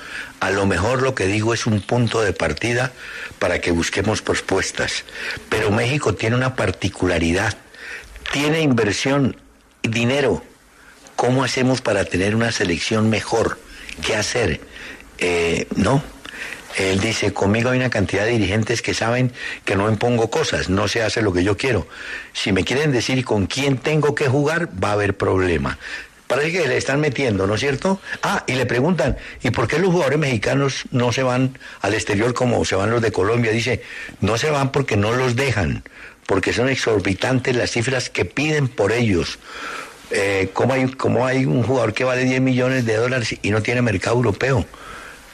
a 0.41 0.51
lo 0.51 0.67
mejor 0.67 1.03
lo 1.03 1.15
que 1.15 1.27
digo 1.27 1.55
es 1.55 1.67
un 1.67 1.81
punto 1.81 2.23
de 2.23 2.33
partida 2.33 2.93
para 3.39 3.61
que 3.61 3.71
busquemos 3.71 4.23
propuestas. 4.23 5.05
Pero 5.49 5.71
México 5.71 6.15
tiene 6.15 6.37
una 6.37 6.57
particularidad. 6.57 7.57
Tiene 8.33 8.61
inversión, 8.61 9.37
dinero. 9.83 10.43
¿Cómo 11.17 11.45
hacemos 11.45 11.81
para 11.81 12.05
tener 12.05 12.35
una 12.35 12.53
selección 12.53 13.11
mejor? 13.11 13.59
¿Qué 14.05 14.17
hacer? 14.17 14.61
Eh, 15.19 15.67
no. 15.77 16.03
Él 16.77 17.01
dice, 17.01 17.33
conmigo 17.33 17.71
hay 17.71 17.79
una 17.79 17.91
cantidad 17.91 18.25
de 18.25 18.33
dirigentes 18.33 18.83
que 18.83 18.95
saben 18.95 19.33
que 19.65 19.77
no 19.77 19.89
impongo 19.89 20.31
cosas, 20.31 20.69
no 20.69 20.89
se 20.89 21.03
hace 21.03 21.23
lo 21.23 21.33
que 21.33 21.45
yo 21.45 21.57
quiero. 21.57 21.87
Si 22.33 22.53
me 22.53 22.65
quieren 22.65 22.93
decir 22.93 23.25
con 23.25 23.47
quién 23.47 23.79
tengo 23.79 24.15
que 24.15 24.29
jugar, 24.29 24.69
va 24.83 24.91
a 24.91 24.93
haber 24.93 25.17
problema. 25.17 25.79
Parece 26.27 26.53
que 26.53 26.69
le 26.69 26.77
están 26.77 27.01
metiendo, 27.01 27.47
¿no 27.47 27.55
es 27.55 27.61
cierto? 27.61 28.01
Ah, 28.23 28.45
y 28.47 28.55
le 28.55 28.67
preguntan, 28.67 29.17
¿y 29.43 29.51
por 29.51 29.69
qué 29.69 29.79
los 29.79 29.91
jugadores 29.91 30.19
mexicanos 30.19 30.85
no 30.91 31.13
se 31.13 31.23
van 31.23 31.59
al 31.81 31.95
exterior 31.95 32.33
como 32.33 32.65
se 32.65 32.75
van 32.75 32.91
los 32.91 33.03
de 33.03 33.13
Colombia? 33.13 33.53
Dice, 33.53 33.83
no 34.21 34.39
se 34.39 34.51
van 34.51 34.73
porque 34.73 34.97
no 34.97 35.13
los 35.13 35.37
dejan, 35.37 35.85
porque 36.27 36.53
son 36.53 36.69
exorbitantes 36.71 37.55
las 37.55 37.71
cifras 37.71 38.09
que 38.09 38.25
piden 38.25 38.69
por 38.69 38.93
ellos. 38.93 39.39
Eh, 40.11 40.51
¿cómo, 40.53 40.73
hay, 40.73 40.89
¿Cómo 40.89 41.27
hay 41.27 41.45
un 41.45 41.63
jugador 41.63 41.93
que 41.93 42.05
vale 42.05 42.25
10 42.25 42.41
millones 42.41 42.87
de 42.87 42.97
dólares 42.97 43.37
y 43.43 43.51
no 43.51 43.63
tiene 43.63 43.83
mercado 43.83 44.17
europeo? 44.17 44.67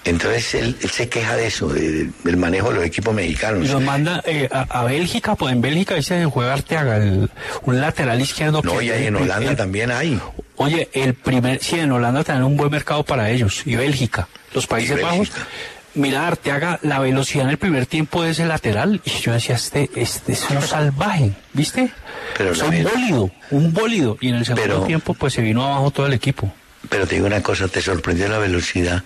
Entonces 0.05 0.55
él, 0.55 0.76
él 0.82 0.90
se 0.90 1.09
queja 1.09 1.36
de 1.36 1.46
eso, 1.46 1.68
de- 1.68 2.09
del 2.24 2.36
manejo 2.36 2.70
de 2.70 2.76
los 2.76 2.84
equipos 2.84 3.14
mexicanos. 3.14 3.68
los 3.68 3.82
manda 3.82 4.22
eh, 4.26 4.48
a, 4.51 4.62
a 4.80 4.84
Bélgica, 4.84 5.34
pues 5.34 5.53
en 5.53 5.61
Bélgica 5.61 5.94
dice 5.94 6.24
juega 6.24 6.55
Arteaga, 6.55 6.96
el- 6.96 7.30
un 7.62 7.80
lateral 7.80 8.20
izquierdo. 8.20 8.62
No, 8.64 8.78
que- 8.78 8.86
y 8.86 8.90
ahí 8.90 9.07
en 9.07 9.16
Holanda 9.16 9.51
el- 9.51 9.57
también 9.57 9.90
hay. 9.90 10.18
Oye, 10.57 10.88
el 10.92 11.14
primer, 11.14 11.62
sí, 11.62 11.78
en 11.78 11.92
Holanda 11.92 12.24
tienen 12.24 12.44
un 12.44 12.57
buen 12.57 12.70
mercado 12.70 13.03
para 13.05 13.30
ellos, 13.30 13.62
y 13.66 13.76
Bélgica, 13.76 14.28
los 14.55 14.66
Países 14.66 14.98
Y 14.98 15.03
Bajos. 15.03 15.18
Bélgica. 15.18 15.46
Mira, 15.92 16.28
Arteaga, 16.28 16.78
la 16.82 17.01
velocidad 17.01 17.44
en 17.46 17.51
el 17.51 17.59
primer 17.59 17.84
tiempo 17.84 18.22
de 18.22 18.30
ese 18.30 18.46
lateral, 18.46 19.01
y 19.05 19.11
yo 19.11 19.32
decía, 19.32 19.57
este, 19.57 19.90
este 19.96 20.32
es 20.34 20.48
un 20.48 20.62
salvaje, 20.62 21.32
¿viste? 21.53 21.90
Pero 22.38 22.53
es 22.53 22.59
la 22.59 22.66
un 22.66 22.82
bólido, 22.84 23.30
un 23.51 23.72
bólido, 23.74 24.16
y 24.20 24.28
en 24.28 24.36
el 24.36 24.44
segundo 24.44 24.62
Pero- 24.62 24.82
tiempo 24.86 25.14
pues 25.14 25.32
se 25.34 25.42
vino 25.42 25.64
abajo 25.66 25.90
todo 25.90 26.07
el 26.07 26.12
equipo. 26.12 26.53
Pero 26.89 27.07
te 27.07 27.16
digo 27.16 27.26
una 27.26 27.43
cosa, 27.43 27.68
te 27.68 27.81
sorprendió 27.83 28.28
la 28.28 28.39
velocidad. 28.39 29.05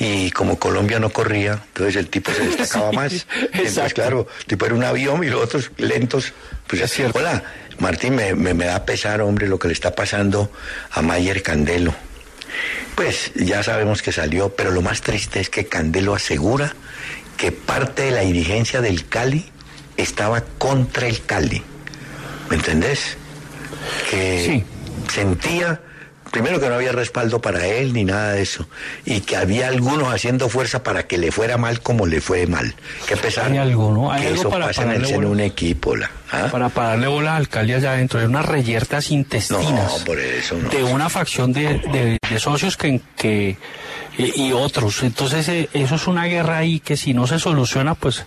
Y 0.00 0.30
como 0.32 0.58
Colombia 0.58 0.98
no 0.98 1.10
corría, 1.10 1.62
entonces 1.68 1.96
el 1.96 2.08
tipo 2.08 2.32
se 2.32 2.44
destacaba 2.46 2.90
Sí, 2.90 2.96
más. 2.96 3.26
Entonces, 3.52 3.94
claro, 3.94 4.26
el 4.40 4.44
tipo 4.46 4.64
era 4.66 4.74
un 4.74 4.82
avión 4.84 5.22
y 5.22 5.28
los 5.28 5.42
otros 5.42 5.70
lentos. 5.76 6.32
Pues, 6.66 6.82
Es 6.82 6.90
cierto. 6.92 7.18
Hola, 7.18 7.42
Martín, 7.78 8.14
me, 8.16 8.34
me, 8.34 8.54
me 8.54 8.64
da 8.64 8.84
pesar, 8.84 9.20
hombre, 9.20 9.46
lo 9.48 9.58
que 9.58 9.68
le 9.68 9.74
está 9.74 9.94
pasando 9.94 10.50
a 10.90 11.02
Mayer 11.02 11.42
Candelo. 11.42 11.94
Pues 12.96 13.32
ya 13.34 13.62
sabemos 13.62 14.02
que 14.02 14.12
salió, 14.12 14.54
pero 14.56 14.70
lo 14.70 14.82
más 14.82 15.02
triste 15.02 15.40
es 15.40 15.50
que 15.50 15.66
Candelo 15.66 16.14
asegura 16.14 16.74
que 17.36 17.52
parte 17.52 18.02
de 18.02 18.10
la 18.12 18.20
dirigencia 18.22 18.80
del 18.80 19.06
Cali 19.08 19.50
estaba 19.96 20.40
contra 20.58 21.06
el 21.06 21.22
Cali. 21.24 21.62
¿Me 22.50 22.56
entendés? 22.56 23.16
Que 24.10 24.42
Sí. 24.44 24.64
sentía, 25.12 25.80
primero 26.32 26.58
que 26.58 26.68
no 26.68 26.74
había 26.74 26.90
respaldo 26.90 27.40
para 27.40 27.64
él 27.66 27.92
ni 27.92 28.04
nada 28.04 28.32
de 28.32 28.42
eso, 28.42 28.66
y 29.04 29.20
que 29.20 29.36
había 29.36 29.68
algunos 29.68 30.12
haciendo 30.12 30.48
fuerza 30.48 30.82
para 30.82 31.04
que 31.04 31.18
le 31.18 31.30
fuera 31.30 31.56
mal 31.58 31.80
como 31.80 32.06
le 32.06 32.20
fue 32.20 32.46
mal. 32.48 32.74
Qué 33.06 33.16
pesar 33.16 33.52
Hay 33.52 33.58
algo, 33.58 33.92
¿no? 33.92 34.10
Hay 34.10 34.22
que 34.22 34.28
algo 34.28 34.40
eso 34.40 34.50
para- 34.50 34.66
pasa 34.66 34.82
en 34.82 34.90
el 34.90 35.02
de 35.06 35.16
un 35.18 35.38
equipo. 35.40 35.94
La, 35.94 36.10
¿ah? 36.32 36.48
Para 36.50 36.68
pararle 36.70 37.06
bola 37.06 37.36
al 37.36 37.48
Cali 37.48 37.74
allá 37.74 37.92
adentro, 37.92 38.18
hay 38.18 38.26
unas 38.26 38.46
reyertas 38.46 39.10
intestinas. 39.12 39.98
No, 40.00 40.04
por 40.04 40.18
eso 40.18 40.56
no. 40.56 40.68
de 40.70 40.82
una 40.82 41.08
facción 41.08 41.52
de, 41.52 41.78
de- 41.78 42.18
de 42.28 42.40
socios 42.40 42.76
que, 42.76 43.00
que 43.16 43.56
y, 44.18 44.42
y 44.48 44.52
otros. 44.52 45.02
Entonces 45.02 45.46
eh, 45.48 45.68
eso 45.74 45.94
es 45.94 46.06
una 46.06 46.24
guerra 46.24 46.58
ahí 46.58 46.80
que 46.80 46.96
si 46.96 47.14
no 47.14 47.26
se 47.26 47.38
soluciona, 47.38 47.94
pues 47.94 48.24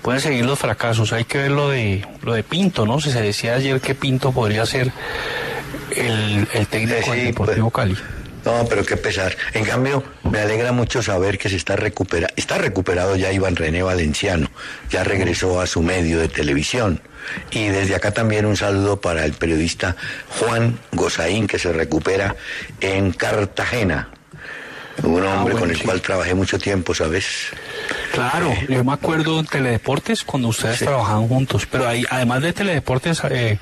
pueden 0.00 0.20
seguir 0.20 0.44
los 0.44 0.58
fracasos. 0.58 1.12
Hay 1.12 1.24
que 1.24 1.38
ver 1.38 1.50
lo 1.50 1.68
de 1.68 2.04
lo 2.22 2.32
de 2.32 2.42
Pinto, 2.42 2.86
¿no? 2.86 3.00
Se, 3.00 3.12
se 3.12 3.20
decía 3.20 3.54
ayer 3.54 3.80
que 3.80 3.94
Pinto 3.94 4.32
podría 4.32 4.64
ser 4.66 4.90
el, 5.96 6.48
el 6.52 6.66
técnico 6.66 7.02
Sí, 7.04 7.10
del 7.10 7.26
Deportivo 7.26 7.70
pues. 7.70 7.88
Cali. 7.88 7.98
No, 8.44 8.66
pero 8.68 8.84
qué 8.84 8.96
pesar. 8.96 9.36
En 9.54 9.64
cambio, 9.64 10.02
me 10.28 10.40
alegra 10.40 10.72
mucho 10.72 11.00
saber 11.00 11.38
que 11.38 11.48
se 11.48 11.54
está 11.54 11.76
recuperando. 11.76 12.34
Está 12.36 12.58
recuperado 12.58 13.14
ya 13.14 13.30
Iván 13.32 13.54
René 13.54 13.84
Valenciano. 13.84 14.50
Ya 14.90 15.04
regresó 15.04 15.60
a 15.60 15.66
su 15.68 15.80
medio 15.80 16.18
de 16.18 16.28
televisión. 16.28 17.00
Y 17.52 17.68
desde 17.68 17.94
acá 17.94 18.10
también 18.10 18.44
un 18.46 18.56
saludo 18.56 19.00
para 19.00 19.24
el 19.24 19.32
periodista 19.34 19.94
Juan 20.40 20.76
Gozaín, 20.90 21.46
que 21.46 21.60
se 21.60 21.72
recupera 21.72 22.34
en 22.80 23.12
Cartagena. 23.12 24.08
Un 25.04 25.24
hombre 25.24 25.54
bueno, 25.54 25.60
con 25.60 25.70
el 25.70 25.76
sí. 25.76 25.84
cual 25.84 26.00
trabajé 26.02 26.34
mucho 26.34 26.58
tiempo, 26.58 26.94
¿sabes? 26.96 27.24
Claro, 28.12 28.52
yo 28.68 28.82
me 28.84 28.92
acuerdo 28.92 29.38
en 29.38 29.46
Teledeportes 29.46 30.24
cuando 30.24 30.48
ustedes 30.48 30.80
Sí. 30.80 30.84
trabajaban 30.84 31.28
juntos, 31.28 31.66
pero 31.70 31.86
ahí, 31.88 32.04
además 32.10 32.42
de 32.42 32.52
Teledeportes, 32.52 33.22
eh, 33.30 33.58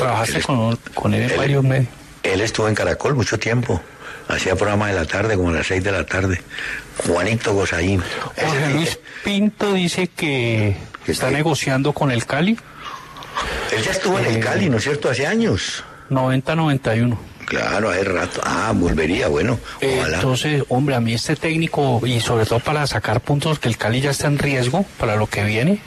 trabajaste 0.00 0.38
Él- 0.38 0.42
con, 0.44 0.76
con 0.94 1.14
él 1.14 1.30
en 1.30 1.36
varios 1.36 1.62
medios. 1.64 1.88
Él 2.22 2.40
estuvo 2.40 2.68
en 2.68 2.74
Caracol 2.74 3.14
mucho 3.14 3.38
tiempo. 3.38 3.80
Hacía 4.28 4.54
programa 4.54 4.88
de 4.88 4.94
la 4.94 5.06
tarde, 5.06 5.36
como 5.36 5.48
a 5.48 5.52
las 5.54 5.66
seis 5.66 5.82
de 5.82 5.90
la 5.90 6.04
tarde. 6.04 6.40
Juanito 7.06 7.52
Gozaín. 7.54 8.02
Jorge 8.36 8.46
Ese- 8.46 8.70
Luis 8.74 8.98
Pinto 9.24 9.72
dice 9.72 10.06
que 10.08 10.76
Que 11.04 11.12
está 11.12 11.30
negociando 11.30 11.92
con 11.92 12.10
el 12.12 12.24
Cali 12.26 12.56
Él 13.72 13.82
ya 13.82 13.90
estuvo 13.90 14.18
en 14.18 14.26
el 14.26 14.36
Eh, 14.36 14.40
Cali, 14.40 14.68
¿no 14.68 14.76
es 14.76 14.84
cierto? 14.84 15.10
Hace 15.10 15.26
años. 15.26 15.82
90-91. 16.10 17.16
Claro, 17.50 17.90
hace 17.90 18.04
rato. 18.04 18.40
Ah, 18.44 18.72
volvería, 18.74 19.26
bueno. 19.26 19.58
Ojalá. 19.82 20.16
Entonces, 20.18 20.62
hombre, 20.68 20.94
a 20.94 21.00
mí 21.00 21.14
este 21.14 21.34
técnico, 21.34 22.00
y 22.06 22.20
sobre 22.20 22.46
todo 22.46 22.60
para 22.60 22.86
sacar 22.86 23.20
puntos, 23.20 23.58
que 23.58 23.66
el 23.68 23.76
Cali 23.76 24.00
ya 24.00 24.10
está 24.10 24.28
en 24.28 24.38
riesgo 24.38 24.86
para 24.98 25.16
lo 25.16 25.26
que 25.26 25.42
viene. 25.42 25.80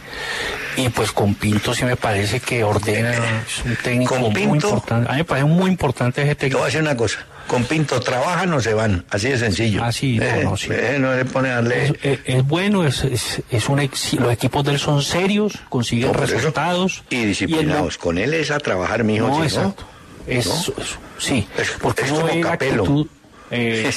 Y 0.75 0.89
pues 0.89 1.13
con 1.13 1.35
Pinto 1.35 1.73
sí 1.73 1.85
me 1.85 1.95
parece 1.95 2.41
que 2.41 2.63
ordena, 2.65 3.11
es 3.13 3.63
un 3.65 3.77
técnico 3.77 4.15
Con 4.15 4.23
muy 4.23 4.33
Pinto- 4.33 4.67
importante. 4.67 5.07
A 5.09 5.11
mí 5.13 5.17
me 5.19 5.23
parece 5.25 5.45
muy 5.47 5.69
importante 5.71 6.21
ese 6.21 6.35
Te 6.35 6.35
técnico. 6.41 6.57
voy 6.57 6.63
a 6.63 6.65
decir 6.67 6.81
una 6.81 6.97
cosa. 6.97 7.19
Con 7.47 7.63
Pinto 7.65 7.99
trabajan 8.01 8.51
o 8.53 8.59
se 8.59 8.73
van. 8.73 9.05
Así 9.09 9.29
de 9.29 9.37
sencillo. 9.37 9.81
Ah, 9.83 9.91
sí, 9.93 10.17
no, 10.17 10.25
Eh, 10.25 10.41
no, 10.43 10.57
sí. 10.57 10.67
eh, 10.71 10.97
no 10.99 11.13
le 11.15 11.23
pone 11.25 11.49
a 11.49 11.55
darle. 11.55 11.85
Es, 11.85 11.93
es- 12.01 12.19
es 12.25 12.43
bueno, 12.47 12.85
es, 12.85 13.03
es, 13.05 13.41
es 13.49 13.69
un 13.69 13.79
ex- 13.79 14.13
los 14.15 14.33
equipos 14.33 14.63
de 14.65 14.71
él 14.71 14.79
son 14.79 15.01
serios, 15.01 15.53
consiguen 15.69 16.07
No, 16.07 16.13
por 16.13 16.23
eso. 16.25 16.35
resultados. 16.35 17.03
Y 17.09 17.23
disciplinados. 17.23 17.97
Con 17.97 18.17
él 18.17 18.33
es 18.33 18.51
a 18.51 18.59
trabajar, 18.59 19.03
mijo. 19.05 19.27
no, 19.27 19.35
si 19.37 19.43
exacto. 19.43 19.85
Es, 20.27 20.45
¿No? 20.47 20.53
es- 20.83 20.97
sí, 21.19 21.47
Es- 21.57 21.71
porque 21.81 22.03
es 22.03 22.11
uno 22.11 22.27
como 22.27 22.41
Capello. 22.41 22.81
actitud, 22.81 23.07
eh, 23.51 23.91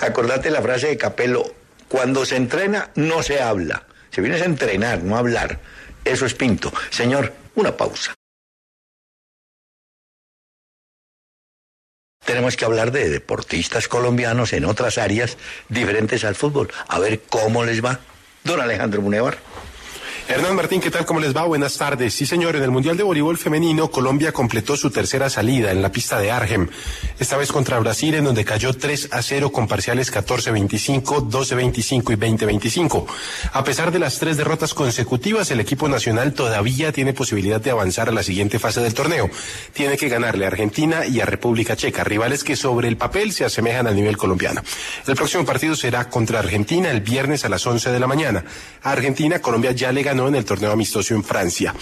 Acordate 0.00 0.50
la 0.50 0.60
frase 0.62 0.88
de 0.88 0.96
Capello, 0.98 1.44
cuando 1.88 2.24
se 2.24 2.36
entrena 2.36 2.90
no 2.96 3.22
se 3.22 3.40
habla, 3.40 3.84
se 4.10 4.20
viene 4.20 4.36
a 4.40 4.44
entrenar, 4.44 5.02
no 5.02 5.16
a 5.16 5.20
hablar. 5.20 5.60
Eso 6.04 6.26
es 6.26 6.34
Pinto. 6.34 6.72
Señor, 6.90 7.32
una 7.54 7.76
pausa. 7.76 8.12
Tenemos 12.24 12.56
que 12.56 12.64
hablar 12.64 12.90
de 12.90 13.08
deportistas 13.10 13.86
colombianos 13.86 14.52
en 14.54 14.64
otras 14.64 14.98
áreas 14.98 15.36
diferentes 15.68 16.24
al 16.24 16.34
fútbol. 16.34 16.72
A 16.88 16.98
ver 16.98 17.20
cómo 17.28 17.64
les 17.64 17.84
va. 17.84 18.00
Don 18.44 18.60
Alejandro 18.60 19.02
Munevar. 19.02 19.38
Hernán 20.26 20.56
Martín, 20.56 20.80
¿qué 20.80 20.90
tal? 20.90 21.04
¿Cómo 21.04 21.20
les 21.20 21.36
va? 21.36 21.44
Buenas 21.44 21.76
tardes. 21.76 22.14
Sí, 22.14 22.24
señor, 22.24 22.56
en 22.56 22.62
el 22.62 22.70
Mundial 22.70 22.96
de 22.96 23.02
Voleibol 23.02 23.36
Femenino, 23.36 23.90
Colombia 23.90 24.32
completó 24.32 24.74
su 24.74 24.90
tercera 24.90 25.28
salida 25.28 25.70
en 25.70 25.82
la 25.82 25.92
pista 25.92 26.18
de 26.18 26.30
Argem. 26.30 26.66
Esta 27.18 27.36
vez 27.36 27.52
contra 27.52 27.78
Brasil, 27.78 28.14
en 28.14 28.24
donde 28.24 28.42
cayó 28.42 28.72
3 28.72 29.10
a 29.12 29.20
0 29.20 29.52
con 29.52 29.68
parciales 29.68 30.10
14-25, 30.10 31.28
12-25 31.28 32.12
y 32.12 32.16
20-25. 32.16 33.04
A 33.52 33.64
pesar 33.64 33.92
de 33.92 33.98
las 33.98 34.18
tres 34.18 34.38
derrotas 34.38 34.72
consecutivas, 34.72 35.50
el 35.50 35.60
equipo 35.60 35.90
nacional 35.90 36.32
todavía 36.32 36.90
tiene 36.90 37.12
posibilidad 37.12 37.60
de 37.60 37.72
avanzar 37.72 38.08
a 38.08 38.12
la 38.12 38.22
siguiente 38.22 38.58
fase 38.58 38.80
del 38.80 38.94
torneo. 38.94 39.28
Tiene 39.74 39.98
que 39.98 40.08
ganarle 40.08 40.46
a 40.46 40.48
Argentina 40.48 41.04
y 41.04 41.20
a 41.20 41.26
República 41.26 41.76
Checa, 41.76 42.02
rivales 42.02 42.44
que 42.44 42.56
sobre 42.56 42.88
el 42.88 42.96
papel 42.96 43.32
se 43.32 43.44
asemejan 43.44 43.86
al 43.86 43.94
nivel 43.94 44.16
colombiano. 44.16 44.62
El 45.06 45.16
próximo 45.16 45.44
partido 45.44 45.76
será 45.76 46.08
contra 46.08 46.38
Argentina 46.38 46.90
el 46.90 47.02
viernes 47.02 47.44
a 47.44 47.50
las 47.50 47.66
11 47.66 47.90
de 47.90 48.00
la 48.00 48.06
mañana. 48.06 48.42
A 48.82 48.92
Argentina, 48.92 49.40
Colombia 49.40 49.72
ya 49.72 49.92
le 49.92 50.02
ganó 50.02 50.13
en 50.14 50.34
el 50.34 50.44
torneo 50.44 50.70
amistoso 50.70 51.14
en 51.14 51.24
Francia. 51.24 51.74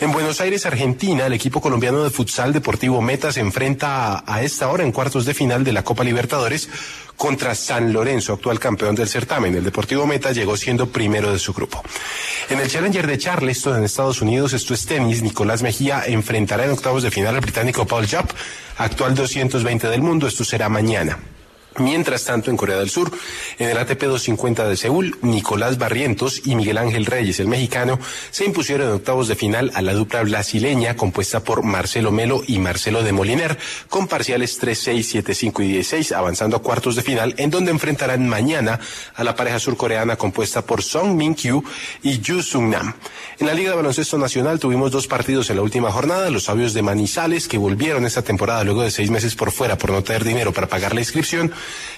En 0.00 0.12
Buenos 0.12 0.40
Aires, 0.40 0.64
Argentina, 0.66 1.26
el 1.26 1.32
equipo 1.32 1.60
colombiano 1.60 2.04
de 2.04 2.10
futsal 2.10 2.52
deportivo 2.52 3.02
Meta 3.02 3.32
se 3.32 3.40
enfrenta 3.40 4.18
a, 4.18 4.34
a 4.34 4.42
esta 4.42 4.68
hora 4.68 4.84
en 4.84 4.92
cuartos 4.92 5.26
de 5.26 5.34
final 5.34 5.64
de 5.64 5.72
la 5.72 5.82
Copa 5.82 6.04
Libertadores 6.04 6.68
contra 7.16 7.54
San 7.54 7.92
Lorenzo, 7.92 8.32
actual 8.32 8.58
campeón 8.58 8.94
del 8.94 9.08
certamen. 9.08 9.54
El 9.54 9.64
Deportivo 9.64 10.06
Meta 10.06 10.32
llegó 10.32 10.56
siendo 10.56 10.88
primero 10.88 11.32
de 11.32 11.38
su 11.38 11.52
grupo. 11.52 11.82
En 12.48 12.58
el 12.58 12.68
Challenger 12.68 13.06
de 13.06 13.18
Charleston, 13.18 13.78
en 13.78 13.84
Estados 13.84 14.22
Unidos, 14.22 14.52
esto 14.52 14.74
es 14.74 14.86
tenis, 14.86 15.22
Nicolás 15.22 15.62
Mejía 15.62 16.02
enfrentará 16.06 16.64
en 16.64 16.70
octavos 16.70 17.02
de 17.02 17.10
final 17.10 17.34
al 17.34 17.40
británico 17.40 17.86
Paul 17.86 18.06
Jupp, 18.06 18.30
actual 18.78 19.14
220 19.14 19.88
del 19.88 20.02
mundo. 20.02 20.26
Esto 20.26 20.44
será 20.44 20.68
mañana. 20.68 21.18
Mientras 21.78 22.24
tanto, 22.24 22.50
en 22.50 22.56
Corea 22.56 22.78
del 22.78 22.90
Sur, 22.90 23.10
en 23.58 23.70
el 23.70 23.78
ATP 23.78 24.02
250 24.02 24.68
de 24.68 24.76
Seúl, 24.76 25.16
Nicolás 25.22 25.78
Barrientos 25.78 26.42
y 26.44 26.54
Miguel 26.54 26.78
Ángel 26.78 27.06
Reyes, 27.06 27.40
el 27.40 27.48
mexicano, 27.48 27.98
se 28.30 28.44
impusieron 28.44 28.88
en 28.88 28.94
octavos 28.94 29.28
de 29.28 29.36
final 29.36 29.70
a 29.74 29.82
la 29.82 29.94
dupla 29.94 30.22
brasileña 30.22 30.96
compuesta 30.96 31.42
por 31.42 31.62
Marcelo 31.62 32.12
Melo 32.12 32.42
y 32.46 32.58
Marcelo 32.58 33.02
de 33.02 33.12
Moliner, 33.12 33.58
con 33.88 34.06
parciales 34.06 34.60
3-6, 34.60 35.22
7-5 35.24 35.64
y 35.64 35.72
16, 35.72 36.12
avanzando 36.12 36.56
a 36.56 36.62
cuartos 36.62 36.96
de 36.96 37.02
final, 37.02 37.34
en 37.38 37.50
donde 37.50 37.70
enfrentarán 37.70 38.28
mañana 38.28 38.78
a 39.14 39.24
la 39.24 39.34
pareja 39.34 39.58
surcoreana 39.58 40.16
compuesta 40.16 40.62
por 40.62 40.82
Song 40.82 41.14
Min 41.16 41.34
Kyu 41.34 41.64
y 42.02 42.20
Yu 42.20 42.42
Sung 42.42 42.68
Nam. 42.68 42.94
En 43.38 43.46
la 43.46 43.54
Liga 43.54 43.70
de 43.70 43.76
Baloncesto 43.76 44.18
Nacional 44.18 44.60
tuvimos 44.60 44.90
dos 44.90 45.06
partidos 45.06 45.50
en 45.50 45.56
la 45.56 45.62
última 45.62 45.90
jornada, 45.90 46.30
los 46.30 46.44
sabios 46.44 46.74
de 46.74 46.82
Manizales, 46.82 47.48
que 47.48 47.58
volvieron 47.58 48.04
esta 48.04 48.22
temporada 48.22 48.64
luego 48.64 48.82
de 48.82 48.90
seis 48.90 49.10
meses 49.10 49.34
por 49.34 49.50
fuera 49.52 49.78
por 49.78 49.90
no 49.90 50.02
tener 50.02 50.24
dinero 50.24 50.52
para 50.52 50.68
pagar 50.68 50.94
la 50.94 51.00
inscripción, 51.00 51.52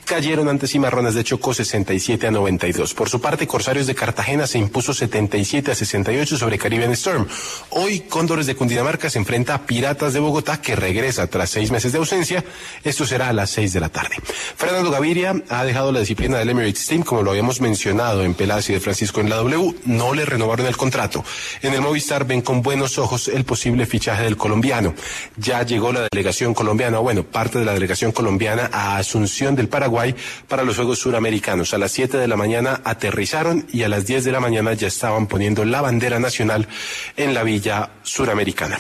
cayeron 0.05 0.49
ante 0.49 0.67
Cimarrones 0.67 1.15
de 1.15 1.25
Chocó 1.25 1.55
67 1.55 2.27
a 2.27 2.31
92. 2.31 2.95
Por 2.95 3.09
su 3.09 3.21
parte, 3.21 3.47
Corsarios 3.47 3.87
de 3.87 3.95
Cartagena 3.95 4.47
se 4.47 4.59
impuso 4.59 4.93
77 4.93 5.71
a 5.71 5.75
68 5.75 6.37
sobre 6.37 6.59
Caribbean 6.59 6.93
Storm. 6.93 7.27
Hoy, 7.71 8.01
Cóndores 8.01 8.47
de 8.47 8.55
Cundinamarca 8.55 9.11
se 9.11 9.19
enfrenta 9.19 9.55
a 9.55 9.67
Piratas 9.67 10.13
de 10.13 10.21
Bogotá, 10.21 10.61
que 10.61 10.77
regresa 10.77 11.27
tras 11.27 11.51
seis 11.51 11.71
meses 11.71 11.93
de 11.93 11.99
ausencia. 11.99 12.45
Esto 12.83 13.07
será 13.07 13.29
a 13.29 13.33
las 13.33 13.51
seis 13.51 13.73
de 13.73 13.81
la 13.81 13.89
tarde. 13.89 14.17
Fernando 14.57 14.91
Gaviria 14.91 15.35
ha 15.49 15.65
dejado 15.65 15.93
la 15.93 16.01
disciplina 16.01 16.39
del 16.39 16.51
Emirates 16.51 16.87
Team, 16.87 17.03
como 17.03 17.23
lo 17.23 17.31
habíamos 17.31 17.61
mencionado 17.61 18.23
en 18.25 18.35
Pelas 18.35 18.69
y 18.71 18.75
de 18.75 18.81
Francisco 18.81 19.21
en 19.21 19.31
la 19.31 19.37
W. 19.37 19.75
No 19.87 20.15
le 20.15 20.25
renovaron 20.25 20.67
el 20.67 20.77
contrato. 20.77 21.25
En 21.63 21.73
el 21.73 21.81
Movistar 21.81 22.27
ven 22.27 22.43
con 22.43 22.63
buenos 22.63 22.99
ojos 22.99 23.29
el 23.29 23.45
posible 23.45 23.87
fichaje 23.87 24.25
del 24.25 24.37
colombiano. 24.37 24.95
Ya 25.37 25.63
llegó 25.63 25.93
la 25.93 26.09
delegación 26.11 26.55
colombiana, 26.55 26.99
bueno, 26.99 27.25
parte 27.25 27.59
de 27.59 27.65
la 27.65 27.73
delegación 27.73 28.13
colombiana 28.13 28.71
a 28.73 28.99
Asunción 28.99 29.54
del 29.57 29.69
Paraguay 29.69 30.15
para 30.49 30.63
los 30.63 30.77
Juegos 30.77 30.99
Suramericanos. 30.99 31.75
A 31.75 31.79
las 31.79 31.93
7 31.93 32.19
de 32.19 32.29
la 32.29 32.37
mañana 32.37 32.81
aterrizaron 32.85 33.67
y 33.73 33.83
a 33.83 33.89
las 33.89 34.07
10 34.07 34.25
de 34.25 34.33
la 34.33 34.41
mañana 34.41 34.73
ya 34.75 34.89
estaban 34.89 35.27
poniendo 35.27 35.65
la 35.65 35.81
bandera 35.81 36.19
nacional 36.19 36.69
en 37.17 37.35
la 37.35 37.43
Villa 37.43 37.91
Suramericana. 38.03 38.79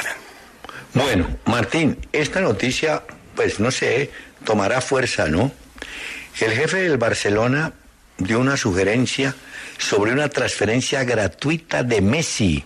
Bueno, 0.95 1.27
Martín, 1.47 1.99
esta 2.13 2.41
noticia, 2.41 3.03
pues 3.35 3.59
no 3.59 3.71
sé, 3.71 4.11
tomará 4.45 4.81
fuerza, 4.81 5.27
¿no? 5.27 5.51
El 6.41 6.53
jefe 6.53 6.79
del 6.79 6.99
Barcelona 6.99 7.73
dio 8.19 8.39
una 8.39 8.57
sugerencia 8.57 9.35
sobre 9.79 10.13
una 10.13 10.29
transferencia 10.29 11.05
gratuita 11.05 11.83
de 11.83 12.01
Messi, 12.01 12.65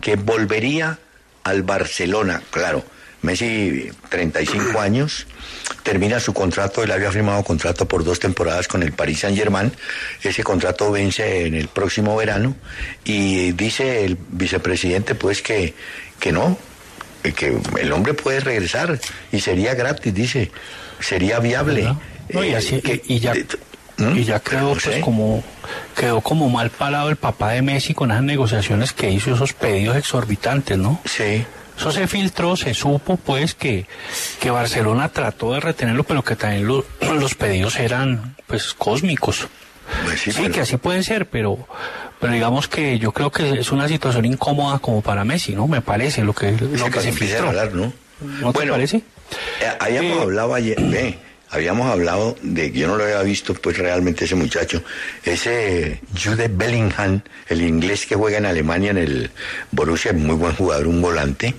que 0.00 0.16
volvería 0.16 0.98
al 1.44 1.62
Barcelona. 1.62 2.42
Claro, 2.50 2.84
Messi, 3.22 3.90
35 4.10 4.80
años, 4.80 5.26
termina 5.82 6.20
su 6.20 6.32
contrato, 6.32 6.82
él 6.82 6.92
había 6.92 7.10
firmado 7.10 7.42
contrato 7.42 7.86
por 7.88 8.04
dos 8.04 8.20
temporadas 8.20 8.68
con 8.68 8.82
el 8.82 8.92
Paris 8.92 9.20
Saint 9.20 9.36
Germain, 9.36 9.72
ese 10.22 10.42
contrato 10.44 10.90
vence 10.92 11.46
en 11.46 11.54
el 11.54 11.68
próximo 11.68 12.16
verano 12.16 12.54
y 13.04 13.52
dice 13.52 14.04
el 14.04 14.16
vicepresidente 14.30 15.14
pues 15.14 15.42
que, 15.42 15.74
que 16.20 16.30
no, 16.32 16.56
que 17.22 17.58
el 17.80 17.92
hombre 17.92 18.14
puede 18.14 18.40
regresar 18.40 18.98
y 19.32 19.40
sería 19.40 19.74
gratis, 19.74 20.14
dice, 20.14 20.50
sería 21.00 21.40
viable. 21.40 21.94
No, 22.32 22.44
y, 22.44 22.48
Eh, 22.50 22.56
así- 22.56 22.80
que- 22.80 23.02
y 23.06 23.18
ya, 23.18 23.34
¿Mm? 23.96 24.16
y 24.16 24.24
ya 24.24 24.38
quedó 24.40 24.72
pues 24.72 24.84
sé. 24.84 25.00
como 25.00 25.42
quedó 25.96 26.20
como 26.20 26.48
mal 26.48 26.70
parado 26.70 27.08
el 27.10 27.16
papá 27.16 27.50
de 27.52 27.62
Messi 27.62 27.94
con 27.94 28.10
esas 28.12 28.22
negociaciones 28.22 28.92
que 28.92 29.10
hizo 29.10 29.34
esos 29.34 29.52
pedidos 29.54 29.96
exorbitantes, 29.96 30.78
¿no? 30.78 31.00
Sí. 31.04 31.44
Eso 31.78 31.92
se 31.92 32.06
filtró, 32.08 32.56
se 32.56 32.74
supo 32.74 33.16
pues 33.16 33.54
que, 33.54 33.86
que 34.40 34.50
Barcelona 34.50 35.08
trató 35.10 35.52
de 35.52 35.60
retenerlo, 35.60 36.04
pero 36.04 36.22
que 36.24 36.34
también 36.36 36.66
lo- 36.66 36.84
los 37.14 37.34
pedidos 37.34 37.76
eran 37.76 38.34
pues 38.46 38.74
cósmicos. 38.74 39.46
Pues 40.04 40.20
sí, 40.20 40.32
Sí, 40.32 40.40
pero- 40.42 40.54
que 40.54 40.60
así 40.62 40.76
pueden 40.76 41.04
ser, 41.04 41.26
pero, 41.28 41.66
pero 42.20 42.32
digamos 42.32 42.68
que 42.68 42.98
yo 42.98 43.12
creo 43.12 43.30
que 43.30 43.60
es 43.60 43.70
una 43.72 43.88
situación 43.88 44.24
incómoda 44.24 44.78
como 44.80 45.00
para 45.02 45.24
Messi, 45.24 45.54
¿no? 45.54 45.66
Me 45.68 45.80
parece 45.80 46.24
lo 46.24 46.34
que, 46.34 46.52
lo 46.52 46.58
que 46.58 46.76
cuando 46.78 47.00
se 47.00 47.12
filtró. 47.12 47.48
hablar, 47.48 47.72
¿no? 47.72 47.92
¿No 48.40 48.52
te 48.52 48.66
parece? 48.66 48.96
eh, 48.98 49.72
habíamos 49.78 50.18
Eh, 50.18 50.22
hablado 50.22 50.54
ayer, 50.54 50.76
ve, 50.80 51.18
habíamos 51.50 51.90
hablado 51.90 52.36
de 52.42 52.72
que 52.72 52.80
yo 52.80 52.88
no 52.88 52.96
lo 52.96 53.04
había 53.04 53.22
visto, 53.22 53.54
pues 53.54 53.78
realmente 53.78 54.24
ese 54.24 54.34
muchacho, 54.34 54.82
ese 55.22 56.00
Jude 56.20 56.48
Bellingham, 56.48 57.22
el 57.48 57.62
inglés 57.62 58.06
que 58.06 58.14
juega 58.14 58.38
en 58.38 58.46
Alemania 58.46 58.90
en 58.90 58.98
el 58.98 59.30
Borussia, 59.70 60.12
muy 60.12 60.36
buen 60.36 60.54
jugador, 60.54 60.86
un 60.86 61.00
volante. 61.00 61.54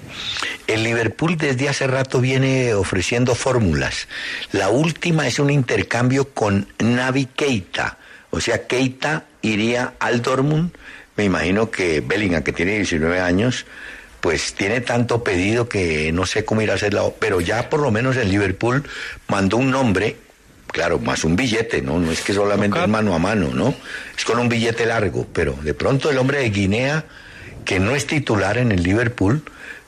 El 0.67 0.83
Liverpool 0.83 1.37
desde 1.37 1.69
hace 1.69 1.87
rato 1.87 2.21
viene 2.21 2.73
ofreciendo 2.73 3.35
fórmulas. 3.35 4.07
La 4.51 4.69
última 4.69 5.27
es 5.27 5.39
un 5.39 5.49
intercambio 5.49 6.29
con 6.33 6.67
Navi 6.79 7.25
Keita, 7.25 7.97
o 8.31 8.39
sea, 8.39 8.67
Keita 8.67 9.25
iría 9.41 9.93
al 9.99 10.21
Dortmund. 10.21 10.71
Me 11.15 11.25
imagino 11.25 11.69
que 11.71 12.01
Bellingham, 12.01 12.43
que 12.43 12.53
tiene 12.53 12.75
19 12.75 13.19
años, 13.19 13.65
pues 14.21 14.53
tiene 14.53 14.81
tanto 14.81 15.23
pedido 15.23 15.69
que 15.69 16.11
no 16.11 16.25
sé 16.25 16.45
cómo 16.45 16.61
ir 16.61 16.71
a 16.71 16.75
hacerla, 16.75 17.03
pero 17.19 17.41
ya 17.41 17.69
por 17.69 17.79
lo 17.79 17.91
menos 17.91 18.17
el 18.17 18.29
Liverpool 18.29 18.83
mandó 19.27 19.57
un 19.57 19.71
nombre, 19.71 20.17
claro, 20.67 20.99
más 20.99 21.23
un 21.23 21.35
billete, 21.35 21.81
¿no? 21.81 21.99
No 21.99 22.11
es 22.11 22.21
que 22.21 22.33
solamente 22.33 22.79
es 22.79 22.87
mano 22.87 23.13
a 23.15 23.19
mano, 23.19 23.49
¿no? 23.53 23.73
Es 24.17 24.25
con 24.25 24.39
un 24.39 24.49
billete 24.49 24.85
largo, 24.85 25.25
pero 25.31 25.53
de 25.61 25.73
pronto 25.73 26.09
el 26.09 26.17
hombre 26.17 26.39
de 26.39 26.49
Guinea, 26.49 27.05
que 27.65 27.79
no 27.79 27.95
es 27.95 28.07
titular 28.07 28.57
en 28.57 28.71
el 28.71 28.83
Liverpool, 28.83 29.43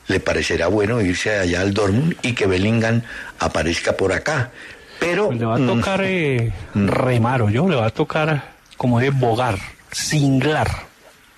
le 0.08 0.20
parecerá 0.20 0.68
bueno 0.68 1.00
irse 1.00 1.38
allá 1.38 1.60
al 1.60 1.74
Dortmund 1.74 2.16
y 2.22 2.34
que 2.34 2.46
Bellingham 2.46 3.02
aparezca 3.38 3.96
por 3.96 4.12
acá. 4.12 4.50
Pero 4.98 5.28
Pues 5.28 5.40
le 5.40 5.46
va 5.46 5.56
a 5.56 5.58
mm, 5.58 5.66
tocar 5.66 6.00
eh, 6.04 6.52
remar, 6.74 7.42
o 7.42 7.50
yo, 7.50 7.68
le 7.68 7.76
va 7.76 7.86
a 7.86 7.90
tocar, 7.90 8.52
como 8.76 9.00
de 9.00 9.10
bogar, 9.10 9.58
singlar. 9.90 10.91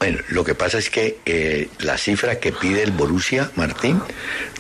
Bueno, 0.05 0.19
lo 0.29 0.45
que 0.45 0.55
pasa 0.55 0.77
es 0.77 0.91
que 0.91 1.17
eh, 1.25 1.71
la 1.79 1.97
cifra 1.97 2.39
que 2.39 2.53
pide 2.53 2.83
el 2.83 2.91
Borussia, 2.91 3.51
Martín, 3.57 4.03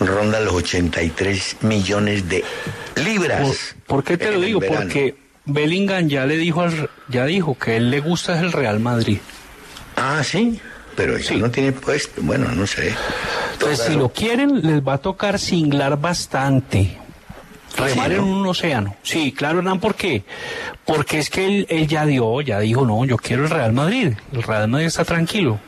ronda 0.01 0.41
los 0.41 0.55
83 0.55 1.57
millones 1.61 2.27
de 2.31 2.43
libras. 3.05 3.77
¿Por, 3.87 4.03
qué 4.03 4.17
te 4.17 4.33
lo 4.33 4.41
digo? 4.41 4.61
Porque 4.67 5.15
Bellingham 5.45 6.09
ya 6.09 6.25
le 6.25 6.39
dijo 6.39 6.63
al- 6.63 6.89
ya 7.09 7.27
dijo 7.27 7.59
que 7.59 7.77
él 7.77 7.91
le 7.91 8.01
gusta 8.01 8.41
el 8.41 8.53
Real 8.53 8.81
Madrid. 8.81 9.19
Ah, 9.97 10.23
sí, 10.25 10.59
pero 10.97 11.19
ya 11.19 11.25
Sí. 11.29 11.37
no 11.37 11.51
tiene 11.51 11.73
puesto. 11.73 12.23
Bueno, 12.23 12.51
no 12.53 12.67
sé. 12.67 12.95
Entonces, 13.53 13.85
si 13.87 13.97
lo 13.97 14.09
quieren, 14.09 14.67
les 14.67 14.81
va 14.81 14.95
a 14.95 14.99
tocar 14.99 15.39
singlar 15.39 16.01
bastante. 16.01 16.97
Remar 17.77 18.09
Sí, 18.11 18.15
en 18.15 18.21
un 18.21 18.47
océano. 18.47 18.97
Sí, 19.03 19.33
claro, 19.33 19.59
Hernán, 19.59 19.81
¿por 19.81 19.95
qué? 19.95 20.23
Porque 20.85 21.19
es 21.19 21.31
que 21.31 21.47
él, 21.47 21.67
él 21.69 21.87
ya 21.89 22.07
dio, 22.07 22.41
ya 22.41 22.61
dijo, 22.61 22.85
no, 22.87 23.05
yo 23.05 23.17
quiero 23.17 23.45
el 23.45 23.51
Real 23.51 23.73
Madrid. 23.73 24.13
El 24.33 24.43
Real 24.43 24.69
Madrid 24.69 24.87
está 24.87 25.05
tranquilo. 25.05 25.59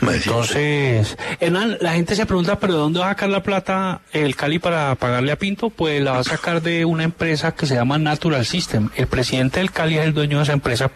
Entonces, 0.00 1.16
Hernán, 1.40 1.76
la 1.80 1.92
gente 1.92 2.16
se 2.16 2.26
pregunta, 2.26 2.58
¿pero 2.58 2.72
de 2.74 2.78
dónde 2.80 3.00
va 3.00 3.06
a 3.06 3.08
sacar 3.10 3.28
la 3.28 3.42
plata 3.42 4.00
el 4.12 4.34
Cali 4.34 4.58
para 4.58 4.94
pagarle 4.96 5.32
a 5.32 5.36
Pinto? 5.38 5.70
Pues 5.70 6.02
la 6.02 6.12
va 6.12 6.18
a 6.18 6.24
sacar 6.24 6.60
de 6.62 6.84
una 6.84 7.04
empresa 7.04 7.52
que 7.52 7.66
se 7.66 7.74
llama 7.74 7.98
Natural 7.98 8.44
System. 8.44 8.88
El 8.96 9.06
presidente 9.06 9.60
del 9.60 9.70
Cali 9.70 9.98
es 9.98 10.04
el 10.04 10.14
dueño 10.14 10.38
de 10.38 10.42
esa 10.44 10.52
empresa 10.52 10.90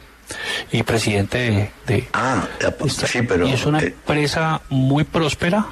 y 0.73 0.83
presidente 0.83 1.39
de... 1.39 1.71
de- 1.87 2.09
Ah, 2.13 2.45
pues, 2.79 2.95
sí, 2.95 3.23
pero. 3.23 3.47
y 3.47 3.53
es 3.53 3.65
una 3.65 3.81
eh, 3.81 3.87
empresa 3.87 4.61
muy 4.71 5.05
próspera 5.05 5.67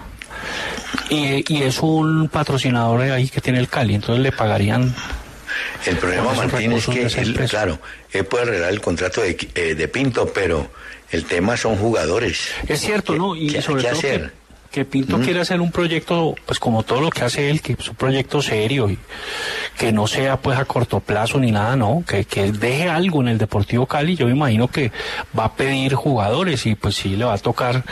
y, 1.10 1.44
y 1.52 1.62
es 1.62 1.80
un 1.80 2.28
patrocinador 2.28 3.02
ahí 3.02 3.28
que 3.28 3.40
tiene 3.40 3.58
el 3.58 3.68
Cali, 3.68 3.94
entonces 3.94 4.22
le 4.22 4.32
pagarían... 4.32 4.94
El 5.86 5.96
problema, 5.98 6.32
Martín, 6.32 6.72
es 6.72 6.86
que, 6.86 7.02
él, 7.20 7.34
claro, 7.48 7.78
él 8.12 8.24
puede 8.24 8.44
arreglar 8.44 8.70
el 8.70 8.80
contrato 8.80 9.20
de, 9.20 9.36
eh, 9.54 9.74
de 9.74 9.88
Pinto, 9.88 10.32
pero 10.32 10.68
el 11.10 11.24
tema 11.26 11.56
son 11.56 11.76
jugadores. 11.76 12.48
Es 12.66 12.80
cierto, 12.80 13.12
¿Qué- 13.12 13.18
¿no? 13.18 13.36
Y 13.36 13.48
qué- 13.48 13.62
sobre 13.62 13.82
qué 13.82 13.90
todo 13.90 14.00
que, 14.00 14.08
hacer? 14.08 14.32
Que 14.74 14.84
Pinto 14.84 15.18
¿Mm? 15.18 15.22
quiere 15.22 15.40
hacer 15.40 15.60
un 15.60 15.70
proyecto, 15.70 16.34
pues 16.46 16.58
como 16.58 16.82
todo 16.82 17.00
lo 17.00 17.10
que 17.10 17.22
hace 17.22 17.48
él, 17.48 17.62
que 17.62 17.74
es 17.74 17.88
un 17.88 17.94
proyecto 17.94 18.42
serio 18.42 18.90
y 18.90 18.98
que 19.78 19.92
no 19.92 20.08
sea 20.08 20.36
pues 20.38 20.58
a 20.58 20.64
corto 20.64 20.98
plazo 20.98 21.38
ni 21.38 21.52
nada, 21.52 21.76
¿no? 21.76 22.02
Que, 22.04 22.24
que 22.24 22.50
deje 22.50 22.88
algo 22.88 23.22
en 23.22 23.28
el 23.28 23.38
Deportivo 23.38 23.86
Cali. 23.86 24.16
Yo 24.16 24.26
me 24.26 24.32
imagino 24.32 24.66
que 24.66 24.90
va 25.38 25.44
a 25.44 25.54
pedir 25.54 25.94
jugadores 25.94 26.66
y 26.66 26.74
pues 26.74 26.96
sí 26.96 27.14
le 27.14 27.24
va 27.24 27.34
a 27.34 27.38
tocar. 27.38 27.84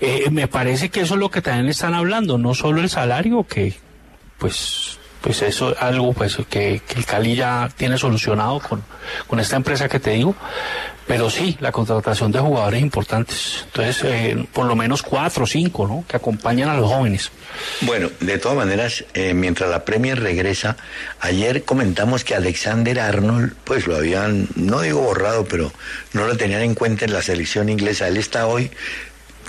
Eh, 0.00 0.30
me 0.30 0.48
parece 0.48 0.88
que 0.88 1.02
eso 1.02 1.12
es 1.12 1.20
lo 1.20 1.30
que 1.30 1.42
también 1.42 1.66
le 1.66 1.72
están 1.72 1.92
hablando, 1.92 2.38
no 2.38 2.54
solo 2.54 2.80
el 2.80 2.88
salario, 2.88 3.44
que 3.44 3.74
pues 4.38 4.96
pues 5.20 5.42
eso 5.42 5.72
es 5.72 5.82
algo 5.82 6.14
pues 6.14 6.38
que, 6.48 6.80
que 6.88 6.94
el 6.96 7.04
Cali 7.04 7.34
ya 7.34 7.68
tiene 7.76 7.98
solucionado 7.98 8.60
con, 8.60 8.82
con 9.26 9.38
esta 9.40 9.56
empresa 9.56 9.90
que 9.90 10.00
te 10.00 10.12
digo 10.12 10.34
pero 11.10 11.28
sí 11.28 11.58
la 11.58 11.72
contratación 11.72 12.30
de 12.30 12.38
jugadores 12.38 12.80
importantes. 12.80 13.64
Entonces 13.66 14.04
eh, 14.04 14.46
por 14.52 14.66
lo 14.66 14.76
menos 14.76 15.02
cuatro 15.02 15.42
o 15.42 15.46
cinco 15.46 15.88
no 15.88 16.04
que 16.06 16.16
acompañan 16.16 16.68
a 16.68 16.76
los 16.76 16.88
jóvenes. 16.88 17.32
Bueno, 17.80 18.10
de 18.20 18.38
todas 18.38 18.56
maneras, 18.56 19.04
eh, 19.14 19.34
mientras 19.34 19.68
la 19.70 19.84
Premier 19.84 20.20
regresa, 20.20 20.76
ayer 21.18 21.64
comentamos 21.64 22.22
que 22.22 22.36
Alexander 22.36 23.00
Arnold, 23.00 23.54
pues 23.64 23.88
lo 23.88 23.96
habían, 23.96 24.46
no 24.54 24.82
digo 24.82 25.00
borrado, 25.00 25.46
pero 25.46 25.72
no 26.12 26.28
lo 26.28 26.36
tenían 26.36 26.62
en 26.62 26.76
cuenta 26.76 27.06
en 27.06 27.12
la 27.12 27.22
selección 27.22 27.68
inglesa. 27.68 28.06
Él 28.06 28.16
está 28.16 28.46
hoy 28.46 28.70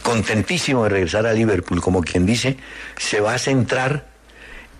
contentísimo 0.02 0.86
de 0.86 0.90
regresar 0.90 1.28
a 1.28 1.34
Liverpool, 1.34 1.80
como 1.80 2.02
quien 2.02 2.26
dice, 2.26 2.58
se 2.98 3.20
va 3.20 3.36
a 3.36 3.38
centrar 3.38 4.11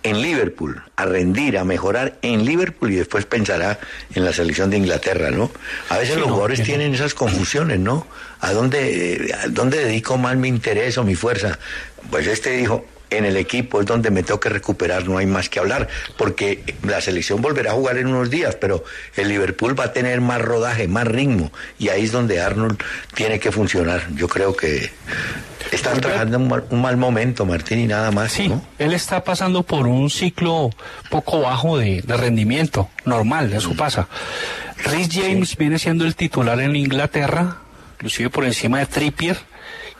en 0.04 0.20
Liverpool, 0.20 0.82
a 0.96 1.04
rendir, 1.04 1.58
a 1.58 1.64
mejorar 1.64 2.18
en 2.22 2.44
Liverpool 2.44 2.92
y 2.92 2.96
después 2.96 3.24
pensará 3.26 3.78
en 4.14 4.24
la 4.24 4.32
selección 4.32 4.70
de 4.70 4.76
Inglaterra, 4.78 5.30
¿no? 5.30 5.50
A 5.88 5.98
veces 5.98 6.14
Sí, 6.14 6.20
los 6.20 6.28
no, 6.28 6.34
jugadores 6.34 6.58
no. 6.60 6.64
tienen 6.64 6.94
esas 6.94 7.14
confusiones, 7.14 7.78
¿no? 7.78 8.06
¿A 8.40 8.52
dónde, 8.52 9.32
a 9.42 9.48
dónde 9.48 9.78
dedico 9.84 10.18
más 10.18 10.36
mi 10.36 10.48
interés 10.48 10.98
o 10.98 11.04
mi 11.04 11.14
fuerza? 11.14 11.58
Pues 12.10 12.26
este 12.26 12.50
dijo, 12.50 12.84
en 13.16 13.24
el 13.24 13.36
equipo 13.36 13.80
es 13.80 13.86
donde 13.86 14.10
me 14.10 14.22
tengo 14.22 14.40
que 14.40 14.48
recuperar, 14.48 15.08
no 15.08 15.18
hay 15.18 15.26
más 15.26 15.48
que 15.48 15.60
hablar, 15.60 15.88
porque 16.16 16.62
la 16.82 17.00
selección 17.00 17.40
volverá 17.40 17.72
a 17.72 17.74
jugar 17.74 17.98
en 17.98 18.06
unos 18.08 18.30
días, 18.30 18.56
pero 18.56 18.84
el 19.16 19.28
Liverpool 19.28 19.78
va 19.78 19.84
a 19.84 19.92
tener 19.92 20.20
más 20.20 20.40
rodaje, 20.40 20.88
más 20.88 21.06
ritmo, 21.06 21.52
y 21.78 21.88
ahí 21.88 22.04
es 22.04 22.12
donde 22.12 22.40
Arnold 22.40 22.82
tiene 23.14 23.38
que 23.38 23.52
funcionar. 23.52 24.06
Yo 24.14 24.28
creo 24.28 24.56
que 24.56 24.90
están 25.70 26.00
trabajando 26.00 26.36
en 26.36 26.42
un 26.42 26.48
mal, 26.48 26.64
un 26.70 26.82
mal 26.82 26.96
momento, 26.96 27.46
Martín, 27.46 27.80
y 27.80 27.86
nada 27.86 28.10
más, 28.10 28.32
sí 28.32 28.48
¿no? 28.48 28.62
él 28.78 28.92
está 28.92 29.24
pasando 29.24 29.62
por 29.62 29.86
un 29.86 30.10
ciclo 30.10 30.70
poco 31.10 31.40
bajo 31.40 31.78
de, 31.78 32.02
de 32.02 32.16
rendimiento 32.16 32.90
normal 33.04 33.52
eso 33.52 33.74
pasa 33.74 34.08
Rhys 34.84 35.08
James 35.10 35.56
viene 35.56 35.78
siendo 35.78 36.04
el 36.04 36.14
titular 36.16 36.60
en 36.60 36.76
Inglaterra 36.76 37.58
inclusive 37.94 38.30
por 38.30 38.44
encima 38.44 38.80
de 38.80 38.86
Trippier 38.86 39.38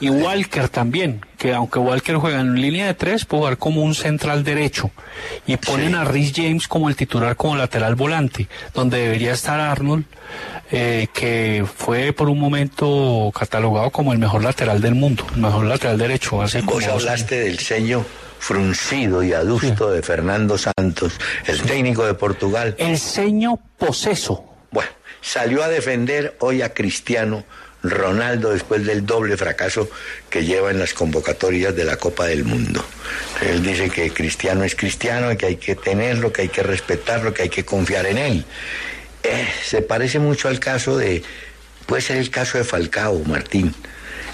y 0.03 0.11
Walker 0.11 0.69
también, 0.69 1.25
que 1.39 1.55
aunque 1.55 1.79
Walker 1.79 2.17
juega 2.17 2.41
en 2.41 2.61
línea 2.61 2.87
de 2.87 2.95
tres, 2.95 3.25
puede 3.25 3.41
jugar 3.43 3.57
como 3.59 3.83
un 3.83 3.95
central 3.95 4.43
derecho. 4.43 4.91
Y 5.47 5.57
ponen 5.57 5.91
Sí. 5.91 5.95
a 5.95 6.05
Rhys 6.05 6.33
James 6.35 6.67
como 6.67 6.89
el 6.89 6.97
titular, 6.97 7.37
como 7.37 7.55
lateral 7.57 7.95
volante, 7.95 8.49
donde 8.75 8.99
debería 8.99 9.33
estar 9.33 9.61
Arnold, 9.61 10.05
eh, 10.73 11.07
que 11.15 11.65
fue 11.77 12.13
por 12.13 12.29
un 12.29 12.41
momento 12.41 13.31
catalogado 13.39 13.91
como 13.91 14.13
el 14.13 14.19
mejor 14.19 14.43
lateral 14.43 14.81
del 14.81 14.95
mundo, 14.97 15.25
el 15.37 15.41
mejor 15.41 15.67
lateral 15.67 15.99
derecho. 15.99 16.43
Hace 16.43 16.63
Vos 16.63 16.85
hablaste 16.85 17.39
del 17.41 17.59
ceño 17.61 18.05
fruncido 18.41 19.23
y 19.23 19.33
adusto 19.33 19.91
de 19.93 20.03
Fernando 20.03 20.59
Santos, 20.59 21.13
el 21.47 21.63
técnico 21.63 22.05
de 22.05 22.15
Portugal. 22.15 22.75
El 22.77 22.99
ceño 22.99 23.61
poseso. 23.79 24.45
Bueno, 24.73 24.91
salió 25.21 25.63
a 25.63 25.69
defender 25.69 26.37
hoy 26.41 26.61
a 26.63 26.75
Cristiano 26.75 27.45
Ronaldo 27.83 28.51
después 28.53 28.85
del 28.87 29.05
doble 29.05 29.37
fracaso 29.37 29.91
que 30.31 30.45
lleva 30.45 30.71
en 30.71 30.79
las 30.79 30.95
convocatorias 30.95 31.75
de 31.75 31.85
la 31.85 31.97
Copa 31.97 32.27
del 32.27 32.45
Mundo. 32.45 32.85
Él 33.41 33.63
dice 33.63 33.91
que 33.91 34.11
Cristiano 34.13 34.63
es 34.65 34.75
Cristiano, 34.77 35.37
que 35.37 35.47
hay 35.47 35.57
que 35.57 35.75
tenerlo, 35.75 36.33
que 36.33 36.43
hay 36.43 36.49
que 36.49 36.63
respetarlo, 36.63 37.35
que 37.35 37.43
hay 37.43 37.49
que 37.49 37.65
confiar 37.65 38.07
en 38.07 38.19
él. 38.19 38.45
Eh, 39.25 39.49
se 39.65 39.83
parece 39.83 40.19
mucho 40.19 40.49
al 40.49 40.61
caso 40.61 40.97
de, 40.97 41.23
puede 41.87 42.03
ser 42.03 42.17
el 42.19 42.31
caso 42.31 42.59
de 42.59 42.65
Falcao, 42.65 43.19
Martín. 43.25 43.75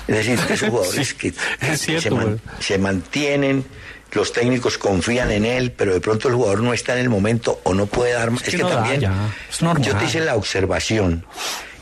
Es 0.06 0.16
decir, 0.16 0.38
que 0.40 0.56
son 0.58 0.70
jugadores 0.70 1.08
Sí, 1.08 1.14
que, 1.14 1.28
es 1.28 1.36
que 1.60 1.76
cierto, 1.76 2.02
se, 2.02 2.10
man- 2.10 2.40
se 2.60 2.78
mantienen, 2.78 3.64
los 4.12 4.32
técnicos 4.32 4.78
confían 4.78 5.30
en 5.30 5.44
él, 5.44 5.72
pero 5.72 5.92
de 5.92 6.00
pronto 6.00 6.28
el 6.28 6.34
jugador 6.34 6.60
no 6.62 6.72
está 6.72 6.94
en 6.94 7.00
el 7.00 7.08
momento 7.10 7.60
o 7.64 7.74
no 7.74 7.86
puede 7.86 8.12
dar 8.12 8.30
más. 8.30 8.42
Es 8.42 8.48
Es, 8.48 8.54
que 8.56 8.62
no 8.62 8.68
también, 8.68 9.00
ya, 9.00 9.34
es 9.50 9.60
normal. 9.62 9.82
yo 9.86 9.96
te 9.96 10.04
hice 10.06 10.20
la 10.20 10.34
observación 10.36 11.26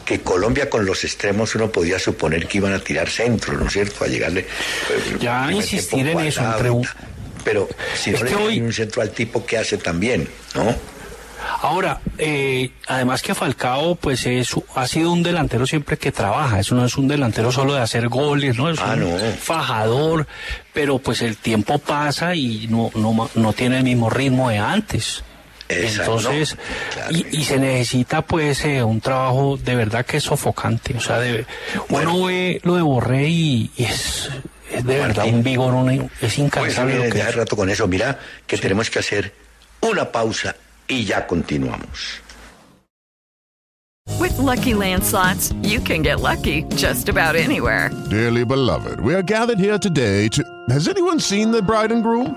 que 0.07 0.21
Colombia 0.23 0.71
con 0.71 0.87
los 0.87 1.05
extremos 1.05 1.55
uno 1.57 1.71
podía 1.71 1.99
suponer 1.99 2.47
que 2.47 2.57
iban 2.59 2.73
a 2.73 2.79
tirar 2.79 3.11
centro, 3.11 3.53
¿no 3.55 3.67
es 3.67 3.73
cierto? 3.75 4.05
A 4.05 4.07
llegarle. 4.07 4.41
eh, 4.41 5.17
Ya 5.21 5.53
insistir 5.53 6.07
en 6.09 6.21
eso, 6.21 6.43
entre. 6.43 6.71
Pero 7.45 7.69
si 7.95 8.11
Es 8.11 8.23
no 8.23 8.29
le 8.29 8.35
hoy- 8.37 8.61
un 8.61 8.73
centro 8.73 9.03
al 9.03 9.11
tipo, 9.11 9.45
¿qué 9.45 9.59
hace 9.59 9.77
también? 9.79 10.29
¿No? 10.55 10.75
Ahora, 11.63 12.01
eh, 12.19 12.71
además 12.89 13.23
que 13.23 13.35
Falcao, 13.35 13.95
pues 13.95 14.27
es, 14.27 14.51
ha 14.75 14.87
sido 14.89 15.13
un 15.13 15.23
delantero 15.23 15.65
siempre 15.67 15.97
que 15.97 16.11
trabaja. 16.11 16.59
Eso 16.61 16.75
no 16.75 16.85
es 16.85 16.97
un 16.97 17.07
delantero 17.07 17.53
solo 17.53 17.75
de 17.75 17.81
hacer 17.83 18.09
goles, 18.09 18.57
¿no? 18.57 18.69
Es 18.69 18.79
Ah, 18.81 18.95
un 18.95 19.01
no. 19.01 19.19
fajador, 19.41 20.27
pero 20.73 20.99
pues 20.99 21.23
el 21.23 21.37
tiempo 21.37 21.79
pasa 21.79 22.35
y 22.35 22.67
no, 22.69 22.91
no, 22.95 23.31
no 23.35 23.53
tiene 23.53 23.79
el 23.79 23.85
mismo 23.85 24.11
ritmo 24.11 24.51
de 24.51 24.59
antes. 24.59 25.23
Exacto, 25.69 26.17
Entonces. 26.19 26.57
Claro. 26.95 27.11
y, 27.17 27.27
y 27.39 27.45
se 27.45 27.59
necesita 27.59 28.23
pues 28.23 28.65
eh, 28.65 28.83
un 28.83 29.01
trabajo 29.01 29.57
de 29.57 29.75
verdad 29.75 30.05
que 30.07 30.19
es 30.19 30.25
sofocante. 30.25 30.95
O 30.97 31.01
sea, 31.01 31.19
de, 31.19 31.45
Bueno. 31.89 32.15
uno 32.15 32.27
ve 32.27 32.61
lo 32.65 32.77
de 32.77 32.83
Borré 32.83 33.29
y, 33.29 33.71
y 33.77 33.85
es, 33.85 34.31
es 34.73 34.85
de 34.85 34.99
verdad 34.99 35.17
Martín. 35.25 35.35
un 35.37 35.43
vigor, 35.43 35.75
una- 35.75 35.95
es 35.95 36.11
Pues 36.21 36.39
incansable. 36.39 36.93
viene 36.93 37.09
lo 37.09 37.15
que 37.15 37.23
hace. 37.23 37.33
rato 37.33 37.57
con 37.57 37.69
eso. 37.69 37.87
Mira 37.89 38.19
que 38.47 38.57
tenemos 38.59 38.91
que 38.91 39.01
hacer 39.01 39.35
una 39.81 40.11
pausa 40.13 40.55
y 40.89 41.05
ya 41.05 41.27
continuamos. 41.27 42.21
With 44.21 44.39
Lucky 44.39 44.73
Land 44.75 45.03
slots, 45.03 45.53
you 45.63 45.81
can 45.81 46.03
get 46.05 46.21
lucky 46.21 46.65
just 46.77 47.09
about 47.09 47.35
anywhere. 47.35 47.91
Dearly 48.09 48.45
beloved, 48.45 49.01
we 49.01 49.15
are 49.15 49.23
gathered 49.23 49.59
here 49.59 49.79
today 49.79 50.29
to. 50.29 50.43
Has 50.71 50.87
anyone 50.87 51.19
seen 51.19 51.51
the 51.51 51.61
bride 51.61 51.91
and 51.93 52.05
groom? 52.05 52.37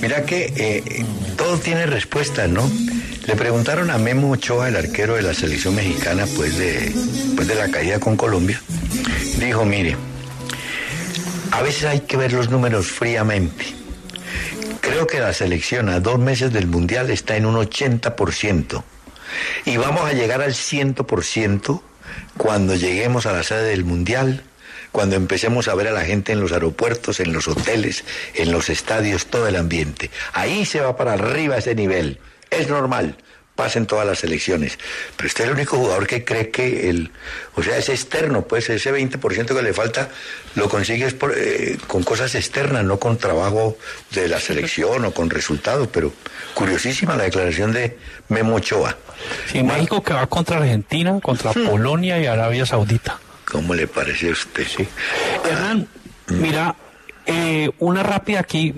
mira 0.00 0.24
que 0.24 0.52
eh, 0.56 1.04
todo 1.36 1.58
tiene 1.58 1.86
respuesta, 1.86 2.46
¿no? 2.46 2.70
Le 3.26 3.36
preguntaron 3.36 3.90
a 3.90 3.98
Memo 3.98 4.30
Ochoa, 4.30 4.68
el 4.68 4.76
arquero 4.76 5.14
de 5.14 5.22
la 5.22 5.34
selección 5.34 5.74
mexicana, 5.74 6.26
pues 6.36 6.58
de, 6.58 6.92
pues 7.36 7.46
de 7.46 7.54
la 7.54 7.70
caída 7.70 8.00
con 8.00 8.16
Colombia. 8.16 8.60
Dijo, 9.38 9.64
mire, 9.64 9.96
a 11.52 11.62
veces 11.62 11.84
hay 11.84 12.00
que 12.00 12.16
ver 12.16 12.32
los 12.32 12.50
números 12.50 12.86
fríamente. 12.86 13.66
Creo 14.80 15.06
que 15.06 15.20
la 15.20 15.32
selección 15.32 15.88
a 15.88 16.00
dos 16.00 16.18
meses 16.18 16.52
del 16.52 16.66
Mundial 16.66 17.10
está 17.10 17.36
en 17.36 17.46
un 17.46 17.56
80%. 17.56 18.82
Y 19.66 19.76
vamos 19.76 20.04
a 20.04 20.12
llegar 20.12 20.42
al 20.42 20.52
100% 20.52 21.80
cuando 22.36 22.74
lleguemos 22.74 23.26
a 23.26 23.32
la 23.32 23.42
sede 23.42 23.68
del 23.68 23.84
Mundial, 23.84 24.42
cuando 24.92 25.16
empecemos 25.16 25.68
a 25.68 25.74
ver 25.74 25.88
a 25.88 25.92
la 25.92 26.04
gente 26.04 26.32
en 26.32 26.40
los 26.40 26.52
aeropuertos, 26.52 27.20
en 27.20 27.32
los 27.32 27.48
hoteles, 27.48 28.04
en 28.34 28.52
los 28.52 28.70
estadios, 28.70 29.26
todo 29.26 29.46
el 29.46 29.56
ambiente. 29.56 30.10
Ahí 30.32 30.64
se 30.64 30.80
va 30.80 30.96
para 30.96 31.14
arriba 31.14 31.58
ese 31.58 31.74
nivel. 31.74 32.18
Es 32.50 32.68
normal, 32.68 33.16
pasen 33.60 33.86
todas 33.86 34.06
las 34.06 34.24
elecciones. 34.24 34.78
Pero 35.16 35.26
usted 35.26 35.44
es 35.44 35.50
el 35.50 35.56
único 35.56 35.76
jugador 35.76 36.06
que 36.06 36.24
cree 36.24 36.50
que 36.50 36.88
el, 36.88 37.10
o 37.56 37.62
sea, 37.62 37.76
es 37.76 37.90
externo, 37.90 38.42
pues 38.42 38.70
ese 38.70 38.92
20% 38.92 39.54
que 39.54 39.62
le 39.62 39.74
falta 39.74 40.08
lo 40.54 40.68
consigues 40.68 41.12
por, 41.12 41.34
eh, 41.36 41.76
con 41.86 42.02
cosas 42.02 42.34
externas, 42.34 42.84
no 42.84 42.98
con 42.98 43.18
trabajo 43.18 43.76
de 44.12 44.28
la 44.28 44.40
selección 44.40 45.04
o 45.04 45.12
con 45.12 45.28
resultados. 45.28 45.88
Pero 45.92 46.12
curiosísima 46.54 47.16
la 47.16 47.24
declaración 47.24 47.72
de 47.72 47.98
Memo 48.28 48.56
Ochoa. 48.56 48.96
Sí, 49.52 49.62
México 49.62 50.02
que 50.02 50.14
va 50.14 50.26
contra 50.26 50.56
Argentina, 50.56 51.20
contra 51.20 51.52
Polonia 51.52 52.18
y 52.18 52.24
Arabia 52.26 52.64
Saudita. 52.64 53.20
¿Cómo 53.50 53.74
le 53.74 53.86
parece 53.86 54.28
a 54.28 54.32
usted? 54.32 54.66
Sí. 54.66 54.86
Hernán, 55.48 55.88
mira, 56.28 56.74
eh, 57.26 57.70
una 57.78 58.02
rápida 58.02 58.40
aquí. 58.40 58.74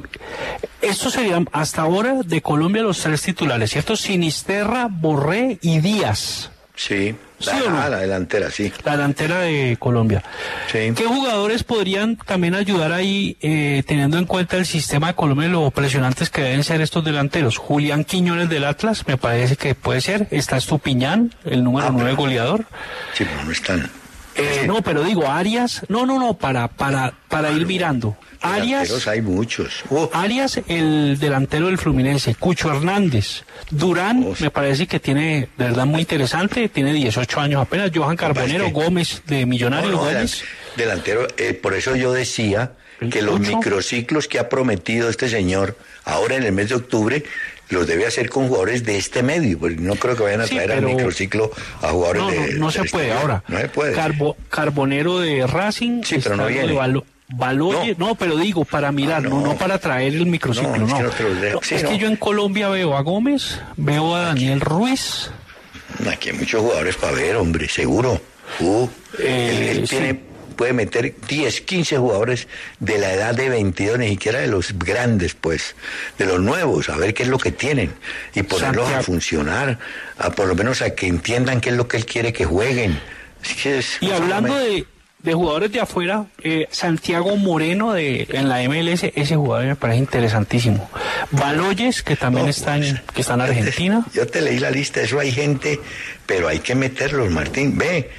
Estos 0.81 1.13
serían 1.13 1.49
hasta 1.53 1.83
ahora 1.83 2.15
de 2.25 2.41
Colombia 2.43 2.83
los 2.83 2.99
tres 3.01 3.23
titulares, 3.23 3.71
¿cierto? 3.71 3.97
Sinisterra, 3.97 4.89
Borré 4.91 5.59
y 5.61 5.81
Díaz. 5.81 6.51
Sí, 6.75 7.15
¿Sí 7.39 7.47
la, 7.51 7.65
o 7.67 7.71
no? 7.71 7.81
ah, 7.83 7.89
la 7.91 7.99
delantera, 7.99 8.51
sí. 8.51 8.73
La 8.83 8.93
delantera 8.93 9.41
de 9.41 9.77
Colombia. 9.79 10.25
Sí. 10.73 10.93
¿Qué 10.97 11.05
jugadores 11.05 11.63
podrían 11.65 12.17
también 12.17 12.55
ayudar 12.55 12.93
ahí, 12.93 13.37
eh, 13.43 13.83
teniendo 13.87 14.17
en 14.19 14.25
cuenta 14.25 14.57
el 14.57 14.65
sistema 14.65 15.09
de 15.09 15.15
Colombia 15.15 15.49
y 15.49 15.51
lo 15.51 15.71
presionantes 15.71 16.31
que 16.31 16.41
deben 16.41 16.65
ser 16.65 16.81
estos 16.81 17.05
delanteros? 17.05 17.59
Julián 17.59 18.05
Quiñones 18.05 18.49
del 18.49 18.65
Atlas, 18.65 19.07
me 19.07 19.19
parece 19.19 19.57
que 19.57 19.75
puede 19.75 20.01
ser. 20.01 20.27
Está 20.31 20.57
Estupiñán, 20.57 21.33
el 21.45 21.63
número 21.63 21.89
Ah, 21.89 21.91
9 21.93 22.15
goleador. 22.15 22.65
Sí, 23.13 23.25
pero 23.25 23.45
no 23.45 23.53
están. 23.53 23.91
Eh, 24.35 24.65
no, 24.67 24.81
pero 24.83 25.03
digo, 25.05 25.27
Arias, 25.29 25.83
no, 25.89 26.07
no, 26.07 26.19
no, 26.19 26.35
para, 26.35 26.69
para, 26.69 27.13
para 27.29 27.51
ir 27.53 27.67
mirando. 27.67 28.17
Arias, 28.41 29.07
hay 29.07 29.21
muchos. 29.23 29.85
Oh, 29.91 30.11
Arias, 30.13 30.61
el 30.69 31.19
delantero 31.21 31.67
del 31.67 31.79
Fluminense, 31.79 32.35
Cucho 32.35 32.71
Hernández, 32.71 33.45
Durán, 33.71 34.27
me 34.41 34.51
parece 34.51 34.87
que 34.87 34.99
tiene, 34.99 35.49
de 35.57 35.65
verdad, 35.65 35.87
muy 35.87 36.01
interesante, 36.01 36.69
tiene 36.69 36.93
18 36.93 37.41
años 37.41 37.61
apenas, 37.63 37.91
Johan 37.95 38.17
Carbonero, 38.17 38.65
que- 38.67 38.73
Gómez, 38.73 39.23
de 39.27 39.47
Millonarios, 39.47 39.93
no, 39.93 39.99
no, 39.99 40.05
Gómez. 40.05 40.43
delan- 40.43 40.77
delantero, 40.77 41.29
eh, 41.37 41.55
por 41.55 41.75
eso 41.75 41.95
yo 41.95 42.13
decía 42.13 42.73
que 43.11 43.21
los 43.23 43.39
microciclos 43.41 44.29
que 44.29 44.39
ha 44.39 44.49
prometido 44.49 45.09
este 45.09 45.29
señor 45.29 45.77
ahora 46.05 46.37
en 46.37 46.45
el 46.45 46.53
mes 46.53 46.69
de 46.71 46.77
octubre 46.77 47.25
los 47.73 47.87
debe 47.87 48.07
hacer 48.07 48.29
con 48.31 48.47
jugadores 48.49 48.85
de 48.85 48.97
este 48.99 49.23
medio, 49.23 49.59
pues 49.59 49.77
no 49.81 49.97
creo 49.97 50.17
que 50.17 50.23
vayan 50.23 50.43
a 50.43 50.47
Sí, 50.47 50.55
traer 50.55 50.73
al 50.73 50.83
microciclo 50.83 51.51
a 51.81 51.89
jugadores 51.89 52.23
No, 52.23 52.31
no, 52.31 52.33
de 52.47 52.55
no 52.55 52.71
del 52.71 52.73
se 52.73 52.85
puede 52.91 53.13
ahora. 53.13 53.43
No 53.49 53.59
se 53.59 53.69
puede. 53.69 53.95
Carbo- 53.95 54.37
Carbonero 54.49 55.19
de 55.19 55.47
Racing. 55.47 56.03
Sí, 56.05 56.19
pero 56.23 56.37
no 56.37 56.45
de 56.47 56.53
viene. 56.53 56.69
No. 56.69 56.73
pero 58.15 58.37
digo, 58.37 58.65
para 58.65 58.93
mirar, 58.93 59.23
no. 59.23 59.41
no, 59.41 59.57
para 59.57 59.79
traer 59.79 60.15
el 60.15 60.27
microciclo, 60.27 60.77
No, 60.77 60.87
es 60.99 61.05
que 61.05 61.67
Sí, 61.67 61.75
es 61.77 61.83
yo 61.99 62.07
en 62.07 62.17
Colombia 62.17 62.69
veo 62.69 62.97
a 62.97 63.01
Gómez, 63.03 63.59
veo 63.77 64.15
a 64.15 64.21
Daniel 64.27 64.61
Ruiz, 64.61 65.31
Aquí 66.11 66.31
hay 66.31 66.37
muchos 66.37 66.61
jugadores 66.63 66.97
para 66.97 67.13
ver, 67.13 67.37
hombre, 67.37 67.69
seguro. 67.69 68.21
Uh, 68.61 68.87
Eh, 69.19 69.69
él, 69.73 69.79
él 69.79 69.89
sí. 69.89 69.97
tiene, 69.97 70.21
puede 70.53 70.73
meter 70.73 71.15
10, 71.29 71.61
15 71.63 71.99
jugadores 71.99 72.49
de 72.81 72.99
la 72.99 73.13
edad 73.13 73.35
de 73.35 73.49
22, 73.49 73.99
ni 73.99 74.09
siquiera 74.11 74.41
de 74.41 74.47
los 74.47 74.79
grandes, 74.79 75.35
pues, 75.35 75.75
de 76.19 76.27
los 76.27 76.41
nuevos, 76.41 76.89
a 76.89 76.97
ver 76.97 77.15
qué 77.15 77.25
es 77.25 77.29
lo 77.29 77.39
que 77.39 77.53
tienen 77.53 77.93
y 78.35 78.43
ponerlos 78.43 78.89
a 78.91 79.03
funcionar, 79.03 79.79
a 80.19 80.31
por 80.31 80.47
lo 80.47 80.55
menos 80.55 80.83
a 80.83 80.95
que 80.95 81.07
entiendan 81.07 81.61
qué 81.61 81.71
es 81.71 81.77
lo 81.77 81.89
que 81.89 81.97
él 81.97 82.07
quiere 82.07 82.33
que 82.33 82.45
jueguen. 82.45 82.99
Así 83.43 83.55
que 83.57 83.79
es- 83.79 83.99
Y 84.01 84.11
hablando 84.13 84.57
de, 84.57 84.87
de 85.19 85.35
jugadores 85.35 85.73
de 85.73 85.81
afuera, 85.81 86.27
eh, 86.43 86.67
Santiago 86.71 87.37
Moreno 87.37 87.93
de, 87.93 88.27
en 88.31 88.49
la 88.49 88.63
MLS, 88.63 89.05
ese 89.15 89.37
jugador 89.37 89.67
me 89.67 89.77
parece 89.77 89.99
interesantísimo. 90.01 90.89
Baloyes, 91.31 92.03
que 92.03 92.17
también 92.17 92.49
está, 92.49 92.77
en, 92.77 93.01
que 93.15 93.21
está 93.21 93.35
en 93.35 93.41
Argentina. 93.43 94.05
Yo 94.15 94.27
te 94.27 94.41
leí 94.41 94.59
la 94.59 94.71
lista, 94.71 95.01
eso 95.01 95.19
hay 95.19 95.33
gente, 95.33 95.81
pero 96.27 96.49
hay 96.49 96.59
que 96.61 96.75
meterlos, 96.75 97.31
Martín. 97.31 97.77
Ve, 97.79 98.11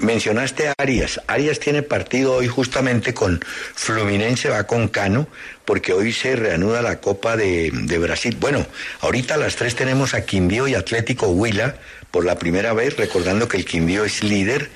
mencionaste 0.00 0.68
a 0.68 0.74
Arias. 0.78 1.20
Arias 1.26 1.60
tiene 1.60 1.82
partido 1.82 2.34
hoy 2.34 2.48
justamente 2.48 3.14
con 3.14 3.40
Fluminense, 3.74 4.48
va 4.48 4.64
con 4.64 4.88
Cano, 4.88 5.28
porque 5.64 5.92
hoy 5.92 6.12
se 6.12 6.36
reanuda 6.36 6.82
la 6.82 7.00
Copa 7.00 7.36
de, 7.36 7.70
de 7.72 7.98
Brasil. 7.98 8.36
Bueno, 8.40 8.66
ahorita 9.00 9.34
a 9.34 9.36
las 9.36 9.56
tres 9.56 9.74
tenemos 9.74 10.14
a 10.14 10.24
Quindío 10.24 10.68
y 10.68 10.74
Atlético 10.74 11.28
Huila 11.28 11.76
por 12.10 12.24
la 12.24 12.38
primera 12.38 12.72
vez, 12.72 12.96
recordando 12.96 13.48
que 13.48 13.58
el 13.58 13.64
Quindío 13.64 14.04
es 14.04 14.22
líder. 14.22 14.70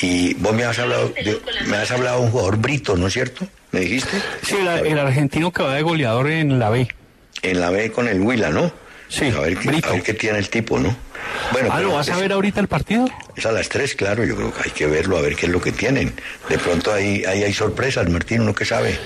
Y 0.00 0.34
vos 0.34 0.54
me 0.54 0.64
has 0.64 0.78
hablado 0.78 1.08
de, 1.10 1.40
me 1.66 1.76
has 1.76 1.90
hablado 1.90 2.20
de 2.20 2.26
un 2.26 2.30
jugador 2.32 2.56
brito, 2.56 2.96
¿no 2.96 3.08
es 3.08 3.12
cierto? 3.12 3.46
¿Me 3.72 3.80
dijiste? 3.80 4.16
Sí, 4.42 4.56
el, 4.56 4.86
el 4.86 4.98
argentino 4.98 5.52
que 5.52 5.62
va 5.62 5.74
de 5.74 5.82
goleador 5.82 6.30
en 6.30 6.58
la 6.58 6.70
B. 6.70 6.88
En 7.42 7.60
la 7.60 7.70
B 7.70 7.92
con 7.92 8.08
el 8.08 8.20
Huila, 8.20 8.50
¿no? 8.50 8.72
Sí, 9.08 9.26
a 9.26 9.40
ver, 9.40 9.58
qué- 9.58 9.80
a 9.84 9.90
ver 9.92 10.02
qué 10.02 10.14
tiene 10.14 10.38
el 10.38 10.48
tipo, 10.50 10.78
¿no? 10.78 10.94
Bueno, 11.52 11.68
Ah, 11.70 11.76
pero 11.76 11.88
¿lo 11.88 11.94
vas 11.94 12.08
a 12.10 12.16
ver 12.16 12.32
ahorita 12.32 12.60
el 12.60 12.68
partido? 12.68 13.06
Es 13.36 13.46
a 13.46 13.52
las 13.52 13.68
tres, 13.68 13.94
claro, 13.94 14.24
yo 14.24 14.36
creo 14.36 14.52
que 14.52 14.60
hay 14.64 14.70
que 14.70 14.86
verlo, 14.86 15.16
a 15.16 15.20
ver 15.22 15.34
qué 15.36 15.46
es 15.46 15.52
lo 15.52 15.60
que 15.60 15.72
tienen. 15.72 16.12
De 16.48 16.58
pronto 16.58 16.92
ahí, 16.92 17.24
ahí 17.24 17.42
hay 17.42 17.52
sorpresas, 17.52 18.08
Martín, 18.08 18.42
uno 18.42 18.54
que 18.54 18.64
sabe. 18.64 18.98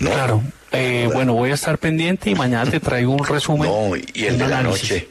¿no? 0.00 0.10
Claro. 0.10 0.42
Eh, 0.72 1.08
bueno, 1.12 1.34
voy 1.34 1.50
a 1.50 1.54
estar 1.54 1.76
pendiente 1.78 2.30
y 2.30 2.34
mañana 2.34 2.68
te 2.70 2.80
traigo 2.80 3.12
un 3.12 3.24
resumen. 3.26 3.68
No, 3.70 3.94
y 3.96 4.24
el 4.24 4.38
de 4.38 4.48
la 4.48 4.60
análisis. 4.60 4.90
noche, 4.90 5.08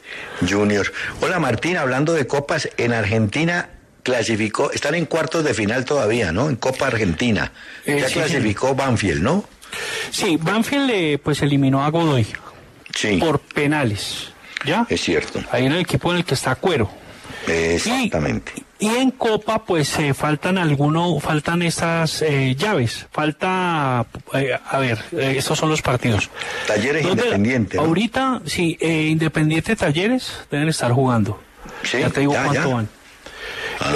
Junior. 0.48 0.92
Hola 1.20 1.38
Martín, 1.38 1.76
hablando 1.76 2.12
de 2.14 2.26
copas, 2.26 2.68
en 2.76 2.92
Argentina 2.92 3.68
clasificó, 4.02 4.72
están 4.72 4.96
en 4.96 5.06
cuartos 5.06 5.44
de 5.44 5.54
final 5.54 5.84
todavía, 5.84 6.32
¿no? 6.32 6.50
En 6.50 6.56
Copa 6.56 6.88
Argentina. 6.88 7.52
Eh, 7.86 7.98
ya 8.00 8.08
sí, 8.08 8.14
clasificó 8.14 8.74
Banfield, 8.74 9.22
¿no? 9.22 9.44
Sí, 10.10 10.36
Banfield 10.38 10.90
eh, 10.92 11.18
pues 11.22 11.40
eliminó 11.42 11.84
a 11.84 11.88
Godoy 11.90 12.26
Sí. 12.94 13.16
por 13.18 13.38
penales. 13.40 14.31
¿Ya? 14.64 14.86
Es 14.88 15.00
cierto. 15.02 15.40
Ahí 15.50 15.66
en 15.66 15.72
el 15.72 15.80
equipo 15.80 16.10
en 16.12 16.18
el 16.18 16.24
que 16.24 16.34
está 16.34 16.54
Cuero. 16.54 16.88
Exactamente. 17.46 18.52
Y 18.78 18.88
en 18.88 19.10
Copa, 19.12 19.64
pues 19.64 19.96
eh, 19.98 20.12
faltan 20.14 20.58
alguno, 20.58 21.18
faltan 21.20 21.62
estas 21.62 22.22
eh, 22.22 22.54
llaves. 22.56 23.06
Falta, 23.12 24.06
eh, 24.34 24.58
a 24.70 24.78
ver, 24.78 24.98
eh, 25.12 25.34
estos 25.38 25.58
son 25.58 25.70
los 25.70 25.82
partidos. 25.82 26.30
Talleres 26.66 27.02
¿Dónde- 27.04 27.22
Independiente. 27.24 27.76
¿no? 27.76 27.84
Ahorita, 27.84 28.42
sí, 28.44 28.76
Independiente 28.80 29.76
Talleres 29.76 30.32
deben 30.50 30.68
estar 30.68 30.90
jugando. 30.92 31.40
Sí, 31.84 31.98
ya 32.00 32.10
te 32.10 32.20
digo 32.20 32.32
ya, 32.32 32.44
cuánto 32.44 32.68
ya. 32.68 32.74
van. 32.74 32.88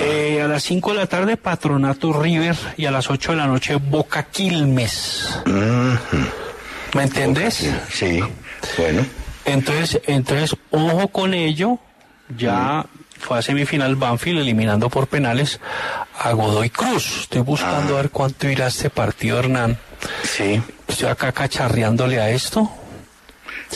Eh, 0.00 0.40
a 0.44 0.48
las 0.48 0.64
5 0.64 0.92
de 0.92 0.96
la 0.98 1.06
tarde, 1.06 1.36
Patronato 1.36 2.12
River 2.20 2.56
y 2.76 2.86
a 2.86 2.90
las 2.90 3.08
8 3.10 3.32
de 3.32 3.38
la 3.38 3.46
noche, 3.46 3.76
Boca 3.76 4.24
Quilmes. 4.24 5.38
¿Me 6.94 7.02
entendés? 7.02 7.70
Sí, 7.92 8.20
bueno. 8.78 9.06
Entonces, 9.46 10.00
entonces, 10.06 10.56
ojo 10.70 11.08
con 11.08 11.34
ello. 11.34 11.78
Ya 12.36 12.84
fue 13.18 13.38
a 13.38 13.42
semifinal 13.42 13.96
Banfield 13.96 14.40
eliminando 14.40 14.90
por 14.90 15.06
penales 15.06 15.60
a 16.18 16.32
Godoy 16.32 16.70
Cruz. 16.70 17.20
Estoy 17.22 17.42
buscando 17.42 17.94
a 17.96 18.02
ver 18.02 18.10
cuánto 18.10 18.48
irá 18.48 18.66
este 18.66 18.90
partido, 18.90 19.38
Hernán. 19.38 19.78
Sí. 20.24 20.60
Estoy 20.88 21.08
acá 21.08 21.32
cacharreándole 21.32 22.20
a 22.20 22.30
esto. 22.30 22.70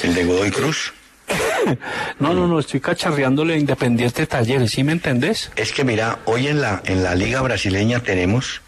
¿El 0.02 0.14
de 0.14 0.24
Godoy 0.24 0.50
Cruz? 0.50 0.92
No, 2.18 2.34
no, 2.34 2.48
no, 2.48 2.58
estoy 2.58 2.80
cacharreándole 2.80 3.54
a 3.54 3.56
Independiente 3.56 4.26
Talleres, 4.26 4.72
¿sí 4.72 4.82
me 4.82 4.92
entendés? 4.92 5.50
Es 5.56 5.72
que 5.72 5.84
mira, 5.84 6.18
hoy 6.24 6.48
en 6.48 6.60
la, 6.60 6.82
en 6.84 7.04
la 7.04 7.14
liga 7.14 7.40
brasileña 7.42 8.00
tenemos 8.00 8.62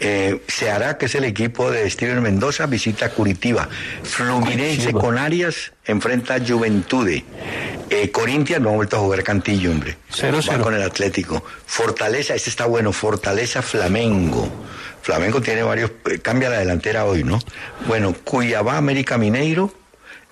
Eh, 0.00 0.40
se 0.48 0.70
hará 0.70 0.96
que 0.96 1.06
es 1.06 1.14
el 1.14 1.24
equipo 1.24 1.70
de 1.70 1.88
Steven 1.90 2.22
Mendoza, 2.22 2.66
visita 2.66 3.10
Curitiba. 3.10 3.68
Fluminense 4.02 4.92
con 4.92 5.18
Arias 5.18 5.72
enfrenta 5.84 6.36
a 6.36 6.40
Juventude. 6.40 7.24
Eh, 7.90 8.10
Corinthians 8.10 8.62
no 8.62 8.70
ha 8.70 8.72
vuelto 8.72 8.96
a 8.96 9.00
jugar 9.00 9.22
Cantillo, 9.22 9.70
hombre. 9.70 9.98
Va 10.22 10.58
con 10.58 10.74
el 10.74 10.82
Atlético. 10.82 11.44
Fortaleza, 11.66 12.34
este 12.34 12.48
está 12.48 12.66
bueno, 12.66 12.92
Fortaleza 12.92 13.60
Flamengo. 13.60 14.50
Flamengo 15.02 15.40
tiene 15.42 15.62
varios, 15.62 15.90
eh, 16.10 16.18
cambia 16.18 16.48
la 16.48 16.58
delantera 16.58 17.04
hoy, 17.04 17.24
¿no? 17.24 17.38
Bueno, 17.86 18.14
Cuyabá, 18.24 18.76
América 18.76 19.18
Mineiro, 19.18 19.72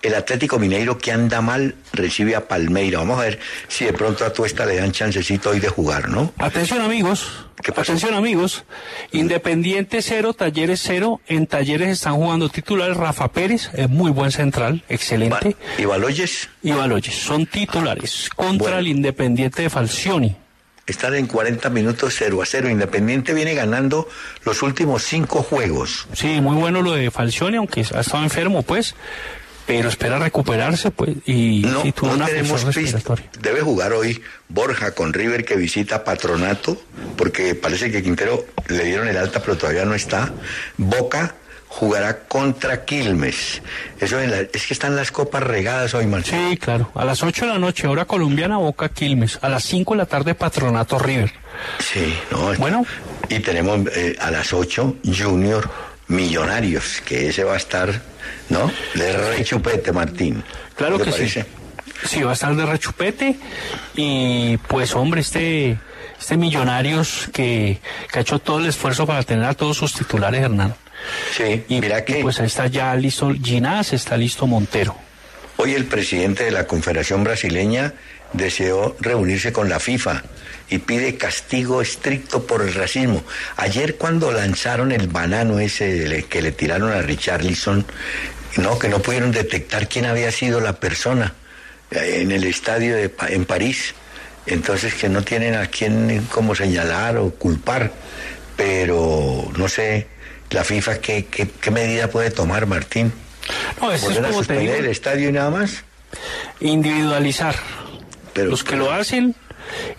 el 0.02 0.14
Atlético 0.14 0.58
Mineiro 0.58 0.98
que 0.98 1.12
anda 1.12 1.40
mal 1.40 1.74
recibe 1.92 2.36
a 2.36 2.46
Palmeira. 2.46 2.98
Vamos 2.98 3.18
a 3.18 3.22
ver 3.22 3.40
si 3.66 3.84
de 3.84 3.92
pronto 3.92 4.24
a 4.24 4.32
Tuesta 4.32 4.64
le 4.64 4.76
dan 4.76 4.92
chancecito 4.92 5.50
hoy 5.50 5.60
de 5.60 5.68
jugar, 5.68 6.08
¿no? 6.08 6.32
Atención 6.38 6.80
amigos. 6.80 7.46
Atención 7.76 8.14
amigos. 8.14 8.64
Independiente 9.10 10.00
cero, 10.02 10.32
Talleres 10.34 10.80
cero. 10.84 11.20
En 11.26 11.46
Talleres 11.46 11.88
están 11.88 12.14
jugando 12.14 12.48
titulares 12.48 12.96
Rafa 12.96 13.28
Pérez, 13.28 13.70
es 13.74 13.88
muy 13.88 14.12
buen 14.12 14.30
central, 14.30 14.84
excelente. 14.88 15.56
¿Y 15.76 15.84
Baloyes? 15.84 16.48
Y 16.62 16.70
Baloyes, 16.70 17.14
son 17.14 17.46
titulares 17.46 18.30
contra 18.34 18.78
el 18.78 18.86
Independiente 18.86 19.62
de 19.62 19.70
Falcioni. 19.70 20.36
Están 20.86 21.14
en 21.16 21.26
40 21.26 21.68
minutos 21.68 22.14
0 22.16 22.40
a 22.40 22.46
0. 22.46 22.70
Independiente 22.70 23.34
viene 23.34 23.54
ganando 23.54 24.08
los 24.44 24.62
últimos 24.62 25.02
cinco 25.02 25.42
juegos. 25.42 26.06
Sí, 26.14 26.40
muy 26.40 26.56
bueno 26.56 26.80
lo 26.80 26.92
de 26.92 27.10
Falcioni, 27.10 27.58
aunque 27.58 27.84
ha 27.94 28.00
estado 28.00 28.22
enfermo, 28.22 28.62
pues 28.62 28.94
pero 29.68 29.88
espera 29.88 30.18
recuperarse 30.18 30.90
pues 30.90 31.10
y 31.26 31.62
no, 31.64 31.84
y 31.86 31.92
tuvo 31.92 32.08
no 32.08 32.14
una 32.16 32.26
tenemos. 32.26 32.64
Debe 33.40 33.60
jugar 33.60 33.92
hoy 33.92 34.20
Borja 34.48 34.90
con 34.92 35.12
River 35.12 35.44
que 35.44 35.54
visita 35.54 36.02
Patronato, 36.02 36.82
porque 37.16 37.54
parece 37.54 37.92
que 37.92 38.02
Quintero 38.02 38.44
le 38.68 38.82
dieron 38.84 39.06
el 39.06 39.16
alta, 39.16 39.40
pero 39.40 39.56
todavía 39.56 39.84
no 39.84 39.94
está. 39.94 40.32
Boca 40.76 41.34
jugará 41.68 42.20
contra 42.20 42.86
Quilmes. 42.86 43.60
Eso 44.00 44.18
en 44.20 44.30
la- 44.30 44.40
es 44.40 44.66
que 44.66 44.72
están 44.72 44.96
las 44.96 45.12
copas 45.12 45.42
regadas 45.42 45.92
hoy, 45.94 46.06
Marcelo. 46.06 46.50
Sí, 46.50 46.56
claro. 46.56 46.90
A 46.94 47.04
las 47.04 47.22
8 47.22 47.44
de 47.44 47.52
la 47.52 47.58
noche, 47.58 47.86
hora 47.86 48.06
colombiana, 48.06 48.56
Boca 48.56 48.88
Quilmes. 48.88 49.38
A 49.42 49.50
las 49.50 49.64
5 49.64 49.92
de 49.92 49.98
la 49.98 50.06
tarde, 50.06 50.34
Patronato 50.34 50.98
River. 50.98 51.30
Sí, 51.78 52.14
no. 52.30 52.54
Bueno. 52.54 52.86
Y 53.28 53.40
tenemos 53.40 53.80
eh, 53.94 54.16
a 54.18 54.30
las 54.30 54.52
8 54.54 54.96
Junior 55.04 55.68
Millonarios, 56.08 57.02
que 57.04 57.28
ese 57.28 57.44
va 57.44 57.52
a 57.52 57.58
estar, 57.58 58.00
¿no? 58.48 58.70
De 58.94 59.12
rechupete, 59.36 59.92
Martín. 59.92 60.42
Claro 60.76 60.98
¿Qué 60.98 61.10
que 61.12 61.28
sí. 61.28 61.40
Sí, 62.04 62.22
va 62.22 62.30
a 62.30 62.34
estar 62.34 62.54
de 62.54 62.64
rechupete. 62.64 63.36
Y 63.96 64.56
pues, 64.68 64.94
hombre, 64.94 65.20
este, 65.20 65.76
este 66.20 66.36
Millonarios 66.36 67.28
que, 67.32 67.78
que 68.12 68.18
ha 68.18 68.22
hecho 68.22 68.38
todo 68.38 68.58
el 68.60 68.66
esfuerzo 68.66 69.06
para 69.06 69.22
tener 69.24 69.44
a 69.44 69.54
todos 69.54 69.76
sus 69.76 69.94
titulares, 69.94 70.42
Hernán. 70.42 70.74
Sí, 71.36 71.64
y, 71.68 71.80
mira 71.80 72.04
que- 72.04 72.20
y 72.20 72.22
pues 72.22 72.38
ahí 72.40 72.46
está 72.46 72.66
ya 72.66 72.94
listo 72.94 73.32
Ginás, 73.42 73.92
está 73.92 74.16
listo 74.16 74.46
Montero. 74.46 74.96
Hoy 75.56 75.74
el 75.74 75.86
presidente 75.86 76.44
de 76.44 76.50
la 76.52 76.66
Confederación 76.68 77.24
Brasileña 77.24 77.92
deseó 78.32 78.96
reunirse 79.00 79.52
con 79.52 79.68
la 79.68 79.80
FIFA 79.80 80.22
y 80.70 80.78
pide 80.78 81.16
castigo 81.16 81.80
estricto 81.80 82.46
por 82.46 82.62
el 82.62 82.74
racismo. 82.74 83.22
Ayer 83.56 83.96
cuando 83.96 84.30
lanzaron 84.32 84.92
el 84.92 85.08
banano 85.08 85.58
ese 85.60 86.26
que 86.28 86.42
le 86.42 86.52
tiraron 86.52 86.92
a 86.92 87.00
Richarlison, 87.02 87.86
no, 88.56 88.78
que 88.78 88.88
no 88.88 89.00
pudieron 89.00 89.32
detectar 89.32 89.88
quién 89.88 90.04
había 90.06 90.30
sido 90.30 90.60
la 90.60 90.74
persona 90.74 91.34
eh, 91.90 92.18
en 92.20 92.32
el 92.32 92.44
estadio 92.44 92.96
de, 92.96 93.12
en 93.28 93.44
París. 93.44 93.94
Entonces 94.46 94.94
que 94.94 95.08
no 95.08 95.22
tienen 95.22 95.54
a 95.54 95.66
quién 95.66 96.26
como 96.30 96.54
señalar 96.54 97.16
o 97.18 97.30
culpar. 97.30 97.92
Pero 98.56 99.48
no 99.56 99.68
sé, 99.68 100.06
la 100.50 100.64
FIFA 100.64 100.98
qué, 101.00 101.26
qué, 101.26 101.48
qué 101.48 101.70
medida 101.70 102.08
puede 102.08 102.30
tomar, 102.30 102.66
Martín. 102.66 103.12
No, 103.80 103.92
eso 103.92 104.10
es 104.10 104.14
¿Volver 104.16 104.24
a 104.24 104.28
como 104.28 104.40
te 104.40 104.46
suspender 104.46 104.74
digo. 104.74 104.84
el 104.84 104.90
estadio 104.90 105.28
y 105.28 105.32
nada 105.32 105.50
más? 105.50 105.84
Individualizar. 106.60 107.54
Los 108.46 108.64
que 108.64 108.76
lo 108.76 108.92
hacen, 108.92 109.34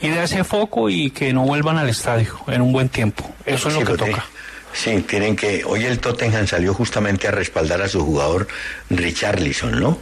ir 0.02 0.14
a 0.14 0.24
ese 0.24 0.44
foco 0.44 0.90
y 0.90 1.12
que 1.12 1.34
no 1.34 1.44
vuelvan 1.44 1.78
al 1.78 1.90
estadio 1.90 2.34
en 2.48 2.62
un 2.62 2.72
buen 2.74 2.90
tiempo. 2.90 3.30
Eso 3.46 3.68
es 3.70 3.76
Sí, 3.76 3.80
lo 3.82 3.86
que 3.86 3.98
toca. 3.98 4.26
Sí, 4.74 5.04
tienen 5.08 5.36
que. 5.36 5.64
Hoy 5.66 5.86
el 5.86 6.00
Tottenham 6.00 6.46
salió 6.48 6.74
justamente 6.74 7.28
a 7.28 7.32
respaldar 7.32 7.82
a 7.82 7.88
su 7.88 8.06
jugador 8.06 8.48
Richarlison, 8.90 9.80
¿no? 9.80 9.98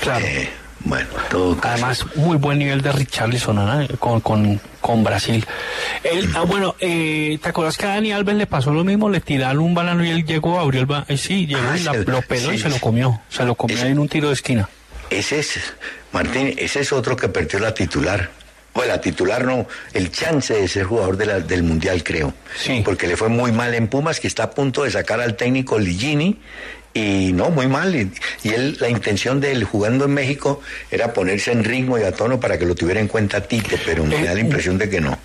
Claro. 0.00 0.24
Eh, 0.24 0.48
bueno, 0.82 1.06
todo. 1.30 1.58
Además, 1.62 2.06
muy 2.16 2.36
buen 2.38 2.58
nivel 2.58 2.80
de 2.80 2.90
Richarlison 2.90 3.54
¿no? 3.56 3.86
con, 3.98 4.20
con, 4.20 4.60
con 4.80 5.04
Brasil. 5.04 5.44
Él, 6.02 6.28
ah, 6.34 6.40
bueno, 6.40 6.74
eh, 6.80 7.38
¿te 7.42 7.50
acuerdas 7.50 7.76
que 7.76 7.84
a 7.86 7.90
Dani 7.90 8.12
Alves 8.12 8.34
le 8.34 8.46
pasó 8.46 8.72
lo 8.72 8.82
mismo? 8.82 9.10
Le 9.10 9.20
tiraron 9.20 9.58
un 9.62 9.74
banano 9.74 10.04
y 10.04 10.08
él 10.10 10.24
llegó, 10.24 10.58
abrió 10.58 10.80
el 10.80 10.86
ba- 10.86 11.04
eh, 11.08 11.18
sí, 11.18 11.46
llegó 11.46 11.60
Ah, 11.70 11.76
y 11.76 11.82
la- 11.82 11.92
lo 11.92 12.22
peló 12.22 12.52
y 12.52 12.58
se 12.58 12.70
lo 12.70 12.78
comió. 12.78 13.20
Se 13.28 13.44
lo 13.44 13.54
comió 13.54 13.78
en 13.84 13.98
un 13.98 14.08
tiro 14.08 14.28
de 14.28 14.34
esquina. 14.34 14.68
Ese 15.10 15.40
es, 15.40 15.60
Martín, 16.12 16.54
ese 16.58 16.80
es 16.80 16.92
otro 16.92 17.16
que 17.16 17.28
perdió 17.28 17.58
la 17.60 17.72
titular. 17.74 18.30
Bueno, 18.74 18.92
la 18.92 19.00
titular 19.00 19.44
no, 19.44 19.66
el 19.92 20.10
chance 20.12 20.54
de 20.54 20.68
ser 20.68 20.84
jugador 20.84 21.16
de 21.16 21.26
la- 21.26 21.40
del 21.40 21.62
Mundial, 21.62 22.02
creo. 22.04 22.32
Sí. 22.56 22.82
Porque 22.84 23.06
le 23.08 23.16
fue 23.16 23.28
muy 23.28 23.50
mal 23.52 23.74
en 23.74 23.88
Pumas, 23.88 24.20
que 24.20 24.28
está 24.28 24.44
a 24.44 24.50
punto 24.50 24.84
de 24.84 24.90
sacar 24.90 25.20
al 25.20 25.36
técnico 25.36 25.78
Ligini. 25.78 26.38
Y 26.92 27.32
no, 27.32 27.50
muy 27.50 27.66
mal. 27.68 27.94
Y, 27.94 28.10
y 28.42 28.48
él, 28.48 28.76
la 28.80 28.88
intención 28.88 29.40
de 29.40 29.52
él 29.52 29.62
jugando 29.64 30.06
en 30.06 30.14
México 30.14 30.60
era 30.90 31.12
ponerse 31.12 31.52
en 31.52 31.62
ritmo 31.64 31.98
y 31.98 32.02
a 32.02 32.12
tono 32.12 32.40
para 32.40 32.58
que 32.58 32.66
lo 32.66 32.74
tuviera 32.74 32.98
en 33.00 33.06
cuenta 33.08 33.40
Tite, 33.40 33.78
pero 33.84 34.04
me 34.04 34.20
Eh, 34.20 34.24
da 34.24 34.34
la 34.34 34.40
impresión 34.40 34.76
de 34.78 34.88
que 34.90 35.00
no. 35.00 35.16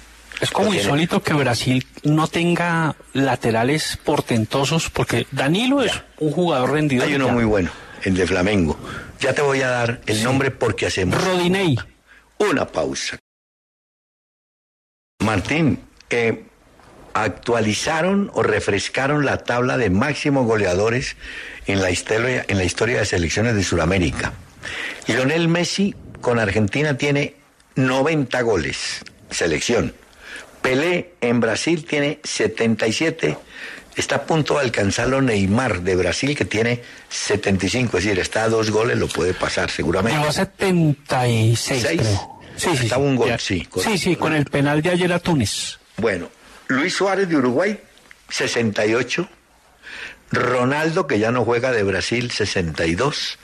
Es 0.41 0.51
como 0.51 0.69
tiene- 0.69 0.83
insólito 0.83 1.23
que 1.23 1.33
Brasil 1.33 1.85
no 2.03 2.27
tenga 2.27 2.95
laterales 3.13 3.97
portentosos, 4.03 4.89
porque 4.89 5.25
Danilo 5.31 5.81
es 5.81 5.91
un 6.19 6.31
jugador 6.31 6.71
rendido. 6.71 7.03
Hay 7.03 7.15
uno 7.15 7.29
muy 7.29 7.45
bueno, 7.45 7.71
el 8.03 8.15
de 8.15 8.27
Flamengo. 8.27 8.77
Ya 9.19 9.33
te 9.33 9.41
voy 9.41 9.61
a 9.61 9.69
dar 9.69 10.01
el 10.05 10.23
nombre 10.23 10.51
porque 10.51 10.85
hacemos 10.85 11.23
Rodinei. 11.23 11.77
una 12.37 12.67
pausa. 12.67 13.17
Martín, 15.19 15.79
eh, 16.09 16.43
actualizaron 17.13 18.29
o 18.33 18.43
refrescaron 18.43 19.25
la 19.25 19.37
tabla 19.37 19.77
de 19.77 19.89
máximos 19.89 20.45
goleadores 20.45 21.15
en 21.65 21.81
la 21.81 21.89
historia, 21.89 22.45
en 22.47 22.57
la 22.57 22.65
historia 22.65 22.99
de 22.99 23.05
selecciones 23.05 23.55
de 23.55 23.63
Sudamérica. 23.63 24.33
Lionel 25.07 25.47
Messi 25.47 25.95
con 26.19 26.39
Argentina 26.39 26.97
tiene 26.97 27.35
90 27.75 28.41
goles, 28.41 29.01
selección. 29.29 29.93
Pelé 30.61 31.13
en 31.21 31.39
Brasil 31.39 31.85
tiene 31.85 32.19
77. 32.23 33.37
Está 33.95 34.15
a 34.17 34.23
punto 34.25 34.55
de 34.55 34.61
alcanzarlo 34.61 35.21
Neymar 35.21 35.81
de 35.81 35.95
Brasil, 35.95 36.35
que 36.35 36.43
tiene 36.45 36.81
75. 37.09 37.97
Es 37.97 38.03
decir, 38.03 38.19
está 38.19 38.43
a 38.43 38.49
dos 38.49 38.69
goles, 38.71 38.97
lo 38.97 39.07
puede 39.07 39.33
pasar 39.33 39.71
seguramente. 39.71 40.19
A 40.27 40.31
76, 40.31 41.59
Seis. 41.59 42.01
creo. 42.01 42.31
Sí, 42.57 42.69
sí, 42.77 42.83
Está 42.85 42.95
sí. 42.95 43.01
un 43.01 43.15
gol, 43.15 43.27
Ya. 43.29 43.37
sí, 43.39 43.67
Sí, 43.83 43.97
sí, 43.97 44.15
con 44.15 44.33
el 44.33 44.45
penal 44.45 44.81
de 44.81 44.89
ayer 44.91 45.11
a 45.11 45.19
Túnez. 45.19 45.77
Bueno, 45.97 46.29
Luis 46.67 46.93
Suárez 46.93 47.27
de 47.29 47.35
Uruguay, 47.37 47.79
68. 48.29 49.27
Ronaldo, 50.31 51.05
que 51.07 51.19
ya 51.19 51.31
no 51.31 51.45
juega 51.45 51.71
de 51.71 51.83
Brasil, 51.83 52.31
62. 52.31 53.37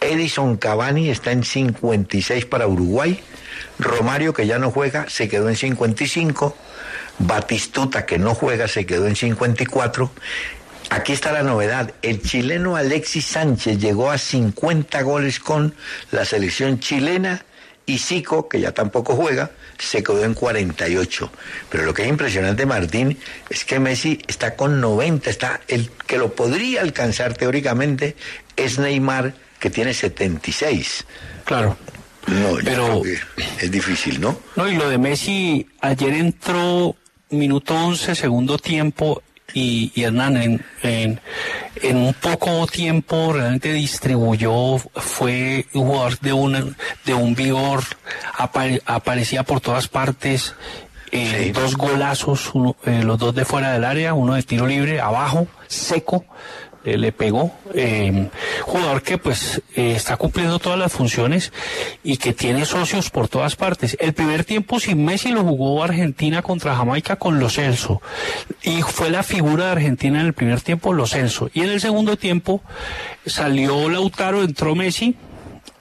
Edison 0.00 0.56
Cavani 0.56 1.10
está 1.10 1.30
en 1.32 1.44
56 1.44 2.46
para 2.46 2.66
Uruguay. 2.66 3.20
Romario, 3.78 4.32
que 4.32 4.46
ya 4.46 4.58
no 4.58 4.70
juega, 4.70 5.08
se 5.08 5.28
quedó 5.28 5.48
en 5.48 5.56
55. 5.56 6.56
Batistuta, 7.26 8.04
que 8.06 8.18
no 8.18 8.34
juega, 8.34 8.68
se 8.68 8.86
quedó 8.86 9.06
en 9.06 9.16
54. 9.16 10.10
Aquí 10.90 11.12
está 11.12 11.32
la 11.32 11.42
novedad. 11.42 11.92
El 12.02 12.20
chileno 12.22 12.76
Alexis 12.76 13.24
Sánchez 13.26 13.78
llegó 13.78 14.10
a 14.10 14.18
50 14.18 15.00
goles 15.02 15.38
con 15.40 15.74
la 16.10 16.24
selección 16.24 16.80
chilena 16.80 17.44
y 17.86 17.98
Zico, 17.98 18.48
que 18.48 18.60
ya 18.60 18.72
tampoco 18.72 19.16
juega, 19.16 19.50
se 19.78 20.02
quedó 20.02 20.24
en 20.24 20.34
48. 20.34 21.32
Pero 21.70 21.84
lo 21.84 21.94
que 21.94 22.02
es 22.02 22.08
impresionante, 22.08 22.66
Martín, 22.66 23.18
es 23.48 23.64
que 23.64 23.78
Messi 23.80 24.20
está 24.26 24.54
con 24.54 24.80
90. 24.80 25.30
Está 25.30 25.60
el 25.68 25.90
que 26.06 26.18
lo 26.18 26.34
podría 26.34 26.82
alcanzar 26.82 27.34
teóricamente 27.34 28.16
es 28.56 28.78
Neymar, 28.78 29.34
que 29.58 29.70
tiene 29.70 29.94
76. 29.94 31.04
Claro. 31.44 31.76
No, 32.26 32.56
Pero- 32.64 33.02
es 33.60 33.70
difícil, 33.70 34.20
¿no? 34.20 34.38
No, 34.56 34.68
y 34.68 34.76
lo 34.76 34.88
de 34.88 34.98
Messi, 34.98 35.66
ayer 35.80 36.12
entró 36.14 36.94
minuto 37.32 37.74
11, 37.74 38.14
segundo 38.14 38.58
tiempo, 38.58 39.22
y, 39.54 39.92
y 39.94 40.04
Hernán 40.04 40.36
en, 40.38 40.64
en, 40.82 41.20
en 41.82 41.96
un 41.98 42.14
poco 42.14 42.66
tiempo 42.66 43.32
realmente 43.34 43.72
distribuyó, 43.72 44.78
fue 44.78 45.66
un 45.74 45.86
jugador 45.88 46.18
de, 46.20 46.32
una, 46.32 46.64
de 47.04 47.14
un 47.14 47.34
vigor, 47.34 47.82
apare- 48.38 48.80
aparecía 48.86 49.42
por 49.42 49.60
todas 49.60 49.88
partes, 49.88 50.54
eh, 51.10 51.52
dos 51.54 51.76
golazos, 51.76 52.54
uno- 52.54 52.76
eh, 52.86 53.02
los 53.04 53.18
dos 53.18 53.34
de 53.34 53.44
fuera 53.44 53.72
del 53.72 53.84
área, 53.84 54.14
uno 54.14 54.34
de 54.34 54.42
tiro 54.42 54.66
libre, 54.66 55.00
abajo, 55.00 55.46
seco, 55.68 56.24
le, 56.84 56.98
le 56.98 57.12
pegó. 57.12 57.52
Eh, 57.74 58.28
jugador 58.62 59.02
que 59.02 59.18
pues 59.18 59.62
eh, 59.74 59.94
está 59.96 60.16
cumpliendo 60.16 60.58
todas 60.58 60.78
las 60.78 60.92
funciones 60.92 61.52
y 62.02 62.16
que 62.16 62.32
tiene 62.32 62.64
socios 62.64 63.10
por 63.10 63.28
todas 63.28 63.56
partes. 63.56 63.96
El 64.00 64.12
primer 64.12 64.44
tiempo 64.44 64.80
sin 64.80 65.04
Messi 65.04 65.30
lo 65.30 65.42
jugó 65.42 65.82
Argentina 65.82 66.42
contra 66.42 66.76
Jamaica 66.76 67.16
con 67.16 67.38
Lo 67.38 67.48
Celso. 67.48 68.02
Y 68.62 68.82
fue 68.82 69.10
la 69.10 69.22
figura 69.22 69.66
de 69.66 69.72
Argentina 69.72 70.20
en 70.20 70.26
el 70.26 70.32
primer 70.32 70.60
tiempo, 70.60 70.92
Lo 70.92 71.06
Celso. 71.06 71.50
Y 71.52 71.60
en 71.60 71.70
el 71.70 71.80
segundo 71.80 72.16
tiempo 72.16 72.62
salió 73.26 73.88
Lautaro, 73.88 74.42
entró 74.42 74.74
Messi 74.74 75.16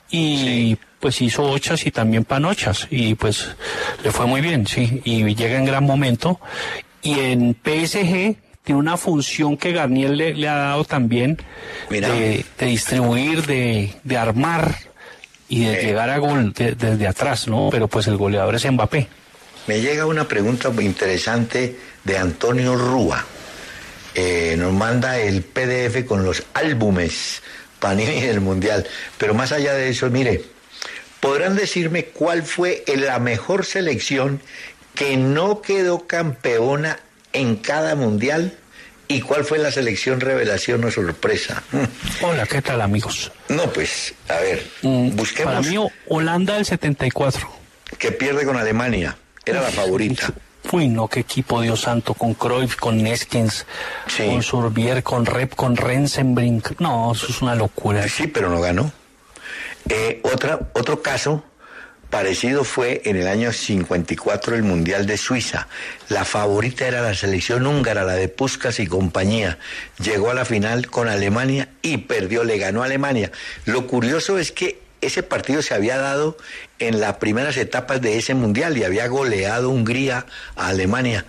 y 0.09 0.77
pues 0.99 1.21
hizo 1.21 1.43
ochas 1.43 1.85
y 1.85 1.91
también 1.91 2.25
panochas 2.25 2.87
y 2.91 3.15
pues 3.15 3.55
le 4.03 4.11
fue 4.11 4.27
muy 4.27 4.41
bien, 4.41 4.67
sí, 4.67 5.01
y 5.03 5.35
llega 5.35 5.57
en 5.57 5.65
gran 5.65 5.83
momento. 5.83 6.39
Y 7.01 7.19
en 7.19 7.55
PSG 7.55 8.35
tiene 8.63 8.79
una 8.79 8.97
función 8.97 9.57
que 9.57 9.71
Garnier 9.71 10.11
le, 10.11 10.33
le 10.35 10.47
ha 10.47 10.55
dado 10.55 10.85
también 10.85 11.37
de, 12.09 12.45
de 12.57 12.65
distribuir, 12.65 13.45
de, 13.45 13.93
de 14.03 14.17
armar 14.17 14.75
y 15.49 15.65
de 15.65 15.83
llegar 15.83 16.09
a 16.09 16.17
gol 16.19 16.53
de- 16.53 16.75
desde 16.75 17.07
atrás, 17.07 17.47
¿no? 17.47 17.69
Pero 17.71 17.87
pues 17.87 18.07
el 18.07 18.17
goleador 18.17 18.55
es 18.55 18.69
Mbappé. 18.71 19.07
Me 19.67 19.81
llega 19.81 20.05
una 20.05 20.27
pregunta 20.27 20.69
muy 20.69 20.85
interesante 20.85 21.75
de 22.03 22.17
Antonio 22.17 22.75
Rúa. 22.75 23.25
Eh, 24.13 24.55
nos 24.57 24.73
manda 24.73 25.19
el 25.19 25.41
PDF 25.43 26.05
con 26.05 26.23
los 26.25 26.43
álbumes 26.53 27.41
Panini 27.79 28.21
del 28.21 28.41
Mundial. 28.41 28.85
Pero 29.17 29.33
más 29.33 29.51
allá 29.51 29.73
de 29.73 29.89
eso, 29.89 30.09
mire, 30.09 30.43
¿podrán 31.19 31.55
decirme 31.55 32.05
cuál 32.05 32.43
fue 32.43 32.83
la 32.95 33.19
mejor 33.19 33.65
selección 33.65 34.41
que 34.95 35.15
no 35.17 35.61
quedó 35.61 36.05
campeona 36.07 36.99
en 37.33 37.55
cada 37.57 37.95
mundial? 37.95 38.57
¿Y 39.07 39.19
cuál 39.21 39.43
fue 39.43 39.57
la 39.57 39.71
selección 39.71 40.21
revelación 40.21 40.83
o 40.85 40.91
sorpresa? 40.91 41.61
Hola, 42.21 42.45
¿qué 42.45 42.61
tal 42.61 42.79
amigos? 42.81 43.31
No, 43.49 43.63
pues, 43.73 44.13
a 44.29 44.39
ver, 44.39 44.65
busquemos... 44.81 45.53
Para 45.53 45.67
mí, 45.67 45.75
Holanda 46.07 46.55
del 46.55 46.65
74. 46.65 47.49
Que 47.97 48.11
pierde 48.13 48.45
con 48.45 48.55
Alemania. 48.55 49.17
Era 49.45 49.61
la 49.61 49.69
favorita. 49.69 50.33
Uy, 50.71 50.87
no, 50.87 51.07
qué 51.07 51.21
equipo, 51.21 51.59
Dios 51.59 51.81
santo, 51.81 52.13
con 52.13 52.35
Cruyff, 52.35 52.75
con 52.75 53.03
Neskens, 53.03 53.65
con 54.15 54.43
Surbier, 54.43 55.03
con 55.03 55.25
Rep, 55.25 55.55
con 55.55 55.75
Rensenbrink. 55.75 56.79
No, 56.79 57.11
eso 57.11 57.27
es 57.29 57.41
una 57.41 57.55
locura. 57.55 58.07
Sí, 58.07 58.27
pero 58.27 58.49
no 58.49 58.61
ganó. 58.61 58.91
Eh, 59.89 60.21
otra, 60.23 60.59
otro 60.73 61.01
caso 61.01 61.43
parecido 62.11 62.63
fue 62.63 63.01
en 63.05 63.15
el 63.15 63.27
año 63.27 63.51
54 63.51 64.55
el 64.55 64.61
Mundial 64.61 65.07
de 65.07 65.17
Suiza. 65.17 65.67
La 66.09 66.25
favorita 66.25 66.87
era 66.87 67.01
la 67.01 67.15
selección 67.15 67.65
húngara, 67.65 68.03
la 68.03 68.13
de 68.13 68.27
Puskas 68.27 68.79
y 68.79 68.85
compañía. 68.85 69.57
Llegó 70.03 70.29
a 70.29 70.35
la 70.35 70.45
final 70.45 70.87
con 70.87 71.07
Alemania 71.07 71.69
y 71.81 71.97
perdió, 71.97 72.43
le 72.43 72.59
ganó 72.59 72.83
a 72.83 72.85
Alemania. 72.85 73.31
Lo 73.65 73.87
curioso 73.87 74.37
es 74.37 74.51
que 74.51 74.79
ese 75.01 75.23
partido 75.23 75.63
se 75.63 75.73
había 75.73 75.97
dado 75.97 76.37
en 76.77 76.99
las 76.99 77.15
primeras 77.15 77.57
etapas 77.57 78.01
de 78.01 78.19
ese 78.19 78.35
Mundial 78.35 78.77
y 78.77 78.83
había 78.83 79.07
goleado 79.07 79.71
Hungría 79.71 80.27
a 80.55 80.67
Alemania. 80.67 81.25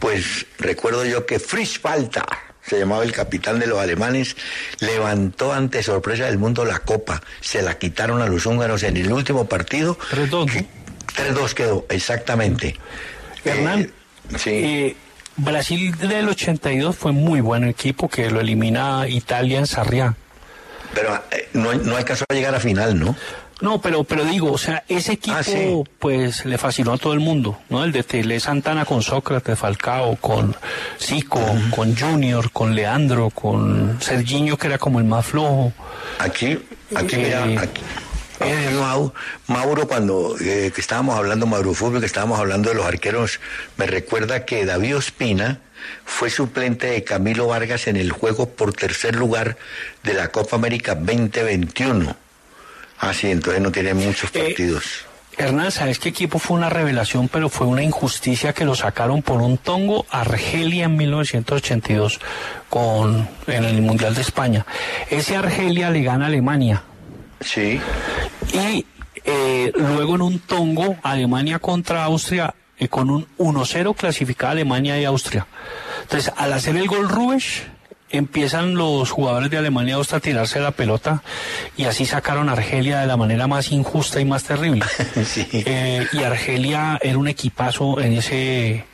Pues 0.00 0.46
recuerdo 0.58 1.04
yo 1.04 1.26
que 1.26 1.38
Fritz 1.38 1.78
Walter, 1.84 2.24
se 2.66 2.78
llamaba 2.78 3.04
el 3.04 3.12
capitán 3.12 3.58
de 3.58 3.66
los 3.66 3.78
alemanes, 3.78 4.36
levantó 4.80 5.52
ante 5.52 5.82
sorpresa 5.82 6.26
del 6.26 6.38
mundo 6.38 6.64
la 6.64 6.78
copa. 6.78 7.22
Se 7.40 7.62
la 7.62 7.78
quitaron 7.78 8.22
a 8.22 8.26
los 8.26 8.46
húngaros 8.46 8.82
en 8.82 8.96
el 8.96 9.12
último 9.12 9.46
partido. 9.48 9.98
3-2. 10.10 10.66
3-2 11.16 11.54
quedó, 11.54 11.86
exactamente. 11.88 12.76
Hernán, 13.44 13.90
eh, 14.46 14.96
Brasil 15.36 15.96
del 15.98 16.28
82 16.28 16.96
fue 16.96 17.12
muy 17.12 17.40
buen 17.40 17.64
equipo 17.64 18.08
que 18.08 18.30
lo 18.30 18.40
elimina 18.40 19.08
Italia 19.08 19.58
en 19.58 19.66
Sarriá. 19.66 20.14
Pero 20.94 21.22
eh, 21.30 21.48
no, 21.54 21.72
no 21.74 21.96
alcanzó 21.96 22.24
a 22.28 22.34
llegar 22.34 22.54
a 22.54 22.60
final, 22.60 22.98
¿no? 22.98 23.16
No, 23.62 23.80
pero, 23.80 24.04
pero 24.04 24.24
digo, 24.24 24.52
o 24.52 24.58
sea, 24.58 24.84
ese 24.88 25.12
equipo 25.12 25.36
Ah, 25.38 25.42
sí. 25.42 25.82
pues 25.98 26.44
le 26.44 26.58
fascinó 26.58 26.92
a 26.92 26.98
todo 26.98 27.12
el 27.14 27.20
mundo, 27.20 27.58
¿no? 27.70 27.84
El 27.84 27.92
de 27.92 28.02
Tele 28.02 28.38
Santana 28.40 28.84
con 28.84 29.02
Sócrates, 29.02 29.58
Falcao, 29.58 30.16
con 30.16 30.54
Zico, 31.00 31.40
con 31.74 31.96
Junior, 31.96 32.50
con 32.50 32.74
Leandro, 32.74 33.30
con 33.30 33.98
Serginho 34.00 34.56
que 34.58 34.66
era 34.66 34.78
como 34.78 34.98
el 34.98 35.04
más 35.06 35.24
flojo. 35.26 35.72
Aquí, 36.18 36.58
aquí, 36.94 37.16
Eh, 37.16 37.42
mira, 37.46 37.62
aquí. 37.62 37.80
Eh, 38.40 38.70
Mau- 38.80 39.12
Mauro, 39.46 39.86
cuando 39.86 40.34
eh, 40.40 40.72
que 40.74 40.80
estábamos 40.80 41.16
hablando 41.16 41.46
Mauro 41.46 41.72
Fútbol, 41.74 42.00
que 42.00 42.06
estábamos 42.06 42.40
hablando 42.40 42.70
de 42.70 42.74
los 42.74 42.84
arqueros, 42.84 43.38
me 43.76 43.86
recuerda 43.86 44.44
que 44.44 44.64
David 44.66 44.96
Ospina 44.96 45.60
fue 46.04 46.28
suplente 46.30 46.88
de 46.88 47.04
Camilo 47.04 47.46
Vargas 47.46 47.86
en 47.86 47.96
el 47.96 48.10
juego 48.10 48.48
por 48.48 48.72
tercer 48.72 49.14
lugar 49.14 49.56
de 50.02 50.14
la 50.14 50.28
Copa 50.28 50.56
América 50.56 50.96
2021. 50.96 52.16
Ah, 53.02 53.12
sí, 53.12 53.32
entonces 53.32 53.60
no 53.60 53.72
tiene 53.72 53.94
muchos 53.94 54.30
partidos. 54.30 55.04
Hernán, 55.36 55.72
¿sabes 55.72 55.98
qué 55.98 56.10
equipo 56.10 56.38
fue 56.38 56.56
una 56.56 56.70
revelación, 56.70 57.28
pero 57.28 57.48
fue 57.48 57.66
una 57.66 57.82
injusticia 57.82 58.52
que 58.52 58.64
lo 58.64 58.76
sacaron 58.76 59.22
por 59.22 59.42
un 59.42 59.58
tongo 59.58 60.06
Argelia 60.08 60.84
en 60.84 60.96
1982 60.96 62.20
con, 62.70 63.28
en 63.48 63.64
el 63.64 63.82
Mundial 63.82 64.14
de 64.14 64.20
España? 64.20 64.64
Ese 65.10 65.34
Argelia 65.34 65.90
le 65.90 66.02
gana 66.02 66.26
a 66.26 66.28
Alemania. 66.28 66.84
Sí. 67.40 67.80
Y 68.52 68.86
eh, 69.24 69.72
luego 69.74 70.14
en 70.14 70.22
un 70.22 70.38
tongo, 70.38 70.96
Alemania 71.02 71.58
contra 71.58 72.04
Austria, 72.04 72.54
eh, 72.78 72.86
con 72.86 73.10
un 73.10 73.26
1-0 73.36 73.96
clasificada 73.96 74.52
Alemania 74.52 75.00
y 75.00 75.06
Austria. 75.06 75.48
Entonces, 76.02 76.32
al 76.36 76.52
hacer 76.52 76.76
el 76.76 76.86
gol 76.86 77.08
Rubesch, 77.08 77.64
empiezan 78.12 78.74
los 78.74 79.10
jugadores 79.10 79.50
de 79.50 79.58
Alemania 79.58 79.96
a 80.12 80.20
tirarse 80.20 80.60
la 80.60 80.70
pelota 80.72 81.22
y 81.76 81.84
así 81.84 82.04
sacaron 82.06 82.48
a 82.48 82.52
Argelia 82.52 83.00
de 83.00 83.06
la 83.06 83.16
manera 83.16 83.46
más 83.46 83.72
injusta 83.72 84.20
y 84.20 84.24
más 84.24 84.44
terrible. 84.44 84.84
Eh, 85.52 86.06
y 86.12 86.22
Argelia 86.22 86.98
era 87.02 87.18
un 87.18 87.28
equipazo 87.28 88.00
en 88.00 88.12
ese 88.14 88.84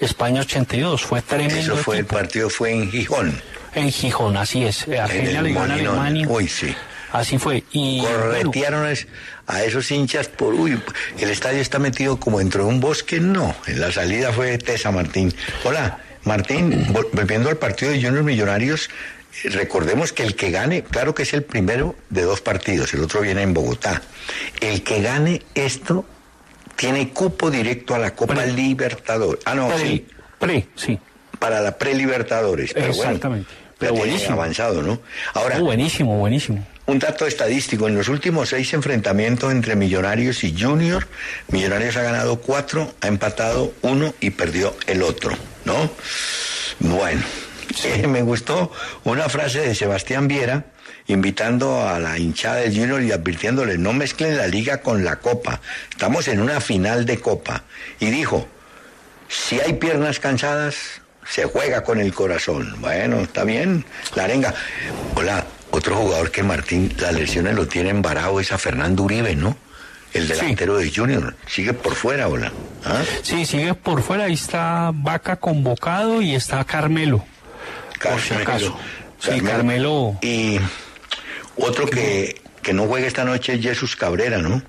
España 0.00 0.40
82, 0.42 1.02
fue 1.02 1.22
tremendo. 1.22 1.56
Eso 1.74 1.76
fue, 1.76 1.98
el 1.98 2.06
partido 2.06 2.48
fue 2.50 2.72
en 2.72 2.90
Gijón. 2.90 3.40
En 3.74 3.90
Gijón, 3.90 4.36
así 4.36 4.64
es. 4.64 4.86
Argelia 4.88 5.42
le 5.42 5.56
a. 5.58 5.62
Alemania. 5.64 6.26
Uy, 6.28 6.48
sí. 6.48 6.74
Así 7.12 7.38
fue. 7.38 7.64
Y 7.72 8.00
bueno, 8.00 8.18
Corretearon 8.18 8.86
es- 8.86 9.06
a 9.46 9.62
esos 9.62 9.90
hinchas 9.90 10.28
por, 10.28 10.52
uy, 10.54 10.78
el 11.18 11.30
estadio 11.30 11.60
está 11.60 11.78
metido 11.78 12.20
como 12.20 12.38
dentro 12.38 12.64
de 12.64 12.68
un 12.68 12.80
bosque, 12.80 13.18
no, 13.18 13.54
en 13.66 13.80
la 13.80 13.90
salida 13.90 14.30
fue 14.32 14.58
Tesa 14.58 14.90
Martín. 14.90 15.34
Hola, 15.64 15.98
Martín, 16.28 16.86
vol- 16.94 17.08
volviendo 17.12 17.48
al 17.48 17.56
partido 17.56 17.90
de 17.90 18.00
Junior 18.00 18.22
Millonarios, 18.22 18.88
eh, 19.44 19.48
recordemos 19.50 20.12
que 20.12 20.22
el 20.22 20.36
que 20.36 20.50
gane, 20.52 20.82
claro 20.84 21.14
que 21.14 21.24
es 21.24 21.32
el 21.32 21.42
primero 21.42 21.96
de 22.10 22.22
dos 22.22 22.40
partidos, 22.40 22.94
el 22.94 23.02
otro 23.02 23.20
viene 23.22 23.42
en 23.42 23.52
Bogotá, 23.54 24.00
el 24.60 24.82
que 24.84 25.02
gane 25.02 25.42
esto 25.54 26.04
tiene 26.76 27.08
cupo 27.10 27.50
directo 27.50 27.94
a 27.94 27.98
la 27.98 28.14
Copa 28.14 28.46
Libertadores. 28.46 29.42
Ah, 29.46 29.54
no, 29.56 29.68
Pre, 29.68 29.78
sí. 29.78 30.06
Pre, 30.38 30.66
sí. 30.76 30.98
Para 31.40 31.60
la 31.60 31.76
pre-Libertadores, 31.78 32.72
pero 32.74 32.86
bueno. 32.88 33.02
Exactamente. 33.02 33.50
Pero 33.78 33.94
buenísimo. 33.94 34.32
avanzado, 34.34 34.82
¿no? 34.82 35.00
Ahora, 35.34 35.58
Oh, 35.60 35.64
buenísimo, 35.64 36.18
buenísimo. 36.18 36.66
un 36.86 36.98
dato 36.98 37.26
estadístico, 37.26 37.86
en 37.86 37.94
los 37.94 38.08
últimos 38.08 38.48
seis 38.48 38.72
enfrentamientos 38.74 39.52
entre 39.52 39.76
Millonarios 39.76 40.42
y 40.42 40.52
Junior, 40.60 41.06
Millonarios 41.52 41.96
ha 41.96 42.02
ganado 42.02 42.40
cuatro, 42.40 42.92
ha 43.00 43.06
empatado 43.06 43.72
uno 43.82 44.14
y 44.20 44.30
perdió 44.30 44.74
el 44.88 45.02
otro, 45.04 45.30
¿no? 45.68 45.90
Bueno, 46.80 47.22
eh, 47.84 48.06
me 48.06 48.22
gustó 48.22 48.72
una 49.04 49.28
frase 49.28 49.60
de 49.60 49.74
Sebastián 49.74 50.26
Viera 50.26 50.64
invitando 51.08 51.86
a 51.86 51.98
la 51.98 52.18
hinchada 52.18 52.56
del 52.56 52.74
Junior 52.74 53.02
y 53.02 53.12
advirtiéndole, 53.12 53.76
no 53.76 53.92
mezclen 53.92 54.36
la 54.36 54.46
liga 54.46 54.80
con 54.80 55.04
la 55.04 55.16
copa, 55.16 55.60
estamos 55.90 56.26
en 56.28 56.40
una 56.40 56.60
final 56.60 57.04
de 57.04 57.20
copa. 57.20 57.64
Y 58.00 58.06
dijo, 58.10 58.48
si 59.28 59.60
hay 59.60 59.74
piernas 59.74 60.20
cansadas, 60.20 61.02
se 61.26 61.44
juega 61.44 61.84
con 61.84 62.00
el 62.00 62.14
corazón. 62.14 62.74
Bueno, 62.80 63.20
está 63.20 63.44
bien, 63.44 63.84
la 64.14 64.24
arenga. 64.24 64.54
Hola, 65.16 65.44
otro 65.70 65.96
jugador 65.96 66.30
que 66.30 66.42
Martín, 66.42 66.94
las 66.98 67.12
lesiones 67.12 67.54
lo 67.54 67.66
tienen 67.68 68.00
varado 68.00 68.40
es 68.40 68.52
a 68.52 68.58
Fernando 68.58 69.02
Uribe, 69.02 69.36
¿no? 69.36 69.56
El 70.18 70.28
delantero 70.28 70.76
de 70.76 70.90
Junior. 70.94 71.34
Sigue 71.46 71.72
por 71.72 71.94
fuera, 71.94 72.28
hola. 72.28 72.52
¿Ah? 72.84 73.02
Sí, 73.22 73.46
sigue 73.46 73.74
por 73.74 74.02
fuera. 74.02 74.24
Ahí 74.24 74.34
está 74.34 74.90
Vaca 74.94 75.36
convocado 75.36 76.20
y 76.22 76.34
está 76.34 76.64
Carmelo. 76.64 77.24
Por 78.02 78.20
si 78.20 78.34
acaso. 78.34 78.76
Sí, 79.20 79.40
Carmelo. 79.40 80.18
Y 80.22 80.58
otro 81.56 81.86
que, 81.86 82.40
que 82.62 82.72
no 82.72 82.86
juega 82.86 83.06
esta 83.06 83.24
noche 83.24 83.54
es 83.54 83.62
Jesús 83.62 83.96
Cabrera, 83.96 84.38
¿no? 84.38 84.62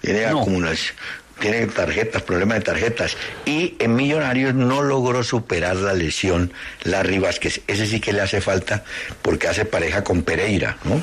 Tiene 0.00 0.26
acumulación. 0.26 0.96
Tiene 1.38 1.66
tarjetas, 1.66 2.22
problemas 2.22 2.58
de 2.58 2.64
tarjetas. 2.64 3.16
Y 3.44 3.76
en 3.78 3.94
Millonarios 3.94 4.54
no 4.54 4.82
logró 4.82 5.22
superar 5.22 5.76
la 5.76 5.92
lesión 5.92 6.52
Larry 6.82 7.18
Vázquez. 7.18 7.60
Ese 7.68 7.86
sí 7.86 8.00
que 8.00 8.12
le 8.12 8.22
hace 8.22 8.40
falta 8.40 8.82
porque 9.22 9.46
hace 9.46 9.64
pareja 9.64 10.02
con 10.02 10.22
Pereira, 10.22 10.78
¿no? 10.82 11.00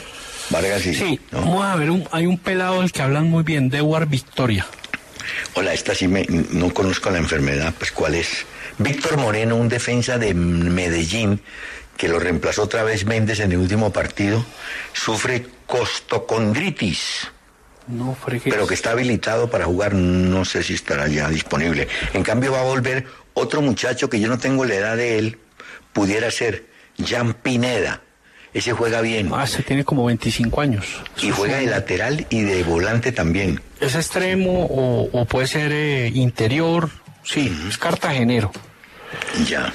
Vargas 0.49 0.85
y... 0.85 0.93
Sí, 0.95 1.19
¿no? 1.31 1.39
vamos 1.41 1.65
a 1.65 1.75
ver, 1.75 1.89
un- 1.91 2.07
hay 2.11 2.25
un 2.25 2.37
pelado 2.37 2.81
del 2.81 2.91
que 2.91 3.01
hablan 3.01 3.29
muy 3.29 3.43
bien, 3.43 3.69
Dewar 3.69 4.07
Victoria. 4.07 4.65
Hola, 5.55 5.73
esta 5.73 5.95
sí 5.95 6.07
me, 6.07 6.25
no 6.27 6.73
conozco 6.73 7.09
la 7.09 7.17
enfermedad, 7.17 7.73
pues 7.77 7.91
¿cuál 7.91 8.15
es? 8.15 8.45
Víctor 8.77 9.17
Moreno, 9.17 9.55
un 9.55 9.69
defensa 9.69 10.17
de 10.17 10.33
Medellín 10.33 11.41
que 11.97 12.07
lo 12.09 12.19
reemplazó 12.19 12.63
otra 12.63 12.83
vez 12.83 13.05
Méndez 13.05 13.39
en 13.39 13.51
el 13.53 13.57
último 13.57 13.91
partido, 13.93 14.45
sufre 14.93 15.45
costocondritis. 15.65 17.27
No, 17.87 18.17
pero 18.43 18.65
que 18.67 18.73
está 18.73 18.91
habilitado 18.91 19.49
para 19.49 19.65
jugar, 19.65 19.93
no 19.93 20.43
sé 20.43 20.63
si 20.63 20.73
estará 20.73 21.07
ya 21.07 21.29
disponible. 21.29 21.87
En 22.13 22.23
cambio 22.23 22.51
va 22.51 22.61
a 22.61 22.63
volver 22.63 23.05
otro 23.33 23.61
muchacho 23.61 24.09
que 24.09 24.19
yo 24.19 24.27
no 24.27 24.39
tengo 24.39 24.65
la 24.65 24.75
edad 24.75 24.97
de 24.97 25.19
él, 25.19 25.37
pudiera 25.93 26.29
ser 26.31 26.65
Jan 27.03 27.33
Pineda. 27.35 28.01
Ese 28.55 28.71
juega 28.71 29.01
bien. 29.01 29.29
Ah, 29.33 29.45
se 29.45 29.63
tiene 29.63 29.83
como 29.83 30.05
25 30.05 30.61
años. 30.61 30.85
Y 31.21 31.29
juega 31.29 31.57
de 31.57 31.65
lateral 31.65 32.25
y 32.29 32.41
de 32.43 32.63
volante 32.63 33.11
también. 33.11 33.59
Es 33.81 33.95
extremo 33.95 34.65
o, 34.71 35.25
puede 35.25 35.45
ser 35.45 35.73
eh, 35.73 36.07
interior. 36.13 36.89
Sí, 37.21 37.53
es 37.67 37.77
cartagenero. 37.77 38.53
Ya. 39.45 39.73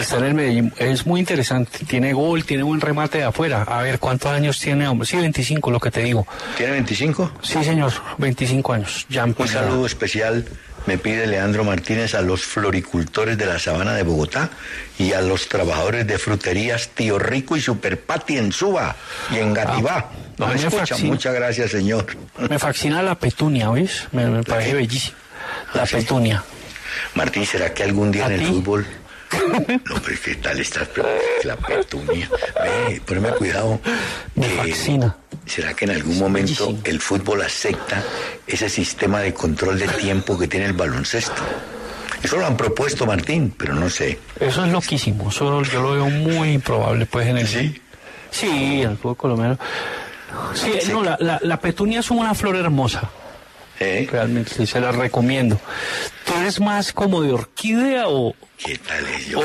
Está 0.00 0.16
en 0.16 0.24
el 0.24 0.34
Medellín. 0.34 0.72
Es 0.78 1.06
muy 1.06 1.20
interesante. 1.20 1.84
Tiene 1.84 2.14
gol, 2.14 2.44
tiene 2.44 2.62
buen 2.62 2.80
remate 2.80 3.18
de 3.18 3.24
afuera. 3.24 3.64
A 3.64 3.82
ver, 3.82 3.98
¿cuántos 3.98 4.30
años 4.30 4.58
tiene, 4.58 4.88
hombre? 4.88 5.06
Sí, 5.06 5.18
25, 5.18 5.70
lo 5.70 5.78
que 5.78 5.90
te 5.90 6.02
digo. 6.02 6.26
¿Tiene 6.56 6.72
25? 6.72 7.32
Sí, 7.42 7.62
señor, 7.62 7.92
25 8.16 8.72
años. 8.72 9.06
Un 9.36 9.48
saludo 9.48 9.84
especial 9.84 10.46
me 10.86 10.98
pide 10.98 11.26
Leandro 11.26 11.64
Martínez 11.64 12.14
a 12.14 12.22
los 12.22 12.42
floricultores 12.44 13.38
de 13.38 13.46
la 13.46 13.58
sabana 13.58 13.94
de 13.94 14.02
Bogotá 14.02 14.50
y 14.98 15.12
a 15.12 15.20
los 15.20 15.48
trabajadores 15.48 16.06
de 16.06 16.18
fruterías 16.18 16.88
Tío 16.88 17.18
Rico 17.18 17.56
y 17.56 17.60
Superpati 17.60 18.38
en 18.38 18.52
Suba 18.52 18.96
y 19.30 19.38
en 19.38 19.54
Gativá. 19.54 20.10
Ah, 20.38 20.52
Nos 20.52 20.64
escucha. 20.64 20.96
Muchas 20.98 21.34
gracias, 21.34 21.70
señor. 21.70 22.06
Me 22.48 22.58
fascina 22.58 23.02
la 23.02 23.14
petunia, 23.16 23.70
¿ves? 23.70 24.08
Me, 24.12 24.42
parece 24.42 24.74
bellísima. 24.74 25.16
La 25.74 25.86
petunia. 25.86 26.42
Martín, 27.14 27.46
¿será 27.46 27.72
que 27.72 27.84
algún 27.84 28.10
día 28.10 28.26
en 28.26 28.32
el 28.32 28.46
fútbol 28.46 28.86
no, 29.48 30.00
pero 30.04 30.18
¿qué 30.22 30.34
tal 30.36 30.60
estás? 30.60 30.88
La 31.44 31.56
petunia. 31.56 32.28
Ve, 32.62 33.00
ponme 33.06 33.30
cuidado. 33.30 33.80
Me 34.34 34.48
fascina. 34.48 35.16
¿Será 35.46 35.74
que 35.74 35.84
en 35.84 35.90
algún 35.90 36.18
momento 36.18 36.78
el 36.84 37.00
fútbol 37.00 37.42
acepta 37.42 38.02
ese 38.46 38.68
sistema 38.68 39.20
de 39.20 39.34
control 39.34 39.78
de 39.78 39.88
tiempo 39.88 40.38
que 40.38 40.46
tiene 40.48 40.66
el 40.66 40.72
baloncesto? 40.72 41.42
Eso 42.22 42.36
lo 42.36 42.46
han 42.46 42.56
propuesto, 42.56 43.04
Martín, 43.04 43.52
pero 43.56 43.74
no 43.74 43.90
sé. 43.90 44.18
Eso 44.38 44.64
es 44.64 44.70
loquísimo. 44.72 45.30
Eso 45.30 45.62
yo 45.64 45.82
lo 45.82 45.90
veo 45.92 46.08
muy 46.08 46.52
improbable, 46.52 47.06
pues, 47.06 47.26
en 47.26 47.38
el... 47.38 47.48
¿Sí? 47.48 47.82
Sí, 48.30 48.82
el 48.82 48.96
fútbol 48.96 49.16
colombiano. 49.16 49.58
Sí, 50.54 50.72
no, 50.90 51.02
la, 51.02 51.40
la 51.42 51.60
petunia 51.60 52.00
es 52.00 52.10
una 52.10 52.34
flor 52.34 52.56
hermosa. 52.56 53.10
¿Eh? 53.80 54.08
Realmente 54.10 54.52
sí, 54.54 54.66
se 54.66 54.80
la 54.80 54.92
recomiendo. 54.92 55.60
¿Tú 56.24 56.34
eres 56.40 56.60
más 56.60 56.92
como 56.92 57.22
de 57.22 57.32
orquídea 57.32 58.08
o...? 58.08 58.34
¿Qué 58.56 58.78
tal 58.78 59.04
es 59.08 59.26
yo? 59.26 59.40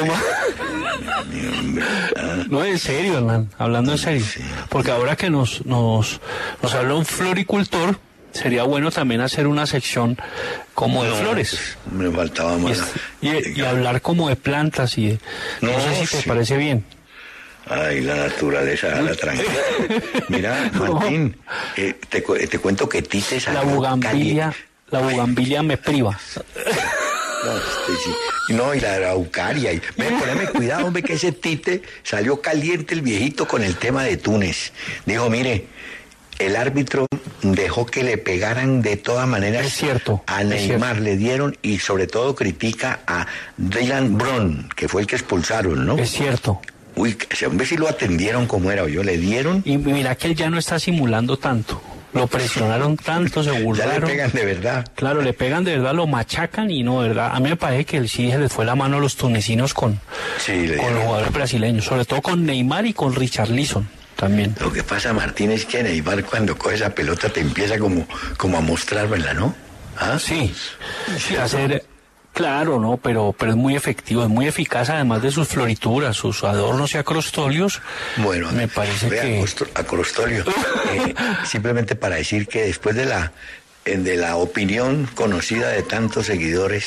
no, 2.49 2.63
en 2.63 2.77
serio, 2.77 3.17
Hernán, 3.17 3.49
hablando 3.57 3.93
en 3.93 3.97
serio. 3.97 4.25
Porque 4.69 4.91
ahora 4.91 5.15
que 5.15 5.29
nos, 5.31 5.65
nos, 5.65 6.21
nos 6.61 6.73
habla 6.75 6.93
un 6.93 7.05
floricultor, 7.05 7.99
sería 8.31 8.63
bueno 8.63 8.91
también 8.91 9.21
hacer 9.21 9.47
una 9.47 9.65
sección 9.65 10.17
como 10.75 11.03
de 11.03 11.11
flores. 11.13 11.77
Me 11.91 12.11
faltaba 12.11 12.57
más. 12.57 12.83
Y, 13.21 13.61
hablar 13.61 14.01
como 14.01 14.29
de 14.29 14.35
plantas 14.35 14.97
y 14.97 15.17
No, 15.61 15.71
sé 15.79 16.05
si 16.05 16.17
te 16.17 16.23
parece 16.27 16.57
bien. 16.57 16.85
Ay, 17.69 18.01
la 18.01 18.15
naturaleza, 18.15 19.01
la 19.01 19.15
tranquila. 19.15 19.51
Mira, 20.29 20.71
Martín, 20.73 21.35
eh, 21.75 21.95
te, 22.09 22.21
te, 22.21 22.59
cuento 22.59 22.87
que 22.87 23.01
Tite 23.01 23.41
La 23.51 23.63
bugambilia, 23.63 24.53
la 24.89 24.99
bugambilia 24.99 25.63
me 25.63 25.77
priva. 25.77 26.17
No, 28.49 28.57
no, 28.57 28.75
y 28.75 28.79
la 28.79 28.95
araucaria. 28.95 29.73
Y, 29.73 29.81
poneme 29.95 30.47
cuidado, 30.47 30.87
hombre, 30.87 31.03
que 31.03 31.13
ese 31.13 31.31
Tite 31.31 31.81
salió 32.03 32.41
caliente 32.41 32.93
el 32.93 33.01
viejito 33.01 33.47
con 33.47 33.63
el 33.63 33.75
tema 33.75 34.03
de 34.03 34.17
Túnez. 34.17 34.71
Dijo, 35.05 35.29
mire, 35.29 35.67
el 36.39 36.55
árbitro 36.55 37.07
dejó 37.41 37.85
que 37.85 38.03
le 38.03 38.17
pegaran 38.17 38.81
de 38.81 38.97
todas 38.97 39.27
maneras 39.27 39.65
es 39.65 39.73
cierto, 39.73 40.23
a 40.27 40.43
Neymar, 40.43 40.99
le 40.99 41.17
dieron 41.17 41.57
y 41.61 41.79
sobre 41.79 42.07
todo 42.07 42.35
critica 42.35 43.01
a 43.07 43.27
Dylan 43.57 44.17
Brown, 44.17 44.69
que 44.75 44.87
fue 44.87 45.01
el 45.01 45.07
que 45.07 45.15
expulsaron, 45.15 45.85
¿no? 45.85 45.97
Es 45.97 46.11
cierto. 46.11 46.61
Uy, 46.97 47.15
ese 47.29 47.45
hombre 47.45 47.65
sí 47.65 47.77
lo 47.77 47.87
atendieron 47.87 48.47
como 48.47 48.71
era, 48.71 48.87
yo 48.87 49.03
le 49.03 49.17
dieron. 49.17 49.61
Y 49.65 49.77
mira 49.77 50.15
que 50.15 50.27
él 50.27 50.35
ya 50.35 50.49
no 50.49 50.57
está 50.57 50.79
simulando 50.79 51.37
tanto. 51.37 51.81
Lo 52.13 52.25
presionaron 52.25 52.97
tanto, 52.97 53.43
se 53.43 53.51
burlaron. 53.61 53.93
Ya 53.97 53.99
le 53.99 54.07
pegan 54.07 54.31
de 54.31 54.45
verdad. 54.45 54.87
Claro, 54.95 55.21
le 55.21 55.33
pegan 55.33 55.63
de 55.63 55.77
verdad, 55.77 55.93
lo 55.93 56.07
machacan 56.07 56.71
y 56.71 56.81
no, 56.81 57.03
de 57.03 57.09
verdad. 57.09 57.31
A 57.33 57.39
mí 57.39 57.49
me 57.49 57.55
parece 57.55 57.85
que 57.85 57.97
el 57.97 58.09
sí 58.09 58.31
se 58.31 58.39
le 58.39 58.49
fue 58.49 58.65
la 58.65 58.75
mano 58.75 58.97
a 58.97 58.99
los 58.99 59.15
tunecinos 59.15 59.75
con, 59.75 59.99
con 60.45 60.93
los 60.95 61.03
jugadores 61.03 61.31
brasileños, 61.31 61.85
sobre 61.85 62.05
todo 62.05 62.21
con 62.23 62.45
Neymar 62.45 62.87
y 62.87 62.93
con 62.93 63.13
Richard 63.13 63.49
Leeson 63.49 63.87
también. 64.15 64.55
Lo 64.59 64.73
que 64.73 64.81
pasa, 64.81 65.13
Martín, 65.13 65.51
es 65.51 65.65
que 65.65 65.83
Neymar 65.83 66.23
cuando 66.23 66.57
coge 66.57 66.75
esa 66.75 66.95
pelota 66.95 67.29
te 67.29 67.41
empieza 67.41 67.77
como, 67.77 68.07
como 68.37 68.57
a 68.57 68.61
mostrármela, 68.61 69.35
¿no? 69.35 69.53
¿Ah? 69.99 70.17
Sí, 70.19 70.51
sí, 71.19 71.35
hacer 71.35 71.83
Claro, 72.37 72.79
no, 72.79 72.97
pero, 72.97 73.33
pero 73.35 73.53
es 73.53 73.57
muy 73.57 73.75
efectivo, 73.75 74.21
es 74.21 74.29
muy 74.29 74.47
eficaz, 74.47 74.91
además 74.91 75.23
de 75.23 75.31
sus 75.31 75.47
florituras, 75.47 76.15
sus 76.15 76.43
adornos 76.43 76.93
y 76.93 76.99
acrostolios. 76.99 77.81
Bueno, 78.17 78.51
me 78.51 78.67
parece 78.67 79.09
que. 79.09 79.43
Acrostolio. 79.73 80.45
eh, 80.91 81.15
simplemente 81.45 81.95
para 81.95 82.17
decir 82.17 82.47
que 82.47 82.61
después 82.61 82.95
de 82.95 83.05
la, 83.05 83.31
de 83.85 84.17
la 84.17 84.35
opinión 84.35 85.09
conocida 85.15 85.69
de 85.69 85.81
tantos 85.81 86.27
seguidores, 86.27 86.85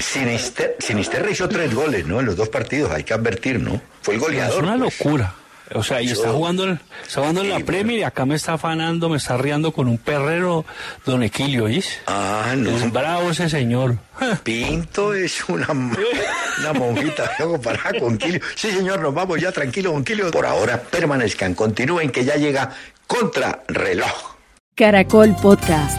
Sinisterra 0.00 1.30
hizo 1.30 1.46
tres 1.46 1.74
goles, 1.74 2.06
¿no? 2.06 2.20
En 2.20 2.24
los 2.24 2.36
dos 2.36 2.48
partidos, 2.48 2.90
hay 2.90 3.04
que 3.04 3.12
advertir, 3.12 3.60
¿no? 3.60 3.82
Fue 4.00 4.14
el 4.14 4.20
goleador. 4.20 4.64
Es 4.64 4.70
una 4.70 4.78
pues. 4.78 4.98
locura. 4.98 5.34
O 5.72 5.82
sea, 5.82 6.02
y 6.02 6.10
está 6.10 6.30
jugando, 6.30 6.78
está 7.06 7.20
jugando 7.20 7.40
en 7.40 7.48
la 7.50 7.60
Premier 7.60 8.00
y 8.00 8.02
acá 8.02 8.26
me 8.26 8.34
está 8.34 8.54
afanando, 8.54 9.08
me 9.08 9.16
está 9.16 9.36
riendo 9.36 9.72
con 9.72 9.88
un 9.88 9.96
perrero, 9.96 10.64
don 11.06 11.22
Equilio, 11.22 11.64
¿oís? 11.64 12.00
Ah, 12.06 12.54
no. 12.56 12.70
Es 12.70 12.92
bravo 12.92 13.30
ese 13.30 13.48
señor. 13.48 13.96
Pinto 14.42 15.14
es 15.14 15.48
una, 15.48 15.68
una 15.70 16.72
monjita 16.74 17.30
para 17.62 17.98
con 17.98 18.18
Quilio. 18.18 18.40
Sí, 18.54 18.70
señor, 18.70 19.00
nos 19.00 19.14
vamos 19.14 19.40
ya, 19.40 19.52
tranquilo, 19.52 19.92
don 19.92 20.04
Quilio. 20.04 20.30
Por 20.30 20.44
ahora 20.46 20.82
permanezcan, 20.82 21.54
continúen 21.54 22.10
que 22.10 22.24
ya 22.24 22.36
llega 22.36 22.70
contra 23.06 23.62
reloj. 23.68 24.34
Caracol 24.76 25.34
Podcast. 25.40 25.98